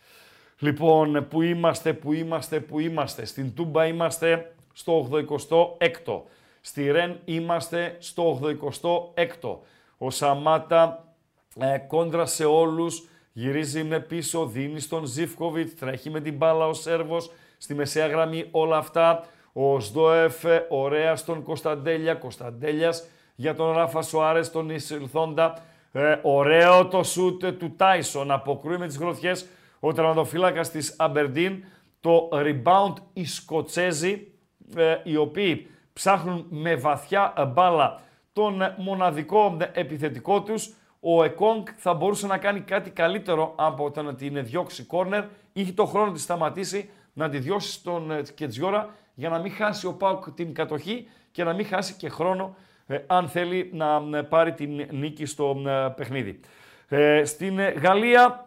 Λοιπόν, 0.58 1.26
που 1.28 1.42
είμαστε, 1.42 1.92
που 1.92 2.12
είμαστε, 2.12 2.60
που 2.60 2.78
είμαστε. 2.78 3.24
Στην 3.24 3.54
Τούμπα 3.54 3.86
είμαστε 3.86 4.54
στο 4.72 5.08
86ο. 5.10 6.22
Στη 6.60 6.90
Ρεν 6.90 7.20
είμαστε 7.24 7.96
στο 7.98 8.40
86ο. 8.42 9.58
Ο 9.98 10.10
Σαμάτα 10.10 11.14
ε, 11.60 11.78
κόντρα 11.78 12.26
σε 12.26 12.44
όλους, 12.44 13.08
γυρίζει 13.32 13.84
με 13.84 14.00
πίσω, 14.00 14.46
δίνει 14.46 14.80
στον 14.80 15.04
Ζιφκοβιτ, 15.04 15.78
τρέχει 15.78 16.10
με 16.10 16.20
την 16.20 16.36
μπάλα 16.36 16.66
ο 16.66 16.74
Σέρβος, 16.74 17.30
στη 17.62 17.74
μεσαία 17.74 18.06
γραμμή 18.06 18.48
όλα 18.50 18.76
αυτά. 18.76 19.24
Ο 19.52 19.80
Σδόεφ, 19.80 20.44
ε, 20.44 20.66
ωραία 20.68 21.16
στον 21.16 21.42
Κωνσταντέλια, 21.42 22.14
Κωνσταντέλιας 22.14 23.06
για 23.34 23.54
τον 23.54 23.72
Ράφα 23.72 24.02
Σοάρες, 24.02 24.50
τον 24.50 24.70
Ισηλθόντα. 24.70 25.58
Ε, 25.92 26.16
ωραίο 26.22 26.86
το 26.86 27.02
σούτ 27.02 27.44
του 27.44 27.74
Τάισον, 27.76 28.30
αποκρούει 28.30 28.78
με 28.78 28.86
τις 28.86 28.98
γροθιές 28.98 29.46
ο 29.80 29.92
τερματοφύλακας 29.92 30.70
της 30.70 30.94
Αμπερντίν. 30.98 31.64
Το 32.00 32.28
rebound 32.32 32.94
οι 33.12 33.24
Σκοτσέζοι, 33.24 34.32
ε, 34.76 34.96
οι 35.02 35.16
οποίοι 35.16 35.66
ψάχνουν 35.92 36.46
με 36.48 36.74
βαθιά 36.74 37.52
μπάλα 37.54 38.00
τον 38.32 38.62
ε, 38.62 38.74
μοναδικό 38.78 39.56
ε, 39.60 39.80
επιθετικό 39.80 40.42
τους. 40.42 40.74
Ο 41.00 41.24
Εκόνγκ 41.24 41.66
θα 41.76 41.94
μπορούσε 41.94 42.26
να 42.26 42.38
κάνει 42.38 42.60
κάτι 42.60 42.90
καλύτερο 42.90 43.52
από 43.56 43.90
το 43.90 44.02
να 44.02 44.14
την 44.14 44.44
διώξει 44.44 44.82
κόρνερ. 44.82 45.24
Είχε 45.52 45.72
το 45.72 45.84
χρόνο 45.84 46.06
να 46.06 46.12
τη 46.12 46.20
σταματήσει, 46.20 46.90
να 47.12 47.28
τη 47.28 47.38
διώσεις 47.38 47.72
στον 47.72 48.10
ε, 48.10 48.22
Κετζιόρα 48.34 48.94
για 49.14 49.28
να 49.28 49.38
μην 49.38 49.52
χάσει 49.52 49.86
ο 49.86 49.92
Πάουκ 49.92 50.30
την 50.30 50.54
κατοχή 50.54 51.08
και 51.30 51.44
να 51.44 51.52
μην 51.52 51.66
χάσει 51.66 51.94
και 51.94 52.08
χρόνο 52.08 52.56
ε, 52.86 52.98
αν 53.06 53.28
θέλει 53.28 53.70
να 53.72 54.18
ε, 54.18 54.22
πάρει 54.22 54.52
την 54.52 54.86
νίκη 54.90 55.24
στο 55.26 55.62
ε, 55.66 55.92
παιχνίδι. 55.96 56.40
Ε, 56.88 57.24
στην 57.24 57.58
ε, 57.58 57.68
Γαλλία 57.68 58.46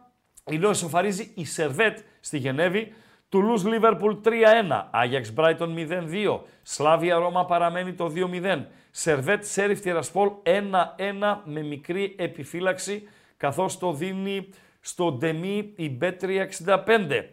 η 0.52 0.56
Λόι 0.56 0.74
σοφαρίζει 0.74 1.32
η 1.36 1.46
Σερβέτ 1.46 2.00
στη 2.20 2.38
Γενέβη. 2.38 2.94
Τουλούς 3.30 3.66
Λίβερπουλ 3.66 4.14
3-1. 4.24 4.30
Άγιαξ 4.92 5.34
Μπράιτον 5.34 5.76
0-2. 5.78 6.40
Σλάβια 6.62 7.18
Ρώμα 7.18 7.46
παραμένει 7.46 7.94
το 7.94 8.14
2-0. 8.16 8.64
Σερβέτ 8.92 9.44
Σέριφ 9.44 9.80
Τιρασπόλ 9.82 10.30
1-1 10.44 11.38
με 11.44 11.62
μικρή 11.62 12.16
επιφύλαξη 12.18 13.08
καθώς 13.38 13.78
το 13.78 13.94
δίνει 13.94 14.50
στο 14.82 15.12
Ντεμί 15.12 15.74
η 15.76 15.98
B365. 16.02 17.24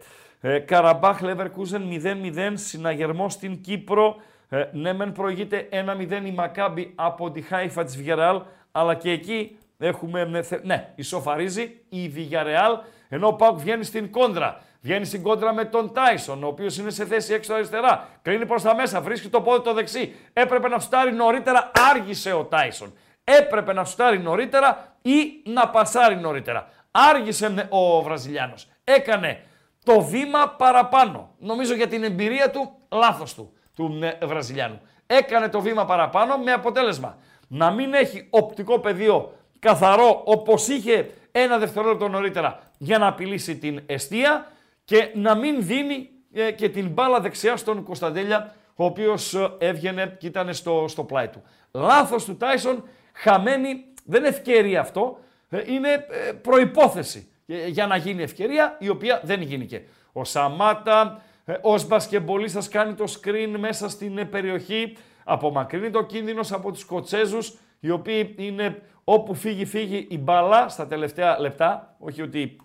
Ε, 0.45 0.59
Καραμπάχ 0.59 1.21
Λεβερκούζεν 1.21 1.89
0-0. 2.35 2.51
Συναγερμό 2.53 3.29
στην 3.29 3.61
Κύπρο. 3.61 4.15
Ε, 4.49 4.63
ναι 4.71 4.93
μεν 4.93 5.11
προηγείται 5.11 5.69
1-0 5.71 6.25
η 6.25 6.31
Μακάμπη 6.31 6.91
από 6.95 7.31
τη 7.31 7.41
Χάιφα 7.41 7.83
της 7.83 7.97
Βιγεράλ 7.97 8.41
αλλά 8.71 8.95
και 8.95 9.11
εκεί 9.11 9.57
έχουμε, 9.77 10.23
ναι, 10.25 10.41
θε- 10.41 10.63
ναι, 10.63 10.91
ισοφαρίζει 10.95 11.81
η 11.89 12.13
Villarreal, 12.15 12.79
ενώ 13.09 13.27
ο 13.27 13.33
Πάουκ 13.33 13.59
βγαίνει 13.59 13.83
στην 13.83 14.11
κόντρα. 14.11 14.61
Βγαίνει 14.81 15.05
στην 15.05 15.21
κόντρα 15.21 15.53
με 15.53 15.65
τον 15.65 15.93
Τάισον, 15.93 16.43
ο 16.43 16.47
οποίος 16.47 16.77
είναι 16.77 16.89
σε 16.89 17.05
θέση 17.05 17.33
έξω 17.33 17.53
αριστερά. 17.53 18.07
Κλείνει 18.21 18.45
προς 18.45 18.61
τα 18.61 18.75
μέσα, 18.75 19.01
βρίσκει 19.01 19.27
το 19.29 19.41
πόδι 19.41 19.63
το 19.63 19.73
δεξί. 19.73 20.15
Έπρεπε 20.33 20.67
να 20.67 20.79
φτάρει 20.79 21.11
νωρίτερα, 21.13 21.71
άργησε 21.93 22.33
ο 22.33 22.43
Τάισον. 22.43 22.93
Έπρεπε 23.23 23.73
να 23.73 23.83
φτάρει 23.83 24.19
νωρίτερα 24.19 24.95
ή 25.01 25.41
να 25.45 25.69
πασάρει 25.69 26.15
νωρίτερα. 26.15 26.67
Άργησε 26.91 27.49
ναι, 27.49 27.67
ο 27.69 28.01
Βραζιλιάνος. 28.01 28.67
Έκανε 28.83 29.39
το 29.83 30.01
βήμα 30.01 30.49
παραπάνω. 30.49 31.29
Νομίζω 31.39 31.73
για 31.73 31.87
την 31.87 32.03
εμπειρία 32.03 32.49
του, 32.49 32.75
λάθος 32.91 33.33
του, 33.33 33.53
του 33.75 33.89
ναι, 33.89 34.17
Βραζιλιάνου. 34.23 34.81
Έκανε 35.07 35.49
το 35.49 35.61
βήμα 35.61 35.85
παραπάνω 35.85 36.37
με 36.37 36.51
αποτέλεσμα 36.51 37.17
να 37.47 37.71
μην 37.71 37.93
έχει 37.93 38.27
οπτικό 38.29 38.79
πεδίο 38.79 39.33
καθαρό 39.59 40.21
όπως 40.25 40.67
είχε 40.67 41.09
ένα 41.31 41.57
δευτερόλεπτο 41.57 42.07
νωρίτερα 42.07 42.59
για 42.77 42.97
να 42.97 43.07
απειλήσει 43.07 43.57
την 43.57 43.83
αιστεία 43.85 44.51
και 44.85 45.11
να 45.13 45.35
μην 45.35 45.65
δίνει 45.65 46.09
ε, 46.33 46.51
και 46.51 46.69
την 46.69 46.89
μπάλα 46.89 47.19
δεξιά 47.19 47.57
στον 47.57 47.83
Κωνσταντέλια 47.83 48.55
ο 48.75 48.85
οποίος 48.85 49.33
ε, 49.33 49.55
έβγαινε 49.57 50.17
και 50.19 50.27
ήταν 50.27 50.53
στο, 50.53 50.85
στο 50.87 51.03
πλάι 51.03 51.27
του. 51.27 51.43
Λάθος 51.71 52.25
του 52.25 52.37
Τάισον, 52.37 52.83
χαμένη, 53.13 53.85
δεν 54.05 54.19
είναι 54.19 54.29
ευκαιρία 54.29 54.79
αυτό, 54.79 55.19
ε, 55.49 55.61
είναι 55.65 55.89
ε, 55.91 56.31
προϋπόθεση 56.31 57.27
ε, 57.27 57.32
για 57.45 57.87
να 57.87 57.95
γίνει 57.95 58.23
ευκαιρία 58.23 58.77
η 58.79 58.89
οποία 58.89 59.21
δεν 59.23 59.41
γίνηκε. 59.41 59.83
Ο 60.11 60.23
Σαμάτα 60.23 61.21
ε, 61.45 61.53
ως 61.61 61.87
μπασκεμπολίστας 61.87 62.67
κάνει 62.67 62.93
το 62.93 63.05
screen 63.07 63.55
μέσα 63.57 63.89
στην 63.89 64.17
ε, 64.17 64.25
περιοχή, 64.25 64.97
απομακρύνει 65.23 65.89
το 65.89 66.03
κίνδυνος 66.03 66.51
από 66.51 66.71
τους 66.71 66.81
Σκοτσέζους, 66.81 67.57
οι 67.79 67.89
οποίοι 67.89 68.35
είναι 68.37 68.81
όπου 69.03 69.33
φύγει 69.33 69.65
φύγει 69.65 70.07
η 70.09 70.17
μπάλα 70.17 70.69
στα 70.69 70.87
τελευταία 70.87 71.39
λεπτά, 71.39 71.95
όχι 71.99 72.21
ότι 72.21 72.57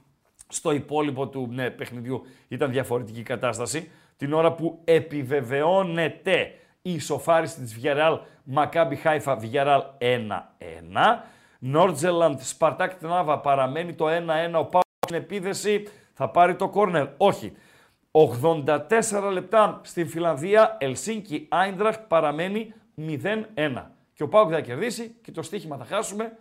στο 0.49 0.73
υπόλοιπο 0.73 1.29
του 1.29 1.49
ναι, 1.53 1.71
παιχνιδιού 1.71 2.27
ήταν 2.49 2.71
διαφορετική 2.71 3.23
κατάσταση, 3.23 3.91
την 4.17 4.33
ώρα 4.33 4.53
που 4.53 4.81
επιβεβαιώνεται 4.85 6.53
η 6.83 6.93
ισοφάριση 6.93 7.61
της 7.61 7.79
Villarreal 7.83 8.19
Μακάμπι 8.45 8.97
Χάιφα 8.97 9.39
Villarreal 9.43 9.81
1-1. 9.99 10.39
Νόρτζελαντ, 11.59 12.41
Σπαρτάκ 12.41 12.95
Τνάβα 12.95 13.39
παραμένει 13.39 13.95
το 13.95 14.07
1-1. 14.09 14.11
Ο 14.59 14.65
Πάο 14.65 14.81
στην 15.07 15.17
επίθεση 15.17 15.89
θα 16.13 16.29
πάρει 16.29 16.57
το 16.57 16.69
κόρνερ. 16.69 17.07
Όχι. 17.17 17.53
84 18.11 19.31
λεπτά 19.33 19.81
στην 19.85 20.09
Φιλανδία, 20.09 20.77
Ελσίνκι 20.81 21.47
Άιντραχτ 21.51 22.01
παραμένει 22.09 22.75
0-1. 22.97 23.91
Και 24.13 24.23
ο 24.23 24.29
Πάουκ 24.29 24.51
θα 24.53 24.61
κερδίσει 24.61 25.17
και 25.23 25.33
το 25.33 25.43
στοίχημα 25.43 25.77
θα 25.77 25.85
χάσουμε 25.85 26.33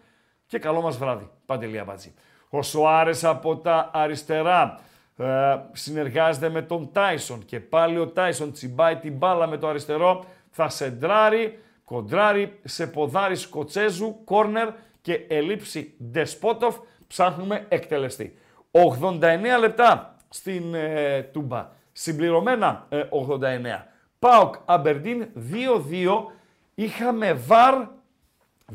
και 0.47 0.59
καλό 0.59 0.81
μας 0.81 0.97
βράδυ. 0.97 1.29
Παντελία 1.45 1.83
Μπατζή. 1.83 2.13
Ο 2.49 2.61
Σοάρες 2.61 3.23
από 3.23 3.57
τα 3.57 3.89
αριστερά 3.93 4.79
ε, 5.17 5.55
συνεργάζεται 5.71 6.49
με 6.49 6.61
τον 6.61 6.91
Τάισον 6.91 7.45
και 7.45 7.59
πάλι 7.59 7.97
ο 7.97 8.07
Τάισον 8.07 8.51
τσιμπάει 8.51 8.95
την 8.97 9.13
μπάλα 9.13 9.47
με 9.47 9.57
το 9.57 9.67
αριστερό, 9.67 10.25
θα 10.49 10.69
σεντράρει, 10.69 11.59
κοντράρει 11.83 12.59
σε 12.63 12.87
ποδάρι 12.87 13.35
Σκοτσέζου, 13.35 14.23
κόρνερ 14.23 14.69
και 15.07 15.25
ελήψη 15.27 15.93
Ντεσπότοφ, 16.11 16.75
ψάχνουμε 17.07 17.65
εκτελεστή. 17.69 18.37
89 18.71 19.19
λεπτά 19.59 20.15
στην 20.29 20.73
ε, 20.73 21.21
Τούμπα, 21.21 21.69
συμπληρωμένα 21.91 22.87
89. 22.89 23.41
Ε, 23.41 23.85
Πάοκ 24.19 24.55
Αμπερντίν 24.65 25.27
2-2, 25.51 26.25
είχαμε 26.75 27.33
βαρ 27.33 27.87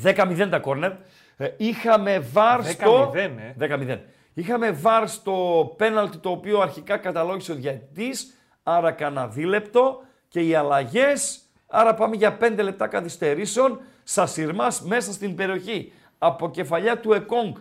10-0 0.02 0.48
τα 0.50 0.58
κόρνερ, 0.58 0.90
ε, 1.36 1.48
είχαμε 1.56 2.18
βαρ 2.18 2.64
στο... 2.64 3.12
10-0, 3.58 3.62
10-0. 3.62 3.98
Είχαμε 4.34 4.70
βάρ 4.70 5.08
στο 5.08 5.74
πέναλτι 5.76 6.16
το 6.16 6.30
οποίο 6.30 6.60
αρχικά 6.60 6.96
καταλόγησε 6.96 7.52
ο 7.52 7.54
διαιτητής, 7.54 8.34
άρα 8.62 8.92
κανένα 8.92 9.28
δίλεπτο. 9.28 10.02
Και 10.28 10.40
οι 10.40 10.54
αλλαγές, 10.54 11.40
άρα 11.66 11.94
πάμε 11.94 12.16
για 12.16 12.38
5 12.40 12.58
λεπτά 12.62 12.86
καθυστερήσεων, 12.86 13.80
Σασιρμάς 14.04 14.82
μέσα 14.82 15.12
στην 15.12 15.34
περιοχή, 15.34 15.92
από 16.24 16.50
κεφαλιά 16.50 16.98
του 16.98 17.12
Εκόνγκ 17.12 17.54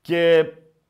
και 0.00 0.44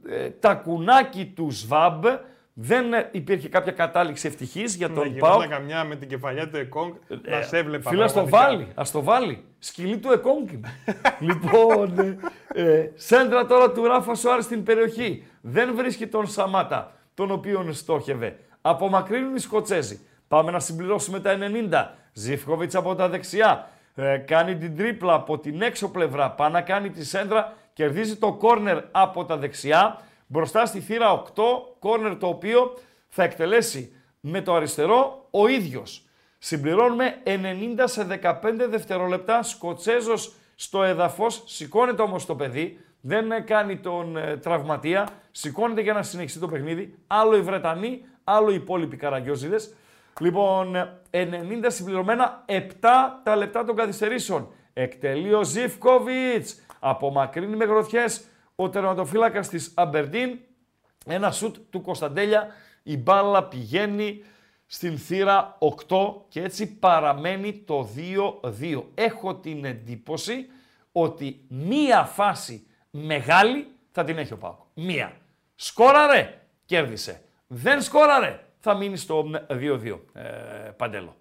ε, 0.09 0.31
τα 0.31 0.55
κουνάκι 0.55 1.27
του 1.27 1.51
Σβάμπ, 1.51 2.05
δεν 2.53 2.85
υπήρχε 3.11 3.49
κάποια 3.49 3.73
κατάληξη 3.73 4.27
ευτυχής 4.27 4.75
για 4.75 4.91
τον 4.91 5.17
Πάο. 5.19 5.39
Να 5.39 5.47
καμιά 5.47 5.85
με 5.85 5.97
την 5.97 6.09
κεφαλιά 6.09 6.49
του 6.49 6.57
Εκόνγκ, 6.57 6.93
ε, 7.09 7.31
να 7.31 7.43
σε 7.43 7.59
έβλεπα. 7.59 7.91
Φίλε, 7.91 8.05
ας 8.05 8.13
το 8.13 8.29
βάλει. 8.29 8.63
Α 8.75 8.83
το 8.93 9.03
βάλει. 9.03 9.45
Σκυλή 9.59 9.99
του 9.99 10.13
Εκόνγκ. 10.13 10.49
λοιπόν, 11.29 11.99
ε, 11.99 12.63
ε, 12.63 12.91
σέντρα 12.95 13.47
τώρα 13.47 13.71
του 13.73 13.85
Ράφα 13.85 14.15
Σουάρ 14.15 14.43
στην 14.43 14.63
περιοχή. 14.63 15.25
Δεν 15.41 15.75
βρίσκει 15.75 16.07
τον 16.07 16.27
Σαμάτα, 16.27 16.93
τον 17.15 17.31
οποίον 17.31 17.75
στόχευε. 17.75 18.39
Απομακρύνουν 18.61 19.35
οι 19.35 19.41
Σκοτσέζοι. 19.41 20.01
Πάμε 20.29 20.51
να 20.51 20.61
συμπληρώσουμε 20.61 21.21
τα 21.21 21.39
90. 21.71 21.95
Ζήφκοβιτς 22.13 22.75
από 22.75 22.95
τα 22.95 23.09
δεξιά. 23.09 23.71
Ε, 24.01 24.17
κάνει 24.17 24.57
την 24.57 24.77
τρίπλα 24.77 25.15
από 25.15 25.39
την 25.39 25.63
έξω 25.63 25.91
πλευρά. 25.91 26.31
Πάει 26.31 26.51
να 26.51 26.61
κάνει 26.61 26.91
τη 26.91 27.05
σέντρα. 27.05 27.57
Κερδίζει 27.73 28.17
το 28.17 28.33
κόρνερ 28.33 28.79
από 28.91 29.25
τα 29.25 29.37
δεξιά 29.37 30.01
μπροστά 30.27 30.67
στη 30.67 30.81
θύρα 30.81 31.23
8, 31.23 31.43
κόρνερ 31.79 32.17
το 32.17 32.27
οποίο 32.27 32.79
θα 33.09 33.23
εκτελέσει 33.23 33.93
με 34.21 34.41
το 34.41 34.55
αριστερό 34.55 35.27
ο 35.31 35.49
ίδιος. 35.49 36.03
Συμπληρώνουμε 36.39 37.15
90 37.25 37.31
σε 37.85 38.21
15 38.23 38.33
δευτερόλεπτα, 38.69 39.43
Σκοτσέζος 39.43 40.33
στο 40.55 40.83
εδαφός, 40.83 41.43
σηκώνεται 41.47 42.03
όμως 42.03 42.27
το 42.27 42.35
παιδί, 42.35 42.81
δεν 43.01 43.47
κάνει 43.47 43.77
τον 43.77 44.17
ε, 44.17 44.37
τραυματία, 44.37 45.09
σηκώνεται 45.31 45.81
για 45.81 45.93
να 45.93 46.03
συνεχίσει 46.03 46.39
το 46.39 46.49
παιχνίδι, 46.49 46.99
άλλο 47.07 47.37
οι 47.37 47.41
Βρετανοί, 47.41 48.05
άλλο 48.25 48.51
οι 48.51 48.55
υπόλοιποι 48.55 48.97
Καραγκιόζιδες. 48.97 49.75
Λοιπόν, 50.21 51.01
90 51.11 51.65
συμπληρωμένα, 51.67 52.45
7 52.47 52.63
τα 53.23 53.37
λεπτά 53.37 53.65
των 53.65 53.77
καθυστερήσεων. 53.77 54.53
Εκτελεί 54.73 55.35
ο 55.35 55.45
Ζιφκοβιτς, 55.45 56.67
απομακρύνει 56.79 57.57
με 57.57 57.65
γροθιές, 57.65 58.25
ο 58.57 58.69
τερματοφύλακας 58.69 59.49
της 59.49 59.73
Αμπερντίν, 59.77 60.39
ένα 61.07 61.31
σουτ 61.31 61.57
του 61.71 61.81
Κωνσταντέλια, 61.81 62.47
η 62.83 62.97
μπάλα 62.97 63.45
πηγαίνει 63.45 64.25
στην 64.67 64.99
θύρα 64.99 65.59
8 65.59 66.25
και 66.29 66.43
έτσι 66.43 66.79
παραμένει 66.79 67.63
το 67.67 67.89
2-2. 67.97 68.85
Έχω 68.95 69.35
την 69.35 69.65
εντύπωση 69.65 70.47
ότι 70.93 71.45
μία 71.49 72.05
φάση 72.05 72.67
μεγάλη 72.91 73.67
θα 73.91 74.05
την 74.05 74.19
έχει 74.19 74.33
ο 74.33 74.37
Πάκο. 74.37 74.67
Μία. 74.75 75.13
Σκόραρε, 75.55 76.41
κέρδισε. 76.65 77.23
Δεν 77.47 77.83
σκόραρε, 77.83 78.41
θα 78.59 78.75
μείνει 78.75 78.97
στο 78.97 79.31
2-2. 79.49 79.99
Ε, 80.13 80.23
παντέλο. 80.77 81.17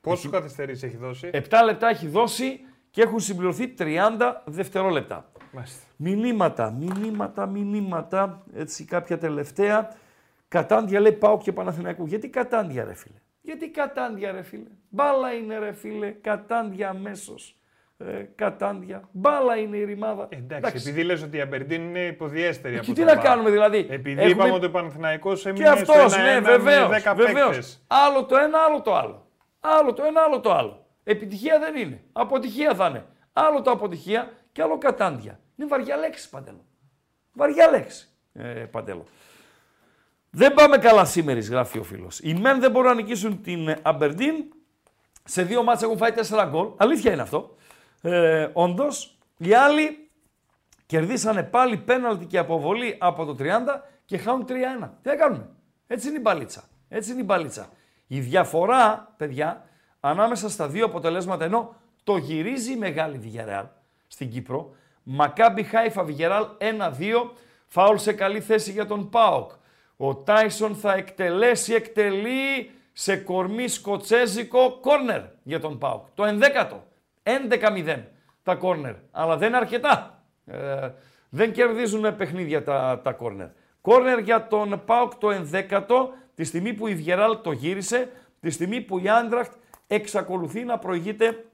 Πόσους 0.00 0.30
καθυστερήσεις 0.30 0.82
έχει 0.82 0.96
δώσει; 0.96 1.30
7 1.32 1.62
λεπτά 1.64 1.88
έχει 1.88 2.06
δώσει 2.06 2.60
και 2.90 3.02
έχουν 3.02 3.20
συμπληρωθεί 3.20 3.74
30 3.78 4.42
δευτερόλεπτα. 4.44 5.30
Μάλιστα. 5.52 5.82
Μηνύματα, 5.96 6.70
μηνύματα, 6.70 7.46
μηνύματα, 7.46 8.44
έτσι 8.54 8.84
κάποια 8.84 9.18
τελευταία. 9.18 9.96
Κατάντια 10.48 11.00
λέει 11.00 11.12
πάω 11.12 11.38
και 11.38 11.52
Παναθηναϊκού. 11.52 12.06
Γιατί 12.06 12.28
κατάντια 12.28 12.84
ρε 12.84 12.94
φίλε; 12.94 13.18
Γιατί 13.40 13.70
κατάντια 13.70 14.32
ρε 14.32 14.42
φίλε; 14.42 14.68
Μπάλα 14.88 15.32
είναι 15.32 15.58
ρε 15.58 15.72
φίλε, 15.72 16.10
κατάντια 16.10 16.88
αμέσως. 16.88 17.56
Ε, 18.06 18.28
κατάντια. 18.34 19.08
Μπάλα 19.12 19.56
είναι 19.56 19.76
η 19.76 19.84
ρημάδα. 19.84 20.26
Ε, 20.28 20.36
εντάξει, 20.36 20.56
εντάξει, 20.56 20.88
επειδή 20.88 21.02
λες 21.02 21.22
ότι 21.22 21.36
η 21.36 21.40
Αμπερντίν 21.40 21.82
είναι 21.82 22.06
υποδιέστερη 22.06 22.76
από 22.76 22.84
Και 22.84 22.92
τι 22.92 23.04
να 23.04 23.16
κάνουμε 23.16 23.50
δηλαδή; 23.50 23.86
Επειδή 23.90 24.20
Έχουμε... 24.20 24.30
είπαμε 24.30 24.52
ότι 24.52 24.66
ο 24.66 24.70
Παναθηναϊκός 24.70 25.46
έμεινε 25.46 25.64
και 25.64 25.70
αυτός, 25.70 26.16
ναι, 26.16 26.40
βεβαίως, 26.40 27.02
βεβαίως. 27.16 27.80
Άλλο 27.86 28.24
το 28.24 28.36
ένα, 28.36 28.58
άλλο 28.68 28.82
το 28.82 28.94
άλλο. 28.94 29.26
Άλλο 29.60 29.92
το 29.92 30.04
ένα, 30.04 30.20
άλλο 30.20 30.40
το 30.40 30.52
άλλο. 30.52 30.86
Επιτυχία 31.04 31.58
δεν 31.58 31.76
είναι. 31.76 32.00
Αποτυχία 32.12 32.74
θα 32.74 32.86
είναι. 32.86 33.06
Άλλο 33.32 33.62
το 33.62 33.70
αποτυχία 33.70 34.32
και 34.52 34.62
άλλο 34.62 34.78
κατάντια. 34.78 35.40
Είναι 35.56 35.68
βαριά 35.68 35.96
λέξη, 35.96 36.28
Παντέλο. 36.30 36.64
Βαριά 37.32 37.70
λέξη, 37.70 38.08
ε, 38.32 38.42
Παντέλο. 38.44 39.04
Δεν 40.30 40.54
πάμε 40.54 40.78
καλά 40.78 41.04
σήμερα, 41.04 41.40
γράφει 41.40 41.78
ο 41.78 41.82
φίλος. 41.82 42.20
Οι 42.20 42.34
μεν 42.34 42.60
δεν 42.60 42.70
μπορούν 42.70 42.88
να 42.88 42.94
νικήσουν 42.94 43.42
την 43.42 43.76
Αμπερντίν. 43.82 44.34
Σε 45.24 45.42
δύο 45.42 45.62
μάτια 45.62 45.86
έχουν 45.86 45.98
φάει 45.98 46.12
τέσσερα 46.12 46.44
γκολ. 46.44 46.68
Αλήθεια 46.76 47.12
είναι 47.12 47.22
αυτό. 47.22 47.56
Ε, 48.06 48.48
Όντως. 48.52 49.16
Οι 49.36 49.54
άλλοι 49.54 50.10
κερδίσανε 50.86 51.42
πάλι 51.42 51.76
πέναλτι 51.76 52.24
και 52.24 52.38
αποβολή 52.38 52.96
από 53.00 53.24
το 53.24 53.36
30 53.38 53.44
και 54.04 54.18
χάνουν 54.18 54.46
3-1. 54.48 54.90
Τι 55.02 55.08
θα 55.08 55.16
κάνουμε; 55.16 55.48
Έτσι 55.86 56.08
είναι 56.08 56.16
η 56.16 56.20
μπαλίτσα. 56.22 56.64
Έτσι 56.88 57.10
είναι 57.10 57.20
η 57.20 57.24
μπαλίτσα. 57.26 57.68
Η 58.06 58.20
διαφορά, 58.20 59.14
παιδιά, 59.16 59.64
ανάμεσα 60.00 60.50
στα 60.50 60.68
δύο 60.68 60.84
αποτελέσματα, 60.84 61.44
ενώ 61.44 61.74
το 62.04 62.16
γυρίζει 62.16 62.72
η 62.72 62.76
μεγάλη 62.76 63.18
Βιγερεάλ 63.18 63.66
στην 64.08 64.30
Κύπρο, 64.30 64.74
Μακάμπι 65.02 65.62
Χάιφα 65.62 66.04
Βιγεράλ 66.04 66.46
1-2. 66.58 67.30
Φάουλ 67.66 67.96
σε 67.96 68.12
καλή 68.12 68.40
θέση 68.40 68.70
για 68.70 68.86
τον 68.86 69.10
Πάοκ. 69.10 69.50
Ο 69.96 70.14
Τάισον 70.14 70.74
θα 70.74 70.94
εκτελέσει, 70.94 71.74
εκτελεί 71.74 72.70
σε 72.92 73.16
κορμί 73.16 73.68
σκοτσέζικο 73.68 74.78
κόρνερ 74.80 75.20
για 75.42 75.60
τον 75.60 75.78
Πάοκ. 75.78 76.06
Το 76.14 76.24
11ο. 76.24 76.76
11-0 77.24 78.02
τα 78.42 78.54
κόρνερ. 78.54 78.94
Αλλά 79.10 79.36
δεν 79.36 79.48
είναι 79.48 79.56
αρκετά. 79.56 80.22
Ε, 80.46 80.90
δεν 81.28 81.52
κερδίζουν 81.52 82.16
παιχνίδια 82.16 82.62
τα, 82.62 83.00
τα 83.04 83.12
κόρνερ. 83.12 83.48
Κόρνερ 83.80 84.18
για 84.18 84.46
τον 84.46 84.82
Πάοκ 84.84 85.14
το 85.14 85.28
11ο, 85.50 86.08
τη 86.34 86.44
στιγμή 86.44 86.72
που 86.72 86.86
η 86.86 86.94
Βιγιαρεάλ 86.94 87.40
το 87.42 87.52
γύρισε, 87.52 88.10
τη 88.40 88.50
στιγμή 88.50 88.80
που 88.80 88.98
η 88.98 89.08
Άιντραχτ 89.08 89.52
εξακολουθεί 89.86 90.64
να 90.64 90.78
προηγείται 90.78 91.44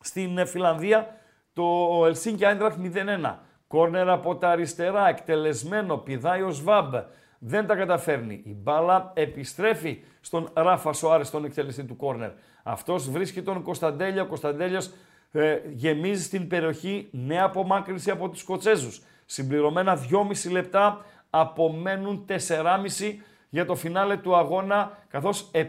στην 0.00 0.46
Φιλανδία 0.46 1.16
το 1.52 2.02
Ελσίνκι 2.06 2.44
Άιντραχτ 2.44 2.78
0-1. 2.94 3.34
Κόρνερ 3.66 4.08
από 4.08 4.36
τα 4.36 4.48
αριστερά, 4.48 5.08
εκτελεσμένο, 5.08 5.96
πηδάει 5.96 6.42
ο 6.42 6.50
Σβάμπ. 6.50 6.94
Δεν 7.38 7.66
τα 7.66 7.76
καταφέρνει. 7.76 8.42
Η 8.44 8.54
μπάλα 8.54 9.12
επιστρέφει 9.14 10.02
στον 10.20 10.50
Ράφα 10.54 10.92
Σοάρες, 10.92 11.30
τον 11.30 11.44
εκτελεστή 11.44 11.84
του 11.84 11.96
κόρνερ. 11.96 12.30
Αυτός 12.68 13.10
βρίσκει 13.10 13.42
τον 13.42 13.62
Κωνσταντέλια. 13.62 14.22
Ο 14.22 14.26
Κωνσταντέλιας 14.26 14.90
ε, 15.32 15.58
γεμίζει 15.68 16.22
στην 16.22 16.48
περιοχή 16.48 17.08
νέα 17.10 17.44
απομάκρυνση 17.44 18.10
από 18.10 18.28
τους 18.28 18.40
Σκοτσέζους. 18.40 19.02
Συμπληρωμένα 19.26 19.98
2,5 20.44 20.50
λεπτά, 20.50 21.04
απομένουν 21.30 22.24
4,5 22.28 23.14
για 23.48 23.64
το 23.64 23.74
φινάλε 23.74 24.16
του 24.16 24.36
αγώνα, 24.36 24.98
καθώς 25.08 25.50
7 25.52 25.68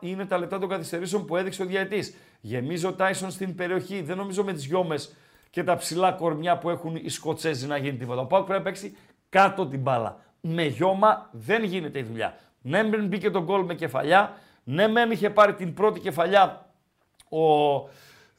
είναι 0.00 0.26
τα 0.26 0.38
λεπτά 0.38 0.58
των 0.58 0.68
καθυστερήσεων 0.68 1.24
που 1.24 1.36
έδειξε 1.36 1.62
ο 1.62 1.64
διαετής. 1.64 2.14
Γεμίζει 2.40 2.86
ο 2.86 2.92
Τάισον 2.92 3.30
στην 3.30 3.54
περιοχή, 3.54 4.02
δεν 4.02 4.16
νομίζω 4.16 4.44
με 4.44 4.52
τις 4.52 4.64
γιόμες 4.64 5.16
και 5.50 5.64
τα 5.64 5.76
ψηλά 5.76 6.12
κορμιά 6.12 6.58
που 6.58 6.70
έχουν 6.70 6.96
οι 6.96 7.08
Σκοτσέζοι 7.08 7.66
να 7.66 7.76
γίνει 7.76 7.96
τίποτα. 7.96 8.20
Ο 8.20 8.26
Πάουκ 8.26 8.46
πρέπει 8.46 8.58
να 8.58 8.64
παίξει 8.64 8.96
κάτω 9.28 9.66
την 9.66 9.80
μπάλα. 9.80 10.20
Με 10.40 10.64
γιώμα 10.64 11.28
δεν 11.32 11.64
γίνεται 11.64 11.98
η 11.98 12.02
δουλειά. 12.02 12.34
Ναι, 12.60 12.82
μεν 12.82 13.06
μπήκε 13.06 13.30
τον 13.30 13.44
γκολ 13.44 13.64
με 13.64 13.74
κεφαλιά. 13.74 14.32
Ναι, 14.70 14.88
μεν 14.88 15.10
είχε 15.10 15.30
πάρει 15.30 15.54
την 15.54 15.74
πρώτη 15.74 16.00
κεφαλιά 16.00 16.66
ο 17.28 17.78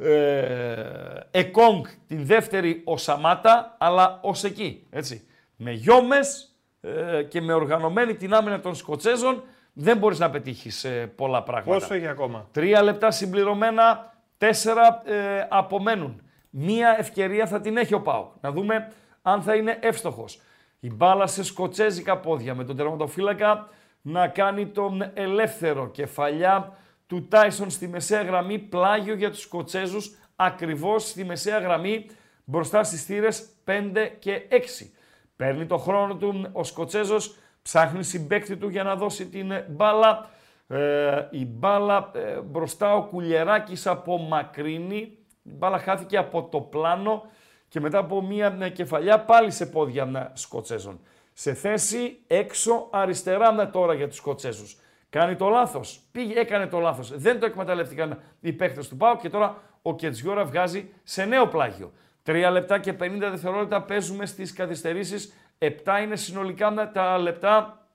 ε, 0.06 0.84
Εκόνγκ, 1.32 1.86
την 2.08 2.26
δεύτερη 2.26 2.82
ο 2.86 2.98
Σαμάτα, 2.98 3.76
αλλά 3.80 4.20
ως 4.22 4.44
εκεί. 4.44 4.88
Έτσι. 4.90 5.28
Με 5.56 5.72
γιώμες 5.72 6.56
ε, 6.82 7.24
και 7.24 7.42
με 7.42 7.54
οργανωμένη 7.54 8.16
την 8.16 8.34
άμυνα 8.34 8.60
των 8.60 8.76
Σκοτσέζων 8.76 9.44
δεν 9.74 9.98
μπορείς 9.98 10.20
να 10.20 10.30
πετύχεις 10.30 10.84
ε, 10.84 11.12
πολλά 11.16 11.44
πράγματα. 11.44 11.80
Πόσο 11.80 11.94
έχει 11.94 12.08
ακόμα; 12.08 12.48
Τρία 12.52 12.82
λεπτά 12.82 13.12
συμπληρωμένα, 13.12 14.14
τέσσερα 14.38 15.02
ε, 15.06 15.48
απομένουν. 15.50 16.22
μία 16.50 16.96
ευκαιρία 17.00 17.48
θα 17.48 17.62
την 17.62 17.78
έχει 17.78 17.94
ο 17.94 18.02
Πάοκ. 18.02 18.32
Να 18.42 18.52
δούμε 18.52 18.92
αν 19.22 19.42
θα 19.42 19.56
είναι 19.56 19.78
εύστοχος. 19.82 20.42
Η 20.80 20.92
μπάλα 20.92 21.28
σε 21.28 21.44
σκοτσέζικα 21.44 22.18
πόδια 22.18 22.56
με 22.56 22.64
τον 22.64 22.76
τερματοφύλακα 22.76 23.70
να 24.02 24.28
κάνει 24.28 24.68
τον 24.68 25.12
ελεύθερο 25.14 25.90
κεφαλιά 25.90 26.78
του 27.08 27.28
Τάισον 27.28 27.70
στη 27.70 27.88
μεσαία 27.88 28.22
γραμμή, 28.22 28.60
πλάγιο 28.60 29.16
για 29.16 29.30
τους 29.30 29.42
Σκοτσέζους, 29.42 30.18
ακριβώς 30.36 31.10
στη 31.10 31.24
μεσαία 31.26 31.60
γραμμή 31.60 32.06
μπροστά 32.44 32.84
στις 32.84 33.04
θύρες 33.04 33.50
5 33.66 34.12
και 34.20 34.42
6. 34.50 34.92
Παίρνει 35.36 35.66
το 35.66 35.78
χρόνο 35.78 36.16
του 36.16 36.50
ο 36.52 36.64
Σκοτσέζος, 36.64 37.38
ψάχνει 37.62 38.04
συμπέκτη 38.04 38.58
του 38.58 38.70
για 38.70 38.84
να 38.84 38.96
δώσει 38.96 39.28
την 39.28 39.52
μπάλα. 39.68 40.30
Ε, 40.68 41.28
η 41.32 41.46
μπάλα 41.46 42.12
ε, 42.16 42.40
μπροστά 42.42 42.96
ο 42.96 43.04
Κουλιεράκης 43.04 43.88
απομακρύνει, 43.88 45.18
η 45.44 45.54
μπάλα 45.54 45.78
χάθηκε 45.80 46.18
από 46.18 46.44
το 46.44 46.62
πλάνο 46.62 47.24
και 47.68 47.80
μετά 47.80 47.98
από 47.98 48.22
μία 48.22 48.58
ε, 48.60 48.70
κεφαλιά 48.70 49.20
πάλι 49.20 49.52
σε 49.52 49.66
πόδια 49.66 50.32
Σκοτσέζων. 50.34 51.00
Σε 51.42 51.54
θέση 51.54 52.20
έξω 52.28 52.88
αριστερά 52.92 53.70
τώρα 53.70 53.94
για 53.94 54.08
τους 54.08 54.18
Σκοτσέζους. 54.18 54.78
Κάνει 55.10 55.36
το 55.36 55.50
λάθος, 55.50 56.00
πήγε, 56.12 56.40
έκανε 56.40 56.68
το 56.68 56.80
λάθος, 56.80 57.18
δεν 57.18 57.40
το 57.40 57.46
εκμεταλλεύτηκαν 57.46 58.20
οι 58.40 58.54
παίκτες 58.54 58.88
του 58.88 58.98
ΠΑΟ 58.98 59.18
και 59.18 59.30
τώρα 59.30 59.62
ο 59.82 59.96
Κετζιόρα 59.96 60.46
βγάζει 60.46 60.90
σε 61.04 61.26
νέο 61.26 61.48
πλάγιο. 61.48 61.92
3 62.26 62.50
λεπτά 62.52 62.80
και 62.80 62.94
50 62.94 63.30
δευτερόλεπτα 63.30 63.82
παίζουμε 63.82 64.26
στις 64.26 64.54
καθυστερήσεις. 64.54 65.34
7 65.60 65.68
είναι 66.04 66.16
συνολικά 66.16 66.92
τα 66.94 67.18
λεπτά 67.18 67.86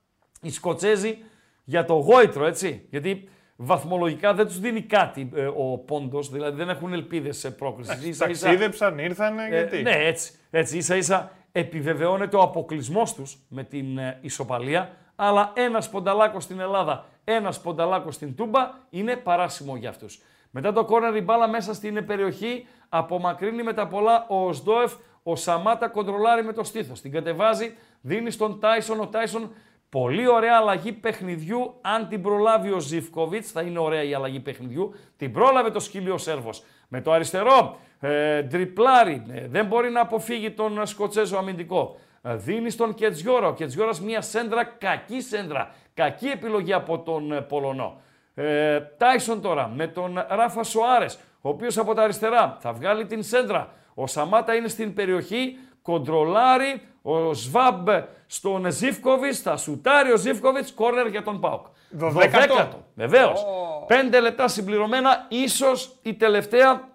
οι 0.40 0.50
Σκοτσέζοι 0.50 1.18
για 1.64 1.84
το 1.84 1.94
γόητρο, 1.94 2.46
έτσι. 2.46 2.86
Γιατί 2.90 3.28
βαθμολογικά 3.56 4.34
δεν 4.34 4.46
τους 4.46 4.60
δίνει 4.60 4.82
κάτι 4.82 5.30
ε, 5.34 5.46
ο 5.46 5.78
πόντος, 5.78 6.30
δηλαδή 6.30 6.56
δεν 6.56 6.68
έχουν 6.68 6.92
ελπίδες 6.92 7.38
σε 7.38 7.50
πρόκληση. 7.50 8.08
Ίσα, 8.08 8.24
ταξίδεψαν, 8.24 8.98
ήρθαν, 8.98 9.38
ε, 9.38 9.48
γιατί; 9.48 9.82
Ναι, 9.82 9.94
έτσι. 9.94 10.32
έτσι 10.50 10.76
ίσα 10.76 10.96
ίσα 10.96 11.32
επιβεβαιώνεται 11.56 12.36
ο 12.36 12.40
αποκλεισμός 12.40 13.14
τους 13.14 13.38
με 13.48 13.64
την 13.64 13.98
ε, 13.98 14.18
ισοπαλία. 14.20 14.90
Αλλά 15.16 15.52
ένας 15.54 15.90
πονταλάκος 15.90 16.44
στην 16.44 16.60
Ελλάδα, 16.60 17.04
ένας 17.24 17.60
πονταλάκος 17.60 18.14
στην 18.14 18.36
Τούμπα 18.36 18.70
είναι 18.90 19.16
παράσιμο 19.16 19.76
για 19.76 19.88
αυτούς. 19.88 20.20
Μετά 20.50 20.72
το 20.72 20.84
κόρνερ 20.84 21.16
η 21.16 21.20
μπάλα 21.20 21.48
μέσα 21.48 21.74
στην 21.74 22.06
περιοχή 22.06 22.66
απομακρύνει 22.88 23.62
με 23.62 23.72
τα 23.72 23.86
πολλά 23.86 24.26
ο 24.28 24.46
Οσδόεφ. 24.46 24.92
Ο 25.22 25.36
Σαμάτα 25.36 25.88
κοντρολάρει 25.88 26.44
με 26.44 26.52
το 26.52 26.64
στήθος. 26.64 27.00
Την 27.00 27.12
κατεβάζει, 27.12 27.76
δίνει 28.00 28.30
στον 28.30 28.60
Τάισον. 28.60 29.00
Ο 29.00 29.06
Τάισον 29.06 29.50
Πολύ 29.94 30.28
ωραία 30.28 30.56
αλλαγή 30.56 30.92
παιχνιδιού. 30.92 31.74
Αν 31.80 32.08
την 32.08 32.22
προλάβει 32.22 32.70
ο 32.70 32.78
Ζιφκοβίτς, 32.78 33.50
θα 33.50 33.62
είναι 33.62 33.78
ωραία 33.78 34.02
η 34.02 34.14
αλλαγή 34.14 34.40
παιχνιδιού. 34.40 34.94
Την 35.16 35.32
πρόλαβε 35.32 35.70
το 35.70 35.80
σκύλιο 35.80 36.18
Σέρβος. 36.18 36.64
Με 36.88 37.00
το 37.00 37.12
αριστερό, 37.12 37.76
ε, 38.04 38.42
τριπλάρι. 38.42 39.22
Ε, 39.30 39.46
δεν 39.48 39.66
μπορεί 39.66 39.90
να 39.90 40.00
αποφύγει 40.00 40.50
τον 40.50 40.86
Σκοτσέζο 40.86 41.36
αμυντικό. 41.36 41.96
Ε, 42.22 42.36
δίνει 42.36 42.70
στον 42.70 42.94
Κετζιόρα. 42.94 43.46
Ο 43.46 43.54
Κετζιόρας 43.54 44.00
μια 44.00 44.20
σέντρα, 44.20 44.64
κακή 44.64 45.20
σέντρα. 45.20 45.74
Κακή 45.94 46.26
επιλογή 46.26 46.72
από 46.72 46.98
τον 46.98 47.32
ε, 47.32 47.40
Πολωνό. 47.40 48.00
Ε, 48.34 48.80
Τάισον 48.80 49.40
τώρα 49.40 49.72
με 49.74 49.86
τον 49.86 50.24
Ράφα 50.28 50.62
Σοάρες, 50.62 51.18
ο 51.40 51.48
οποίος 51.48 51.78
από 51.78 51.94
τα 51.94 52.02
αριστερά 52.02 52.56
θα 52.60 52.72
βγάλει 52.72 53.06
την 53.06 53.22
σέντρα. 53.22 53.72
Ο 53.94 54.06
Σαμάτα 54.06 54.54
είναι 54.54 54.68
στην 54.68 54.94
περιοχή, 54.94 55.56
κοντρολάρει, 55.82 56.82
ο 57.02 57.32
Σβάμπ 57.32 57.88
στον 58.26 58.70
Ζήφκοβιτς, 58.70 59.40
θα 59.40 59.56
σουτάρει 59.56 60.12
ο 60.12 60.16
Ζήφκοβιτς, 60.16 60.72
κόρνερ 60.72 61.06
για 61.06 61.22
τον 61.22 61.40
Πάοκ. 61.40 61.66
Δωδέκατο. 61.90 62.84
Βεβαίως. 62.94 63.44
Πέντε 63.86 64.20
λεπτά 64.20 64.48
συμπληρωμένα, 64.48 65.26
ίσως 65.28 65.98
η 66.02 66.14
τελευταία 66.14 66.93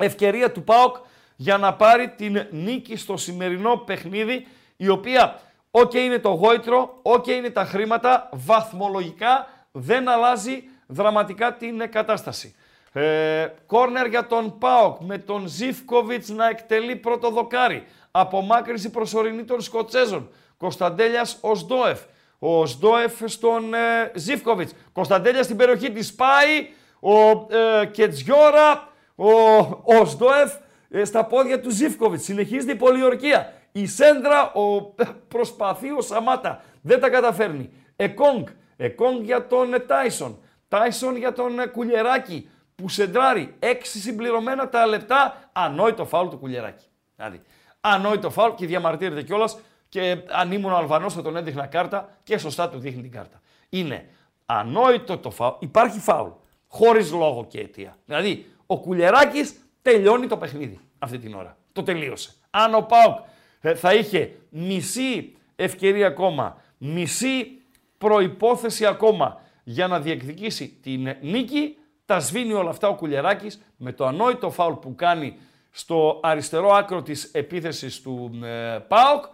ευκαιρία 0.00 0.52
του 0.52 0.64
Πάοκ 0.64 0.96
για 1.36 1.58
να 1.58 1.74
πάρει 1.74 2.08
την 2.08 2.46
νίκη 2.50 2.96
στο 2.96 3.16
σημερινό 3.16 3.76
παιχνίδι, 3.76 4.46
η 4.76 4.88
οποία, 4.88 5.40
ok 5.70 5.94
είναι 5.94 6.18
το 6.18 6.28
γόητρο, 6.28 7.00
ok 7.02 7.28
είναι 7.28 7.50
τα 7.50 7.64
χρήματα, 7.64 8.28
βαθμολογικά 8.32 9.48
δεν 9.72 10.08
αλλάζει 10.08 10.62
δραματικά 10.86 11.54
την 11.54 11.90
κατάσταση. 11.90 12.54
Ε, 12.92 13.46
κόρνερ 13.66 14.06
για 14.06 14.26
τον 14.26 14.58
Πάοκ 14.58 15.00
με 15.00 15.18
τον 15.18 15.46
Ζήφκοβιτς 15.46 16.28
να 16.28 16.48
εκτελεί 16.48 16.96
πρώτο 16.96 17.30
δοκάρι. 17.30 17.86
Απομάκρυση 18.10 18.90
προσωρινή 18.90 19.44
των 19.44 19.60
Σκοτσέζων. 19.60 20.30
Κωνσταντέλιας 20.56 21.38
Οσδόεφ. 21.40 22.00
Ο 22.38 22.60
Οσδόεφ 22.60 23.12
στον 23.24 23.74
ε, 23.74 24.12
Ζήφκοβιτς. 24.14 24.72
Κωνσταντέλιας 24.92 25.44
στην 25.44 25.56
περιοχή 25.56 25.92
της 25.92 26.14
πάει. 26.14 26.68
Ο 27.00 27.30
ε, 27.56 27.86
Κετζιόρα. 27.86 28.89
Ο 29.20 29.82
Οσδόεφ 29.82 30.54
ε, 30.88 31.04
στα 31.04 31.24
πόδια 31.24 31.60
του 31.60 31.70
Ζήφκοβιτς. 31.70 32.24
Συνεχίζει 32.24 32.70
η 32.70 32.74
πολιορκία. 32.74 33.52
Η 33.72 33.86
Σέντρα 33.86 34.52
ο, 34.52 34.76
ε, 34.96 35.04
προσπαθεί 35.28 35.90
ο 35.90 36.00
Σαμάτα. 36.00 36.62
Δεν 36.82 37.00
τα 37.00 37.10
καταφέρνει. 37.10 37.72
Εκόνγκ. 37.96 38.46
Εκόνγκ 38.76 39.24
για 39.24 39.46
τον 39.46 39.84
Τάισον. 39.86 40.38
Τάισον 40.68 41.16
για 41.16 41.32
τον 41.32 41.52
Κουλιεράκη 41.72 42.48
που 42.74 42.88
σεντράρει 42.88 43.54
6 43.58 43.64
συμπληρωμένα 43.82 44.68
τα 44.68 44.86
λεπτά. 44.86 45.50
Ανόητο 45.52 46.04
φάουλ 46.04 46.28
του 46.28 46.38
Κουλιεράκη. 46.38 46.84
Δηλαδή, 47.16 47.42
ανόητο 47.80 48.30
φάουλ 48.30 48.54
και 48.54 48.66
διαμαρτύρεται 48.66 49.22
κιόλας. 49.22 49.58
Και 49.88 50.16
αν 50.30 50.52
ήμουν 50.52 50.72
ο 50.72 50.76
Αλβανός 50.76 51.14
θα 51.14 51.22
τον 51.22 51.36
έδειχνα 51.36 51.66
κάρτα 51.66 52.08
και 52.22 52.38
σωστά 52.38 52.68
του 52.68 52.78
δείχνει 52.78 53.02
την 53.02 53.10
κάρτα. 53.10 53.40
Είναι 53.68 54.08
ανόητο 54.46 55.18
το 55.18 55.30
φάουλ. 55.30 55.54
Υπάρχει 55.58 55.98
φάουλ. 55.98 56.30
Χωρίς 56.68 57.12
λόγο 57.12 57.46
και 57.48 57.60
αιτία. 57.60 57.96
Δηλαδή, 58.04 58.49
ο 58.70 58.80
Κουλιεράκη 58.80 59.40
τελειώνει 59.82 60.26
το 60.26 60.36
παιχνίδι 60.36 60.78
αυτή 60.98 61.18
την 61.18 61.34
ώρα. 61.34 61.56
Το 61.72 61.82
τελείωσε. 61.82 62.34
Αν 62.50 62.74
ο 62.74 62.80
Πάουκ 62.80 63.18
ε, 63.60 63.74
θα 63.74 63.94
είχε 63.94 64.32
μισή 64.50 65.36
ευκαιρία 65.56 66.06
ακόμα, 66.06 66.60
μισή 66.78 67.62
προϋπόθεση 67.98 68.86
ακόμα 68.86 69.40
για 69.64 69.86
να 69.86 70.00
διεκδικήσει 70.00 70.78
την 70.82 71.16
νίκη, 71.20 71.76
τα 72.04 72.18
σβήνει 72.18 72.52
όλα 72.52 72.70
αυτά 72.70 72.88
ο 72.88 72.94
Κουλιεράκης 72.94 73.62
με 73.76 73.92
το 73.92 74.06
ανόητο 74.06 74.50
φάουλ 74.50 74.74
που 74.74 74.94
κάνει 74.94 75.36
στο 75.70 76.20
αριστερό 76.22 76.68
άκρο 76.72 77.02
της 77.02 77.24
επίθεσης 77.24 78.00
του 78.00 78.40
ε, 78.44 78.78
ΠΑΟΚ 78.88 79.24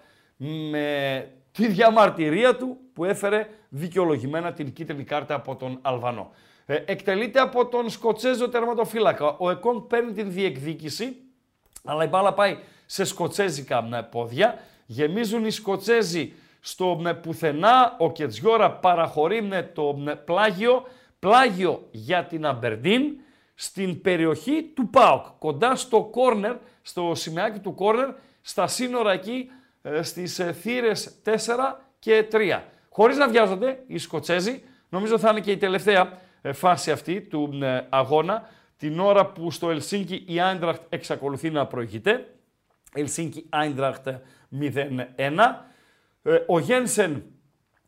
με 0.71 1.29
τη 1.53 1.67
διαμαρτυρία 1.67 2.57
του 2.57 2.77
που 2.93 3.05
έφερε 3.05 3.49
δικαιολογημένα 3.69 4.53
την 4.53 4.73
κίτρινη 4.73 5.05
κάρτα 5.05 5.35
από 5.35 5.57
τον 5.57 5.79
Αλβανό. 5.83 6.31
Ε, 6.67 6.83
εκτελείται 6.87 7.41
από 7.41 7.67
τον 7.67 7.91
Σκοτσέζο 7.91 8.49
τερματοφύλακα. 8.49 9.37
Ο 9.39 9.51
Εκόν 9.51 9.87
παίρνει 9.87 10.13
την 10.13 10.33
διεκδίκηση, 10.33 11.17
αλλά 11.85 12.05
η 12.05 12.09
μπάλα 12.09 12.35
πάει 12.35 12.59
σε 12.87 13.05
σκοτσέζικα 13.05 13.89
ε, 13.93 14.01
πόδια. 14.11 14.59
Γεμίζουν 14.87 15.45
οι 15.45 15.51
Σκοτσέζοι 15.51 16.33
στο 16.61 16.99
με 17.01 17.15
πουθενά. 17.15 17.97
Ο 17.99 18.13
Κετζιόρα 18.13 18.71
παραχωρεί 18.71 19.43
με 19.43 19.71
το 19.75 19.99
πλάγιο. 20.25 20.87
Πλάγιο 21.19 21.89
για 21.91 22.25
την 22.25 22.47
Αμπερντίν 22.47 23.03
στην 23.55 24.01
περιοχή 24.01 24.73
του 24.75 24.89
ΠΑΟΚ, 24.89 25.27
κοντά 25.39 25.77
στο 25.77 26.03
κόρνερ, 26.03 26.57
στο 26.83 27.13
σημαίακι 27.15 27.59
του 27.59 27.75
κόρνερ, 27.75 28.09
στα 28.41 28.67
σύνορα 28.67 29.13
εκεί 29.13 29.51
ε, 29.83 30.03
στις 30.03 30.39
ε, 30.39 30.53
θύρες 30.53 31.23
4 31.25 31.31
και 31.99 32.29
3. 32.33 32.61
Χωρίς 32.89 33.17
να 33.17 33.29
βιάζονται 33.29 33.83
οι 33.87 33.99
Σκοτσέζοι, 33.99 34.63
νομίζω 34.89 35.19
θα 35.19 35.31
είναι 35.31 35.41
και 35.41 35.51
η 35.51 35.57
τελευταία 35.57 36.01
ε, 36.01 36.09
φάση 36.53 36.91
αυτή 36.91 37.21
του 37.21 37.59
αγώνα, 37.89 38.49
την 38.77 39.01
ώρα 39.01 39.27
που 39.27 39.51
στο 39.51 39.71
Ελσίνκι 39.71 40.25
η 40.27 40.41
Άιντραχτ 40.41 40.83
εξακολουθεί 40.89 41.51
να 41.51 41.67
προηγείται. 41.67 42.27
Ελσίνκι 42.95 43.47
Άιντραχτ 43.49 44.09
0-1. 44.61 44.73
Ο 46.47 46.59
Γένσεν 46.59 47.25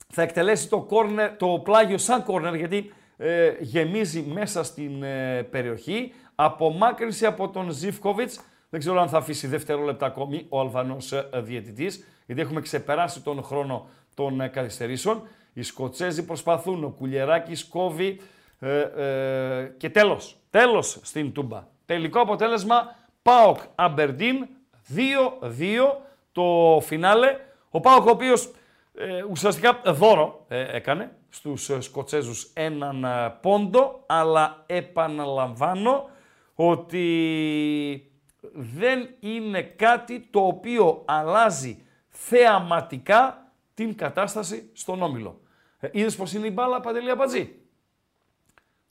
θα 0.09 0.23
εκτελέσει 0.23 0.69
το, 0.69 0.89
corner, 0.91 1.31
το 1.37 1.61
πλάγιο 1.65 1.99
σαν 1.99 2.25
κόρνερ 2.25 2.55
γιατί 2.55 2.93
ε, 3.17 3.53
γεμίζει 3.61 4.23
μέσα 4.23 4.63
στην 4.63 5.03
ε, 5.03 5.43
περιοχή. 5.43 6.13
Απομάκρυνση 6.35 7.27
από 7.27 7.49
τον 7.49 7.71
Ζιφκοβιτς. 7.71 8.41
Δεν 8.71 8.81
ξέρω 8.81 9.01
αν 9.01 9.09
θα 9.09 9.19
αφήσει 9.19 9.47
δευτερόλεπτα 9.47 10.07
ακόμη 10.07 10.47
ο 10.49 10.61
Αλβανός 10.61 11.13
ε, 11.13 11.29
διαιτητής, 11.35 12.05
γιατί 12.27 12.41
έχουμε 12.41 12.61
ξεπεράσει 12.61 13.21
τον 13.21 13.43
χρόνο 13.43 13.89
των 14.15 14.41
ε, 14.41 14.49
καθυστερήσεων. 14.49 15.23
Οι 15.53 15.63
Σκοτσέζοι 15.63 16.25
προσπαθούν, 16.25 16.85
ο 16.85 16.89
Κουλιεράκης 16.89 17.65
κόβει 17.65 18.21
ε, 18.59 18.81
ε, 18.81 19.75
και 19.77 19.91
τέλος, 19.91 20.37
τέλος 20.51 20.99
στην 21.03 21.33
Τούμπα. 21.33 21.67
Τελικό 21.87 22.21
αποτέλεσμα, 22.21 22.97
ΠΑΟΚ 23.23 23.59
Αμπερντίν 23.75 24.47
2-2 24.95 26.03
το 26.33 26.79
φινάλε. 26.83 27.37
Ο 27.71 27.81
ΠΑΟΚ 27.81 28.07
ο 28.07 28.11
οποίος 28.11 28.51
ε, 28.95 29.23
ουσιαστικά 29.23 29.81
δώρο 29.85 30.45
έκανε 30.49 31.13
στους 31.29 31.71
ε, 31.71 31.81
Σκοτσέζους 31.81 32.51
έναν 32.55 33.05
ε, 33.05 33.37
πόντο, 33.41 34.05
αλλά 34.07 34.63
επαναλαμβάνω 34.67 36.11
ότι 36.55 38.13
δεν 38.53 39.09
είναι 39.21 39.63
κάτι 39.63 40.29
το 40.31 40.41
οποίο 40.41 41.03
αλλάζει 41.05 41.83
θεαματικά 42.09 43.53
την 43.75 43.95
κατάσταση 43.95 44.71
στον 44.73 45.03
Όμιλο. 45.03 45.41
Ε, 45.81 45.89
είδες 45.93 46.17
πως 46.17 46.33
είναι 46.33 46.47
η 46.47 46.51
μπάλα, 46.55 46.81
Παντελή 46.81 47.11
Αμπατζή; 47.11 47.55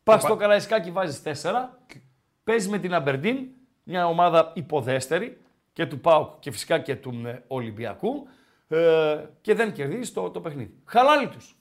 Πας 0.08 0.22
στο 0.22 0.36
Καραϊσκάκι, 0.36 0.92
βάζεις 0.92 1.42
4, 1.44 1.80
παίζεις 2.44 2.70
με 2.70 2.78
την 2.78 2.94
Αμπερντίν, 2.94 3.48
μια 3.84 4.08
ομάδα 4.08 4.52
υποδέστερη 4.56 5.42
και 5.74 5.86
του 5.86 6.00
ΠΑΟΚ 6.00 6.40
και 6.40 6.52
φυσικά 6.52 6.80
και 6.80 6.96
του 6.96 7.22
ε, 7.26 7.44
Ολυμπιακού 7.48 8.28
ε, 8.68 9.26
και 9.42 9.54
δεν 9.54 9.72
κερδίζεις 9.74 10.14
το, 10.14 10.30
το 10.30 10.42
παιχνίδι. 10.42 10.74
Χαλάλι 10.86 11.28
τους, 11.28 11.56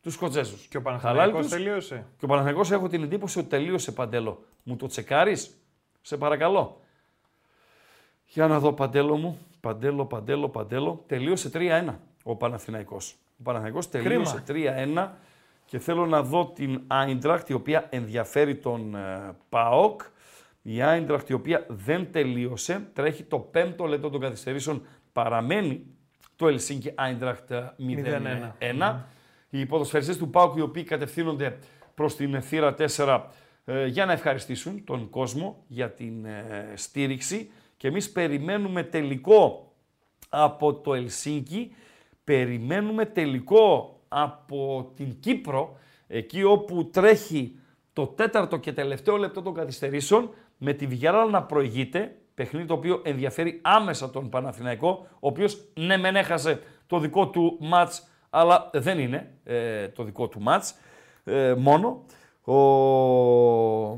τους 0.00 0.14
Σκοτσέζους. 0.14 0.66
Και 0.66 0.76
ο 0.76 0.80
Χαλάλι 0.80 1.00
Παναθηναϊκός 1.00 1.40
τους. 1.40 1.50
τελείωσε. 1.50 2.06
Και 2.18 2.24
ο 2.24 2.28
Παναθηναϊκός 2.28 2.70
έχω 2.70 2.88
την 2.88 3.02
εντύπωση 3.02 3.38
ότι 3.38 3.48
τελείωσε 3.48 3.92
Παντέλο. 3.92 4.44
Μου 4.62 4.76
το 4.76 4.86
τσεκάρεις, 4.86 5.56
σε 6.02 6.16
παρακαλώ. 6.16 6.80
Για 8.26 8.46
να 8.46 8.58
δω 8.58 8.72
Παντέλο 8.72 9.16
μου. 9.16 9.38
Παντέλο, 9.60 10.06
Παντέλο, 10.06 10.48
Παντέλο. 10.48 11.04
Τελείωσε 11.06 11.50
3-1 11.54 11.94
ο 12.22 12.36
Παναθηναϊκός. 12.36 13.16
Ο 13.38 13.42
Παναθηναϊκός 13.42 13.88
τελείωσε 13.88 14.42
3-1 14.48 15.08
και 15.66 15.78
θέλω 15.78 16.06
να 16.06 16.22
δω 16.22 16.46
την 16.54 16.82
Άιντραχτ 16.86 17.48
η 17.48 17.52
οποία 17.52 17.86
ενδιαφέρει 17.90 18.56
τον 18.56 18.94
ε, 18.94 19.36
ΠΑΟΚ. 19.48 20.02
Η 20.62 20.82
Άιντραχτ 20.82 21.28
η 21.28 21.32
οποία 21.32 21.66
δεν 21.68 22.12
τελείωσε, 22.12 22.88
τρέχει 22.92 23.22
το 23.22 23.38
πέμπτο 23.38 23.84
λεπτό 23.84 24.10
των 24.10 24.20
καθυστερήσεων, 24.20 24.86
παραμένει 25.12 25.86
το 26.36 26.48
Ελσίνκι 26.48 26.92
Άιντραχτ 26.94 27.52
0-1. 27.52 28.96
Οι 29.50 29.66
ποδοσφαιριστές 29.66 30.16
του 30.16 30.30
ΠΑΟΚ 30.30 30.56
οι 30.56 30.60
οποίοι 30.60 30.84
κατευθύνονται 30.84 31.58
προς 31.94 32.16
την 32.16 32.42
θύρα 32.42 32.74
4 32.96 33.20
ε, 33.64 33.86
για 33.86 34.06
να 34.06 34.12
ευχαριστήσουν 34.12 34.84
τον 34.84 35.10
κόσμο 35.10 35.64
για 35.66 35.90
την 35.90 36.24
ε, 36.24 36.72
στήριξη 36.74 37.50
και 37.76 37.88
εμείς 37.88 38.12
περιμένουμε 38.12 38.82
τελικό 38.82 39.72
από 40.28 40.74
το 40.74 40.94
Ελσίνκι, 40.94 41.74
περιμένουμε 42.24 43.06
τελικό 43.06 43.95
από 44.08 44.90
την 44.96 45.20
Κύπρο, 45.20 45.76
εκεί 46.06 46.42
όπου 46.42 46.90
τρέχει 46.90 47.58
το 47.92 48.06
τέταρτο 48.06 48.56
και 48.56 48.72
τελευταίο 48.72 49.16
λεπτό 49.16 49.42
των 49.42 49.54
καθυστερήσεων, 49.54 50.30
με 50.58 50.72
τη 50.72 50.86
Villarreal 50.90 51.28
να 51.30 51.42
προηγείται, 51.42 52.16
παιχνίδι 52.34 52.66
το 52.66 52.74
οποίο 52.74 53.00
ενδιαφέρει 53.04 53.60
άμεσα 53.62 54.10
τον 54.10 54.28
Παναθηναϊκό, 54.28 55.06
ο 55.12 55.26
οποίος 55.28 55.64
ναι 55.74 55.96
μεν 55.96 56.16
έχασε 56.16 56.60
το 56.86 56.98
δικό 56.98 57.28
του 57.28 57.56
μάτς, 57.60 58.08
αλλά 58.30 58.70
δεν 58.72 58.98
είναι 58.98 59.32
ε, 59.44 59.88
το 59.88 60.02
δικό 60.02 60.28
του 60.28 60.40
μάτς 60.40 60.74
ε, 61.24 61.54
μόνο. 61.58 62.04
Ο 62.44 62.54
ε, 63.92 63.96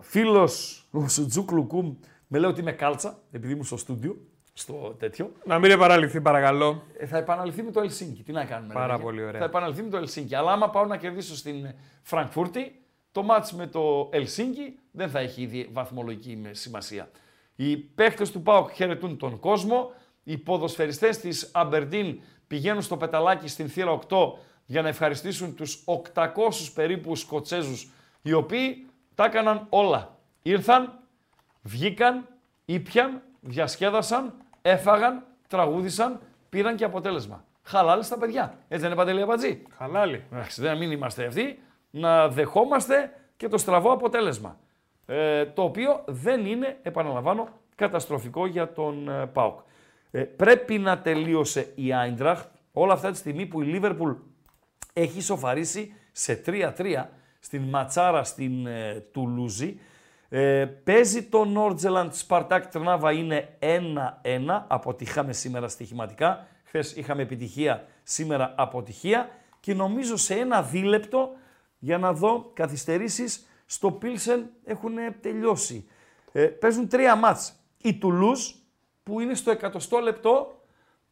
φίλος, 0.00 0.84
ο 0.90 1.08
Σουτζούκ 1.08 1.50
Λουκούμ, 1.50 1.94
με 2.26 2.38
λέει 2.38 2.50
ότι 2.50 2.60
είμαι 2.60 2.72
κάλτσα, 2.72 3.18
επειδή 3.30 3.52
ήμουν 3.52 3.64
στο 3.64 3.76
στούντιο, 3.76 4.16
στο 4.52 4.96
τέτοιο. 4.98 5.32
Να 5.44 5.58
μην 5.58 5.70
επαραληφθεί 5.70 6.20
παρακαλώ. 6.20 6.82
Ε, 6.98 7.06
θα 7.06 7.18
επαναληφθεί 7.18 7.62
με 7.62 7.70
το 7.70 7.80
Ελσίνκι. 7.80 8.22
Τι 8.22 8.32
να 8.32 8.44
κάνουμε. 8.44 8.74
Πάρα 8.74 8.86
ρε 8.86 8.92
παιδιά. 8.92 9.04
πολύ 9.04 9.22
ωραία. 9.24 9.40
Θα 9.40 9.44
επαναληφθεί 9.44 9.82
με 9.82 9.90
το 9.90 9.96
Ελσίνκι. 9.96 10.34
Αλλά 10.34 10.52
άμα 10.52 10.70
πάω 10.70 10.84
να 10.84 10.96
κερδίσω 10.96 11.36
στην 11.36 11.74
Φραγκφούρτη, 12.02 12.80
το 13.12 13.22
μάτς 13.22 13.52
με 13.52 13.66
το 13.66 14.08
Ελσίνκι 14.12 14.78
δεν 14.90 15.10
θα 15.10 15.18
έχει 15.18 15.42
ήδη 15.42 15.68
βαθμολογική 15.72 16.36
με 16.36 16.54
σημασία. 16.54 17.10
Οι 17.56 17.76
παίχτες 17.76 18.30
του 18.30 18.42
ΠΑΟΚ 18.42 18.70
χαιρετούν 18.70 19.16
τον 19.16 19.38
κόσμο. 19.38 19.92
Οι 20.22 20.38
ποδοσφαιριστές 20.38 21.18
της 21.18 21.50
Αμπερντίν 21.52 22.20
πηγαίνουν 22.46 22.82
στο 22.82 22.96
πεταλάκι 22.96 23.48
στην 23.48 23.68
θύρα 23.68 23.98
8 24.08 24.16
για 24.66 24.82
να 24.82 24.88
ευχαριστήσουν 24.88 25.54
τους 25.54 25.84
800 26.14 26.28
περίπου 26.74 27.16
Σκοτσέζους 27.16 27.90
οι 28.22 28.32
οποίοι 28.32 28.86
τα 29.14 29.24
έκαναν 29.24 29.66
όλα. 29.68 30.18
Ήρθαν, 30.42 30.98
βγήκαν, 31.62 32.28
ήπιαν, 32.64 33.22
διασκέδασαν, 33.42 34.34
έφαγαν, 34.62 35.24
τραγούδισαν, 35.48 36.20
πήραν 36.48 36.76
και 36.76 36.84
αποτέλεσμα. 36.84 37.44
Χαλάλη 37.62 38.02
στα 38.02 38.18
παιδιά. 38.18 38.42
Έτσι 38.42 38.82
δεν 38.82 38.86
είναι 38.86 38.94
Παντελή 38.94 39.22
Αμπατζή. 39.22 39.62
Χαλάλι. 39.76 40.24
Εντάξει, 40.32 40.62
δεν 40.62 40.76
μην 40.76 40.90
είμαστε 40.90 41.26
αυτοί 41.26 41.58
να 41.90 42.28
δεχόμαστε 42.28 43.12
και 43.36 43.48
το 43.48 43.58
στραβό 43.58 43.92
αποτέλεσμα. 43.92 44.58
Ε, 45.06 45.46
το 45.46 45.62
οποίο 45.62 46.04
δεν 46.06 46.46
είναι, 46.46 46.78
επαναλαμβάνω, 46.82 47.48
καταστροφικό 47.74 48.46
για 48.46 48.72
τον 48.72 49.08
ε, 49.08 49.26
ΠΑΟΚ. 49.26 49.60
Ε, 50.10 50.20
πρέπει 50.22 50.78
να 50.78 50.98
τελείωσε 50.98 51.72
η 51.74 51.92
Άιντραχτ 51.92 52.48
όλα 52.72 52.92
αυτά 52.92 53.10
τη 53.10 53.16
στιγμή 53.16 53.46
που 53.46 53.62
η 53.62 53.64
Λίβερπουλ 53.64 54.12
έχει 54.92 55.20
σοφαρίσει 55.20 55.94
σε 56.12 56.42
3-3 56.46 57.04
στην 57.40 57.62
ματσάρα 57.62 58.24
στην 58.24 58.66
ε, 58.66 59.04
Τουλούζη. 59.12 59.80
Ε, 60.34 60.64
παίζει 60.64 61.22
το 61.22 61.44
Νόρτζελαντ 61.44 62.12
Σπαρτάκ 62.12 62.66
Τρνάβα 62.66 63.12
είναι 63.12 63.58
1-1, 63.58 64.64
αποτυχάμε 64.66 65.32
σήμερα 65.32 65.68
στοιχηματικά. 65.68 66.46
Χθες 66.64 66.96
είχαμε 66.96 67.22
επιτυχία, 67.22 67.86
σήμερα 68.02 68.54
αποτυχία. 68.56 69.28
Και 69.60 69.74
νομίζω 69.74 70.16
σε 70.16 70.34
ένα 70.34 70.62
δίλεπτο, 70.62 71.30
για 71.78 71.98
να 71.98 72.12
δω, 72.12 72.50
καθυστερήσεις 72.54 73.46
στο 73.66 73.90
Πίλσεν 73.90 74.50
έχουν 74.64 74.94
τελειώσει. 75.20 75.88
Ε, 76.32 76.44
παίζουν 76.44 76.88
τρία 76.88 77.16
μάτς. 77.16 77.52
Η 77.82 77.94
Τουλούζ, 77.94 78.50
που 79.02 79.20
είναι 79.20 79.34
στο 79.34 79.50
εκατοστό 79.50 79.98
λεπτό, 79.98 80.62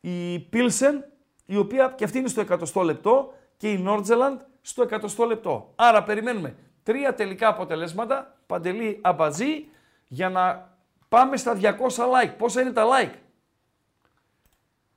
η 0.01 0.39
Πίλσεν, 0.39 1.05
η 1.47 1.57
οποία 1.57 1.95
και 1.97 2.05
αυτή 2.05 2.19
είναι 2.19 2.29
στο 2.29 2.41
εκατοστό 2.41 2.83
λεπτό, 2.83 3.33
και 3.57 3.71
η 3.71 3.79
Νόρτζελαντ 3.79 4.41
στο 4.61 4.83
εκατοστό 4.83 5.25
λεπτό. 5.25 5.73
Άρα 5.77 6.03
περιμένουμε 6.03 6.55
τρία 6.83 7.15
τελικά 7.15 7.49
αποτελέσματα, 7.49 8.37
Παντελή 8.47 8.99
Αμπατζή, 9.03 9.69
για 10.07 10.29
να 10.29 10.69
πάμε 11.09 11.37
στα 11.37 11.55
200 11.61 11.71
like. 12.05 12.33
Πόσα 12.39 12.61
είναι 12.61 12.73
τα 12.73 12.85
like? 12.87 13.15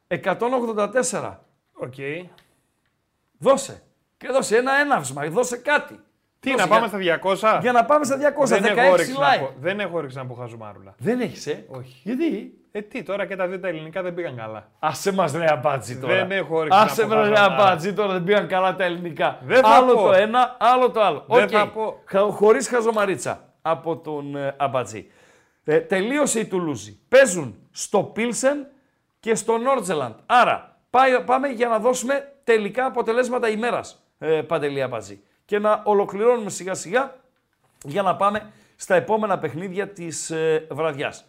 184. 0.07 1.37
Οκ. 1.73 1.93
Δώσε. 3.37 3.83
Και 4.17 4.27
δώσε 4.27 4.57
ένα 4.57 4.73
έναυσμα, 4.79 5.29
δώσε 5.29 5.57
κάτι. 5.57 5.99
Τι, 6.39 6.51
Δώσε 6.51 6.63
να 6.63 6.69
πάμε 6.69 6.79
για- 6.99 7.17
στα 7.19 7.19
200. 7.57 7.59
Για 7.61 7.71
να 7.71 7.85
πάμε 7.85 8.05
στα 8.05 8.17
200, 8.17 8.59
δεν, 8.59 8.63
16 8.63 8.77
έχω 8.77 8.91
όρεξη 8.91 9.11
να 9.11 9.35
like. 9.35 9.39
πω, 9.39 9.53
δεν 9.59 9.79
έχω 9.79 9.97
όρεξη 9.97 10.17
να 10.17 10.25
πω 10.25 10.33
χαζομάρουλα. 10.33 10.95
Δεν 10.97 11.19
έχεις, 11.21 11.47
ε; 11.47 11.65
Όχι. 11.69 11.99
Γιατί; 12.03 12.57
Ε, 12.75 12.81
τι, 12.81 13.03
τώρα 13.03 13.25
και 13.25 13.35
τα 13.35 13.47
δύο 13.47 13.59
τα 13.59 13.67
ελληνικά 13.67 14.01
δεν 14.01 14.13
πήγαν 14.13 14.35
καλά. 14.35 14.67
Άσε 14.79 15.13
μας 15.13 15.33
ρε 15.33 15.45
Αμπατζή 15.51 15.99
τώρα. 15.99 16.13
Δεν 16.15 16.31
έχω 16.31 16.55
όρεξη 16.57 16.77
να 16.77 16.83
Άσε 16.83 17.01
πω 17.01 17.07
μας 17.07 17.27
ρε 17.27 17.35
χαζομάρα. 17.35 17.63
Αμπατζή 17.63 17.93
τώρα, 17.93 18.13
δεν 18.13 18.23
πήγαν 18.23 18.47
καλά 18.47 18.75
τα 18.75 18.83
ελληνικά. 18.83 19.39
Δεν 19.43 19.61
θα 19.61 19.69
άλλο 19.69 19.93
πω. 19.93 20.01
το 20.03 20.11
ένα, 20.11 20.57
άλλο 20.59 20.91
το 20.91 21.01
άλλο. 21.01 21.25
Δεν 21.27 21.43
Οκ. 21.43 21.49
θα 21.51 21.67
πω. 21.69 22.01
Χα- 22.05 22.19
Χωρίς 22.31 22.67
χαζομαρίτσα 22.67 23.53
από 23.61 23.97
τον 23.97 24.35
ε, 24.35 24.55
Αμπατζή. 24.57 25.07
Ε, 25.63 25.79
τελείωσε 25.79 26.39
η 26.39 26.45
Τουλούζη. 26.45 26.99
Παίζουν 27.09 27.55
στο 27.71 28.03
Πίλσεν 28.03 28.67
και 29.19 29.35
στο 29.35 29.57
Νόρτζελαντ. 29.57 30.13
Άρα 30.25 30.77
πάει- 30.89 31.21
πάμε 31.21 31.47
για 31.47 31.67
να 31.67 31.79
δώσουμε 31.79 32.33
τελικά 32.43 32.85
αποτελέσματα 32.85 33.49
ημέρας, 33.49 34.03
ε, 34.19 34.41
Παντελή 34.41 34.81
Αμπατζή. 34.81 35.23
Και 35.45 35.59
να 35.59 35.81
ολοκληρώνουμε 35.85 36.49
σιγά 36.49 36.73
σιγά 36.73 37.15
για 37.83 38.01
να 38.01 38.15
πάμε 38.15 38.51
στα 38.75 38.95
επόμενα 38.95 39.37
παιχνίδια 39.39 39.87
της 39.87 40.29
ε, 40.29 40.67
βραδιάς. 40.71 41.25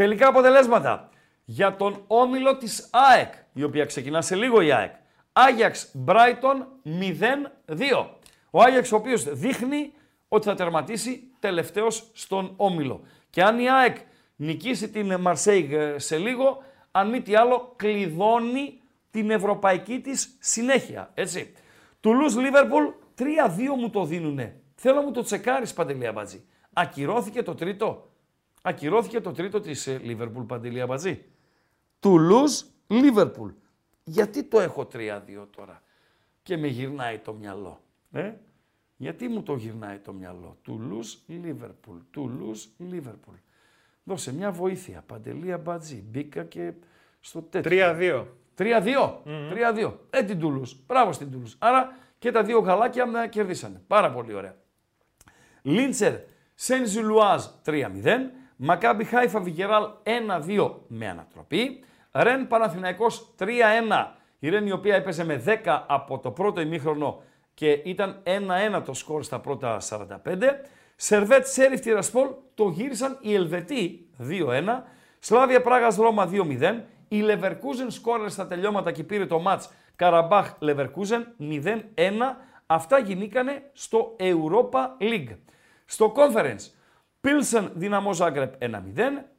Τελικά 0.00 0.28
αποτελέσματα 0.28 1.08
για 1.44 1.76
τον 1.76 2.04
όμιλο 2.06 2.56
της 2.56 2.88
ΑΕΚ, 2.92 3.32
η 3.52 3.62
οποία 3.62 3.84
ξεκινά 3.84 4.22
σε 4.22 4.34
λίγο 4.34 4.60
η 4.60 4.72
ΑΕΚ. 4.72 4.92
Άγιαξ 5.32 5.90
Μπράιτον 5.94 6.66
0-2. 6.84 8.06
Ο 8.50 8.62
Άγιαξ 8.62 8.92
ο 8.92 8.96
οποίος 8.96 9.24
δείχνει 9.32 9.92
ότι 10.28 10.46
θα 10.46 10.54
τερματίσει 10.54 11.22
τελευταίος 11.38 12.10
στον 12.12 12.52
όμιλο. 12.56 13.02
Και 13.30 13.42
αν 13.42 13.58
η 13.58 13.70
ΑΕΚ 13.70 13.96
νικήσει 14.36 14.88
την 14.88 15.20
Μαρσέιγ 15.20 15.72
ε, 15.72 15.98
σε 15.98 16.16
λίγο, 16.16 16.62
αν 16.90 17.08
μη 17.08 17.20
τι 17.20 17.34
άλλο 17.34 17.72
κλειδώνει 17.76 18.80
την 19.10 19.30
ευρωπαϊκή 19.30 20.00
της 20.00 20.36
συνέχεια. 20.38 21.10
Έτσι. 21.14 21.52
Τουλούς 22.00 22.36
Λίβερπουλ 22.36 22.84
3-2 23.18 23.24
μου 23.78 23.90
το 23.90 24.04
δίνουνε. 24.04 24.60
Θέλω 24.74 24.94
να 24.94 25.02
μου 25.02 25.10
το 25.10 25.22
τσεκάρεις 25.22 25.72
Παντελή 25.72 26.06
Αμπατζή. 26.06 26.44
Ακυρώθηκε 26.72 27.42
το 27.42 27.54
τρίτο; 27.54 28.09
Ακυρώθηκε 28.62 29.20
το 29.20 29.32
τρίτο 29.32 29.60
της 29.60 29.86
ε, 29.86 29.98
Λίβερπουλ 29.98 30.44
Παντελή 30.44 30.80
Αμπατζή. 30.80 31.24
Τουλούς 32.00 32.64
Λίβερπουλ. 32.86 33.50
Γιατί 34.04 34.44
το 34.44 34.60
έχω 34.60 34.88
3-2 34.92 35.20
τώρα 35.56 35.82
και 36.42 36.56
με 36.56 36.66
γυρνάει 36.66 37.18
το 37.18 37.32
μυαλό. 37.32 37.80
Ε; 38.12 38.32
Γιατί 38.96 39.28
μου 39.28 39.42
το 39.42 39.54
γυρνάει 39.54 39.98
το 39.98 40.12
μυαλό; 40.12 40.56
Τουλούς 40.62 41.22
Λίβερπουλ. 41.26 41.96
Τουλούς 42.10 42.68
Λίβερπουλ. 42.78 43.34
Δώσε 44.04 44.34
μια 44.34 44.50
βοήθεια. 44.52 45.02
Παντελή 45.06 45.52
Αμπατζή. 45.52 46.04
Μπήκα 46.10 46.44
και 46.44 46.72
στο 47.20 47.42
τέτοιο. 47.42 47.70
3-2. 47.70 48.26
3-2. 48.54 49.22
3-2. 49.24 49.92
Ε, 50.10 50.22
την 50.22 50.38
Τούλους. 50.38 50.76
Μπράβο 50.86 51.12
στην 51.12 51.30
Τούλους. 51.30 51.56
Άρα 51.58 51.96
και 52.18 52.30
τα 52.30 52.42
δύο 52.42 52.58
γαλάκια 52.58 53.04
να 53.04 53.26
κερδίσανε. 53.26 53.82
Πάρα 53.86 54.12
πολύ 54.12 54.34
ωραία. 54.34 54.56
Λίντσερ 55.62 56.14
Σεν 56.54 56.86
Ζουλουάζ 56.86 57.44
3-0. 57.64 58.30
Μακάμπι 58.62 59.04
Χάιφα 59.04 59.40
Βιγεράλ 59.40 59.84
1-2 60.46 60.70
με 60.86 61.08
ανατροπή. 61.08 61.84
Ρεν 62.12 62.46
Παναθηναϊκός 62.46 63.34
3-1. 63.38 63.46
Η 64.38 64.48
Ρεν 64.48 64.66
η 64.66 64.72
οποία 64.72 64.94
έπαιζε 64.94 65.24
με 65.24 65.42
10 65.46 65.84
από 65.86 66.18
το 66.18 66.30
πρώτο 66.30 66.60
ημίχρονο 66.60 67.22
και 67.54 67.70
ήταν 67.70 68.22
1-1 68.76 68.82
το 68.84 68.94
σκορ 68.94 69.22
στα 69.22 69.40
πρώτα 69.40 69.78
45. 69.80 70.06
Σερβέτ 70.96 71.46
Σέριφ 71.46 71.80
Τυρασπόλ 71.80 72.28
το 72.54 72.68
γύρισαν 72.68 73.18
οι 73.20 73.34
Ελβετοί 73.34 74.08
2-1. 74.18 74.82
Σλάβια 75.18 75.60
Πράγας 75.60 75.96
Ρώμα 75.96 76.30
2-0. 76.32 76.80
Η 77.08 77.20
Λεβερκούζεν 77.20 77.90
σκόρερ 77.90 78.30
στα 78.30 78.46
τελειώματα 78.46 78.92
και 78.92 79.04
πήρε 79.04 79.26
το 79.26 79.38
μάτς 79.38 79.70
Καραμπάχ 79.96 80.54
Λεβερκούζεν 80.58 81.26
0-1. 81.40 81.76
Αυτά 82.66 82.98
γινήκανε 82.98 83.70
στο 83.72 84.16
Europa 84.18 85.02
League. 85.02 85.36
Στο 85.84 86.12
Conference, 86.16 86.79
Πίλσεν 87.20 87.70
Δυναμό 87.74 88.12
Ζάγκρεπ 88.12 88.54
1-0, 88.58 88.68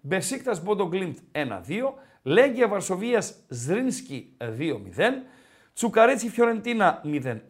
Μπεσίκτας 0.02 0.64
Μπόντο 0.64 0.88
Γκλιμτ 0.88 1.18
1-2, 1.32 1.42
Λέγκια 2.22 2.68
Βαρσοβίας 2.68 3.36
Ζρίνσκι 3.48 4.38
2-0, 4.38 5.24
Τσουκαρίτσι 5.74 6.30
Φιωρεντίνα 6.30 7.02
0-1, 7.06 7.42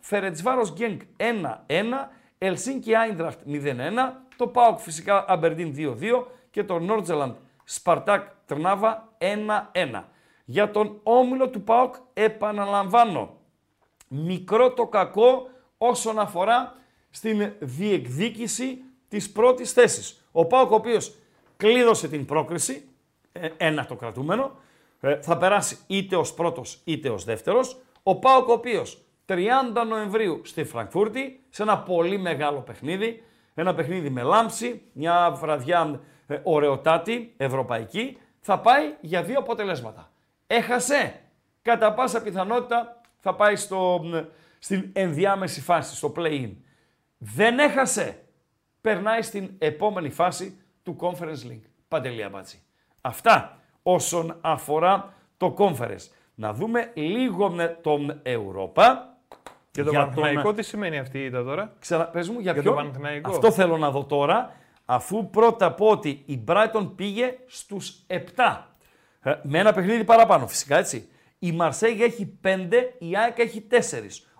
Φερεντσβάρος 0.00 0.72
Γκένκ 0.72 1.00
1-1, 1.16 2.08
Ελσίνκι 2.38 2.94
Άιντραχτ 2.94 3.40
0-1, 3.46 3.52
το 4.36 4.46
ΠΑΟΚ 4.46 4.78
φυσικά 4.78 5.24
Αμπερντίν 5.28 5.74
2-2 5.76 6.26
και 6.50 6.64
το 6.64 6.78
Νόρτζελαντ 6.78 7.34
Σπαρτάκ 7.64 8.26
Τρνάβα 8.46 9.08
1-1. 9.18 10.02
Για 10.44 10.70
τον 10.70 11.00
όμιλο 11.02 11.48
του 11.48 11.62
ΠΑΟΚ 11.62 11.94
επαναλαμβάνω, 12.12 13.36
μικρό 14.08 14.72
το 14.72 14.86
κακό 14.86 15.50
όσον 15.78 16.18
αφορά 16.18 16.74
στην 17.10 17.52
διεκδίκηση 17.58 18.84
της 19.10 19.32
πρώτης 19.32 19.72
θέσης. 19.72 20.24
Ο 20.32 20.46
ΠΑΟΚ 20.46 20.70
ο 20.70 20.74
οποίος 20.74 21.14
κλείδωσε 21.56 22.08
την 22.08 22.24
πρόκριση, 22.24 22.88
ε, 23.32 23.48
ένα 23.56 23.86
το 23.86 23.94
κρατούμενο, 23.94 24.58
ε, 25.00 25.20
θα 25.20 25.36
περάσει 25.36 25.78
είτε 25.86 26.16
ως 26.16 26.34
πρώτος 26.34 26.80
είτε 26.84 27.08
ως 27.08 27.24
δεύτερος. 27.24 27.80
Ο 28.02 28.18
ΠΑΟΚ 28.18 28.48
ο 28.48 28.52
οποίος 28.52 29.04
30 29.26 29.84
Νοεμβρίου 29.88 30.40
στη 30.44 30.64
Φραγκφούρτη, 30.64 31.44
σε 31.50 31.62
ένα 31.62 31.78
πολύ 31.78 32.18
μεγάλο 32.18 32.60
παιχνίδι, 32.60 33.22
ένα 33.54 33.74
παιχνίδι 33.74 34.10
με 34.10 34.22
λάμψη, 34.22 34.82
μια 34.92 35.30
βραδιά 35.30 36.00
ε, 36.26 36.40
ωραιοτάτη, 36.42 37.34
ευρωπαϊκή, 37.36 38.18
θα 38.40 38.58
πάει 38.58 38.94
για 39.00 39.22
δύο 39.22 39.38
αποτελέσματα. 39.38 40.10
Έχασε, 40.46 41.20
κατά 41.62 41.94
πάσα 41.94 42.22
πιθανότητα 42.22 43.00
θα 43.18 43.34
πάει 43.34 43.56
στο, 43.56 44.00
στην 44.58 44.90
ενδιάμεση 44.92 45.60
φάση, 45.60 45.96
στο 45.96 46.12
play-in. 46.16 46.50
Δεν 47.18 47.58
έχασε, 47.58 48.19
περνάει 48.80 49.22
στην 49.22 49.50
επόμενη 49.58 50.10
φάση 50.10 50.58
του 50.82 50.96
Conference 51.00 51.50
League. 51.50 51.62
Παντελία 51.88 52.28
Μπάτση. 52.28 52.62
Αυτά 53.00 53.58
όσον 53.82 54.38
αφορά 54.40 55.14
το 55.36 55.54
Conference. 55.58 56.08
Να 56.34 56.52
δούμε 56.52 56.90
λίγο 56.94 57.50
με 57.50 57.78
τον 57.82 58.20
Ευρώπα. 58.22 59.14
Και 59.70 59.82
το 59.82 59.92
Παναθηναϊκό 59.92 60.52
τι 60.54 60.62
σημαίνει 60.62 60.98
αυτή 60.98 61.18
η 61.18 61.24
ήττα 61.24 61.44
τώρα; 61.44 61.74
Ξανα, 61.78 62.04
πες 62.04 62.28
μου 62.28 62.40
για, 62.40 62.52
Για 62.52 62.62
ποιο; 62.62 62.70
το 62.70 62.76
Παναθηναϊκό. 62.76 63.30
Αυτό 63.30 63.52
θέλω 63.52 63.76
να 63.76 63.90
δω 63.90 64.04
τώρα, 64.04 64.52
αφού 64.84 65.30
πρώτα 65.30 65.72
πω 65.72 65.86
ότι 65.86 66.22
η 66.26 66.44
Brighton 66.48 66.92
πήγε 66.96 67.36
στους 67.46 68.06
7. 68.06 68.16
Ε, 69.22 69.34
με 69.42 69.58
ένα 69.58 69.72
παιχνίδι 69.72 70.04
παραπάνω 70.04 70.46
φυσικά 70.46 70.78
έτσι. 70.78 71.08
Η 71.38 71.52
Μαρσέγ 71.52 72.00
έχει 72.00 72.38
5, 72.44 72.48
η 72.98 73.16
ΑΕΚ 73.16 73.38
έχει 73.38 73.66
4. 73.70 73.76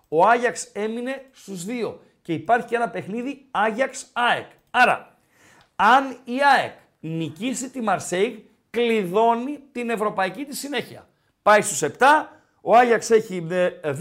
Ο 0.09 0.27
Άγιαξ 0.27 0.65
έμεινε 0.65 1.23
στους 1.33 1.65
2. 1.65 1.95
Και 2.23 2.33
υπάρχει 2.33 2.67
και 2.67 2.77
ένα 2.77 2.89
παιχνίδι 2.89 3.47
Άγιαξ-ΑΕΚ. 3.51 4.47
Άρα, 4.71 5.19
αν 5.77 6.17
η 6.25 6.37
ΑΕΚ 6.55 6.73
νικήσει 7.01 7.71
τη 7.71 7.81
Μαρσέιγ, 7.81 8.39
κλειδώνει 8.71 9.59
την 9.73 9.91
ευρωπαϊκή 9.91 10.45
της 10.45 10.59
συνέχεια. 10.59 11.09
Πάει 11.43 11.61
στους 11.63 11.83
7, 11.99 12.05
ο 12.61 12.77
Άγιαξ 12.77 13.11
έχει 13.11 13.47
2, 13.51 13.93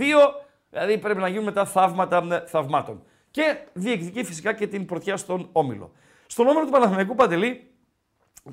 δηλαδή 0.70 0.98
πρέπει 0.98 1.20
να 1.20 1.28
γίνουν 1.28 1.44
μετά 1.44 1.66
θαύματα 1.66 2.28
ε, 2.32 2.48
θαυμάτων. 2.48 3.04
Και 3.32 3.58
διεκδικεί 3.74 4.24
φυσικά 4.24 4.54
και 4.54 4.68
την 4.68 4.86
πρωτιά 4.86 5.18
στον 5.18 5.50
Όμιλο. 5.52 5.92
Στον 6.28 6.48
Όμιλο 6.48 6.66
του 6.66 6.72
Παναθηναϊκού 6.72 7.16
Παντελή, 7.16 7.72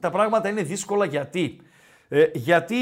τα 0.00 0.10
πράγματα 0.10 0.48
είναι 0.48 0.62
δύσκολα 0.62 1.04
γιατί. 1.04 1.60
Ε, 2.08 2.26
γιατί 2.34 2.76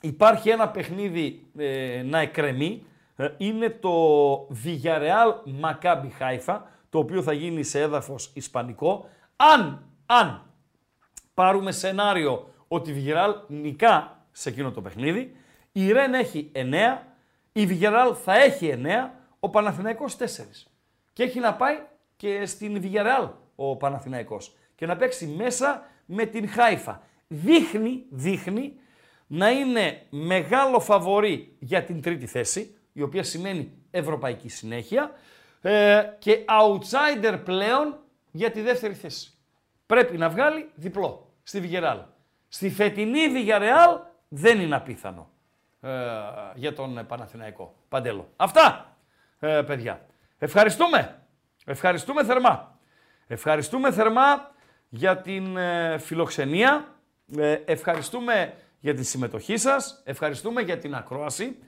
υπάρχει 0.00 0.48
ένα 0.48 0.68
παιχνίδι 0.68 1.46
ε, 1.58 2.02
να 2.02 2.18
εκκρεμεί, 2.18 2.82
ε, 2.82 2.89
είναι 3.36 3.70
το 3.70 3.92
Villarreal 4.64 5.60
Maccabi 5.62 6.10
Haifa, 6.20 6.60
το 6.90 6.98
οποίο 6.98 7.22
θα 7.22 7.32
γίνει 7.32 7.62
σε 7.62 7.80
έδαφος 7.80 8.30
ισπανικό. 8.34 9.08
Αν, 9.36 9.84
αν 10.06 10.42
πάρουμε 11.34 11.72
σενάριο 11.72 12.50
ότι 12.68 12.90
η 12.90 12.94
Villarreal 13.06 13.34
νικά 13.46 14.24
σε 14.32 14.48
εκείνο 14.48 14.70
το 14.70 14.80
παιχνίδι, 14.80 15.36
η 15.72 15.92
Ρεν 15.92 16.14
έχει 16.14 16.52
9, 16.54 16.58
η 17.52 17.66
Villarreal 17.70 18.14
θα 18.24 18.36
έχει 18.36 18.74
9, 18.84 19.10
ο 19.40 19.48
Παναθηναϊκός 19.48 20.16
4. 20.16 20.24
Και 21.12 21.22
έχει 21.22 21.40
να 21.40 21.54
πάει 21.54 21.76
και 22.16 22.46
στην 22.46 22.82
Villarreal 22.82 23.30
ο 23.54 23.76
Παναθηναϊκός 23.76 24.56
και 24.74 24.86
να 24.86 24.96
παίξει 24.96 25.26
μέσα 25.26 25.86
με 26.04 26.24
την 26.24 26.48
Χάιφα. 26.48 27.02
Δείχνει, 27.26 28.04
δείχνει 28.10 28.74
να 29.26 29.50
είναι 29.50 30.06
μεγάλο 30.10 30.80
φαβορή 30.80 31.56
για 31.58 31.84
την 31.84 32.00
τρίτη 32.00 32.26
θέση, 32.26 32.76
η 33.00 33.02
οποία 33.02 33.22
σημαίνει 33.22 33.72
ευρωπαϊκή 33.90 34.48
συνέχεια, 34.48 35.10
ε, 35.60 36.02
και 36.18 36.44
outsider 36.48 37.40
πλέον 37.44 37.98
για 38.30 38.50
τη 38.50 38.60
δεύτερη 38.60 38.94
θέση. 38.94 39.32
Πρέπει 39.86 40.18
να 40.18 40.28
βγάλει 40.28 40.70
διπλό 40.74 41.32
στη 41.42 41.60
Βιγεράλ. 41.60 41.98
Στη 42.48 42.70
φετινή 42.70 43.28
Βιγεράλ 43.28 43.98
δεν 44.28 44.60
είναι 44.60 44.74
απίθανο 44.74 45.30
ε, 45.80 45.88
για 46.54 46.72
τον 46.72 47.06
Παναθηναϊκό. 47.06 47.74
Παντέλο. 47.88 48.28
Αυτά, 48.36 48.96
ε, 49.38 49.62
παιδιά. 49.66 50.06
Ευχαριστούμε. 50.38 51.22
Ευχαριστούμε 51.64 52.24
θερμά. 52.24 52.78
Ευχαριστούμε 53.26 53.92
θερμά 53.92 54.50
για 54.88 55.16
την 55.20 55.56
ε, 55.56 55.98
φιλοξενία. 55.98 56.94
Ε, 57.38 57.52
ευχαριστούμε 57.64 58.54
για 58.80 58.94
τη 58.94 59.04
συμμετοχή 59.04 59.56
σας. 59.56 60.02
Ευχαριστούμε 60.04 60.60
για 60.60 60.78
την 60.78 60.94
ακρόαση. 60.94 61.58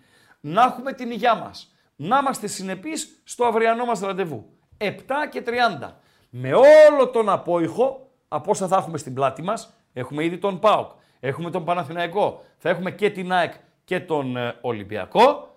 Να 0.45 0.63
έχουμε 0.63 0.93
την 0.93 1.11
υγειά 1.11 1.35
μας. 1.35 1.75
Να 1.97 2.19
είμαστε 2.19 2.47
συνεπείς 2.47 3.21
στο 3.25 3.45
αυριανό 3.45 3.85
μας 3.85 4.01
ραντεβού. 4.01 4.47
7 4.79 4.95
και 5.31 5.43
30. 5.43 6.01
Με 6.31 6.53
όλο 6.55 7.09
τον 7.13 7.29
απόϊχο 7.29 8.11
από 8.29 8.51
όσα 8.51 8.69
θα 8.69 8.77
έχουμε 8.77 8.99
στην 8.99 9.15
πλάτη 9.15 9.43
μας. 9.43 9.75
Έχουμε 9.93 10.25
ήδη 10.25 10.39
τον 10.39 10.59
ΠΑΟΚ. 10.59 10.91
Έχουμε 11.21 11.51
τον 11.51 11.65
Παναθηναϊκό. 11.65 12.45
Θα 12.59 12.69
έχουμε 12.69 12.91
και 12.91 13.11
την 13.11 13.33
ΑΕΚ 13.33 13.53
και 13.85 14.01
τον 14.01 14.37
ε, 14.37 14.59
Ολυμπιακό. 14.61 15.57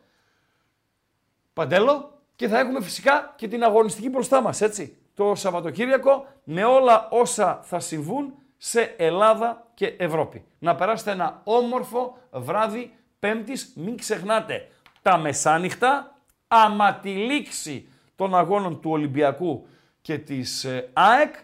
Παντέλο. 1.53 2.19
Και 2.35 2.47
θα 2.47 2.59
έχουμε 2.59 2.81
φυσικά 2.81 3.33
και 3.35 3.47
την 3.47 3.63
αγωνιστική 3.63 4.09
μπροστά 4.09 4.41
μας, 4.41 4.61
έτσι. 4.61 4.97
Το 5.13 5.35
Σαββατοκύριακο 5.35 6.25
με 6.43 6.63
όλα 6.63 7.07
όσα 7.11 7.59
θα 7.63 7.79
συμβούν 7.79 8.33
σε 8.57 8.81
Ελλάδα 8.97 9.67
και 9.73 9.87
Ευρώπη. 9.97 10.45
Να 10.59 10.75
περάσετε 10.75 11.11
ένα 11.11 11.41
όμορφο 11.43 12.17
βράδυ 12.31 12.93
Πέμπτης. 13.19 13.73
Μην 13.75 13.97
ξεχνάτε 13.97 14.67
τα 15.05 15.17
μεσάνυχτα, 15.17 16.19
άμα 16.47 16.95
τη 16.95 17.09
λήξη 17.09 17.87
των 18.15 18.35
αγώνων 18.35 18.81
του 18.81 18.91
Ολυμπιακού 18.91 19.67
και 20.01 20.17
της 20.17 20.63
ε, 20.63 20.89
ΑΕΚ, 20.93 21.35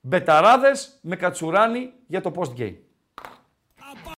μπεταράδες 0.00 0.98
με 1.02 1.16
κατσουράνι 1.16 1.92
για 2.06 2.20
το 2.20 2.32
post-game. 2.36 2.76